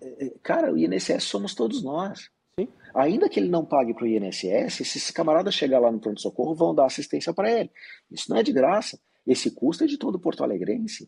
é, 0.01 0.31
cara, 0.41 0.73
o 0.73 0.77
INSS 0.77 1.23
somos 1.23 1.53
todos 1.53 1.83
nós. 1.83 2.29
Sim. 2.59 2.67
Ainda 2.95 3.29
que 3.29 3.39
ele 3.39 3.49
não 3.49 3.63
pague 3.63 3.93
para 3.93 4.05
o 4.05 4.07
INSS, 4.07 4.75
se 4.75 4.97
esse 4.97 5.13
camarada 5.13 5.51
chegar 5.51 5.79
lá 5.79 5.91
no 5.91 5.99
pronto-socorro, 5.99 6.55
vão 6.55 6.73
dar 6.73 6.85
assistência 6.85 7.33
para 7.33 7.51
ele. 7.51 7.69
Isso 8.11 8.29
não 8.29 8.37
é 8.37 8.43
de 8.43 8.51
graça. 8.51 8.99
Esse 9.25 9.51
custo 9.51 9.83
é 9.83 9.87
de 9.87 9.97
todo 9.97 10.19
Porto 10.19 10.43
Alegrense. 10.43 11.07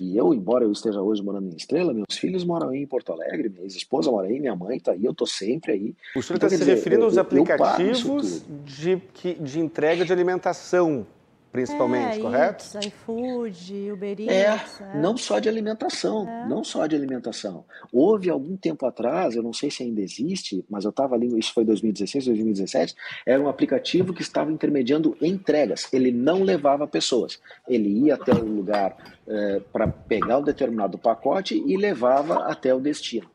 E 0.00 0.16
eu, 0.16 0.34
embora 0.34 0.64
eu 0.64 0.72
esteja 0.72 1.00
hoje 1.00 1.22
morando 1.22 1.52
em 1.52 1.56
Estrela, 1.56 1.94
meus 1.94 2.18
filhos 2.18 2.44
moram 2.44 2.70
aí 2.70 2.82
em 2.82 2.86
Porto 2.86 3.12
Alegre, 3.12 3.48
minha 3.48 3.66
esposa 3.66 4.10
mora 4.10 4.26
aí, 4.26 4.40
minha 4.40 4.56
mãe 4.56 4.76
está 4.76 4.90
aí, 4.90 5.04
eu 5.04 5.12
estou 5.12 5.26
sempre 5.26 5.72
aí. 5.72 5.94
O 6.16 6.22
senhor 6.22 6.36
está 6.36 6.46
então, 6.46 6.48
se 6.50 6.58
dizer, 6.58 6.74
referindo 6.74 7.04
aos 7.04 7.16
aplicativos 7.16 8.44
de, 8.64 9.00
de 9.40 9.60
entrega 9.60 10.04
de 10.04 10.12
alimentação 10.12 11.06
principalmente, 11.54 12.18
é, 12.18 12.20
correto? 12.20 12.64
Eats, 12.64 12.86
iFood, 12.86 13.92
Uber 13.92 14.20
Eats. 14.20 14.80
É, 14.80 14.86
é, 14.96 15.00
não 15.00 15.16
só 15.16 15.38
de 15.38 15.48
alimentação, 15.48 16.28
é. 16.28 16.48
não 16.48 16.64
só 16.64 16.84
de 16.84 16.96
alimentação. 16.96 17.64
Houve 17.92 18.28
algum 18.28 18.56
tempo 18.56 18.84
atrás, 18.84 19.36
eu 19.36 19.42
não 19.42 19.52
sei 19.52 19.70
se 19.70 19.84
ainda 19.84 20.00
existe, 20.00 20.64
mas 20.68 20.82
eu 20.82 20.90
estava 20.90 21.14
ali, 21.14 21.28
isso 21.38 21.54
foi 21.54 21.64
2016, 21.64 22.24
2017, 22.24 22.96
era 23.24 23.40
um 23.40 23.48
aplicativo 23.48 24.12
que 24.12 24.20
estava 24.20 24.50
intermediando 24.50 25.16
entregas. 25.22 25.86
Ele 25.92 26.10
não 26.10 26.42
levava 26.42 26.88
pessoas. 26.88 27.40
Ele 27.68 27.88
ia 27.88 28.14
até 28.14 28.32
o 28.32 28.44
lugar 28.44 28.96
é, 29.24 29.60
para 29.72 29.86
pegar 29.86 30.38
um 30.38 30.42
determinado 30.42 30.98
pacote 30.98 31.54
e 31.64 31.76
levava 31.76 32.46
até 32.48 32.74
o 32.74 32.80
destino. 32.80 33.30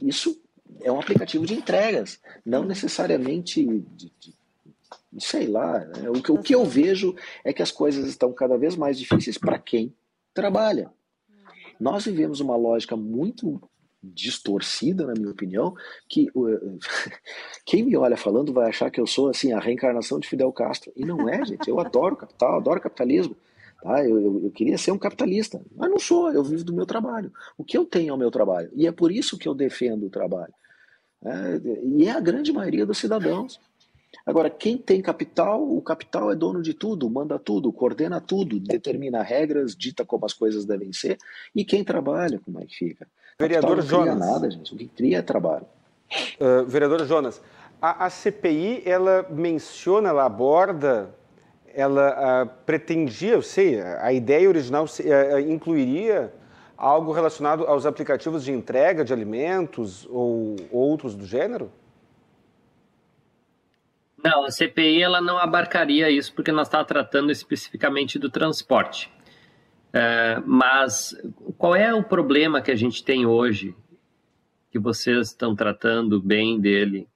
Isso 0.00 0.40
é 0.80 0.92
um 0.92 1.00
aplicativo 1.00 1.44
de 1.44 1.54
entregas, 1.54 2.20
não 2.46 2.64
necessariamente 2.64 3.64
de, 3.64 4.12
de 4.20 4.41
sei 5.18 5.46
lá. 5.46 5.80
Né? 5.80 6.10
O, 6.10 6.22
que, 6.22 6.32
o 6.32 6.42
que 6.42 6.54
eu 6.54 6.64
vejo 6.64 7.14
é 7.44 7.52
que 7.52 7.62
as 7.62 7.70
coisas 7.70 8.06
estão 8.08 8.32
cada 8.32 8.56
vez 8.56 8.76
mais 8.76 8.98
difíceis 8.98 9.38
para 9.38 9.58
quem 9.58 9.94
trabalha. 10.34 10.90
Nós 11.78 12.04
vivemos 12.04 12.40
uma 12.40 12.56
lógica 12.56 12.96
muito 12.96 13.60
distorcida, 14.02 15.06
na 15.06 15.14
minha 15.14 15.30
opinião, 15.30 15.74
que 16.08 16.28
uh, 16.34 16.78
quem 17.64 17.84
me 17.84 17.96
olha 17.96 18.16
falando 18.16 18.52
vai 18.52 18.68
achar 18.68 18.90
que 18.90 19.00
eu 19.00 19.06
sou 19.06 19.28
assim 19.28 19.52
a 19.52 19.60
reencarnação 19.60 20.18
de 20.18 20.28
Fidel 20.28 20.52
Castro. 20.52 20.92
E 20.96 21.04
não 21.04 21.28
é, 21.28 21.44
gente. 21.44 21.68
Eu 21.68 21.78
adoro 21.78 22.16
capital, 22.16 22.56
adoro 22.56 22.80
capitalismo. 22.80 23.36
Tá? 23.82 24.04
Eu, 24.04 24.20
eu, 24.20 24.44
eu, 24.44 24.50
queria 24.50 24.78
ser 24.78 24.92
um 24.92 24.98
capitalista, 24.98 25.60
mas 25.74 25.90
não 25.90 25.98
sou, 25.98 26.32
eu 26.32 26.42
vivo 26.42 26.64
do 26.64 26.72
meu 26.72 26.86
trabalho. 26.86 27.32
O 27.56 27.64
que 27.64 27.76
eu 27.76 27.84
tenho 27.84 28.10
é 28.10 28.14
o 28.14 28.18
meu 28.18 28.30
trabalho. 28.30 28.70
E 28.74 28.86
é 28.86 28.92
por 28.92 29.10
isso 29.10 29.38
que 29.38 29.48
eu 29.48 29.54
defendo 29.54 30.06
o 30.06 30.10
trabalho. 30.10 30.54
É, 31.24 31.60
e 31.84 32.06
é 32.06 32.10
a 32.10 32.20
grande 32.20 32.52
maioria 32.52 32.86
dos 32.86 32.98
cidadãos. 32.98 33.60
Agora, 34.24 34.48
quem 34.48 34.78
tem 34.78 35.02
capital, 35.02 35.62
o 35.62 35.82
capital 35.82 36.30
é 36.30 36.34
dono 36.34 36.62
de 36.62 36.74
tudo, 36.74 37.10
manda 37.10 37.38
tudo, 37.38 37.72
coordena 37.72 38.20
tudo, 38.20 38.60
determina 38.60 39.22
regras, 39.22 39.74
dita 39.74 40.04
como 40.04 40.24
as 40.24 40.32
coisas 40.32 40.64
devem 40.64 40.92
ser. 40.92 41.18
E 41.54 41.64
quem 41.64 41.82
trabalha, 41.82 42.40
como 42.44 42.60
é 42.60 42.66
que 42.66 42.76
fica? 42.76 43.06
Vereador 43.38 43.78
não 43.78 43.82
Jonas. 43.82 44.18
Não 44.18 44.32
nada, 44.32 44.50
gente. 44.50 44.74
O 44.74 44.76
que 44.76 44.86
cria 44.86 45.18
é 45.18 45.22
trabalho. 45.22 45.66
Uh, 46.38 46.64
vereador 46.66 47.04
Jonas, 47.06 47.40
a, 47.80 48.06
a, 48.06 48.10
CPI, 48.10 48.82
ela 48.84 49.26
menciona, 49.30 50.10
ela 50.10 50.24
aborda, 50.24 51.14
ela 51.74 52.44
uh, 52.44 52.64
pretendia, 52.64 53.32
eu 53.32 53.42
sei, 53.42 53.80
a 53.80 54.12
ideia 54.12 54.48
original 54.48 54.84
uh, 54.84 55.40
incluiria 55.40 56.32
algo 56.76 57.12
relacionado 57.12 57.64
aos 57.64 57.86
aplicativos 57.86 58.44
de 58.44 58.52
entrega 58.52 59.04
de 59.04 59.12
alimentos 59.12 60.06
ou 60.10 60.56
outros 60.70 61.14
do 61.14 61.24
gênero? 61.24 61.70
Não, 64.22 64.44
a 64.44 64.50
CPI 64.50 65.02
ela 65.02 65.20
não 65.20 65.36
abarcaria 65.36 66.08
isso 66.10 66.32
porque 66.32 66.52
nós 66.52 66.68
estávamos 66.68 66.88
tratando 66.88 67.32
especificamente 67.32 68.18
do 68.18 68.30
transporte. 68.30 69.10
É, 69.92 70.40
mas 70.46 71.14
qual 71.58 71.74
é 71.74 71.92
o 71.92 72.02
problema 72.02 72.62
que 72.62 72.70
a 72.70 72.76
gente 72.76 73.04
tem 73.04 73.26
hoje, 73.26 73.74
que 74.70 74.78
vocês 74.78 75.28
estão 75.28 75.54
tratando 75.54 76.20
bem 76.20 76.58
dele? 76.60 77.08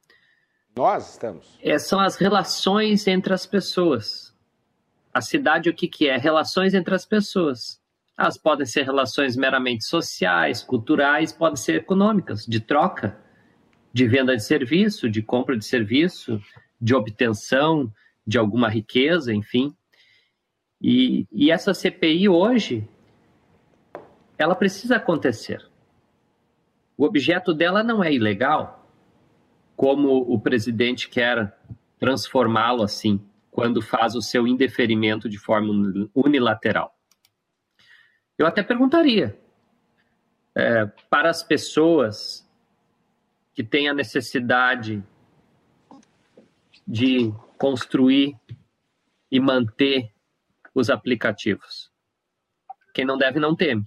Nós 0.77 1.13
estamos. 1.13 1.59
É, 1.63 1.79
são 1.79 1.99
as 1.99 2.17
relações 2.17 3.07
entre 3.07 3.33
as 3.33 3.47
pessoas. 3.47 4.35
A 5.15 5.23
cidade, 5.23 5.71
o 5.71 5.75
que, 5.75 5.89
que 5.89 6.09
é? 6.09 6.19
Relações 6.19 6.75
entre 6.75 6.95
as 6.95 7.07
pessoas. 7.07 7.81
Elas 8.19 8.37
podem 8.37 8.67
ser 8.67 8.83
relações 8.83 9.37
meramente 9.37 9.85
sociais, 9.85 10.63
culturais, 10.63 11.33
podem 11.33 11.57
ser 11.57 11.77
econômicas, 11.77 12.45
de 12.45 12.61
troca, 12.61 13.19
de 13.93 14.07
venda 14.07 14.37
de 14.37 14.43
serviço, 14.43 15.09
de 15.09 15.23
compra 15.23 15.57
de 15.57 15.65
serviço, 15.65 16.41
de 16.81 16.95
obtenção 16.95 17.93
de 18.27 18.39
alguma 18.39 18.69
riqueza, 18.69 19.33
enfim. 19.33 19.75
E, 20.81 21.27
e 21.33 21.51
essa 21.51 21.73
CPI 21.73 22.29
hoje, 22.29 22.89
ela 24.37 24.55
precisa 24.55 24.97
acontecer. 24.97 25.65
O 26.97 27.05
objeto 27.05 27.55
dela 27.55 27.83
não 27.83 28.03
é 28.03 28.13
ilegal, 28.13 28.91
como 29.77 30.19
o 30.19 30.41
presidente 30.41 31.09
quer 31.09 31.57
transformá-lo 31.99 32.83
assim, 32.83 33.21
quando 33.51 33.81
faz 33.81 34.15
o 34.15 34.23
seu 34.23 34.47
indeferimento 34.47 35.29
de 35.29 35.39
forma 35.39 36.09
unilateral. 36.15 36.95
Eu 38.39 38.47
até 38.47 38.63
perguntaria 38.63 39.39
é, 40.55 40.87
para 41.09 41.31
as 41.31 41.43
pessoas 41.43 42.47
que 43.55 43.65
têm 43.65 43.89
a 43.89 43.95
necessidade 43.95 45.03
de 46.87 47.33
construir 47.59 48.39
e 49.31 49.41
manter 49.41 50.13
os 50.75 50.89
aplicativos. 50.89 51.91
Quem 52.95 53.05
não 53.05 53.19
deve, 53.19 53.41
não 53.41 53.57
teme. 53.57 53.85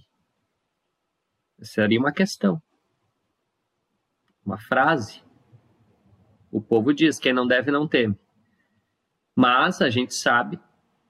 Seria 1.62 1.98
uma 1.98 2.12
questão. 2.12 2.60
Uma 4.44 4.58
frase. 4.58 5.22
O 6.50 6.60
povo 6.60 6.92
diz: 6.92 7.18
quem 7.18 7.32
não 7.32 7.46
deve, 7.46 7.70
não 7.70 7.88
teme. 7.88 8.18
Mas 9.36 9.80
a 9.80 9.88
gente 9.88 10.14
sabe 10.14 10.60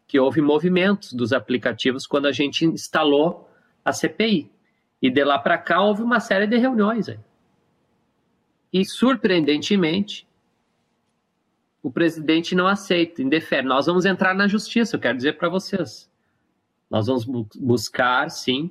que 0.06 0.18
houve 0.18 0.40
movimentos 0.40 1.12
dos 1.12 1.32
aplicativos 1.32 2.06
quando 2.06 2.26
a 2.26 2.32
gente 2.32 2.64
instalou 2.64 3.48
a 3.84 3.92
CPI. 3.92 4.50
E 5.00 5.10
de 5.10 5.24
lá 5.24 5.38
para 5.38 5.56
cá 5.56 5.80
houve 5.80 6.02
uma 6.02 6.20
série 6.20 6.46
de 6.46 6.56
reuniões. 6.56 7.08
Aí. 7.08 7.18
E, 8.72 8.84
surpreendentemente, 8.84 10.28
o 11.82 11.90
presidente 11.90 12.54
não 12.54 12.66
aceita, 12.66 13.22
indefere. 13.22 13.66
Nós 13.66 13.86
vamos 13.86 14.04
entrar 14.04 14.34
na 14.34 14.46
justiça, 14.46 14.96
eu 14.96 15.00
quero 15.00 15.16
dizer 15.16 15.36
para 15.36 15.48
vocês. 15.48 16.10
Nós 16.90 17.06
vamos 17.06 17.24
buscar, 17.24 18.30
sim, 18.30 18.70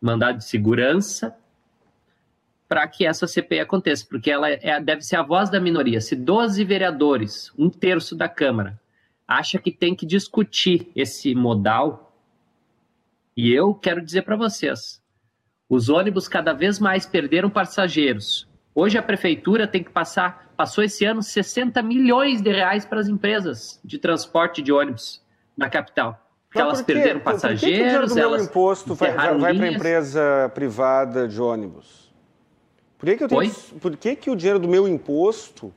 mandado 0.00 0.38
de 0.38 0.44
segurança 0.44 1.36
para 2.68 2.86
que 2.86 3.04
essa 3.04 3.26
CPI 3.26 3.60
aconteça, 3.60 4.06
porque 4.08 4.30
ela 4.30 4.48
é, 4.48 4.80
deve 4.80 5.02
ser 5.02 5.16
a 5.16 5.22
voz 5.22 5.50
da 5.50 5.58
minoria. 5.58 6.00
Se 6.00 6.14
12 6.14 6.62
vereadores, 6.64 7.52
um 7.58 7.68
terço 7.68 8.14
da 8.14 8.28
Câmara, 8.28 8.80
acha 9.26 9.58
que 9.58 9.72
tem 9.72 9.94
que 9.94 10.06
discutir 10.06 10.88
esse 10.94 11.34
modal, 11.34 12.14
e 13.36 13.50
eu 13.52 13.74
quero 13.74 14.00
dizer 14.00 14.22
para 14.22 14.36
vocês, 14.36 15.02
os 15.68 15.88
ônibus 15.88 16.28
cada 16.28 16.52
vez 16.52 16.78
mais 16.78 17.06
perderam 17.06 17.48
passageiros. 17.48 18.48
Hoje 18.74 18.96
a 18.96 19.02
prefeitura 19.02 19.66
tem 19.66 19.82
que 19.82 19.90
passar 19.90 20.50
passou 20.60 20.84
esse 20.84 21.06
ano 21.06 21.22
60 21.22 21.82
milhões 21.82 22.42
de 22.42 22.52
reais 22.52 22.84
para 22.84 23.00
as 23.00 23.08
empresas 23.08 23.80
de 23.82 23.98
transporte 23.98 24.60
de 24.60 24.70
ônibus 24.70 25.22
na 25.56 25.70
capital. 25.70 26.20
Porque 26.46 26.60
elas 26.60 26.82
perderam 26.82 27.20
passageiros, 27.20 27.60
por 27.62 27.68
que, 27.68 27.70
que 27.70 27.72
o 27.72 27.86
dinheiro 27.86 28.06
do 28.06 28.14
meu 28.14 28.44
imposto 28.44 28.94
vai, 28.94 29.12
vai, 29.12 29.54
para 29.54 29.64
a 29.64 29.72
empresa 29.72 30.52
privada 30.54 31.26
de 31.26 31.40
ônibus? 31.40 32.12
Por 32.98 33.06
que, 33.06 33.16
que, 33.16 33.24
eu 33.24 33.28
tenho, 33.28 33.54
por 33.80 33.96
que, 33.96 34.16
que 34.16 34.30
o 34.30 34.36
dinheiro 34.36 34.58
do 34.58 34.68
meu 34.68 34.86
imposto, 34.86 35.72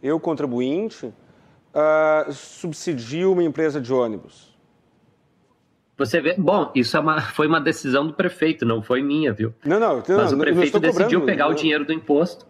eu 0.00 0.20
contribuinte, 0.20 1.06
uh, 1.06 2.32
subsidio 2.32 3.32
uma 3.32 3.42
empresa 3.42 3.80
de 3.80 3.92
ônibus? 3.92 4.49
Você 6.00 6.18
vê, 6.18 6.34
bom, 6.36 6.72
isso 6.74 6.96
é 6.96 7.00
uma, 7.00 7.20
foi 7.30 7.46
uma 7.46 7.60
decisão 7.60 8.06
do 8.06 8.14
prefeito, 8.14 8.64
não 8.64 8.82
foi 8.82 9.02
minha, 9.02 9.34
viu? 9.34 9.54
Não, 9.62 9.78
não, 9.78 10.02
não 10.08 10.16
Mas 10.16 10.32
o 10.32 10.38
prefeito 10.38 10.80
decidiu 10.80 11.26
pegar 11.26 11.46
o 11.48 11.54
dinheiro 11.54 11.84
do 11.84 11.92
imposto 11.92 12.46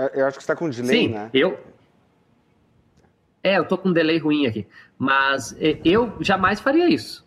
é, 0.00 0.22
eu 0.22 0.26
acho 0.26 0.38
que 0.38 0.42
está 0.42 0.56
com 0.56 0.70
delay, 0.70 0.96
Sim, 0.96 1.08
né? 1.08 1.30
eu... 1.34 1.60
É, 3.42 3.58
eu 3.58 3.64
tô 3.66 3.76
com 3.76 3.88
um 3.88 3.92
delay 3.92 4.18
ruim 4.18 4.46
aqui. 4.46 4.66
Mas 4.98 5.54
é, 5.58 5.78
eu 5.84 6.14
jamais 6.20 6.60
faria 6.60 6.88
isso. 6.88 7.26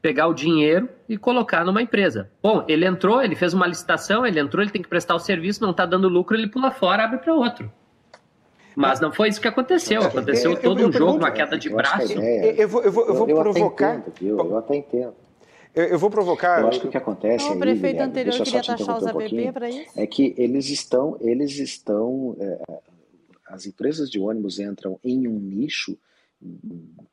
Pegar 0.00 0.28
o 0.28 0.34
dinheiro 0.34 0.88
e 1.08 1.16
colocar 1.16 1.64
numa 1.64 1.82
empresa. 1.82 2.30
Bom, 2.42 2.64
ele 2.68 2.84
entrou, 2.84 3.22
ele 3.22 3.34
fez 3.34 3.54
uma 3.54 3.66
licitação, 3.66 4.24
ele 4.26 4.38
entrou, 4.38 4.62
ele 4.62 4.70
tem 4.70 4.82
que 4.82 4.88
prestar 4.88 5.14
o 5.14 5.18
serviço, 5.18 5.62
não 5.62 5.70
está 5.70 5.86
dando 5.86 6.08
lucro, 6.08 6.36
ele 6.36 6.48
pula 6.48 6.70
fora, 6.70 7.04
abre 7.04 7.18
para 7.18 7.34
outro. 7.34 7.72
Mas 8.74 9.00
não 9.00 9.12
foi 9.12 9.28
isso 9.28 9.40
que 9.40 9.48
aconteceu. 9.48 10.02
Aconteceu 10.02 10.52
eu, 10.52 10.60
todo 10.60 10.80
eu, 10.80 10.84
eu 10.84 10.88
um 10.88 10.92
jogo, 10.92 11.18
uma 11.18 11.30
queda 11.30 11.56
de 11.56 11.68
braço. 11.70 12.12
Eu 12.12 12.68
vou, 12.68 12.82
eu 12.82 12.92
vou, 12.92 13.04
eu 13.06 13.14
vou 13.14 13.26
provocar. 13.26 13.98
Até 13.98 14.10
entendo, 14.10 14.40
eu 14.40 14.58
até 14.58 14.76
entendo. 14.76 15.14
Eu, 15.74 15.84
eu, 15.84 15.98
vou 15.98 16.10
provocar. 16.10 16.60
Eu 16.60 16.68
acho 16.68 16.80
que 16.80 16.86
o 16.86 16.90
que 16.90 16.96
acontece. 16.96 17.48
O 17.48 17.58
prefeito 17.58 18.00
aí, 18.00 18.08
anterior 18.08 18.36
queria 18.42 18.62
taxar 18.62 18.98
os 18.98 19.06
ABB 19.06 19.52
para 19.52 19.68
isso? 19.68 19.90
É 19.96 20.06
que 20.06 20.34
eles 20.36 20.68
estão. 20.68 21.16
Eles 21.20 21.58
estão 21.58 22.36
é, 22.38 22.58
as 23.46 23.66
empresas 23.66 24.10
de 24.10 24.18
ônibus 24.18 24.58
entram 24.58 24.98
em 25.04 25.28
um 25.28 25.38
nicho 25.38 25.96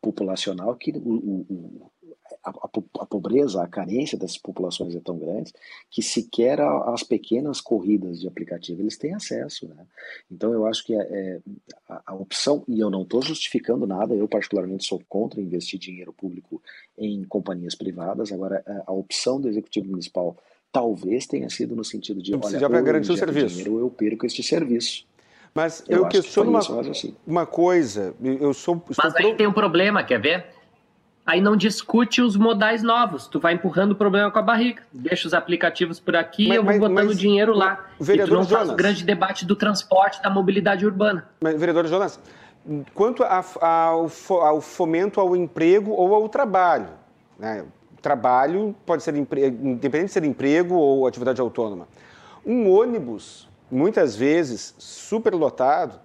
populacional 0.01 0.75
que 0.75 0.91
o, 0.91 1.09
o, 1.09 1.90
a, 2.43 2.49
a, 2.49 3.05
pobreza, 3.05 3.61
a 3.61 3.67
carência 3.67 4.17
dessas 4.17 4.37
populações 4.37 4.95
é 4.95 4.99
tão 4.99 5.17
grande 5.17 5.53
que 5.89 6.01
sequer 6.01 6.59
as 6.59 7.03
pequenas 7.03 7.61
corridas 7.61 8.19
de 8.19 8.27
aplicativo 8.27 8.81
eles 8.81 8.97
têm 8.97 9.13
acesso. 9.13 9.67
Né? 9.67 9.85
Então 10.29 10.51
eu 10.51 10.65
acho 10.65 10.83
que 10.85 10.93
é, 10.93 11.01
é 11.01 11.39
a, 11.87 12.01
a, 12.07 12.15
opção, 12.15 12.63
e 12.67 12.79
eu 12.79 12.89
não 12.89 13.03
estou 13.03 13.21
justificando 13.21 13.85
nada, 13.85 14.15
eu 14.15 14.27
particularmente 14.27 14.85
sou 14.85 15.01
contra 15.07 15.41
investir 15.41 15.79
dinheiro 15.79 16.11
público 16.13 16.61
em 16.97 17.23
companhias 17.23 17.75
privadas, 17.75 18.31
agora 18.31 18.63
a, 18.65 18.91
a 18.91 18.93
opção 18.93 19.39
do 19.39 19.47
Executivo 19.47 19.89
Municipal 19.89 20.35
talvez 20.71 21.27
tenha 21.27 21.49
sido 21.49 21.75
no 21.75 21.83
sentido 21.83 22.21
de, 22.21 22.33
olha, 22.33 22.59
já 22.59 22.67
vai 22.67 22.81
garantir 22.81 23.11
o 23.11 23.17
serviço. 23.17 23.57
dinheiro 23.57 23.79
eu 23.79 23.89
perco 23.89 24.25
este 24.25 24.41
serviço. 24.41 25.05
Mas 25.53 25.83
eu, 25.87 25.99
eu 25.99 26.07
questiono 26.07 26.59
que 26.59 26.71
uma, 26.71 26.81
assim. 26.89 27.15
uma 27.27 27.45
coisa, 27.45 28.15
eu 28.23 28.53
sou... 28.53 28.81
Mas 28.97 29.13
aí 29.15 29.27
pro... 29.27 29.35
tem 29.35 29.47
um 29.47 29.53
problema, 29.53 30.01
quer 30.01 30.19
ver? 30.19 30.60
Aí 31.25 31.41
não 31.41 31.55
discute 31.55 32.21
os 32.21 32.35
modais 32.35 32.83
novos. 32.83 33.27
Tu 33.27 33.39
vai 33.39 33.53
empurrando 33.53 33.91
o 33.91 33.95
problema 33.95 34.31
com 34.31 34.39
a 34.39 34.41
barriga. 34.41 34.83
Deixa 34.91 35.27
os 35.27 35.33
aplicativos 35.33 35.99
por 35.99 36.15
aqui 36.15 36.49
e 36.49 36.55
eu 36.55 36.63
vou 36.63 36.77
botando 36.79 37.07
mas, 37.07 37.19
dinheiro 37.19 37.53
lá. 37.53 37.85
E 37.99 38.03
tu 38.03 38.17
não 38.17 38.43
Jonas, 38.43 38.49
faz 38.49 38.69
o 38.69 38.75
grande 38.75 39.03
debate 39.03 39.45
do 39.45 39.55
transporte, 39.55 40.21
da 40.21 40.29
mobilidade 40.29 40.85
urbana. 40.85 41.27
Mas, 41.41 41.59
vereador 41.59 41.87
Jonas, 41.87 42.19
quanto 42.93 43.23
a, 43.23 43.43
a, 43.61 43.85
ao 43.85 44.61
fomento 44.61 45.19
ao 45.19 45.35
emprego 45.35 45.91
ou 45.91 46.13
ao 46.13 46.29
trabalho, 46.29 46.89
né? 47.37 47.65
Trabalho 48.01 48.75
pode 48.83 49.03
ser 49.03 49.15
independente 49.15 50.07
de 50.07 50.11
ser 50.11 50.23
emprego 50.23 50.73
ou 50.73 51.05
atividade 51.05 51.39
autônoma. 51.39 51.87
Um 52.43 52.71
ônibus, 52.71 53.47
muitas 53.69 54.15
vezes, 54.15 54.73
superlotado, 54.79 55.99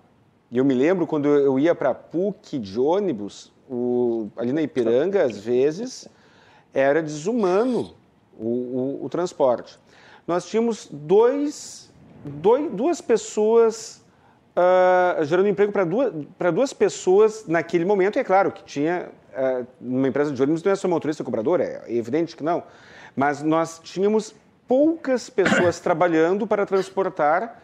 e 0.51 0.59
eu 0.59 0.65
me 0.65 0.75
lembro 0.75 1.07
quando 1.07 1.27
eu 1.27 1.59
ia 1.59 1.75
para 1.75 1.91
a 1.91 1.95
PUC 1.95 2.59
de 2.59 2.79
ônibus, 2.79 3.51
o, 3.69 4.29
ali 4.37 4.53
na 4.53 4.63
Ipiranga, 4.63 5.25
às 5.25 5.39
vezes, 5.39 6.09
era 6.73 7.03
desumano 7.03 7.95
o, 8.39 8.47
o, 8.47 9.05
o 9.05 9.09
transporte. 9.09 9.79
Nós 10.27 10.47
tínhamos 10.47 10.89
dois, 10.91 11.91
dois 12.25 12.71
duas 12.73 13.01
pessoas 13.01 14.05
uh, 14.57 15.25
gerando 15.25 15.49
emprego 15.49 15.73
para 15.73 15.85
duas, 15.85 16.13
duas 16.53 16.73
pessoas 16.73 17.47
naquele 17.47 17.85
momento. 17.85 18.17
E 18.17 18.21
é 18.21 18.25
claro 18.25 18.51
que 18.51 18.65
tinha, 18.65 19.11
uh, 19.33 19.67
numa 19.81 20.09
empresa 20.09 20.33
de 20.33 20.43
ônibus, 20.43 20.63
não 20.63 20.73
é 20.73 20.75
só 20.75 20.89
motorista 20.89 21.23
e 21.23 21.25
cobrador, 21.25 21.61
é 21.61 21.85
evidente 21.89 22.37
que 22.37 22.43
não. 22.43 22.63
Mas 23.15 23.43
nós 23.43 23.79
tínhamos 23.79 24.35
poucas 24.67 25.31
pessoas 25.31 25.79
trabalhando 25.81 26.47
para 26.47 26.67
transportar 26.67 27.63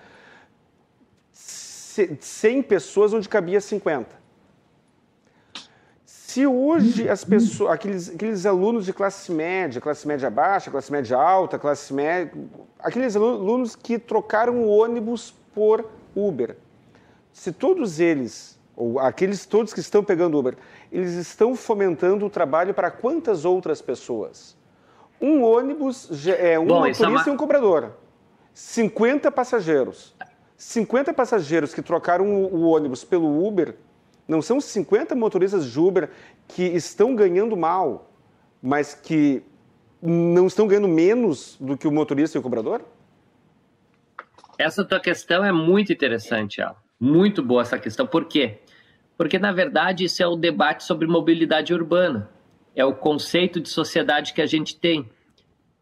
100 1.32 2.62
pessoas 2.62 3.12
onde 3.12 3.28
cabia 3.28 3.60
50. 3.60 4.21
Se 6.32 6.46
hoje 6.46 7.10
as 7.10 7.24
pessoas, 7.24 7.72
aqueles, 7.72 8.08
aqueles 8.08 8.46
alunos 8.46 8.86
de 8.86 8.92
classe 8.94 9.30
média, 9.30 9.82
classe 9.82 10.08
média 10.08 10.30
baixa, 10.30 10.70
classe 10.70 10.90
média 10.90 11.14
alta, 11.14 11.58
classe 11.58 11.92
média, 11.92 12.32
aqueles 12.78 13.14
alunos 13.14 13.76
que 13.76 13.98
trocaram 13.98 14.62
o 14.62 14.66
ônibus 14.66 15.34
por 15.54 15.84
Uber, 16.16 16.56
se 17.34 17.52
todos 17.52 18.00
eles, 18.00 18.58
ou 18.74 18.98
aqueles 18.98 19.44
todos 19.44 19.74
que 19.74 19.80
estão 19.80 20.02
pegando 20.02 20.38
Uber, 20.38 20.56
eles 20.90 21.12
estão 21.12 21.54
fomentando 21.54 22.24
o 22.24 22.30
trabalho 22.30 22.72
para 22.72 22.90
quantas 22.90 23.44
outras 23.44 23.82
pessoas? 23.82 24.56
Um 25.20 25.42
ônibus 25.42 26.08
é 26.26 26.58
um 26.58 26.64
Bom, 26.64 26.76
motorista 26.76 27.04
é 27.04 27.08
uma... 27.08 27.24
e 27.26 27.30
um 27.30 27.36
cobrador. 27.36 27.90
50 28.54 29.30
passageiros. 29.30 30.14
50 30.56 31.12
passageiros 31.12 31.74
que 31.74 31.82
trocaram 31.82 32.24
o, 32.24 32.54
o 32.54 32.62
ônibus 32.70 33.04
pelo 33.04 33.46
Uber 33.46 33.76
Não 34.26 34.40
são 34.40 34.60
50 34.60 35.14
motoristas 35.14 35.70
de 35.70 35.78
Uber 35.78 36.10
que 36.48 36.62
estão 36.62 37.14
ganhando 37.14 37.56
mal, 37.56 38.10
mas 38.62 38.94
que 38.94 39.42
não 40.00 40.46
estão 40.46 40.66
ganhando 40.66 40.88
menos 40.88 41.56
do 41.60 41.76
que 41.76 41.86
o 41.86 41.92
motorista 41.92 42.36
e 42.36 42.40
o 42.40 42.42
cobrador? 42.42 42.84
Essa 44.58 44.84
tua 44.84 45.00
questão 45.00 45.44
é 45.44 45.52
muito 45.52 45.92
interessante, 45.92 46.60
Al. 46.60 46.76
Muito 46.98 47.42
boa 47.42 47.62
essa 47.62 47.78
questão. 47.78 48.06
Por 48.06 48.26
quê? 48.26 48.60
Porque, 49.16 49.38
na 49.38 49.52
verdade, 49.52 50.04
isso 50.04 50.22
é 50.22 50.26
o 50.26 50.36
debate 50.36 50.84
sobre 50.84 51.06
mobilidade 51.06 51.74
urbana. 51.74 52.30
É 52.74 52.84
o 52.84 52.94
conceito 52.94 53.60
de 53.60 53.68
sociedade 53.68 54.32
que 54.32 54.40
a 54.40 54.46
gente 54.46 54.78
tem. 54.78 55.10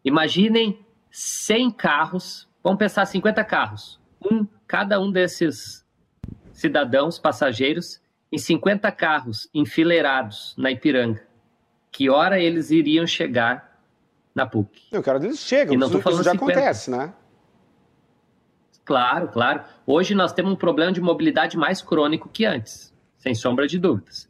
Imaginem 0.03 0.83
100 1.11 1.71
carros, 1.71 2.49
vamos 2.63 2.79
pensar 2.79 3.05
50 3.05 3.43
carros. 3.43 3.99
Um, 4.31 4.47
cada 4.67 4.99
um 4.99 5.11
desses 5.11 5.85
cidadãos, 6.51 7.19
passageiros, 7.19 8.00
em 8.31 8.37
50 8.37 8.91
carros 8.91 9.49
enfileirados 9.53 10.55
na 10.57 10.71
Ipiranga. 10.71 11.21
Que 11.91 12.09
hora 12.09 12.39
eles 12.39 12.71
iriam 12.71 13.05
chegar 13.05 13.79
na 14.33 14.45
PUC? 14.45 14.87
Eu 14.91 15.03
quero 15.03 15.23
eles 15.23 15.39
chegam, 15.39 15.73
e 15.73 15.77
não 15.77 15.87
isso, 15.87 16.01
falando 16.01 16.19
isso 16.21 16.25
já 16.25 16.31
50. 16.31 16.51
acontece, 16.51 16.91
né? 16.91 17.13
Claro, 18.85 19.27
claro. 19.27 19.61
Hoje 19.85 20.15
nós 20.15 20.33
temos 20.33 20.53
um 20.53 20.55
problema 20.55 20.91
de 20.91 21.01
mobilidade 21.01 21.57
mais 21.57 21.81
crônico 21.81 22.29
que 22.29 22.45
antes, 22.45 22.93
sem 23.17 23.35
sombra 23.35 23.67
de 23.67 23.77
dúvidas. 23.77 24.29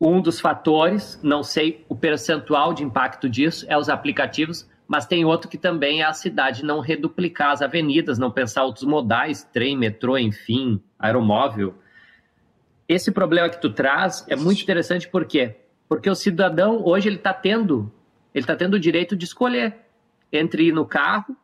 Um 0.00 0.20
dos 0.20 0.40
fatores, 0.40 1.20
não 1.22 1.42
sei 1.42 1.84
o 1.88 1.94
percentual 1.94 2.72
de 2.72 2.82
impacto 2.82 3.28
disso, 3.28 3.66
é 3.68 3.76
os 3.76 3.88
aplicativos, 3.88 4.66
mas 4.88 5.06
tem 5.06 5.24
outro 5.24 5.48
que 5.48 5.58
também 5.58 6.00
é 6.00 6.06
a 6.06 6.12
cidade 6.12 6.64
não 6.64 6.80
reduplicar 6.80 7.50
as 7.50 7.60
avenidas, 7.60 8.18
não 8.18 8.30
pensar 8.30 8.64
outros 8.64 8.84
modais, 8.84 9.44
trem, 9.44 9.76
metrô, 9.76 10.16
enfim, 10.16 10.82
aeromóvel. 10.98 11.74
Esse 12.90 13.12
problema 13.12 13.48
que 13.48 13.60
tu 13.60 13.72
traz 13.72 14.26
é 14.28 14.34
muito 14.34 14.60
interessante 14.60 15.08
por 15.08 15.24
quê? 15.24 15.54
Porque 15.88 16.10
o 16.10 16.14
cidadão 16.16 16.84
hoje 16.84 17.08
ele 17.08 17.18
está 17.18 17.32
tendo, 17.32 17.88
ele 18.34 18.42
está 18.42 18.56
tendo 18.56 18.74
o 18.74 18.80
direito 18.80 19.14
de 19.14 19.24
escolher 19.24 19.76
entre 20.32 20.64
ir 20.64 20.72
no 20.72 20.84
carro, 20.84 21.36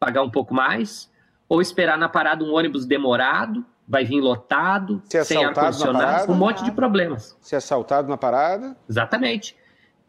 pagar 0.00 0.22
um 0.22 0.30
pouco 0.30 0.54
mais, 0.54 1.12
ou 1.46 1.60
esperar 1.60 1.98
na 1.98 2.08
parada 2.08 2.42
um 2.42 2.54
ônibus 2.54 2.86
demorado, 2.86 3.62
vai 3.86 4.02
vir 4.02 4.18
lotado, 4.22 5.02
Ser 5.04 5.26
sem 5.26 5.52
parada. 5.52 6.26
com 6.26 6.32
um 6.32 6.36
monte 6.36 6.64
de 6.64 6.72
problemas. 6.72 7.36
Ser 7.38 7.56
assaltado 7.56 8.08
na 8.08 8.16
parada. 8.16 8.74
Exatamente. 8.88 9.54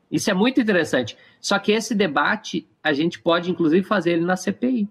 Isso 0.09 0.31
é 0.31 0.33
muito 0.33 0.61
interessante. 0.61 1.17
Só 1.41 1.59
que 1.59 1.73
esse 1.73 1.93
debate 1.93 2.69
a 2.81 2.93
gente 2.93 3.19
pode, 3.19 3.51
inclusive, 3.51 3.85
fazer 3.85 4.13
ele 4.13 4.23
na 4.23 4.37
CPI. 4.37 4.89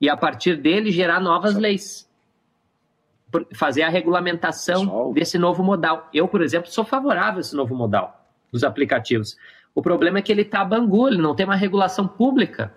E 0.00 0.08
a 0.08 0.16
partir 0.16 0.56
dele 0.56 0.92
gerar 0.92 1.18
novas 1.18 1.56
leis. 1.56 2.08
Fazer 3.54 3.82
a 3.82 3.88
regulamentação 3.88 4.80
Pessoal. 4.80 5.12
desse 5.12 5.38
novo 5.38 5.62
modal. 5.62 6.08
Eu, 6.14 6.28
por 6.28 6.40
exemplo, 6.40 6.70
sou 6.70 6.84
favorável 6.84 7.38
a 7.38 7.40
esse 7.40 7.54
novo 7.56 7.74
modal 7.74 8.24
dos 8.52 8.62
aplicativos. 8.64 9.36
O 9.74 9.82
problema 9.82 10.18
é 10.18 10.22
que 10.22 10.32
ele 10.32 10.42
está 10.42 10.64
bangu, 10.64 11.08
ele 11.08 11.20
não 11.20 11.34
tem 11.34 11.44
uma 11.44 11.56
regulação 11.56 12.06
pública. 12.06 12.72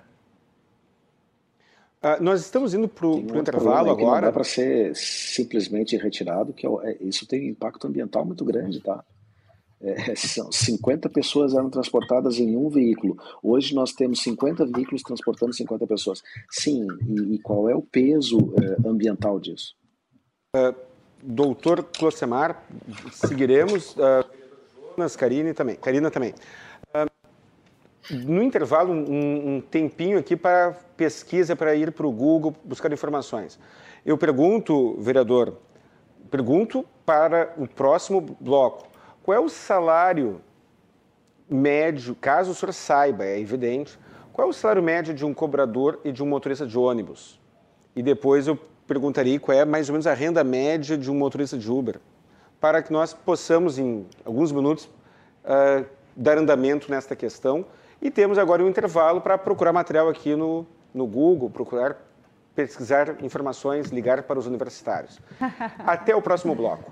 Ah, 2.02 2.18
nós 2.20 2.42
estamos 2.42 2.74
indo 2.74 2.88
para 2.88 3.06
o 3.06 3.18
um 3.18 3.40
intervalo 3.40 3.96
que 3.96 4.02
Não 4.04 4.10
dá 4.12 4.18
agora. 4.18 4.32
para 4.32 4.44
ser 4.44 4.96
simplesmente 4.96 5.98
retirado, 5.98 6.54
que 6.54 6.66
é 6.66 6.70
é- 6.84 6.98
isso 7.02 7.26
tem 7.28 7.48
um 7.48 7.52
impacto 7.52 7.88
ambiental 7.88 8.26
muito 8.26 8.44
grande, 8.46 8.80
tá? 8.82 9.04
É, 9.82 9.96
são 10.16 10.52
50 10.52 11.10
pessoas 11.10 11.54
eram 11.54 11.70
transportadas 11.70 12.38
em 12.40 12.56
um 12.56 12.70
veículo. 12.70 13.18
Hoje 13.44 13.74
nós 13.76 13.94
temos 13.94 14.22
50 14.24 14.66
veículos 14.66 15.02
transportando 15.04 15.54
50 15.54 15.86
pessoas. 15.88 16.22
Sim, 16.50 16.88
e, 17.08 17.36
e 17.36 17.40
qual 17.40 17.70
é 17.70 17.76
o 17.76 17.82
peso 17.82 18.54
é, 18.62 18.88
ambiental 18.88 19.40
disso? 19.40 19.76
Doutor 21.22 21.84
Closemar, 21.84 22.64
seguiremos. 23.12 23.96
Jonas, 24.96 25.16
Karine 25.16 25.54
também. 25.54 25.76
Karina 25.76 26.10
também. 26.10 26.34
Ah, 26.92 27.06
no 28.10 28.42
intervalo, 28.42 28.92
um, 28.92 29.58
um 29.58 29.62
tempinho 29.62 30.18
aqui 30.18 30.36
para 30.36 30.72
pesquisa, 30.98 31.56
para 31.56 31.76
ir 31.76 31.92
para 31.92 32.08
o 32.08 32.12
Google 32.12 32.56
buscar 32.64 32.92
informações. 32.92 33.60
Eu 34.04 34.18
pergunto, 34.18 34.96
vereador, 35.00 35.60
pergunto 36.32 36.84
para 37.06 37.54
o 37.56 37.68
próximo 37.68 38.36
bloco, 38.40 38.88
qual 39.22 39.38
é 39.38 39.40
o 39.40 39.50
salário 39.50 40.42
médio, 41.48 42.16
caso 42.16 42.52
o 42.52 42.56
senhor 42.56 42.74
saiba, 42.74 43.24
é 43.24 43.40
evidente, 43.40 44.00
qual 44.34 44.48
é 44.48 44.50
o 44.50 44.54
salário 44.54 44.82
médio 44.82 45.14
de 45.14 45.24
um 45.24 45.34
cobrador 45.34 46.00
e 46.04 46.12
de 46.12 46.24
um 46.24 46.26
motorista 46.26 46.66
de 46.66 46.76
ônibus? 46.76 47.40
E 47.96 48.02
depois 48.02 48.48
eu 48.48 48.58
perguntaria 48.90 49.40
qual 49.40 49.56
é 49.56 49.64
mais 49.64 49.88
ou 49.88 49.94
menos 49.94 50.08
a 50.08 50.16
renda 50.16 50.44
média 50.44 50.98
de 50.98 51.12
um 51.12 51.14
motorista 51.14 51.56
de 51.56 51.72
Uber, 51.72 52.02
para 52.60 52.82
que 52.82 52.92
nós 52.92 53.14
possamos, 53.14 53.78
em 53.78 54.08
alguns 54.26 54.52
minutos, 54.52 54.90
ah, 55.46 55.84
dar 56.16 56.40
andamento 56.40 56.90
nesta 56.90 57.16
questão. 57.16 57.64
E 58.02 58.10
temos 58.10 58.40
agora 58.40 58.64
um 58.64 58.68
intervalo 58.68 59.22
para 59.22 59.38
procurar 59.38 59.72
material 59.72 60.10
aqui 60.10 60.36
no, 60.36 60.66
no 60.92 61.06
Google, 61.06 61.52
procurar 61.52 61.98
pesquisar 62.56 63.24
informações, 63.24 63.90
ligar 63.90 64.24
para 64.24 64.40
os 64.40 64.48
universitários. 64.48 65.20
Até 65.86 66.16
o 66.16 66.22
próximo 66.22 66.56
bloco. 66.56 66.92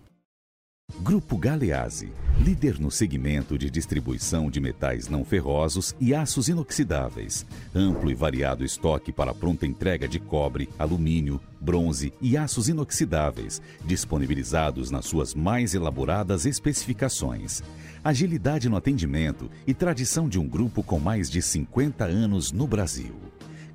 Grupo 0.99 1.37
Galeazzi, 1.37 2.11
líder 2.39 2.79
no 2.79 2.91
segmento 2.91 3.57
de 3.57 3.69
distribuição 3.71 4.51
de 4.51 4.59
metais 4.59 5.07
não 5.07 5.25
ferrosos 5.25 5.95
e 5.99 6.13
aços 6.13 6.47
inoxidáveis. 6.47 7.45
Amplo 7.73 8.11
e 8.11 8.13
variado 8.13 8.63
estoque 8.63 9.11
para 9.11 9.33
pronta 9.33 9.65
entrega 9.65 10.07
de 10.07 10.19
cobre, 10.19 10.69
alumínio, 10.77 11.41
bronze 11.59 12.13
e 12.21 12.37
aços 12.37 12.69
inoxidáveis, 12.69 13.61
disponibilizados 13.83 14.91
nas 14.91 15.05
suas 15.05 15.33
mais 15.33 15.73
elaboradas 15.73 16.45
especificações. 16.45 17.63
Agilidade 18.03 18.69
no 18.69 18.75
atendimento 18.75 19.49
e 19.65 19.73
tradição 19.73 20.29
de 20.29 20.39
um 20.39 20.47
grupo 20.47 20.83
com 20.83 20.99
mais 20.99 21.29
de 21.29 21.41
50 21.41 22.05
anos 22.05 22.51
no 22.51 22.67
Brasil. 22.67 23.15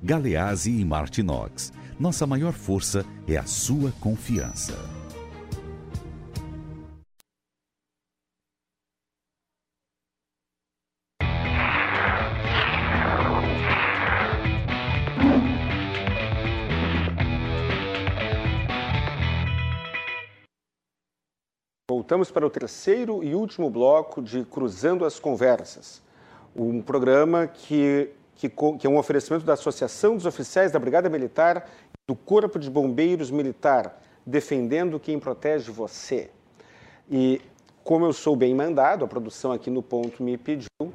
Galeazzi 0.01 0.71
e 0.71 0.85
Martinox. 0.85 1.73
Nossa 1.99 2.25
maior 2.27 2.53
força 2.53 3.05
é 3.27 3.35
a 3.37 3.45
sua 3.45 3.91
confiança. 3.99 4.96
Voltamos 22.07 22.31
para 22.31 22.47
o 22.47 22.49
terceiro 22.49 23.21
e 23.21 23.35
último 23.35 23.69
bloco 23.69 24.21
de 24.21 24.45
Cruzando 24.45 25.03
as 25.03 25.19
Conversas, 25.19 26.01
um 26.55 26.81
programa 26.81 27.47
que, 27.47 28.11
que, 28.33 28.47
que 28.47 28.87
é 28.87 28.89
um 28.89 28.97
oferecimento 28.97 29.45
da 29.45 29.51
Associação 29.51 30.15
dos 30.15 30.25
Oficiais 30.25 30.71
da 30.71 30.79
Brigada 30.79 31.09
Militar 31.09 31.69
e 31.93 32.09
do 32.09 32.15
Corpo 32.15 32.57
de 32.57 32.69
Bombeiros 32.69 33.29
Militar, 33.29 34.01
defendendo 34.25 35.01
quem 35.01 35.19
protege 35.19 35.69
você. 35.69 36.29
E 37.11 37.41
como 37.83 38.05
eu 38.05 38.13
sou 38.13 38.37
bem 38.37 38.55
mandado, 38.55 39.03
a 39.03 39.07
produção 39.09 39.51
aqui 39.51 39.69
no 39.69 39.83
ponto 39.83 40.23
me 40.23 40.37
pediu 40.37 40.93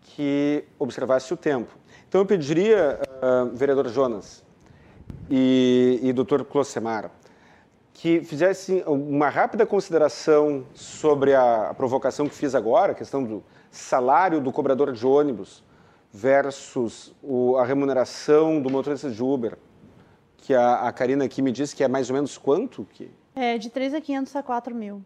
que 0.00 0.64
observasse 0.78 1.30
o 1.34 1.36
tempo. 1.36 1.76
Então 2.08 2.22
eu 2.22 2.26
pediria, 2.26 2.98
uh, 3.22 3.54
vereador 3.54 3.86
Jonas 3.88 4.42
e, 5.28 6.00
e 6.02 6.10
doutor 6.14 6.42
Closemar, 6.42 7.10
que 7.94 8.22
fizessem 8.22 8.82
uma 8.86 9.28
rápida 9.28 9.64
consideração 9.64 10.66
sobre 10.74 11.32
a, 11.32 11.70
a 11.70 11.74
provocação 11.74 12.28
que 12.28 12.34
fiz 12.34 12.54
agora, 12.54 12.92
a 12.92 12.94
questão 12.94 13.22
do 13.22 13.42
salário 13.70 14.40
do 14.40 14.52
cobrador 14.52 14.92
de 14.92 15.06
ônibus 15.06 15.62
versus 16.12 17.14
o, 17.22 17.56
a 17.56 17.64
remuneração 17.64 18.60
do 18.60 18.68
motorista 18.68 19.08
de 19.10 19.22
Uber, 19.22 19.56
que 20.36 20.52
a, 20.52 20.88
a 20.88 20.92
Karina 20.92 21.24
aqui 21.24 21.40
me 21.40 21.52
disse 21.52 21.74
que 21.74 21.84
é 21.84 21.88
mais 21.88 22.10
ou 22.10 22.14
menos 22.14 22.36
quanto? 22.36 22.86
Que... 22.92 23.10
É 23.34 23.56
de 23.56 23.70
3.500 23.70 24.36
a 24.36 24.42
4 24.42 24.74
mil. 24.74 24.96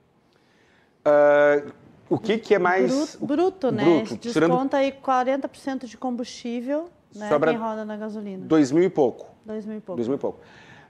Uh, 1.07 1.71
o 2.09 2.19
que, 2.19 2.39
que 2.39 2.55
é 2.55 2.59
mais... 2.59 3.17
Bruto, 3.17 3.27
bruto 3.27 3.71
né? 3.71 3.85
Bruto, 3.85 4.17
Desconta 4.17 4.79
aí 4.79 4.93
40% 4.93 5.85
de 5.85 5.97
combustível, 5.97 6.89
né? 7.15 7.29
Sobra 7.29 7.53
quem 7.53 7.61
roda 7.61 7.85
na 7.85 7.97
gasolina. 7.97 8.47
Dois 8.47 8.73
mil 8.73 8.85
e 8.85 8.91
pouco. 8.91 9.35
Dois 9.45 9.65
mil 9.65 9.77
e 9.77 9.81
pouco. 9.81 9.97
Dois 9.97 10.09
mil 10.09 10.17
e 10.17 10.21
pouco. 10.21 10.41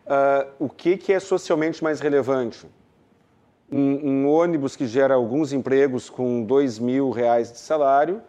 Uh, 0.09 0.51
o 0.59 0.70
que, 0.70 0.97
que 0.97 1.12
é 1.12 1.20
socialmente 1.20 1.85
mais 1.85 2.01
relevante? 2.01 2.66
Um, 3.70 4.22
um, 4.22 4.28
ônibus 4.30 4.74
que 4.74 4.86
gera 4.86 5.12
alguns 5.12 5.52
empregos 5.52 6.09
com 6.09 6.43
dois 6.43 6.78
mil 6.78 7.10
reais 7.10 7.52
de 7.52 7.59
salário 7.59 8.22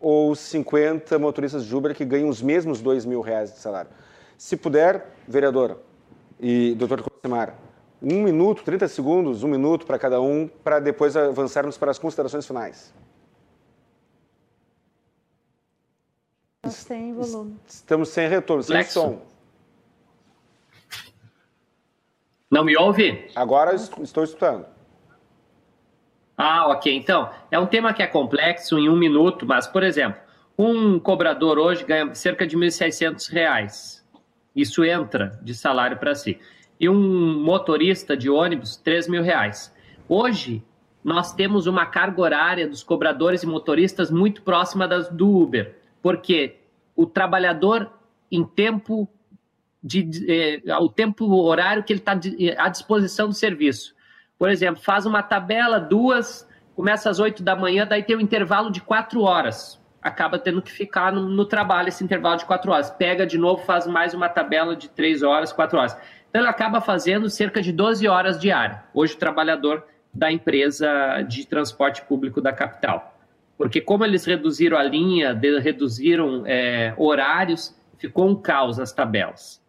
ou 0.00 0.36
50 0.36 1.18
motoristas 1.18 1.66
de 1.66 1.74
Uber 1.74 1.92
que 1.92 2.04
ganham 2.04 2.28
os 2.28 2.40
mesmos 2.40 2.80
dois 2.80 3.04
mil 3.04 3.20
reais 3.20 3.52
de 3.52 3.58
salário? 3.58 3.90
Se 4.38 4.56
puder, 4.56 5.12
vereadora 5.26 5.76
e 6.38 6.76
doutor 6.76 7.02
Cosemar, 7.02 7.56
um 8.00 8.22
minuto, 8.22 8.62
30 8.62 8.86
segundos, 8.86 9.42
um 9.42 9.48
minuto 9.48 9.86
para 9.86 9.98
cada 9.98 10.20
um, 10.20 10.46
para 10.46 10.78
depois 10.78 11.16
avançarmos 11.16 11.76
para 11.76 11.90
as 11.90 11.98
considerações 11.98 12.46
finais. 12.46 12.94
Sem 16.68 17.12
volume. 17.12 17.58
Estamos 17.66 18.08
sem 18.10 18.28
retorno, 18.28 18.62
sem 18.62 18.76
Lexo. 18.76 19.00
som. 19.00 19.33
Não 22.54 22.62
me 22.62 22.76
ouve? 22.76 23.26
Agora 23.34 23.74
estou 23.74 24.22
escutando. 24.22 24.64
Ah, 26.38 26.68
ok. 26.68 26.94
Então, 26.94 27.28
é 27.50 27.58
um 27.58 27.66
tema 27.66 27.92
que 27.92 28.00
é 28.00 28.06
complexo 28.06 28.78
em 28.78 28.88
um 28.88 28.96
minuto, 28.96 29.44
mas, 29.44 29.66
por 29.66 29.82
exemplo, 29.82 30.20
um 30.56 31.00
cobrador 31.00 31.58
hoje 31.58 31.84
ganha 31.84 32.14
cerca 32.14 32.46
de 32.46 32.54
R$ 32.54 32.64
1.600. 32.68 34.04
Isso 34.54 34.84
entra 34.84 35.36
de 35.42 35.52
salário 35.52 35.96
para 35.96 36.14
si 36.14 36.38
e 36.78 36.88
um 36.88 37.42
motorista 37.42 38.16
de 38.16 38.30
ônibus, 38.30 38.76
3 38.76 39.08
mil 39.08 39.24
reais. 39.24 39.74
Hoje, 40.08 40.62
nós 41.02 41.32
temos 41.32 41.66
uma 41.66 41.86
carga 41.86 42.22
horária 42.22 42.68
dos 42.68 42.84
cobradores 42.84 43.42
e 43.42 43.48
motoristas 43.48 44.12
muito 44.12 44.42
próxima 44.42 44.86
das 44.86 45.08
do 45.08 45.28
Uber, 45.28 45.76
porque 46.00 46.58
o 46.94 47.04
trabalhador 47.04 47.90
em 48.30 48.44
tempo 48.44 49.08
de, 49.84 50.62
eh, 50.66 50.78
o 50.78 50.88
tempo 50.88 51.26
horário 51.42 51.84
que 51.84 51.92
ele 51.92 52.00
está 52.00 52.18
à 52.56 52.68
disposição 52.70 53.28
do 53.28 53.34
serviço. 53.34 53.94
Por 54.38 54.48
exemplo, 54.48 54.82
faz 54.82 55.04
uma 55.04 55.22
tabela, 55.22 55.78
duas, 55.78 56.48
começa 56.74 57.10
às 57.10 57.20
8 57.20 57.42
da 57.42 57.54
manhã, 57.54 57.86
daí 57.86 58.02
tem 58.02 58.16
um 58.16 58.20
intervalo 58.20 58.70
de 58.70 58.80
quatro 58.80 59.20
horas. 59.20 59.78
Acaba 60.00 60.38
tendo 60.38 60.62
que 60.62 60.72
ficar 60.72 61.12
no, 61.12 61.28
no 61.28 61.44
trabalho 61.44 61.88
esse 61.88 62.02
intervalo 62.02 62.38
de 62.38 62.46
quatro 62.46 62.72
horas. 62.72 62.90
Pega 62.90 63.26
de 63.26 63.36
novo, 63.36 63.62
faz 63.64 63.86
mais 63.86 64.14
uma 64.14 64.28
tabela 64.28 64.74
de 64.74 64.88
três 64.88 65.22
horas, 65.22 65.52
quatro 65.52 65.78
horas. 65.78 65.96
Então, 66.30 66.40
ele 66.40 66.48
acaba 66.48 66.80
fazendo 66.80 67.28
cerca 67.28 67.60
de 67.60 67.70
12 67.70 68.08
horas 68.08 68.40
diárias. 68.40 68.80
Hoje, 68.92 69.14
o 69.14 69.18
trabalhador 69.18 69.86
da 70.12 70.32
empresa 70.32 71.22
de 71.28 71.46
transporte 71.46 72.02
público 72.02 72.40
da 72.40 72.52
capital. 72.52 73.18
Porque, 73.56 73.80
como 73.80 74.04
eles 74.04 74.24
reduziram 74.24 74.76
a 74.76 74.82
linha, 74.82 75.38
reduziram 75.62 76.42
é, 76.46 76.92
horários, 76.96 77.78
ficou 77.98 78.28
um 78.28 78.34
caos 78.34 78.78
as 78.78 78.92
tabelas. 78.92 79.63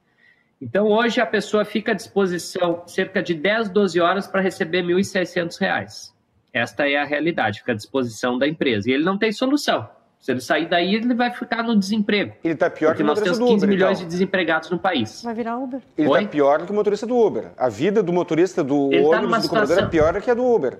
Então, 0.62 0.88
hoje, 0.88 1.20
a 1.20 1.26
pessoa 1.26 1.66
fica 1.66 1.92
à 1.92 1.96
disposição 1.96 2.84
cerca 2.88 3.22
de 3.22 3.34
10, 3.34 3.70
12 3.70 4.00
horas 4.00 4.28
para 4.28 4.42
receber 4.42 4.82
R$ 4.82 4.94
1.600. 4.94 6.14
Esta 6.54 6.88
é 6.88 6.98
a 6.98 7.06
realidade, 7.06 7.60
fica 7.60 7.74
à 7.74 7.76
disposição 7.76 8.40
da 8.40 8.48
empresa. 8.48 8.90
E 8.90 8.94
ele 8.94 9.04
não 9.04 9.18
tem 9.18 9.32
solução. 9.32 9.88
Se 10.26 10.32
ele 10.32 10.40
sair 10.40 10.68
daí, 10.68 10.96
ele 10.96 11.14
vai 11.14 11.30
ficar 11.30 11.62
no 11.62 11.78
desemprego. 11.78 12.34
Ele 12.44 12.54
está 12.54 12.68
pior 12.68 12.90
porque 12.90 13.04
que 13.04 13.04
o 13.04 13.06
motorista 13.06 13.38
do 13.38 13.44
Uber. 13.44 13.52
Nós 13.52 13.60
temos 13.60 13.62
15 13.62 13.68
milhões 13.68 13.98
então. 13.98 14.08
de 14.08 14.14
desempregados 14.14 14.70
no 14.72 14.80
país. 14.80 15.22
Vai 15.22 15.36
virar 15.36 15.58
Uber. 15.58 15.82
Ele 15.98 16.08
está 16.08 16.28
pior 16.28 16.60
do 16.60 16.66
que 16.66 16.72
o 16.72 16.76
motorista 16.76 17.06
do 17.06 17.16
Uber. 17.16 17.52
A 17.58 17.70
vida 17.70 18.02
do 18.02 18.12
motorista 18.12 18.64
do 18.64 18.92
ele 18.92 19.04
tá 19.04 19.10
ônibus 19.10 19.32
tá 19.32 19.38
do 19.38 19.44
situação... 19.44 19.78
é 19.78 19.88
pior 19.88 20.22
que 20.22 20.32
a 20.32 20.34
do 20.34 20.44
Uber. 20.44 20.80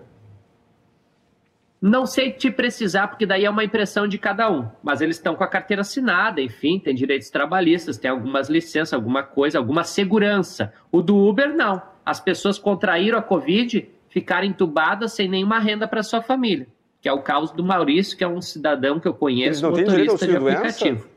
Não 1.88 2.08
sei 2.08 2.32
te 2.32 2.50
precisar, 2.50 3.08
porque 3.10 3.28
daí 3.28 3.46
é 3.46 3.50
uma 3.50 3.64
impressão 3.64 4.08
de 4.08 4.18
cada 4.18 4.52
um. 4.52 4.68
Mas 4.82 5.02
eles 5.02 5.18
estão 5.18 5.36
com 5.36 5.44
a 5.44 5.48
carteira 5.48 5.82
assinada, 5.82 6.42
enfim, 6.42 6.80
tem 6.80 6.96
direitos 6.96 7.30
trabalhistas, 7.30 8.00
tem 8.00 8.10
algumas 8.10 8.50
licenças, 8.50 8.92
alguma 8.92 9.22
coisa, 9.22 9.60
alguma 9.60 9.84
segurança. 9.84 10.74
O 10.92 11.00
do 11.00 11.16
Uber, 11.16 11.56
não. 11.56 11.80
As 12.04 12.20
pessoas 12.20 12.58
contraíram 12.58 13.20
a 13.20 13.22
Covid, 13.22 13.88
ficaram 14.10 14.48
entubadas 14.48 15.14
sem 15.14 15.30
nenhuma 15.30 15.60
renda 15.60 15.88
para 15.88 16.02
sua 16.02 16.22
família 16.24 16.68
que 17.02 17.10
é 17.10 17.14
o 17.14 17.22
caso 17.22 17.54
do 17.54 17.64
Maurício, 17.64 18.18
que 18.18 18.24
é 18.24 18.28
um 18.28 18.42
cidadão 18.42 19.00
que 19.00 19.08
eu 19.08 19.14
conheço, 19.14 19.62
não 19.62 19.70
motorista 19.70 20.26
de 20.26 20.38
aplicativo. 20.38 20.96
Doença? 20.96 21.10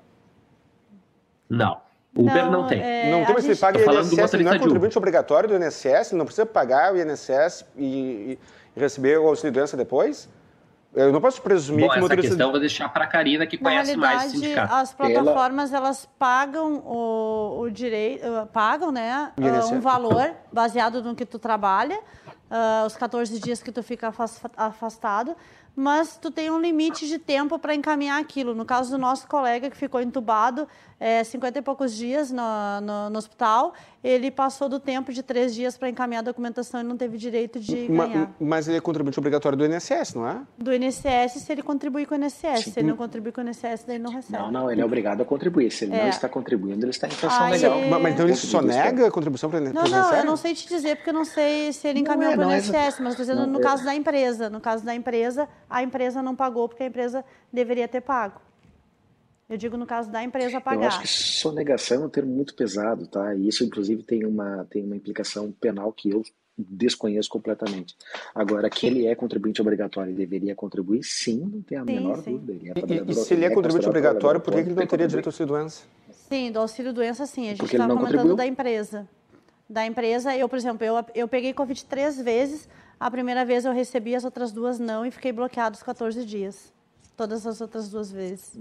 Não. 1.49 1.81
Uber 2.15 2.45
não, 2.45 2.53
não 2.53 2.67
tem. 2.67 2.83
É, 2.83 3.11
não 3.11 3.25
tem, 3.25 3.35
mas 3.35 3.45
gente... 3.45 3.53
ele 3.53 3.59
paga 3.59 4.03
INSS, 4.03 4.33
não 4.45 4.53
é 4.53 4.59
contribuinte 4.59 4.99
obrigatório 4.99 5.49
do 5.49 5.57
INSS, 5.57 6.13
não 6.13 6.27
precisa 6.27 6.45
pagar 6.45 6.93
o 6.93 6.97
INSS 6.99 7.65
e, 7.75 8.39
e 8.77 8.79
receber 8.79 9.19
o 9.19 9.29
auxílio 9.29 9.51
doença 9.51 9.79
depois? 9.79 10.29
Eu 10.99 11.13
não 11.13 11.21
posso 11.21 11.41
presumir 11.41 11.87
Bom, 11.87 11.93
que 11.93 11.99
o 11.99 12.03
motorista... 12.03 12.27
essa 12.27 12.37
questão 12.37 12.51
vou 12.51 12.59
deixar 12.59 12.89
para 12.89 13.05
a 13.05 13.07
Karina, 13.07 13.47
que 13.47 13.57
Na 13.63 13.71
conhece 13.71 13.97
mais 13.97 14.33
o 14.33 14.37
sindicato. 14.37 14.75
as 14.75 14.93
plataformas, 14.93 15.73
Ela... 15.73 15.87
elas 15.87 16.09
pagam 16.19 16.83
o, 16.85 17.61
o 17.61 17.71
direito, 17.71 18.25
pagam, 18.53 18.91
né, 18.91 19.33
uh, 19.39 19.75
um 19.75 19.81
valor 19.81 20.33
baseado 20.53 21.01
no 21.01 21.15
que 21.15 21.25
tu 21.25 21.39
trabalha, 21.39 22.01
uh, 22.51 22.85
os 22.85 22.97
14 22.97 23.39
dias 23.39 23.63
que 23.63 23.71
tu 23.71 23.81
fica 23.81 24.13
afastado, 24.57 25.37
mas 25.77 26.17
tu 26.17 26.33
tem 26.33 26.51
um 26.51 26.61
limite 26.61 27.07
de 27.07 27.21
tempo 27.21 27.57
para 27.57 27.73
encaminhar 27.73 28.21
aquilo. 28.21 28.53
No 28.53 28.65
caso 28.65 28.91
do 28.91 28.99
nosso 28.99 29.29
colega 29.29 29.71
que 29.71 29.77
ficou 29.77 30.01
entubado 30.01 30.67
é, 31.01 31.23
50 31.23 31.59
e 31.59 31.63
poucos 31.63 31.95
dias 31.95 32.31
no, 32.31 32.43
no, 32.83 33.11
no 33.11 33.19
hospital, 33.19 33.73
ele 34.03 34.31
passou 34.31 34.69
do 34.69 34.81
tempo 34.81 35.13
de 35.13 35.23
três 35.23 35.55
dias 35.55 35.77
para 35.77 35.89
encaminhar 35.89 36.21
a 36.21 36.25
documentação 36.25 36.81
e 36.81 36.83
não 36.83 36.97
teve 36.97 37.17
direito 37.17 37.61
de 37.61 37.87
ganhar. 37.87 38.33
Mas 38.41 38.69
ele 38.69 38.79
é 38.79 38.81
contribuinte 38.81 39.19
obrigatório 39.19 39.57
do 39.57 39.65
INSS, 39.65 40.15
não 40.15 40.29
é? 40.29 40.41
Do 40.57 40.73
INSS 40.73 41.35
se 41.35 41.53
ele 41.53 41.63
contribuir 41.63 42.07
com 42.07 42.15
o 42.15 42.19
INSS. 42.19 42.65
Sim. 42.65 42.71
Se 42.73 42.81
ele 42.81 42.89
não 42.89 42.97
contribuir 42.97 43.33
com 43.33 43.41
o 43.41 43.49
INSS, 43.49 43.85
daí 43.87 43.97
ele 43.97 44.05
não 44.05 44.13
recebe. 44.13 44.43
Não, 44.43 44.51
não, 44.51 44.71
ele 44.71 44.81
é 44.81 44.85
obrigado 44.85 45.21
a 45.21 45.25
contribuir. 45.25 45.71
Se 45.71 45.85
ele 45.85 45.95
é. 45.95 46.03
não 46.03 46.09
está 46.09 46.29
contribuindo, 46.29 46.85
ele 46.85 46.91
está 46.91 47.07
em 47.07 47.11
infração 47.11 47.45
Aí... 47.45 47.53
legal. 47.53 47.79
Mas, 47.89 48.03
mas, 48.03 48.15
então 48.15 48.27
ele 48.27 48.37
só 48.37 48.63
nega 48.63 49.07
a 49.07 49.11
contribuição 49.11 49.51
para 49.51 49.61
o 49.61 49.63
INSS? 49.63 49.75
Não, 49.75 49.89
não, 49.89 50.15
eu 50.15 50.25
não 50.25 50.37
sei 50.37 50.55
te 50.55 50.69
dizer, 50.69 50.97
porque 50.97 51.11
eu 51.11 51.15
não 51.15 51.25
sei 51.25 51.73
se 51.73 51.87
ele 51.87 52.01
encaminhou 52.01 52.35
para 52.35 52.49
o 52.49 52.53
INSS, 52.53 52.71
é, 52.75 53.03
mas 53.03 53.13
estou 53.13 53.17
dizendo 53.17 53.41
não, 53.41 53.47
no 53.47 53.61
é... 53.61 53.63
caso 53.63 53.85
da 53.85 53.95
empresa. 53.95 54.51
No 54.51 54.61
caso 54.61 54.85
da 54.85 54.95
empresa, 54.95 55.49
a 55.71 55.83
empresa 55.83 56.23
não 56.23 56.35
pagou 56.35 56.69
porque 56.69 56.83
a 56.83 56.87
empresa 56.87 57.25
deveria 57.53 57.87
ter 57.87 58.01
pago. 58.01 58.48
Eu 59.49 59.57
digo 59.57 59.77
no 59.77 59.87
caso 59.87 60.11
da 60.11 60.23
empresa 60.23 60.61
pagar. 60.61 60.83
Eu 60.83 60.89
acho 60.89 61.01
que 61.01 61.09
sonegação 61.09 62.03
é 62.03 62.07
um 62.07 62.11
termo 62.11 62.35
muito 62.35 62.55
pesado, 62.55 63.07
tá? 63.07 63.35
E 63.35 63.49
isso, 63.49 63.65
inclusive, 63.65 64.03
tem 64.03 64.27
uma, 64.27 64.67
tem 64.69 64.85
uma 64.85 64.95
implicação 64.95 65.51
penal 65.53 65.91
que 65.93 66.11
eu 66.11 66.23
desconheço 66.59 67.31
completamente. 67.31 67.97
Agora, 68.35 68.69
que 68.69 68.87
ele 68.87 69.07
é 69.07 69.15
contribuinte 69.15 69.63
obrigatório 69.63 70.13
e 70.13 70.15
deveria 70.15 70.55
contribuir, 70.55 71.03
sim, 71.03 71.39
não 71.39 71.63
tem 71.63 71.79
a 71.79 71.85
sim, 71.85 71.95
menor 71.95 72.23
sim. 72.23 72.33
dúvida. 72.33 72.53
Ele 72.53 72.69
é 72.69 73.05
e, 73.05 73.11
e, 73.11 73.15
se 73.15 73.35
ele 73.35 73.45
é, 73.45 73.49
é 73.49 73.55
contribuinte 73.55 73.89
obrigatório, 73.89 74.41
por 74.41 74.53
que 74.53 74.61
ele 74.61 74.75
não 74.75 74.87
teria 74.87 75.07
direito 75.07 75.27
ao 75.27 75.31
auxílio-doença? 75.31 75.85
Sim, 76.29 76.53
do 76.53 76.59
auxílio-doença, 76.59 77.25
sim. 77.27 77.47
A 77.49 77.55
gente 77.55 77.65
está 77.65 77.87
comentando 77.89 78.37
da 78.37 78.47
empresa. 78.47 79.09
Da 79.71 79.87
empresa, 79.87 80.37
eu, 80.37 80.49
por 80.49 80.57
exemplo, 80.57 80.85
eu, 80.85 80.95
eu 81.15 81.29
peguei 81.29 81.55
Covid 81.55 81.85
três 81.85 82.21
vezes. 82.21 82.69
A 82.99 83.11
primeira 83.11 83.45
vez 83.45 83.65
eu 83.65 83.73
recebi, 83.73 84.15
as 84.15 84.25
outras 84.25 84.51
duas 84.51 84.79
não, 84.79 85.07
e 85.07 85.11
fiquei 85.11 85.31
bloqueado 85.31 85.77
os 85.77 85.83
14 85.83 86.25
dias. 86.25 86.73
Todas 87.17 87.47
as 87.47 87.61
outras 87.61 87.89
duas 87.89 88.11
vezes. 88.11 88.53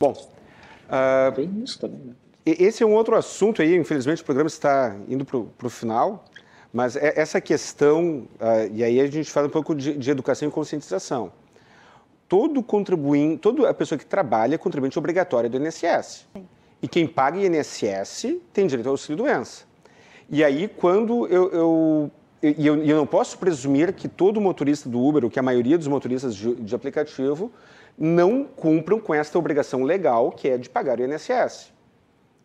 Bom, 0.00 0.12
uh, 0.12 1.34
tem 1.34 1.50
isso 1.62 1.78
também, 1.78 2.00
né? 2.00 2.14
Esse 2.46 2.82
é 2.82 2.86
um 2.86 2.94
outro 2.94 3.14
assunto 3.14 3.60
aí, 3.60 3.76
infelizmente 3.76 4.22
o 4.22 4.24
programa 4.24 4.48
está 4.48 4.96
indo 5.06 5.24
para 5.24 5.66
o 5.66 5.70
final, 5.70 6.24
mas 6.72 6.96
é 6.96 7.12
essa 7.20 7.40
questão, 7.40 8.26
uh, 8.40 8.72
e 8.72 8.82
aí 8.82 9.00
a 9.00 9.06
gente 9.06 9.30
fala 9.30 9.48
um 9.48 9.50
pouco 9.50 9.74
de, 9.74 9.94
de 9.94 10.10
educação 10.10 10.48
e 10.48 10.50
conscientização. 10.50 11.30
Todo 12.26 12.62
contribuinte, 12.62 13.38
toda 13.38 13.68
a 13.68 13.74
pessoa 13.74 13.98
que 13.98 14.06
trabalha 14.06 14.54
é 14.54 14.58
contribuinte 14.58 14.98
obrigatória 14.98 15.50
do 15.50 15.58
INSS. 15.58 16.26
Sim. 16.32 16.46
E 16.80 16.86
quem 16.88 17.06
paga 17.06 17.38
INSS 17.38 18.36
tem 18.52 18.66
direito 18.66 18.86
ao 18.86 18.92
auxílio-doença. 18.92 19.64
E 20.30 20.44
aí, 20.44 20.68
quando 20.68 21.26
eu, 21.26 21.50
eu 21.50 22.10
e 22.40 22.66
eu, 22.66 22.76
eu, 22.84 22.96
não 22.96 23.06
posso 23.06 23.36
presumir 23.36 23.92
que 23.92 24.06
todo 24.06 24.40
motorista 24.40 24.88
do 24.88 25.02
Uber, 25.02 25.24
ou 25.24 25.30
que 25.30 25.40
a 25.40 25.42
maioria 25.42 25.76
dos 25.76 25.88
motoristas 25.88 26.36
de, 26.36 26.54
de 26.54 26.74
aplicativo, 26.74 27.50
não 27.98 28.44
cumpram 28.44 29.00
com 29.00 29.12
esta 29.12 29.38
obrigação 29.38 29.82
legal 29.82 30.30
que 30.30 30.48
é 30.48 30.56
de 30.56 30.70
pagar 30.70 31.00
o 31.00 31.04
INSS. 31.04 31.72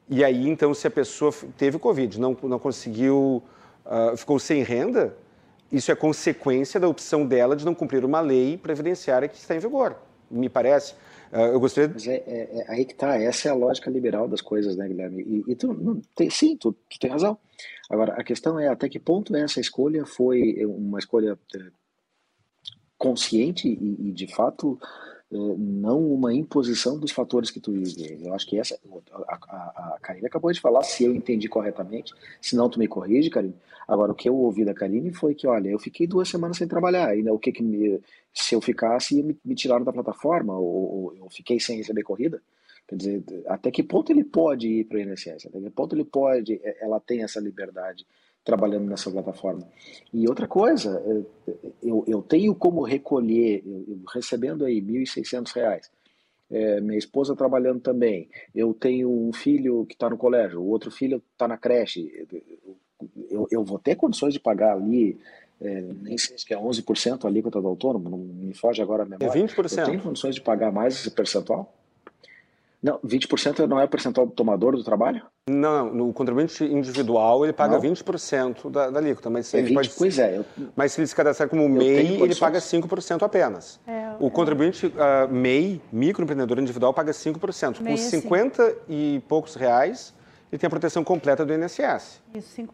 E 0.09 0.23
aí, 0.23 0.49
então, 0.49 0.73
se 0.73 0.87
a 0.87 0.91
pessoa 0.91 1.33
teve 1.57 1.79
Covid, 1.79 2.19
não, 2.19 2.35
não 2.43 2.59
conseguiu, 2.59 3.41
uh, 3.85 4.17
ficou 4.17 4.39
sem 4.39 4.63
renda, 4.63 5.15
isso 5.71 5.91
é 5.91 5.95
consequência 5.95 6.79
da 6.79 6.87
opção 6.87 7.25
dela 7.25 7.55
de 7.55 7.65
não 7.65 7.73
cumprir 7.73 8.03
uma 8.03 8.19
lei 8.19 8.57
previdenciária 8.57 9.27
que 9.27 9.37
está 9.37 9.55
em 9.55 9.59
vigor, 9.59 9.95
me 10.29 10.49
parece. 10.49 10.93
Uh, 11.31 11.53
eu 11.53 11.59
gostaria. 11.59 11.89
Mas 11.91 12.07
é, 12.07 12.15
é, 12.15 12.49
é, 12.51 12.65
aí 12.71 12.85
que 12.85 12.93
tá, 12.93 13.17
essa 13.17 13.47
é 13.47 13.51
a 13.51 13.55
lógica 13.55 13.89
liberal 13.89 14.27
das 14.27 14.41
coisas, 14.41 14.75
né, 14.75 14.87
Guilherme? 14.87 15.23
E, 15.23 15.51
e 15.51 15.55
tu, 15.55 15.73
não, 15.73 16.01
tem, 16.15 16.29
sim, 16.29 16.57
tu, 16.57 16.73
tu 16.89 16.99
tem 16.99 17.09
razão. 17.09 17.37
Agora, 17.89 18.13
a 18.13 18.23
questão 18.23 18.59
é 18.59 18.67
até 18.67 18.89
que 18.89 18.99
ponto 18.99 19.35
essa 19.35 19.59
escolha 19.59 20.05
foi 20.05 20.63
uma 20.65 20.99
escolha 20.99 21.37
é, 21.55 21.59
consciente 22.97 23.67
e, 23.67 24.09
e 24.09 24.11
de 24.11 24.27
fato 24.27 24.79
é, 24.79 25.12
não 25.37 25.99
uma 26.13 26.33
imposição 26.33 26.97
dos 26.97 27.11
fatores 27.11 27.49
que 27.49 27.59
tu 27.59 27.71
vive. 27.71 28.19
Eu 28.21 28.33
acho 28.33 28.47
que 28.47 28.59
essa, 28.59 28.79
a, 29.27 29.35
a, 29.35 29.93
a 29.95 29.99
Karine 30.01 30.27
acabou 30.27 30.51
de 30.51 30.59
falar, 30.59 30.83
se 30.83 31.03
eu 31.03 31.13
entendi 31.13 31.47
corretamente, 31.47 32.13
se 32.41 32.55
não 32.55 32.69
tu 32.69 32.79
me 32.79 32.87
corrige, 32.87 33.29
Karine. 33.29 33.55
Agora, 33.87 34.11
o 34.11 34.15
que 34.15 34.29
eu 34.29 34.35
ouvi 34.35 34.63
da 34.63 34.73
Karine 34.73 35.11
foi 35.11 35.35
que, 35.35 35.47
olha, 35.47 35.69
eu 35.69 35.79
fiquei 35.79 36.07
duas 36.07 36.29
semanas 36.29 36.57
sem 36.57 36.67
trabalhar, 36.67 37.09
ainda 37.09 37.33
o 37.33 37.39
que 37.39 37.51
que 37.51 37.63
me, 37.63 37.99
se 38.33 38.55
eu 38.55 38.61
ficasse, 38.61 39.21
me, 39.21 39.37
me 39.43 39.55
tiraram 39.55 39.83
da 39.83 39.91
plataforma, 39.91 40.57
ou, 40.57 40.65
ou, 40.65 41.15
eu 41.15 41.29
fiquei 41.29 41.59
sem 41.59 41.77
receber 41.77 42.03
corrida. 42.03 42.41
Quer 42.87 42.95
dizer, 42.95 43.23
até 43.47 43.71
que 43.71 43.81
ponto 43.81 44.11
ele 44.11 44.23
pode 44.23 44.67
ir 44.67 44.83
para 44.85 44.97
o 44.97 45.01
INSS? 45.01 45.47
Até 45.47 45.59
que 45.59 45.69
ponto 45.69 45.95
ele 45.95 46.03
pode, 46.05 46.59
é, 46.63 46.83
ela 46.83 46.99
tem 46.99 47.23
essa 47.23 47.39
liberdade 47.39 48.05
trabalhando 48.43 48.85
nessa 48.85 49.09
plataforma. 49.09 49.67
E 50.13 50.27
outra 50.27 50.47
coisa, 50.47 51.01
é, 51.05 51.51
eu, 51.81 52.03
eu 52.05 52.21
tenho 52.21 52.53
como 52.53 52.83
recolher, 52.83 53.63
eu, 53.65 54.01
recebendo 54.13 54.65
aí 54.65 54.79
R$ 54.79 55.03
1.600, 55.03 55.89
é, 56.51 56.81
minha 56.81 56.97
esposa 56.97 57.35
trabalhando 57.35 57.79
também, 57.79 58.29
eu 58.53 58.73
tenho 58.73 59.09
um 59.09 59.31
filho 59.31 59.85
que 59.85 59.93
está 59.95 60.09
no 60.09 60.17
colégio, 60.17 60.61
o 60.61 60.67
outro 60.67 60.91
filho 60.91 61.23
está 61.31 61.47
na 61.47 61.57
creche, 61.57 62.27
eu, 63.29 63.47
eu 63.49 63.63
vou 63.63 63.79
ter 63.79 63.95
condições 63.95 64.33
de 64.33 64.39
pagar 64.39 64.73
ali, 64.73 65.17
é, 65.61 65.81
nem 66.01 66.17
sei 66.17 66.37
se 66.37 66.53
é 66.53 66.57
11% 66.57 67.23
a 67.23 67.27
alíquota 67.27 67.61
do 67.61 67.67
autônomo, 67.67 68.09
não 68.09 68.17
me 68.17 68.53
foge 68.53 68.81
agora 68.81 69.03
a 69.03 69.05
memória. 69.05 69.39
É 69.39 69.43
20%. 69.43 69.77
Eu 69.77 69.85
tenho 69.85 70.01
condições 70.01 70.35
de 70.35 70.41
pagar 70.41 70.71
mais 70.71 70.95
esse 70.95 71.09
percentual? 71.09 71.73
Não, 72.83 72.99
20% 72.99 73.65
não 73.65 73.79
é 73.79 73.85
o 73.85 73.87
percentual 73.87 74.27
do 74.27 74.33
tomador 74.33 74.75
do 74.75 74.83
trabalho? 74.83 75.23
Não, 75.49 75.93
no 75.93 76.11
contribuinte 76.11 76.65
individual 76.65 77.45
ele 77.45 77.53
paga 77.53 77.75
não. 77.75 77.81
20% 77.81 78.69
da, 78.69 78.89
da 78.89 78.99
alíquota, 78.99 79.29
mas 79.29 79.53
é 79.53 79.61
20, 79.61 79.73
pode, 79.73 79.89
pois 79.97 80.19
é. 80.19 80.37
Eu, 80.37 80.45
mas 80.75 80.91
se 80.91 80.99
ele 80.99 81.07
se 81.07 81.15
cadastrar 81.15 81.47
como 81.47 81.67
MEI, 81.69 82.21
ele 82.21 82.35
paga 82.35 82.59
5% 82.59 83.23
apenas. 83.23 83.79
É, 83.87 84.11
o 84.19 84.27
é. 84.27 84.29
contribuinte 84.29 84.87
uh, 84.87 85.31
MEI, 85.31 85.81
microempreendedor 85.93 86.59
individual, 86.59 86.93
paga 86.93 87.13
5%. 87.13 87.79
MEI 87.79 87.95
com 87.95 87.97
50 87.97 88.63
é 88.63 88.75
e 88.89 89.23
poucos 89.29 89.55
reais, 89.55 90.13
ele 90.51 90.59
tem 90.59 90.67
a 90.67 90.69
proteção 90.69 91.05
completa 91.05 91.45
do 91.45 91.53
INSS. 91.53 92.21
Isso, 92.35 92.61
5%. 92.61 92.67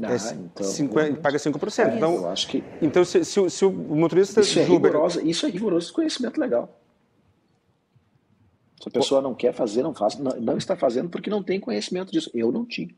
Ah, 0.00 0.12
é, 0.12 0.34
então, 0.34 0.64
50, 0.64 1.06
ele 1.08 1.16
paga 1.16 1.38
5%. 1.38 1.78
É, 1.90 1.96
então, 1.96 2.14
eu 2.14 2.28
acho 2.28 2.46
que... 2.46 2.62
então 2.80 3.04
se, 3.04 3.24
se, 3.24 3.50
se 3.50 3.64
o 3.64 3.72
motorista... 3.72 4.40
Isso 4.40 4.60
é, 4.60 4.62
rigoroso, 4.62 5.20
isso 5.26 5.44
é 5.44 5.50
rigoroso 5.50 5.92
conhecimento 5.92 6.40
legal. 6.40 6.80
Se 8.80 8.88
a 8.88 8.90
pessoa 8.90 9.22
não 9.22 9.34
quer 9.34 9.54
fazer, 9.54 9.82
não 9.82 9.94
faz, 9.94 10.18
não, 10.18 10.32
não, 10.38 10.56
está 10.56 10.76
fazendo 10.76 11.08
porque 11.08 11.30
não 11.30 11.42
tem 11.42 11.58
conhecimento 11.58 12.12
disso. 12.12 12.30
Eu 12.34 12.52
não 12.52 12.64
tinha. 12.64 12.88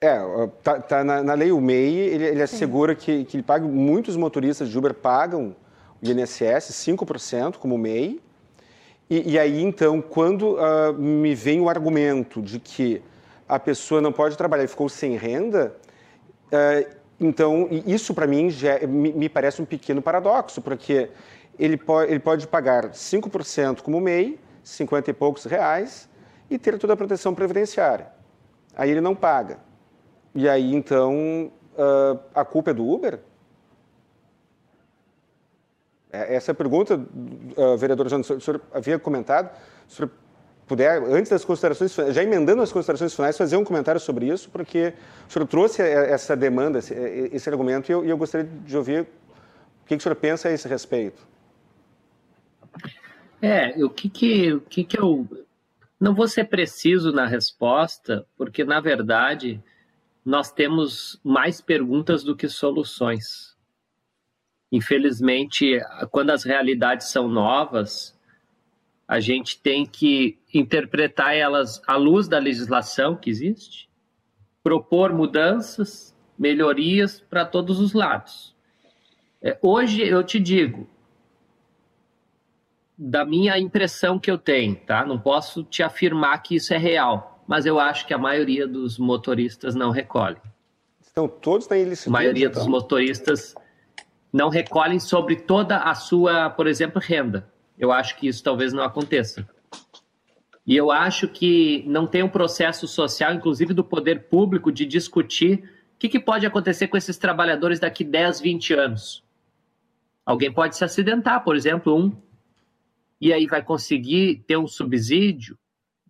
É, 0.00 0.18
tá, 0.62 0.80
tá 0.80 1.04
na, 1.04 1.22
na, 1.22 1.34
lei 1.34 1.52
o 1.52 1.60
MEI, 1.60 1.94
ele, 1.96 2.24
ele 2.24 2.42
assegura 2.42 2.94
que, 2.94 3.24
que 3.24 3.36
ele 3.36 3.42
paga, 3.42 3.64
muitos 3.64 4.16
motoristas 4.16 4.68
de 4.68 4.76
Uber 4.76 4.92
pagam 4.92 5.54
o 6.02 6.06
INSS, 6.10 6.72
5% 6.72 7.58
como 7.58 7.78
MEI, 7.78 8.20
e, 9.08 9.32
e 9.32 9.38
aí 9.38 9.62
então, 9.62 10.00
quando 10.00 10.54
uh, 10.54 10.92
me 10.98 11.34
vem 11.34 11.60
o 11.60 11.68
argumento 11.68 12.42
de 12.42 12.58
que 12.58 13.02
a 13.48 13.58
pessoa 13.58 14.00
não 14.00 14.10
pode 14.10 14.36
trabalhar 14.36 14.64
e 14.64 14.68
ficou 14.68 14.88
sem 14.88 15.16
renda, 15.16 15.76
uh, 16.46 16.96
então 17.20 17.68
isso 17.86 18.14
para 18.14 18.26
mim 18.26 18.50
já, 18.50 18.80
me, 18.80 19.12
me, 19.12 19.28
parece 19.28 19.62
um 19.62 19.64
pequeno 19.64 20.02
paradoxo, 20.02 20.60
porque 20.60 21.10
ele, 21.58 21.76
po 21.76 22.02
ele 22.02 22.18
pode 22.18 22.48
pagar 22.48 22.90
5% 22.90 23.82
como 23.82 24.00
MEI, 24.00 24.40
50 24.62 25.10
e 25.10 25.12
poucos 25.12 25.44
reais 25.44 26.08
e 26.50 26.58
ter 26.58 26.78
toda 26.78 26.92
a 26.92 26.96
proteção 26.96 27.34
previdenciária. 27.34 28.08
Aí 28.76 28.90
ele 28.90 29.00
não 29.00 29.14
paga. 29.14 29.58
E 30.34 30.48
aí, 30.48 30.74
então, 30.74 31.52
uh, 31.74 32.18
a 32.34 32.44
culpa 32.44 32.70
é 32.70 32.74
do 32.74 32.88
Uber? 32.88 33.20
É, 36.10 36.34
essa 36.34 36.50
é 36.50 36.54
pergunta, 36.54 36.94
uh, 36.96 37.76
vereador 37.76 38.08
João, 38.08 38.20
o 38.20 38.24
senhor 38.24 38.60
havia 38.72 38.98
comentado, 38.98 39.50
se 39.88 39.94
o 39.94 39.96
senhor 39.96 40.10
puder, 40.66 41.02
antes 41.02 41.30
das 41.30 41.44
considerações, 41.44 41.94
já 41.94 42.22
emendando 42.22 42.62
as 42.62 42.72
considerações 42.72 43.14
finais, 43.14 43.36
fazer 43.36 43.56
um 43.56 43.64
comentário 43.64 44.00
sobre 44.00 44.26
isso, 44.26 44.50
porque 44.50 44.94
o 45.28 45.32
senhor 45.32 45.46
trouxe 45.46 45.82
essa 45.82 46.36
demanda, 46.36 46.78
esse, 46.78 47.48
argumento, 47.48 47.90
e 47.90 48.08
eu, 48.08 48.16
gostaria 48.16 48.46
de 48.46 48.76
ouvir 48.76 49.02
o 49.02 49.86
que 49.86 49.96
o 49.96 50.00
senhor 50.00 50.14
pensa 50.14 50.48
a 50.48 50.52
esse 50.52 50.68
respeito. 50.68 51.26
É, 53.44 53.84
o 53.84 53.90
que 53.90 54.08
que, 54.08 54.52
o 54.52 54.60
que 54.60 54.84
que 54.84 54.98
eu... 54.98 55.28
Não 55.98 56.14
vou 56.14 56.28
ser 56.28 56.44
preciso 56.44 57.10
na 57.10 57.26
resposta, 57.26 58.24
porque, 58.36 58.64
na 58.64 58.80
verdade, 58.80 59.60
nós 60.24 60.52
temos 60.52 61.20
mais 61.24 61.60
perguntas 61.60 62.22
do 62.22 62.36
que 62.36 62.48
soluções. 62.48 63.56
Infelizmente, 64.70 65.80
quando 66.12 66.30
as 66.30 66.44
realidades 66.44 67.08
são 67.08 67.26
novas, 67.28 68.16
a 69.06 69.18
gente 69.18 69.60
tem 69.60 69.84
que 69.84 70.38
interpretar 70.54 71.34
elas 71.34 71.82
à 71.86 71.96
luz 71.96 72.28
da 72.28 72.38
legislação 72.38 73.16
que 73.16 73.28
existe, 73.28 73.90
propor 74.62 75.12
mudanças, 75.12 76.16
melhorias 76.38 77.20
para 77.20 77.44
todos 77.44 77.80
os 77.80 77.92
lados. 77.92 78.54
É, 79.42 79.58
hoje 79.60 80.02
eu 80.02 80.22
te 80.22 80.38
digo, 80.38 80.88
da 83.04 83.24
minha 83.24 83.58
impressão 83.58 84.16
que 84.16 84.30
eu 84.30 84.38
tenho, 84.38 84.76
tá? 84.76 85.04
Não 85.04 85.18
posso 85.18 85.64
te 85.64 85.82
afirmar 85.82 86.40
que 86.40 86.54
isso 86.54 86.72
é 86.72 86.78
real, 86.78 87.42
mas 87.48 87.66
eu 87.66 87.80
acho 87.80 88.06
que 88.06 88.14
a 88.14 88.18
maioria 88.18 88.64
dos 88.64 88.96
motoristas 88.96 89.74
não 89.74 89.90
recolhe. 89.90 90.36
Estão 91.00 91.26
todos 91.26 91.68
na 91.68 91.76
ilicitude? 91.76 92.14
A 92.14 92.18
maioria 92.20 92.46
então. 92.46 92.60
dos 92.60 92.70
motoristas 92.70 93.56
não 94.32 94.48
recolhem 94.48 95.00
sobre 95.00 95.34
toda 95.34 95.78
a 95.78 95.96
sua, 95.96 96.48
por 96.50 96.68
exemplo, 96.68 97.02
renda. 97.04 97.50
Eu 97.76 97.90
acho 97.90 98.16
que 98.16 98.28
isso 98.28 98.42
talvez 98.42 98.72
não 98.72 98.84
aconteça. 98.84 99.48
E 100.64 100.76
eu 100.76 100.92
acho 100.92 101.26
que 101.26 101.82
não 101.88 102.06
tem 102.06 102.22
um 102.22 102.28
processo 102.28 102.86
social, 102.86 103.34
inclusive 103.34 103.74
do 103.74 103.82
poder 103.82 104.28
público, 104.28 104.70
de 104.70 104.86
discutir 104.86 105.68
o 105.96 105.98
que, 105.98 106.08
que 106.08 106.20
pode 106.20 106.46
acontecer 106.46 106.86
com 106.86 106.96
esses 106.96 107.18
trabalhadores 107.18 107.80
daqui 107.80 108.04
10, 108.04 108.40
20 108.40 108.74
anos. 108.74 109.24
Alguém 110.24 110.52
pode 110.52 110.76
se 110.76 110.84
acidentar, 110.84 111.42
por 111.42 111.56
exemplo, 111.56 111.96
um 111.96 112.12
e 113.22 113.32
aí 113.32 113.46
vai 113.46 113.62
conseguir 113.62 114.42
ter 114.48 114.56
um 114.56 114.66
subsídio, 114.66 115.56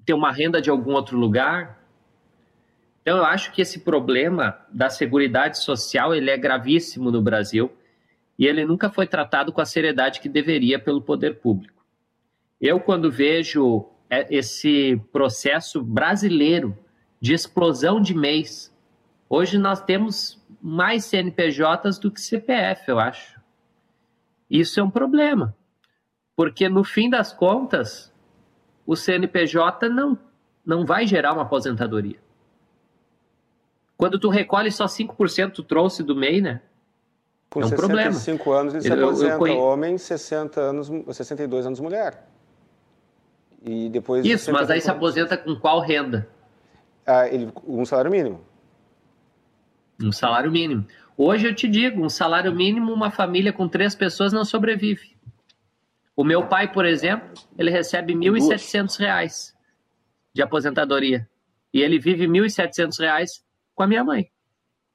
ter 0.02 0.14
uma 0.14 0.32
renda 0.32 0.62
de 0.62 0.70
algum 0.70 0.92
outro 0.92 1.18
lugar. 1.18 1.86
Então 3.02 3.18
eu 3.18 3.24
acho 3.26 3.52
que 3.52 3.60
esse 3.60 3.80
problema 3.80 4.58
da 4.72 4.88
seguridade 4.88 5.58
social 5.58 6.14
ele 6.14 6.30
é 6.30 6.38
gravíssimo 6.38 7.10
no 7.10 7.20
Brasil 7.20 7.70
e 8.38 8.46
ele 8.46 8.64
nunca 8.64 8.88
foi 8.88 9.06
tratado 9.06 9.52
com 9.52 9.60
a 9.60 9.66
seriedade 9.66 10.20
que 10.20 10.28
deveria 10.28 10.78
pelo 10.78 11.02
poder 11.02 11.38
público. 11.38 11.84
Eu 12.58 12.80
quando 12.80 13.12
vejo 13.12 13.90
é, 14.08 14.26
esse 14.34 14.96
processo 15.12 15.82
brasileiro 15.82 16.74
de 17.20 17.34
explosão 17.34 18.00
de 18.00 18.14
mês, 18.14 18.74
hoje 19.28 19.58
nós 19.58 19.82
temos 19.84 20.42
mais 20.62 21.04
CNPJs 21.04 21.98
do 21.98 22.10
que 22.10 22.22
CPF, 22.22 22.90
eu 22.90 22.98
acho. 22.98 23.38
Isso 24.48 24.80
é 24.80 24.82
um 24.82 24.90
problema. 24.90 25.54
Porque 26.34 26.68
no 26.68 26.82
fim 26.82 27.10
das 27.10 27.32
contas, 27.32 28.12
o 28.86 28.96
CNPJ 28.96 29.88
não, 29.88 30.18
não 30.64 30.84
vai 30.84 31.06
gerar 31.06 31.32
uma 31.32 31.42
aposentadoria. 31.42 32.18
Quando 33.96 34.18
tu 34.18 34.28
recolhe 34.28 34.70
só 34.70 34.86
5%, 34.86 35.52
tu 35.52 35.62
trouxe 35.62 36.02
do 36.02 36.16
MEI, 36.16 36.40
né? 36.40 36.60
Com 37.48 37.60
é 37.60 37.66
um 37.66 37.68
65 37.68 38.44
problema. 38.44 38.60
anos 38.60 38.74
ele 38.74 38.82
se 38.82 38.92
aposenta, 38.92 39.26
eu, 39.26 39.32
eu 39.32 39.38
conhe... 39.38 39.56
homem, 39.56 39.98
60 39.98 40.60
anos, 40.60 40.90
62 41.14 41.66
anos 41.66 41.80
mulher. 41.80 42.26
E 43.64 43.88
depois 43.90 44.24
Isso, 44.24 44.50
mas 44.52 44.70
aí 44.70 44.80
se 44.80 44.90
aposenta 44.90 45.36
com 45.36 45.54
qual 45.54 45.80
renda? 45.80 46.28
Ah, 47.06 47.28
ele, 47.28 47.52
um 47.66 47.84
salário 47.84 48.10
mínimo. 48.10 48.40
Um 50.02 50.10
salário 50.10 50.50
mínimo. 50.50 50.86
Hoje 51.16 51.46
eu 51.46 51.54
te 51.54 51.68
digo, 51.68 52.02
um 52.02 52.08
salário 52.08 52.52
mínimo, 52.52 52.92
uma 52.92 53.10
família 53.10 53.52
com 53.52 53.68
três 53.68 53.94
pessoas 53.94 54.32
não 54.32 54.44
sobrevive. 54.44 55.11
O 56.16 56.24
meu 56.24 56.46
pai, 56.46 56.70
por 56.70 56.84
exemplo, 56.84 57.32
ele 57.58 57.70
recebe 57.70 58.12
R$ 58.12 58.18
1.700 58.18 59.52
de 60.32 60.42
aposentadoria. 60.42 61.28
E 61.72 61.80
ele 61.80 61.98
vive 61.98 62.26
R$ 62.26 62.32
1.700 62.32 63.42
com 63.74 63.82
a 63.82 63.86
minha 63.86 64.04
mãe. 64.04 64.30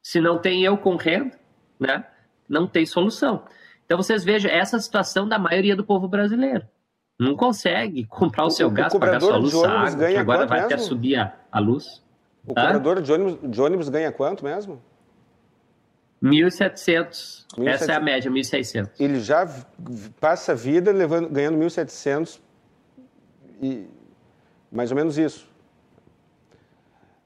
Se 0.02 0.22
não 0.22 0.38
tem 0.38 0.64
eu 0.64 0.78
com 0.78 0.96
renda, 0.96 1.38
né, 1.80 2.06
não 2.48 2.68
tem 2.68 2.86
solução. 2.86 3.44
Então 3.86 3.98
vocês 3.98 4.24
vejam 4.24 4.52
essa 4.52 4.80
situação 4.80 5.28
da 5.28 5.40
maioria 5.40 5.76
do 5.76 5.84
povo 5.84 6.08
brasileiro. 6.08 6.68
Não 7.20 7.36
consegue 7.36 8.06
comprar 8.08 8.44
o, 8.44 8.48
o 8.48 8.52
seu 8.52 8.70
gás, 8.70 8.94
pagar 8.94 9.20
sua 9.20 9.38
luz, 9.38 9.56
água, 9.56 10.20
agora 10.20 10.46
vai 10.46 10.60
mesmo? 10.60 10.74
até 10.74 10.78
subir 10.78 11.16
a, 11.16 11.36
a 11.52 11.60
luz. 11.60 12.04
O 12.46 12.54
cobrador 12.54 13.02
de 13.02 13.12
ônibus, 13.12 13.52
de 13.52 13.62
ônibus 13.62 13.90
ganha 13.90 14.12
quanto 14.12 14.46
mesmo? 14.46 14.82
1.700. 16.22 17.46
Essa 17.66 17.94
é 17.94 17.96
a 17.96 18.00
média, 18.00 18.30
1.600. 18.32 18.92
Ele 19.00 19.20
já 19.20 19.48
passa 20.20 20.54
a 20.54 20.56
vida 20.56 20.92
levando, 20.92 21.30
ganhando 21.30 21.58
1.700 21.58 22.40
e 23.62 23.86
mais 24.72 24.92
ou 24.92 24.98
menos 24.98 25.18
isso. 25.18 25.48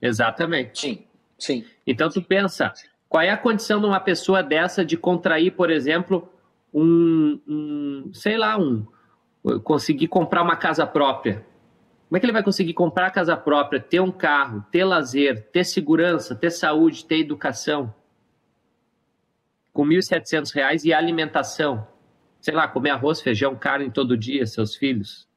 Exatamente. 0.02 0.80
Sim, 0.80 1.04
sim. 1.38 1.66
Então 1.86 2.10
tu 2.10 2.22
pensa, 2.22 2.74
qual 3.08 3.24
é 3.24 3.30
a 3.30 3.38
condição 3.38 3.80
de 3.80 3.86
uma 3.86 4.00
pessoa 4.00 4.42
dessa 4.42 4.84
de 4.84 4.98
contrair, 4.98 5.52
por 5.52 5.70
exemplo, 5.70 6.30
um, 6.74 7.40
um 7.48 8.12
sei 8.14 8.38
lá, 8.38 8.58
um 8.58 8.86
conseguir 9.64 10.08
comprar 10.08 10.42
uma 10.42 10.56
casa 10.56 10.86
própria? 10.86 11.46
Como 12.08 12.18
é 12.18 12.20
que 12.20 12.26
ele 12.26 12.34
vai 12.34 12.44
conseguir 12.44 12.74
comprar 12.74 13.08
a 13.08 13.12
casa 13.12 13.38
própria, 13.38 13.80
ter 13.80 14.02
um 14.02 14.12
carro, 14.12 14.66
ter 14.70 14.84
lazer, 14.84 15.48
ter 15.52 15.64
segurança, 15.64 16.36
ter 16.36 16.52
saúde, 16.52 17.06
ter 17.06 17.20
educação? 17.20 17.94
Com 19.72 19.84
R$ 19.84 19.98
1.700 19.98 20.86
e 20.86 20.94
alimentação. 20.94 21.88
Sei 22.40 22.54
lá, 22.54 22.68
comer 22.68 22.90
arroz, 22.90 23.22
feijão, 23.22 23.56
carne 23.56 23.90
todo 23.92 24.18
dia, 24.18 24.46
seus 24.46 24.76
filhos. 24.76 25.28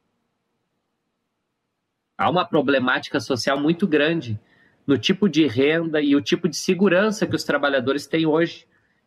Há 2.16 2.31
uma 2.31 2.44
problemática 2.44 3.20
social 3.20 3.59
muito 3.59 3.86
grande 3.86 4.40
no 4.86 4.97
tipo 4.98 5.28
de 5.28 5.47
renda 5.47 6.01
e 6.01 6.15
o 6.15 6.20
tipo 6.20 6.48
de 6.48 6.56
segurança 6.56 7.27
que 7.27 7.35
os 7.35 7.44
trabalhadores 7.44 8.06
têm 8.06 8.27
hoje. 8.27 8.66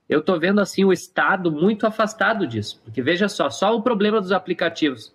Eu 0.09 0.19
estou 0.19 0.39
vendo 0.39 0.59
assim 0.59 0.83
o 0.83 0.93
Estado 0.93 1.51
muito 1.51 1.85
afastado 1.85 2.47
disso, 2.47 2.81
porque 2.83 3.01
veja 3.01 3.27
só, 3.27 3.49
só 3.49 3.75
o 3.75 3.81
problema 3.81 4.21
dos 4.21 4.31
aplicativos. 4.31 5.13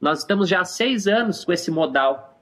Nós 0.00 0.20
estamos 0.20 0.48
já 0.48 0.60
há 0.60 0.64
seis 0.64 1.06
anos 1.06 1.44
com 1.44 1.52
esse 1.52 1.70
modal 1.70 2.40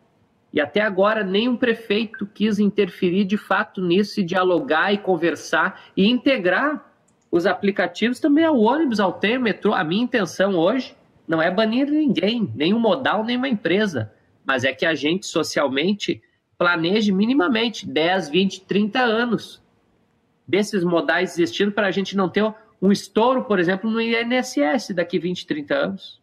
e 0.52 0.60
até 0.60 0.80
agora 0.80 1.24
nenhum 1.24 1.56
prefeito 1.56 2.26
quis 2.26 2.58
interferir 2.58 3.24
de 3.24 3.36
fato 3.36 3.80
nisso 3.80 4.20
e 4.20 4.24
dialogar 4.24 4.92
e 4.92 4.98
conversar 4.98 5.84
e 5.96 6.06
integrar 6.08 6.91
os 7.32 7.46
aplicativos 7.46 8.20
também 8.20 8.44
ao 8.44 8.60
ônibus, 8.60 9.00
ao 9.00 9.14
trem, 9.14 9.38
metrô. 9.38 9.72
A 9.72 9.82
minha 9.82 10.04
intenção 10.04 10.54
hoje 10.54 10.94
não 11.26 11.40
é 11.40 11.50
banir 11.50 11.90
ninguém, 11.90 12.52
nenhum 12.54 12.78
modal, 12.78 13.24
nenhuma 13.24 13.48
empresa, 13.48 14.12
mas 14.44 14.64
é 14.64 14.72
que 14.74 14.84
a 14.84 14.94
gente 14.94 15.24
socialmente 15.24 16.22
planeje 16.58 17.10
minimamente 17.10 17.88
10, 17.88 18.28
20, 18.28 18.60
30 18.66 19.00
anos 19.00 19.62
desses 20.46 20.84
modais 20.84 21.30
existindo 21.30 21.72
para 21.72 21.86
a 21.86 21.90
gente 21.90 22.14
não 22.14 22.28
ter 22.28 22.54
um 22.82 22.92
estouro, 22.92 23.44
por 23.44 23.58
exemplo, 23.58 23.90
no 23.90 24.00
INSS 24.00 24.90
daqui 24.94 25.18
20, 25.18 25.46
30 25.46 25.74
anos. 25.74 26.20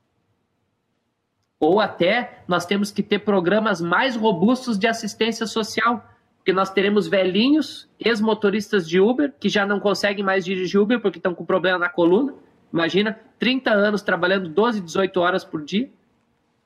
Ou 1.60 1.80
até 1.80 2.44
nós 2.48 2.68
temos 2.68 2.92
que 2.92 3.02
ter 3.02 3.20
programas 3.20 3.82
mais 3.82 4.16
robustos 4.16 4.78
de 4.78 4.86
assistência 4.86 5.48
social, 5.48 6.08
porque 6.40 6.54
nós 6.54 6.72
teremos 6.72 7.08
velhinhos, 7.08 7.88
ex-motoristas 8.00 8.88
de 8.88 9.00
Uber, 9.00 9.32
que 9.40 9.50
já 9.50 9.66
não 9.66 9.80
conseguem 9.80 10.24
mais 10.24 10.44
dirigir 10.44 10.82
Uber 10.82 11.00
porque 11.00 11.20
estão 11.20 11.36
com 11.36 11.46
problema 11.46 11.78
na 11.78 11.90
coluna. 11.90 12.34
Imagina, 12.74 13.20
30 13.38 13.72
anos 13.72 14.02
trabalhando 14.02 14.50
12, 14.50 14.82
18 14.82 15.20
horas 15.20 15.44
por 15.44 15.64
dia 15.64 15.90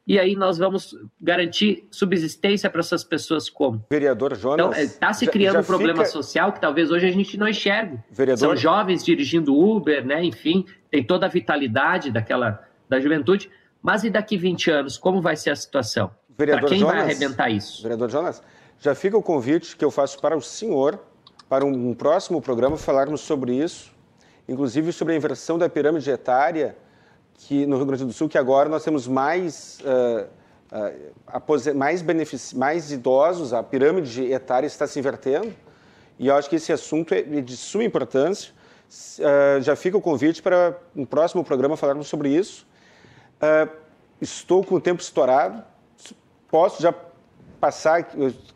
e 0.05 0.19
aí 0.19 0.35
nós 0.35 0.57
vamos 0.57 0.95
garantir 1.19 1.87
subsistência 1.89 2.69
para 2.69 2.81
essas 2.81 3.05
pessoas 3.05 3.49
como? 3.49 3.85
Vereador 3.89 4.35
Jonas. 4.35 4.65
Então, 4.65 4.83
está 4.83 5.09
é, 5.09 5.13
se 5.13 5.27
criando 5.27 5.53
já, 5.53 5.61
já 5.61 5.63
um 5.63 5.67
problema 5.67 5.99
fica... 5.99 6.09
social 6.09 6.51
que 6.51 6.59
talvez 6.59 6.91
hoje 6.91 7.07
a 7.07 7.11
gente 7.11 7.37
não 7.37 7.47
enxergue. 7.47 7.97
Vereador... 8.11 8.39
São 8.39 8.55
jovens 8.55 9.03
dirigindo 9.03 9.57
Uber, 9.57 10.05
né? 10.05 10.23
enfim, 10.23 10.65
tem 10.91 11.03
toda 11.03 11.25
a 11.25 11.29
vitalidade 11.29 12.11
daquela 12.11 12.67
da 12.89 12.99
juventude. 12.99 13.49
Mas 13.81 14.03
e 14.03 14.09
daqui 14.09 14.37
20 14.37 14.71
anos, 14.71 14.97
como 14.97 15.21
vai 15.21 15.37
ser 15.37 15.51
a 15.51 15.55
situação? 15.55 16.11
Para 16.35 16.61
quem 16.63 16.79
Jonas, 16.79 16.95
vai 16.95 17.03
arrebentar 17.03 17.49
isso? 17.49 17.81
Vereador 17.81 18.09
Jonas, 18.09 18.43
já 18.83 18.93
fica 18.93 19.17
o 19.17 19.23
convite 19.23 19.77
que 19.77 19.85
eu 19.85 19.89
faço 19.89 20.19
para 20.19 20.35
o 20.35 20.41
senhor, 20.41 20.99
para 21.47 21.63
um 21.63 21.93
próximo 21.93 22.41
programa, 22.41 22.75
falarmos 22.75 23.21
sobre 23.21 23.55
isso, 23.55 23.93
inclusive 24.45 24.91
sobre 24.91 25.13
a 25.13 25.15
inversão 25.15 25.57
da 25.57 25.69
pirâmide 25.69 26.11
etária 26.11 26.75
que 27.35 27.65
no 27.65 27.77
Rio 27.77 27.85
Grande 27.85 28.03
do 28.03 28.11
Sul 28.11 28.27
que 28.27 28.37
agora 28.37 28.67
nós 28.67 28.83
temos 28.83 29.07
mais 29.07 29.79
uh, 29.85 30.27
uh, 30.69 31.75
mais, 31.75 32.03
mais 32.51 32.91
idosos, 32.91 33.53
a 33.53 33.63
pirâmide 33.63 34.29
etária 34.29 34.67
está 34.67 34.85
se 34.85 34.99
invertendo 34.99 35.53
e 36.19 36.27
eu 36.27 36.35
acho 36.35 36.49
que 36.49 36.57
esse 36.57 36.73
assunto 36.73 37.13
é 37.13 37.21
de 37.21 37.55
suma 37.55 37.85
importância. 37.85 38.51
Uh, 39.17 39.61
já 39.61 39.77
fica 39.77 39.97
o 39.97 40.01
convite 40.01 40.41
para 40.41 40.77
um 40.93 41.05
próximo 41.05 41.41
programa 41.41 41.77
falarmos 41.77 42.09
sobre 42.09 42.35
isso. 42.35 42.67
estou 44.19 44.61
com 44.61 44.75
o 44.75 44.81
tempo 44.81 45.01
estourado, 45.01 45.63
posso 46.49 46.81
já 46.81 46.93
passar, 47.63 48.03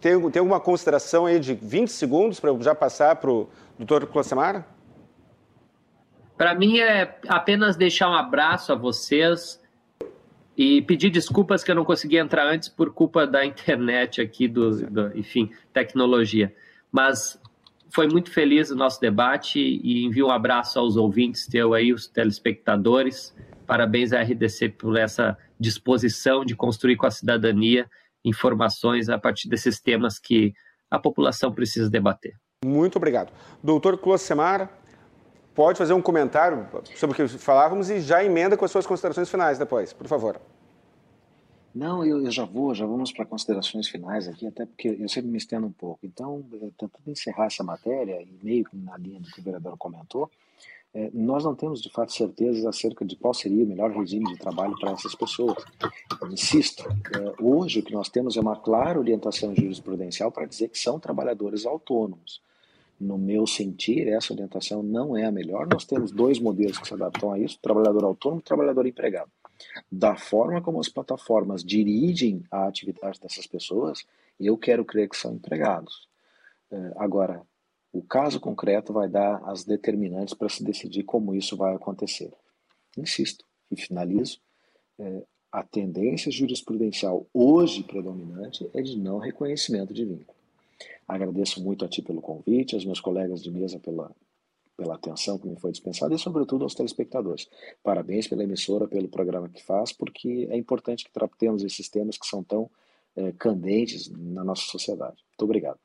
tem, 0.01 0.29
tem 0.29 0.39
alguma 0.41 0.59
consideração 0.59 1.25
aí 1.25 1.39
de 1.39 1.53
20 1.53 1.88
segundos 1.88 2.41
para 2.41 2.49
eu 2.49 2.61
já 2.61 2.75
passar 2.75 3.15
para 3.15 3.31
o 3.31 3.49
doutor 3.79 4.05
Closemar? 4.07 4.67
Para 6.38 6.53
mim 6.53 6.79
é 6.79 7.17
apenas 7.25 7.77
deixar 7.77 8.09
um 8.09 8.13
abraço 8.13 8.73
a 8.73 8.75
vocês 8.75 9.63
e 10.57 10.81
pedir 10.81 11.09
desculpas 11.09 11.63
que 11.63 11.71
eu 11.71 11.75
não 11.75 11.85
consegui 11.85 12.17
entrar 12.17 12.45
antes 12.47 12.67
por 12.67 12.91
culpa 12.91 13.25
da 13.25 13.45
internet 13.45 14.19
aqui, 14.19 14.45
do, 14.45 14.85
do 14.85 15.17
enfim, 15.17 15.51
tecnologia. 15.71 16.53
Mas 16.91 17.41
foi 17.89 18.09
muito 18.09 18.29
feliz 18.29 18.71
o 18.71 18.75
nosso 18.75 18.99
debate 18.99 19.57
e 19.57 20.03
envio 20.03 20.27
um 20.27 20.31
abraço 20.31 20.77
aos 20.79 20.97
ouvintes 20.97 21.47
teu 21.47 21.73
aí, 21.73 21.93
os 21.93 22.07
telespectadores. 22.07 23.34
Parabéns 23.65 24.11
à 24.11 24.21
RDC 24.21 24.67
por 24.67 24.97
essa 24.97 25.38
disposição 25.57 26.43
de 26.43 26.57
construir 26.57 26.97
com 26.97 27.05
a 27.05 27.11
cidadania 27.11 27.89
informações 28.23 29.10
a 29.10 29.18
partir 29.18 29.49
desses 29.49 29.80
temas 29.80 30.19
que 30.19 30.53
a 30.89 30.99
população 30.99 31.52
precisa 31.52 31.89
debater. 31.89 32.34
Muito 32.65 32.95
obrigado. 32.98 33.31
Doutor 33.64 33.98
Closemar, 33.98 34.69
pode 35.53 35.77
fazer 35.77 35.94
um 35.94 36.02
comentário 36.02 36.68
sobre 36.95 37.14
o 37.23 37.27
que 37.27 37.38
falávamos 37.38 37.89
e 37.89 37.99
já 37.99 38.23
emenda 38.23 38.57
com 38.57 38.65
as 38.65 38.72
suas 38.72 38.85
considerações 38.85 39.30
finais 39.30 39.57
depois, 39.57 39.94
por 39.94 40.07
favor. 40.07 40.39
Não, 41.73 42.03
eu, 42.03 42.26
eu 42.26 42.31
já 42.31 42.44
vou, 42.44 42.73
já 42.73 42.88
vamos 42.88 43.11
para 43.11 43.26
considerações 43.26 43.88
finais 43.88 44.27
aqui, 44.27 44.48
até 44.48 44.65
porque 44.65 44.98
eu 44.99 45.07
sempre 45.07 45.30
me 45.30 45.38
estendo 45.38 45.68
um 45.68 45.72
pouco. 45.72 45.99
Então, 46.03 46.44
tentando 46.76 47.07
encerrar 47.07 47.45
essa 47.45 47.64
matéria, 47.64 48.19
e 48.19 48.39
meio 48.44 48.65
na 48.73 48.98
linha 48.98 49.19
do 49.19 49.30
que 49.30 49.39
o 49.39 49.44
vereador 49.44 49.77
comentou, 49.77 50.31
nós 51.14 51.43
não 51.43 51.53
temos 51.53 51.81
de 51.81 51.89
fato 51.89 52.11
certezas 52.11 52.65
acerca 52.65 53.05
de 53.05 53.15
qual 53.15 53.34
seria 53.34 53.64
o 53.64 53.68
melhor 53.68 53.91
regime 53.91 54.26
de 54.34 54.39
trabalho 54.39 54.76
para 54.80 54.91
essas 54.91 55.14
pessoas. 55.14 55.64
Eu 56.22 56.31
insisto, 56.31 56.84
é, 57.15 57.43
hoje 57.43 57.80
o 57.80 57.84
que 57.84 57.93
nós 57.93 58.09
temos 58.09 58.35
é 58.35 58.39
uma 58.39 58.55
clara 58.55 58.99
orientação 58.99 59.55
jurisprudencial 59.55 60.31
para 60.31 60.45
dizer 60.45 60.69
que 60.69 60.80
são 60.80 60.99
trabalhadores 60.99 61.65
autônomos 61.65 62.41
no 62.99 63.18
meu 63.18 63.45
sentir, 63.45 64.07
essa 64.07 64.34
orientação 64.34 64.81
não 64.81 65.15
é 65.15 65.26
a 65.26 65.31
melhor. 65.31 65.68
Nós 65.68 65.85
temos 65.85 66.11
dois 66.11 66.39
modelos 66.39 66.77
que 66.80 66.88
se 66.88 66.93
adaptam 66.93 67.31
a 67.31 67.39
isso: 67.39 67.59
trabalhador 67.61 68.03
autônomo 68.03 68.39
e 68.39 68.43
trabalhador 68.43 68.85
empregado. 68.85 69.31
Da 69.91 70.15
forma 70.15 70.61
como 70.61 70.80
as 70.80 70.89
plataformas 70.89 71.64
dirigem 71.64 72.43
a 72.51 72.68
atividade 72.68 73.19
dessas 73.19 73.47
pessoas, 73.47 74.05
eu 74.39 74.57
quero 74.57 74.85
crer 74.85 75.09
que 75.09 75.18
são 75.18 75.34
empregados. 75.34 76.07
É, 76.72 76.93
agora, 76.97 77.41
o 77.91 78.01
caso 78.01 78.39
concreto 78.39 78.93
vai 78.93 79.07
dar 79.07 79.41
as 79.49 79.64
determinantes 79.64 80.34
para 80.34 80.49
se 80.49 80.64
decidir 80.64 81.03
como 81.03 81.34
isso 81.34 81.55
vai 81.55 81.76
acontecer. 81.76 82.31
Insisto 82.97 83.45
e 83.72 83.80
finalizo: 83.80 84.39
é, 84.99 85.23
a 85.51 85.64
tendência 85.64 86.31
jurisprudencial 86.31 87.26
hoje 87.34 87.84
predominante 87.84 88.69
é 88.73 88.81
de 88.81 88.97
não 88.97 89.18
reconhecimento 89.18 89.93
de 89.93 90.05
vínculo. 90.05 90.38
Agradeço 91.07 91.64
muito 91.64 91.85
a 91.85 91.88
ti 91.88 92.01
pelo 92.01 92.22
convite, 92.22 92.76
aos 92.76 92.85
meus 92.85 92.99
colegas 92.99 93.41
de 93.41 93.49
mesa 93.49 93.80
pela, 93.80 94.11
pela 94.76 94.95
atenção 94.95 95.39
que 95.39 95.47
me 95.47 95.57
foi 95.57 95.72
dispensada 95.72 96.14
e, 96.14 96.19
sobretudo, 96.19 96.64
aos 96.64 96.76
telespectadores. 96.76 97.47
Parabéns 97.81 98.27
pela 98.27 98.43
emissora, 98.43 98.88
pelo 98.88 99.07
programa 99.07 99.47
que 99.47 99.64
faz, 99.64 99.93
porque 99.93 100.47
é 100.51 100.57
importante 100.57 101.05
que 101.05 101.11
tratemos 101.11 101.64
esses 101.64 101.88
temas 101.88 102.18
que 102.18 102.27
são 102.27 102.43
tão 102.43 102.69
é, 103.15 103.31
candentes 103.31 104.09
na 104.09 104.43
nossa 104.43 104.64
sociedade. 104.64 105.15
Muito 105.30 105.43
obrigado. 105.43 105.80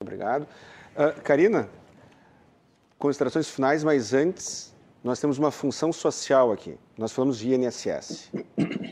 Obrigado. 0.00 0.46
Uh, 1.00 1.18
Karina, 1.22 1.66
considerações 2.98 3.48
finais, 3.48 3.82
mas 3.82 4.12
antes, 4.12 4.74
nós 5.02 5.18
temos 5.18 5.38
uma 5.38 5.50
função 5.50 5.94
social 5.94 6.52
aqui. 6.52 6.76
Nós 6.98 7.10
falamos 7.10 7.38
de 7.38 7.54
INSS. 7.54 8.30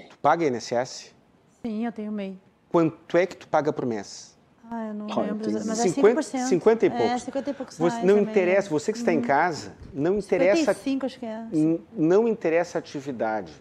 tu 0.09 0.19
paga 0.23 0.47
INSS? 0.47 1.15
Sim, 1.61 1.85
eu 1.85 1.93
tenho 1.93 2.11
MEI. 2.11 2.41
Quanto 2.71 3.19
é 3.19 3.27
que 3.27 3.37
tu 3.37 3.47
paga 3.47 3.75
por 3.75 3.85
mês? 3.85 4.35
Ah, 4.71 4.87
eu 4.87 4.95
não 4.95 5.07
lembro, 5.07 5.53
mas 5.67 5.79
50, 5.81 6.21
é 6.21 6.23
5%. 6.23 6.49
50 6.49 6.87
e 6.87 6.91
poucos. 6.91 7.11
É, 7.11 7.19
50 7.19 7.51
e 7.51 7.53
poucos 7.53 7.79
você, 7.79 8.03
Não 8.03 8.19
interessa, 8.19 8.71
você 8.71 8.91
que 8.91 8.99
está 8.99 9.13
em 9.13 9.21
casa, 9.21 9.75
não 9.93 10.17
interessa... 10.17 10.73
55, 10.73 11.05
acho 11.07 11.19
que 11.19 11.27
é. 11.27 11.47
Não 11.95 12.27
interessa 12.27 12.79
a 12.79 12.81
atividade. 12.81 13.53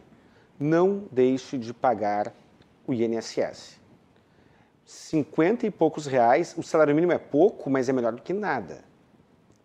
Não 0.57 1.03
deixe 1.11 1.57
de 1.57 1.73
pagar 1.73 2.33
o 2.87 2.93
INSS. 2.93 3.77
50 4.87 5.67
e 5.67 5.69
poucos 5.69 6.05
reais, 6.05 6.55
o 6.57 6.63
salário 6.63 6.95
mínimo 6.95 7.11
é 7.11 7.17
pouco, 7.17 7.69
mas 7.69 7.89
é 7.89 7.93
melhor 7.93 8.13
do 8.13 8.21
que 8.21 8.31
nada. 8.31 8.85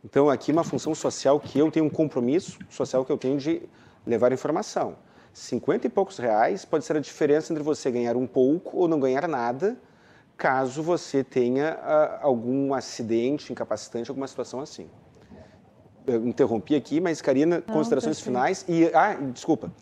Então, 0.05 0.29
aqui 0.29 0.51
uma 0.51 0.65
função 0.65 0.97
social 0.97 1.39
que 1.39 1.61
eu 1.61 1.71
tenho 1.71 1.87
um 1.87 1.91
compromisso 1.91 2.59
social 2.69 3.05
que 3.05 3.13
eu 3.13 3.17
tenho 3.17 3.39
de 3.39 3.63
levar 4.05 4.33
informação. 4.33 4.97
50 5.33 5.87
e 5.87 5.91
poucos 5.91 6.19
reais 6.19 6.65
pode 6.65 6.85
ser 6.85 6.97
a 6.97 7.01
diferença 7.01 7.53
entre 7.53 7.63
você 7.63 7.89
ganhar 7.89 8.17
um 8.17 8.27
pouco 8.27 8.79
ou 8.79 8.89
não 8.89 8.99
ganhar 8.99 9.29
nada, 9.29 9.79
caso 10.37 10.83
você 10.83 11.23
tenha 11.23 11.77
uh, 11.77 12.27
algum 12.27 12.75
acidente 12.75 13.53
incapacitante, 13.53 14.11
alguma 14.11 14.27
situação 14.27 14.59
assim. 14.59 14.91
interrompi 16.25 16.75
aqui, 16.75 17.01
mas 17.01 17.23
Karina, 17.23 17.63
Não, 17.65 17.75
considerações 17.75 18.19
finais 18.19 18.65
e 18.69 18.87
ah, 18.93 19.15
desculpa. 19.33 19.73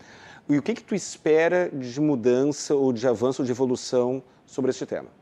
E 0.47 0.59
o 0.59 0.63
que 0.63 0.75
que 0.75 0.83
tu 0.83 0.95
espera 0.95 1.71
de 1.71 1.99
mudança 1.99 2.75
ou 2.75 2.93
de 2.93 3.09
avanço 3.09 3.41
ou 3.41 3.47
de 3.47 3.53
evolução 3.53 4.23
sobre 4.45 4.71
este 4.71 4.85
tema? 4.85 5.20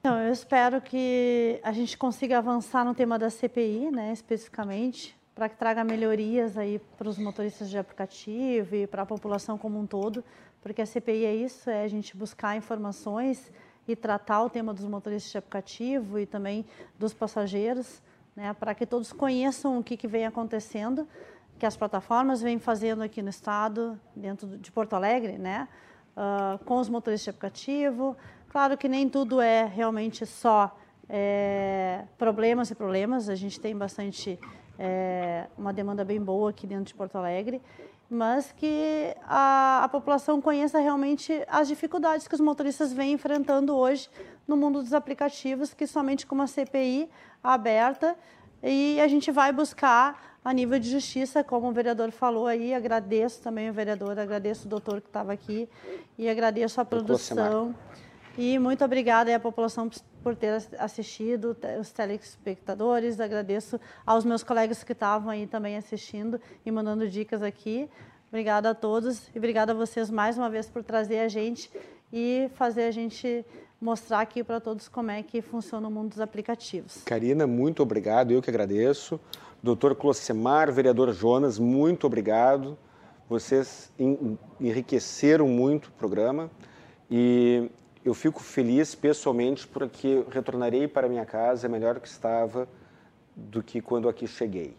Então, 0.00 0.18
eu 0.18 0.32
espero 0.32 0.80
que 0.80 1.60
a 1.62 1.72
gente 1.72 1.98
consiga 1.98 2.38
avançar 2.38 2.86
no 2.86 2.94
tema 2.94 3.18
da 3.18 3.28
CPI, 3.28 3.90
né, 3.90 4.14
especificamente, 4.14 5.14
para 5.34 5.46
que 5.46 5.58
traga 5.58 5.84
melhorias 5.84 6.56
aí 6.56 6.78
para 6.96 7.06
os 7.06 7.18
motoristas 7.18 7.68
de 7.68 7.76
aplicativo 7.76 8.76
e 8.76 8.86
para 8.86 9.02
a 9.02 9.06
população 9.06 9.58
como 9.58 9.78
um 9.78 9.86
todo, 9.86 10.24
porque 10.62 10.80
a 10.80 10.86
CPI 10.86 11.26
é 11.26 11.34
isso, 11.34 11.68
é 11.68 11.84
a 11.84 11.88
gente 11.88 12.16
buscar 12.16 12.56
informações 12.56 13.52
e 13.86 13.94
tratar 13.94 14.42
o 14.42 14.48
tema 14.48 14.72
dos 14.72 14.86
motoristas 14.86 15.32
de 15.32 15.36
aplicativo 15.36 16.18
e 16.18 16.24
também 16.24 16.64
dos 16.98 17.12
passageiros, 17.12 18.00
né, 18.34 18.54
para 18.54 18.74
que 18.74 18.86
todos 18.86 19.12
conheçam 19.12 19.78
o 19.78 19.84
que, 19.84 19.98
que 19.98 20.08
vem 20.08 20.24
acontecendo, 20.24 21.06
que 21.58 21.66
as 21.66 21.76
plataformas 21.76 22.40
vêm 22.40 22.58
fazendo 22.58 23.02
aqui 23.02 23.20
no 23.20 23.28
estado, 23.28 24.00
dentro 24.16 24.56
de 24.56 24.72
Porto 24.72 24.94
Alegre, 24.94 25.36
né, 25.36 25.68
uh, 26.16 26.58
com 26.64 26.78
os 26.78 26.88
motoristas 26.88 27.24
de 27.24 27.30
aplicativo, 27.30 28.16
Claro 28.50 28.76
que 28.76 28.88
nem 28.88 29.08
tudo 29.08 29.40
é 29.40 29.64
realmente 29.64 30.26
só 30.26 30.76
é, 31.08 32.02
problemas 32.18 32.68
e 32.68 32.74
problemas. 32.74 33.28
A 33.28 33.36
gente 33.36 33.60
tem 33.60 33.76
bastante 33.76 34.40
é, 34.76 35.46
uma 35.56 35.72
demanda 35.72 36.04
bem 36.04 36.20
boa 36.20 36.50
aqui 36.50 36.66
dentro 36.66 36.86
de 36.86 36.94
Porto 36.94 37.16
Alegre, 37.16 37.62
mas 38.10 38.50
que 38.50 39.14
a, 39.22 39.84
a, 39.84 39.88
população 39.88 40.40
conheça 40.40 40.80
realmente 40.80 41.44
as 41.46 41.68
dificuldades 41.68 42.26
que 42.26 42.34
os 42.34 42.40
motoristas 42.40 42.92
vêm 42.92 43.12
enfrentando 43.12 43.76
hoje 43.76 44.10
no 44.48 44.56
mundo 44.56 44.82
dos 44.82 44.92
aplicativos, 44.92 45.72
que 45.72 45.86
somente 45.86 46.26
com 46.26 46.34
uma 46.34 46.48
CPI 46.48 47.08
aberta 47.44 48.16
e 48.60 49.00
a 49.00 49.06
gente 49.06 49.30
vai 49.30 49.52
buscar 49.52 50.38
a 50.44 50.52
nível 50.52 50.80
de 50.80 50.90
justiça, 50.90 51.44
como 51.44 51.68
o 51.68 51.72
vereador 51.72 52.10
falou 52.10 52.48
aí, 52.48 52.74
agradeço 52.74 53.40
também 53.42 53.70
o 53.70 53.72
vereador, 53.72 54.18
agradeço 54.18 54.66
o 54.66 54.68
doutor 54.68 55.00
que 55.00 55.06
estava 55.06 55.32
aqui 55.32 55.68
e 56.18 56.28
agradeço 56.28 56.80
a 56.80 56.84
produção. 56.84 57.74
E 58.38 58.58
muito 58.58 58.84
obrigada 58.84 59.34
à 59.34 59.40
população 59.40 59.90
por 60.22 60.36
ter 60.36 60.62
assistido, 60.78 61.56
os 61.80 61.90
telespectadores. 61.90 63.20
Agradeço 63.20 63.80
aos 64.06 64.24
meus 64.24 64.42
colegas 64.42 64.82
que 64.84 64.92
estavam 64.92 65.30
aí 65.30 65.46
também 65.46 65.76
assistindo 65.76 66.40
e 66.64 66.70
mandando 66.70 67.08
dicas 67.08 67.42
aqui. 67.42 67.88
Obrigada 68.28 68.70
a 68.70 68.74
todos 68.74 69.28
e 69.34 69.38
obrigada 69.38 69.72
a 69.72 69.74
vocês 69.74 70.08
mais 70.08 70.38
uma 70.38 70.48
vez 70.48 70.70
por 70.70 70.84
trazer 70.84 71.18
a 71.18 71.28
gente 71.28 71.70
e 72.12 72.48
fazer 72.54 72.84
a 72.84 72.90
gente 72.90 73.44
mostrar 73.80 74.20
aqui 74.20 74.44
para 74.44 74.60
todos 74.60 74.88
como 74.88 75.10
é 75.10 75.22
que 75.22 75.40
funciona 75.42 75.88
o 75.88 75.90
mundo 75.90 76.10
dos 76.10 76.20
aplicativos. 76.20 77.02
Karina, 77.04 77.46
muito 77.46 77.82
obrigado, 77.82 78.30
eu 78.30 78.40
que 78.40 78.50
agradeço. 78.50 79.18
Doutor 79.62 79.96
Clocemar, 79.96 80.72
vereador 80.72 81.12
Jonas, 81.12 81.58
muito 81.58 82.06
obrigado. 82.06 82.78
Vocês 83.28 83.92
enriqueceram 84.60 85.48
muito 85.48 85.86
o 85.86 85.92
programa 85.92 86.50
e 87.10 87.70
eu 88.04 88.14
fico 88.14 88.42
feliz 88.42 88.94
pessoalmente 88.94 89.66
porque 89.66 90.24
retornarei 90.30 90.88
para 90.88 91.08
minha 91.08 91.26
casa 91.26 91.68
melhor 91.68 92.00
que 92.00 92.08
estava 92.08 92.68
do 93.36 93.62
que 93.62 93.80
quando 93.80 94.08
aqui 94.08 94.26
cheguei. 94.26 94.76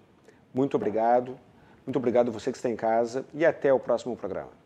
Muito 0.53 0.75
obrigado, 0.75 1.37
muito 1.85 1.97
obrigado 1.97 2.31
você 2.31 2.51
que 2.51 2.57
está 2.57 2.69
em 2.69 2.75
casa 2.75 3.25
e 3.33 3.45
até 3.45 3.71
o 3.73 3.79
próximo 3.79 4.15
programa. 4.15 4.60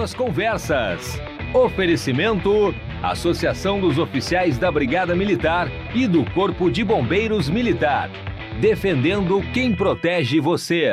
As 0.00 0.14
Conversas. 0.14 1.20
Oferecimento: 1.52 2.74
Associação 3.02 3.78
dos 3.80 3.98
Oficiais 3.98 4.56
da 4.56 4.72
Brigada 4.72 5.14
Militar 5.14 5.68
e 5.94 6.06
do 6.06 6.24
Corpo 6.32 6.70
de 6.70 6.82
Bombeiros 6.82 7.50
Militar. 7.50 8.10
Defendendo 8.60 9.42
quem 9.52 9.74
protege 9.74 10.40
você. 10.40 10.90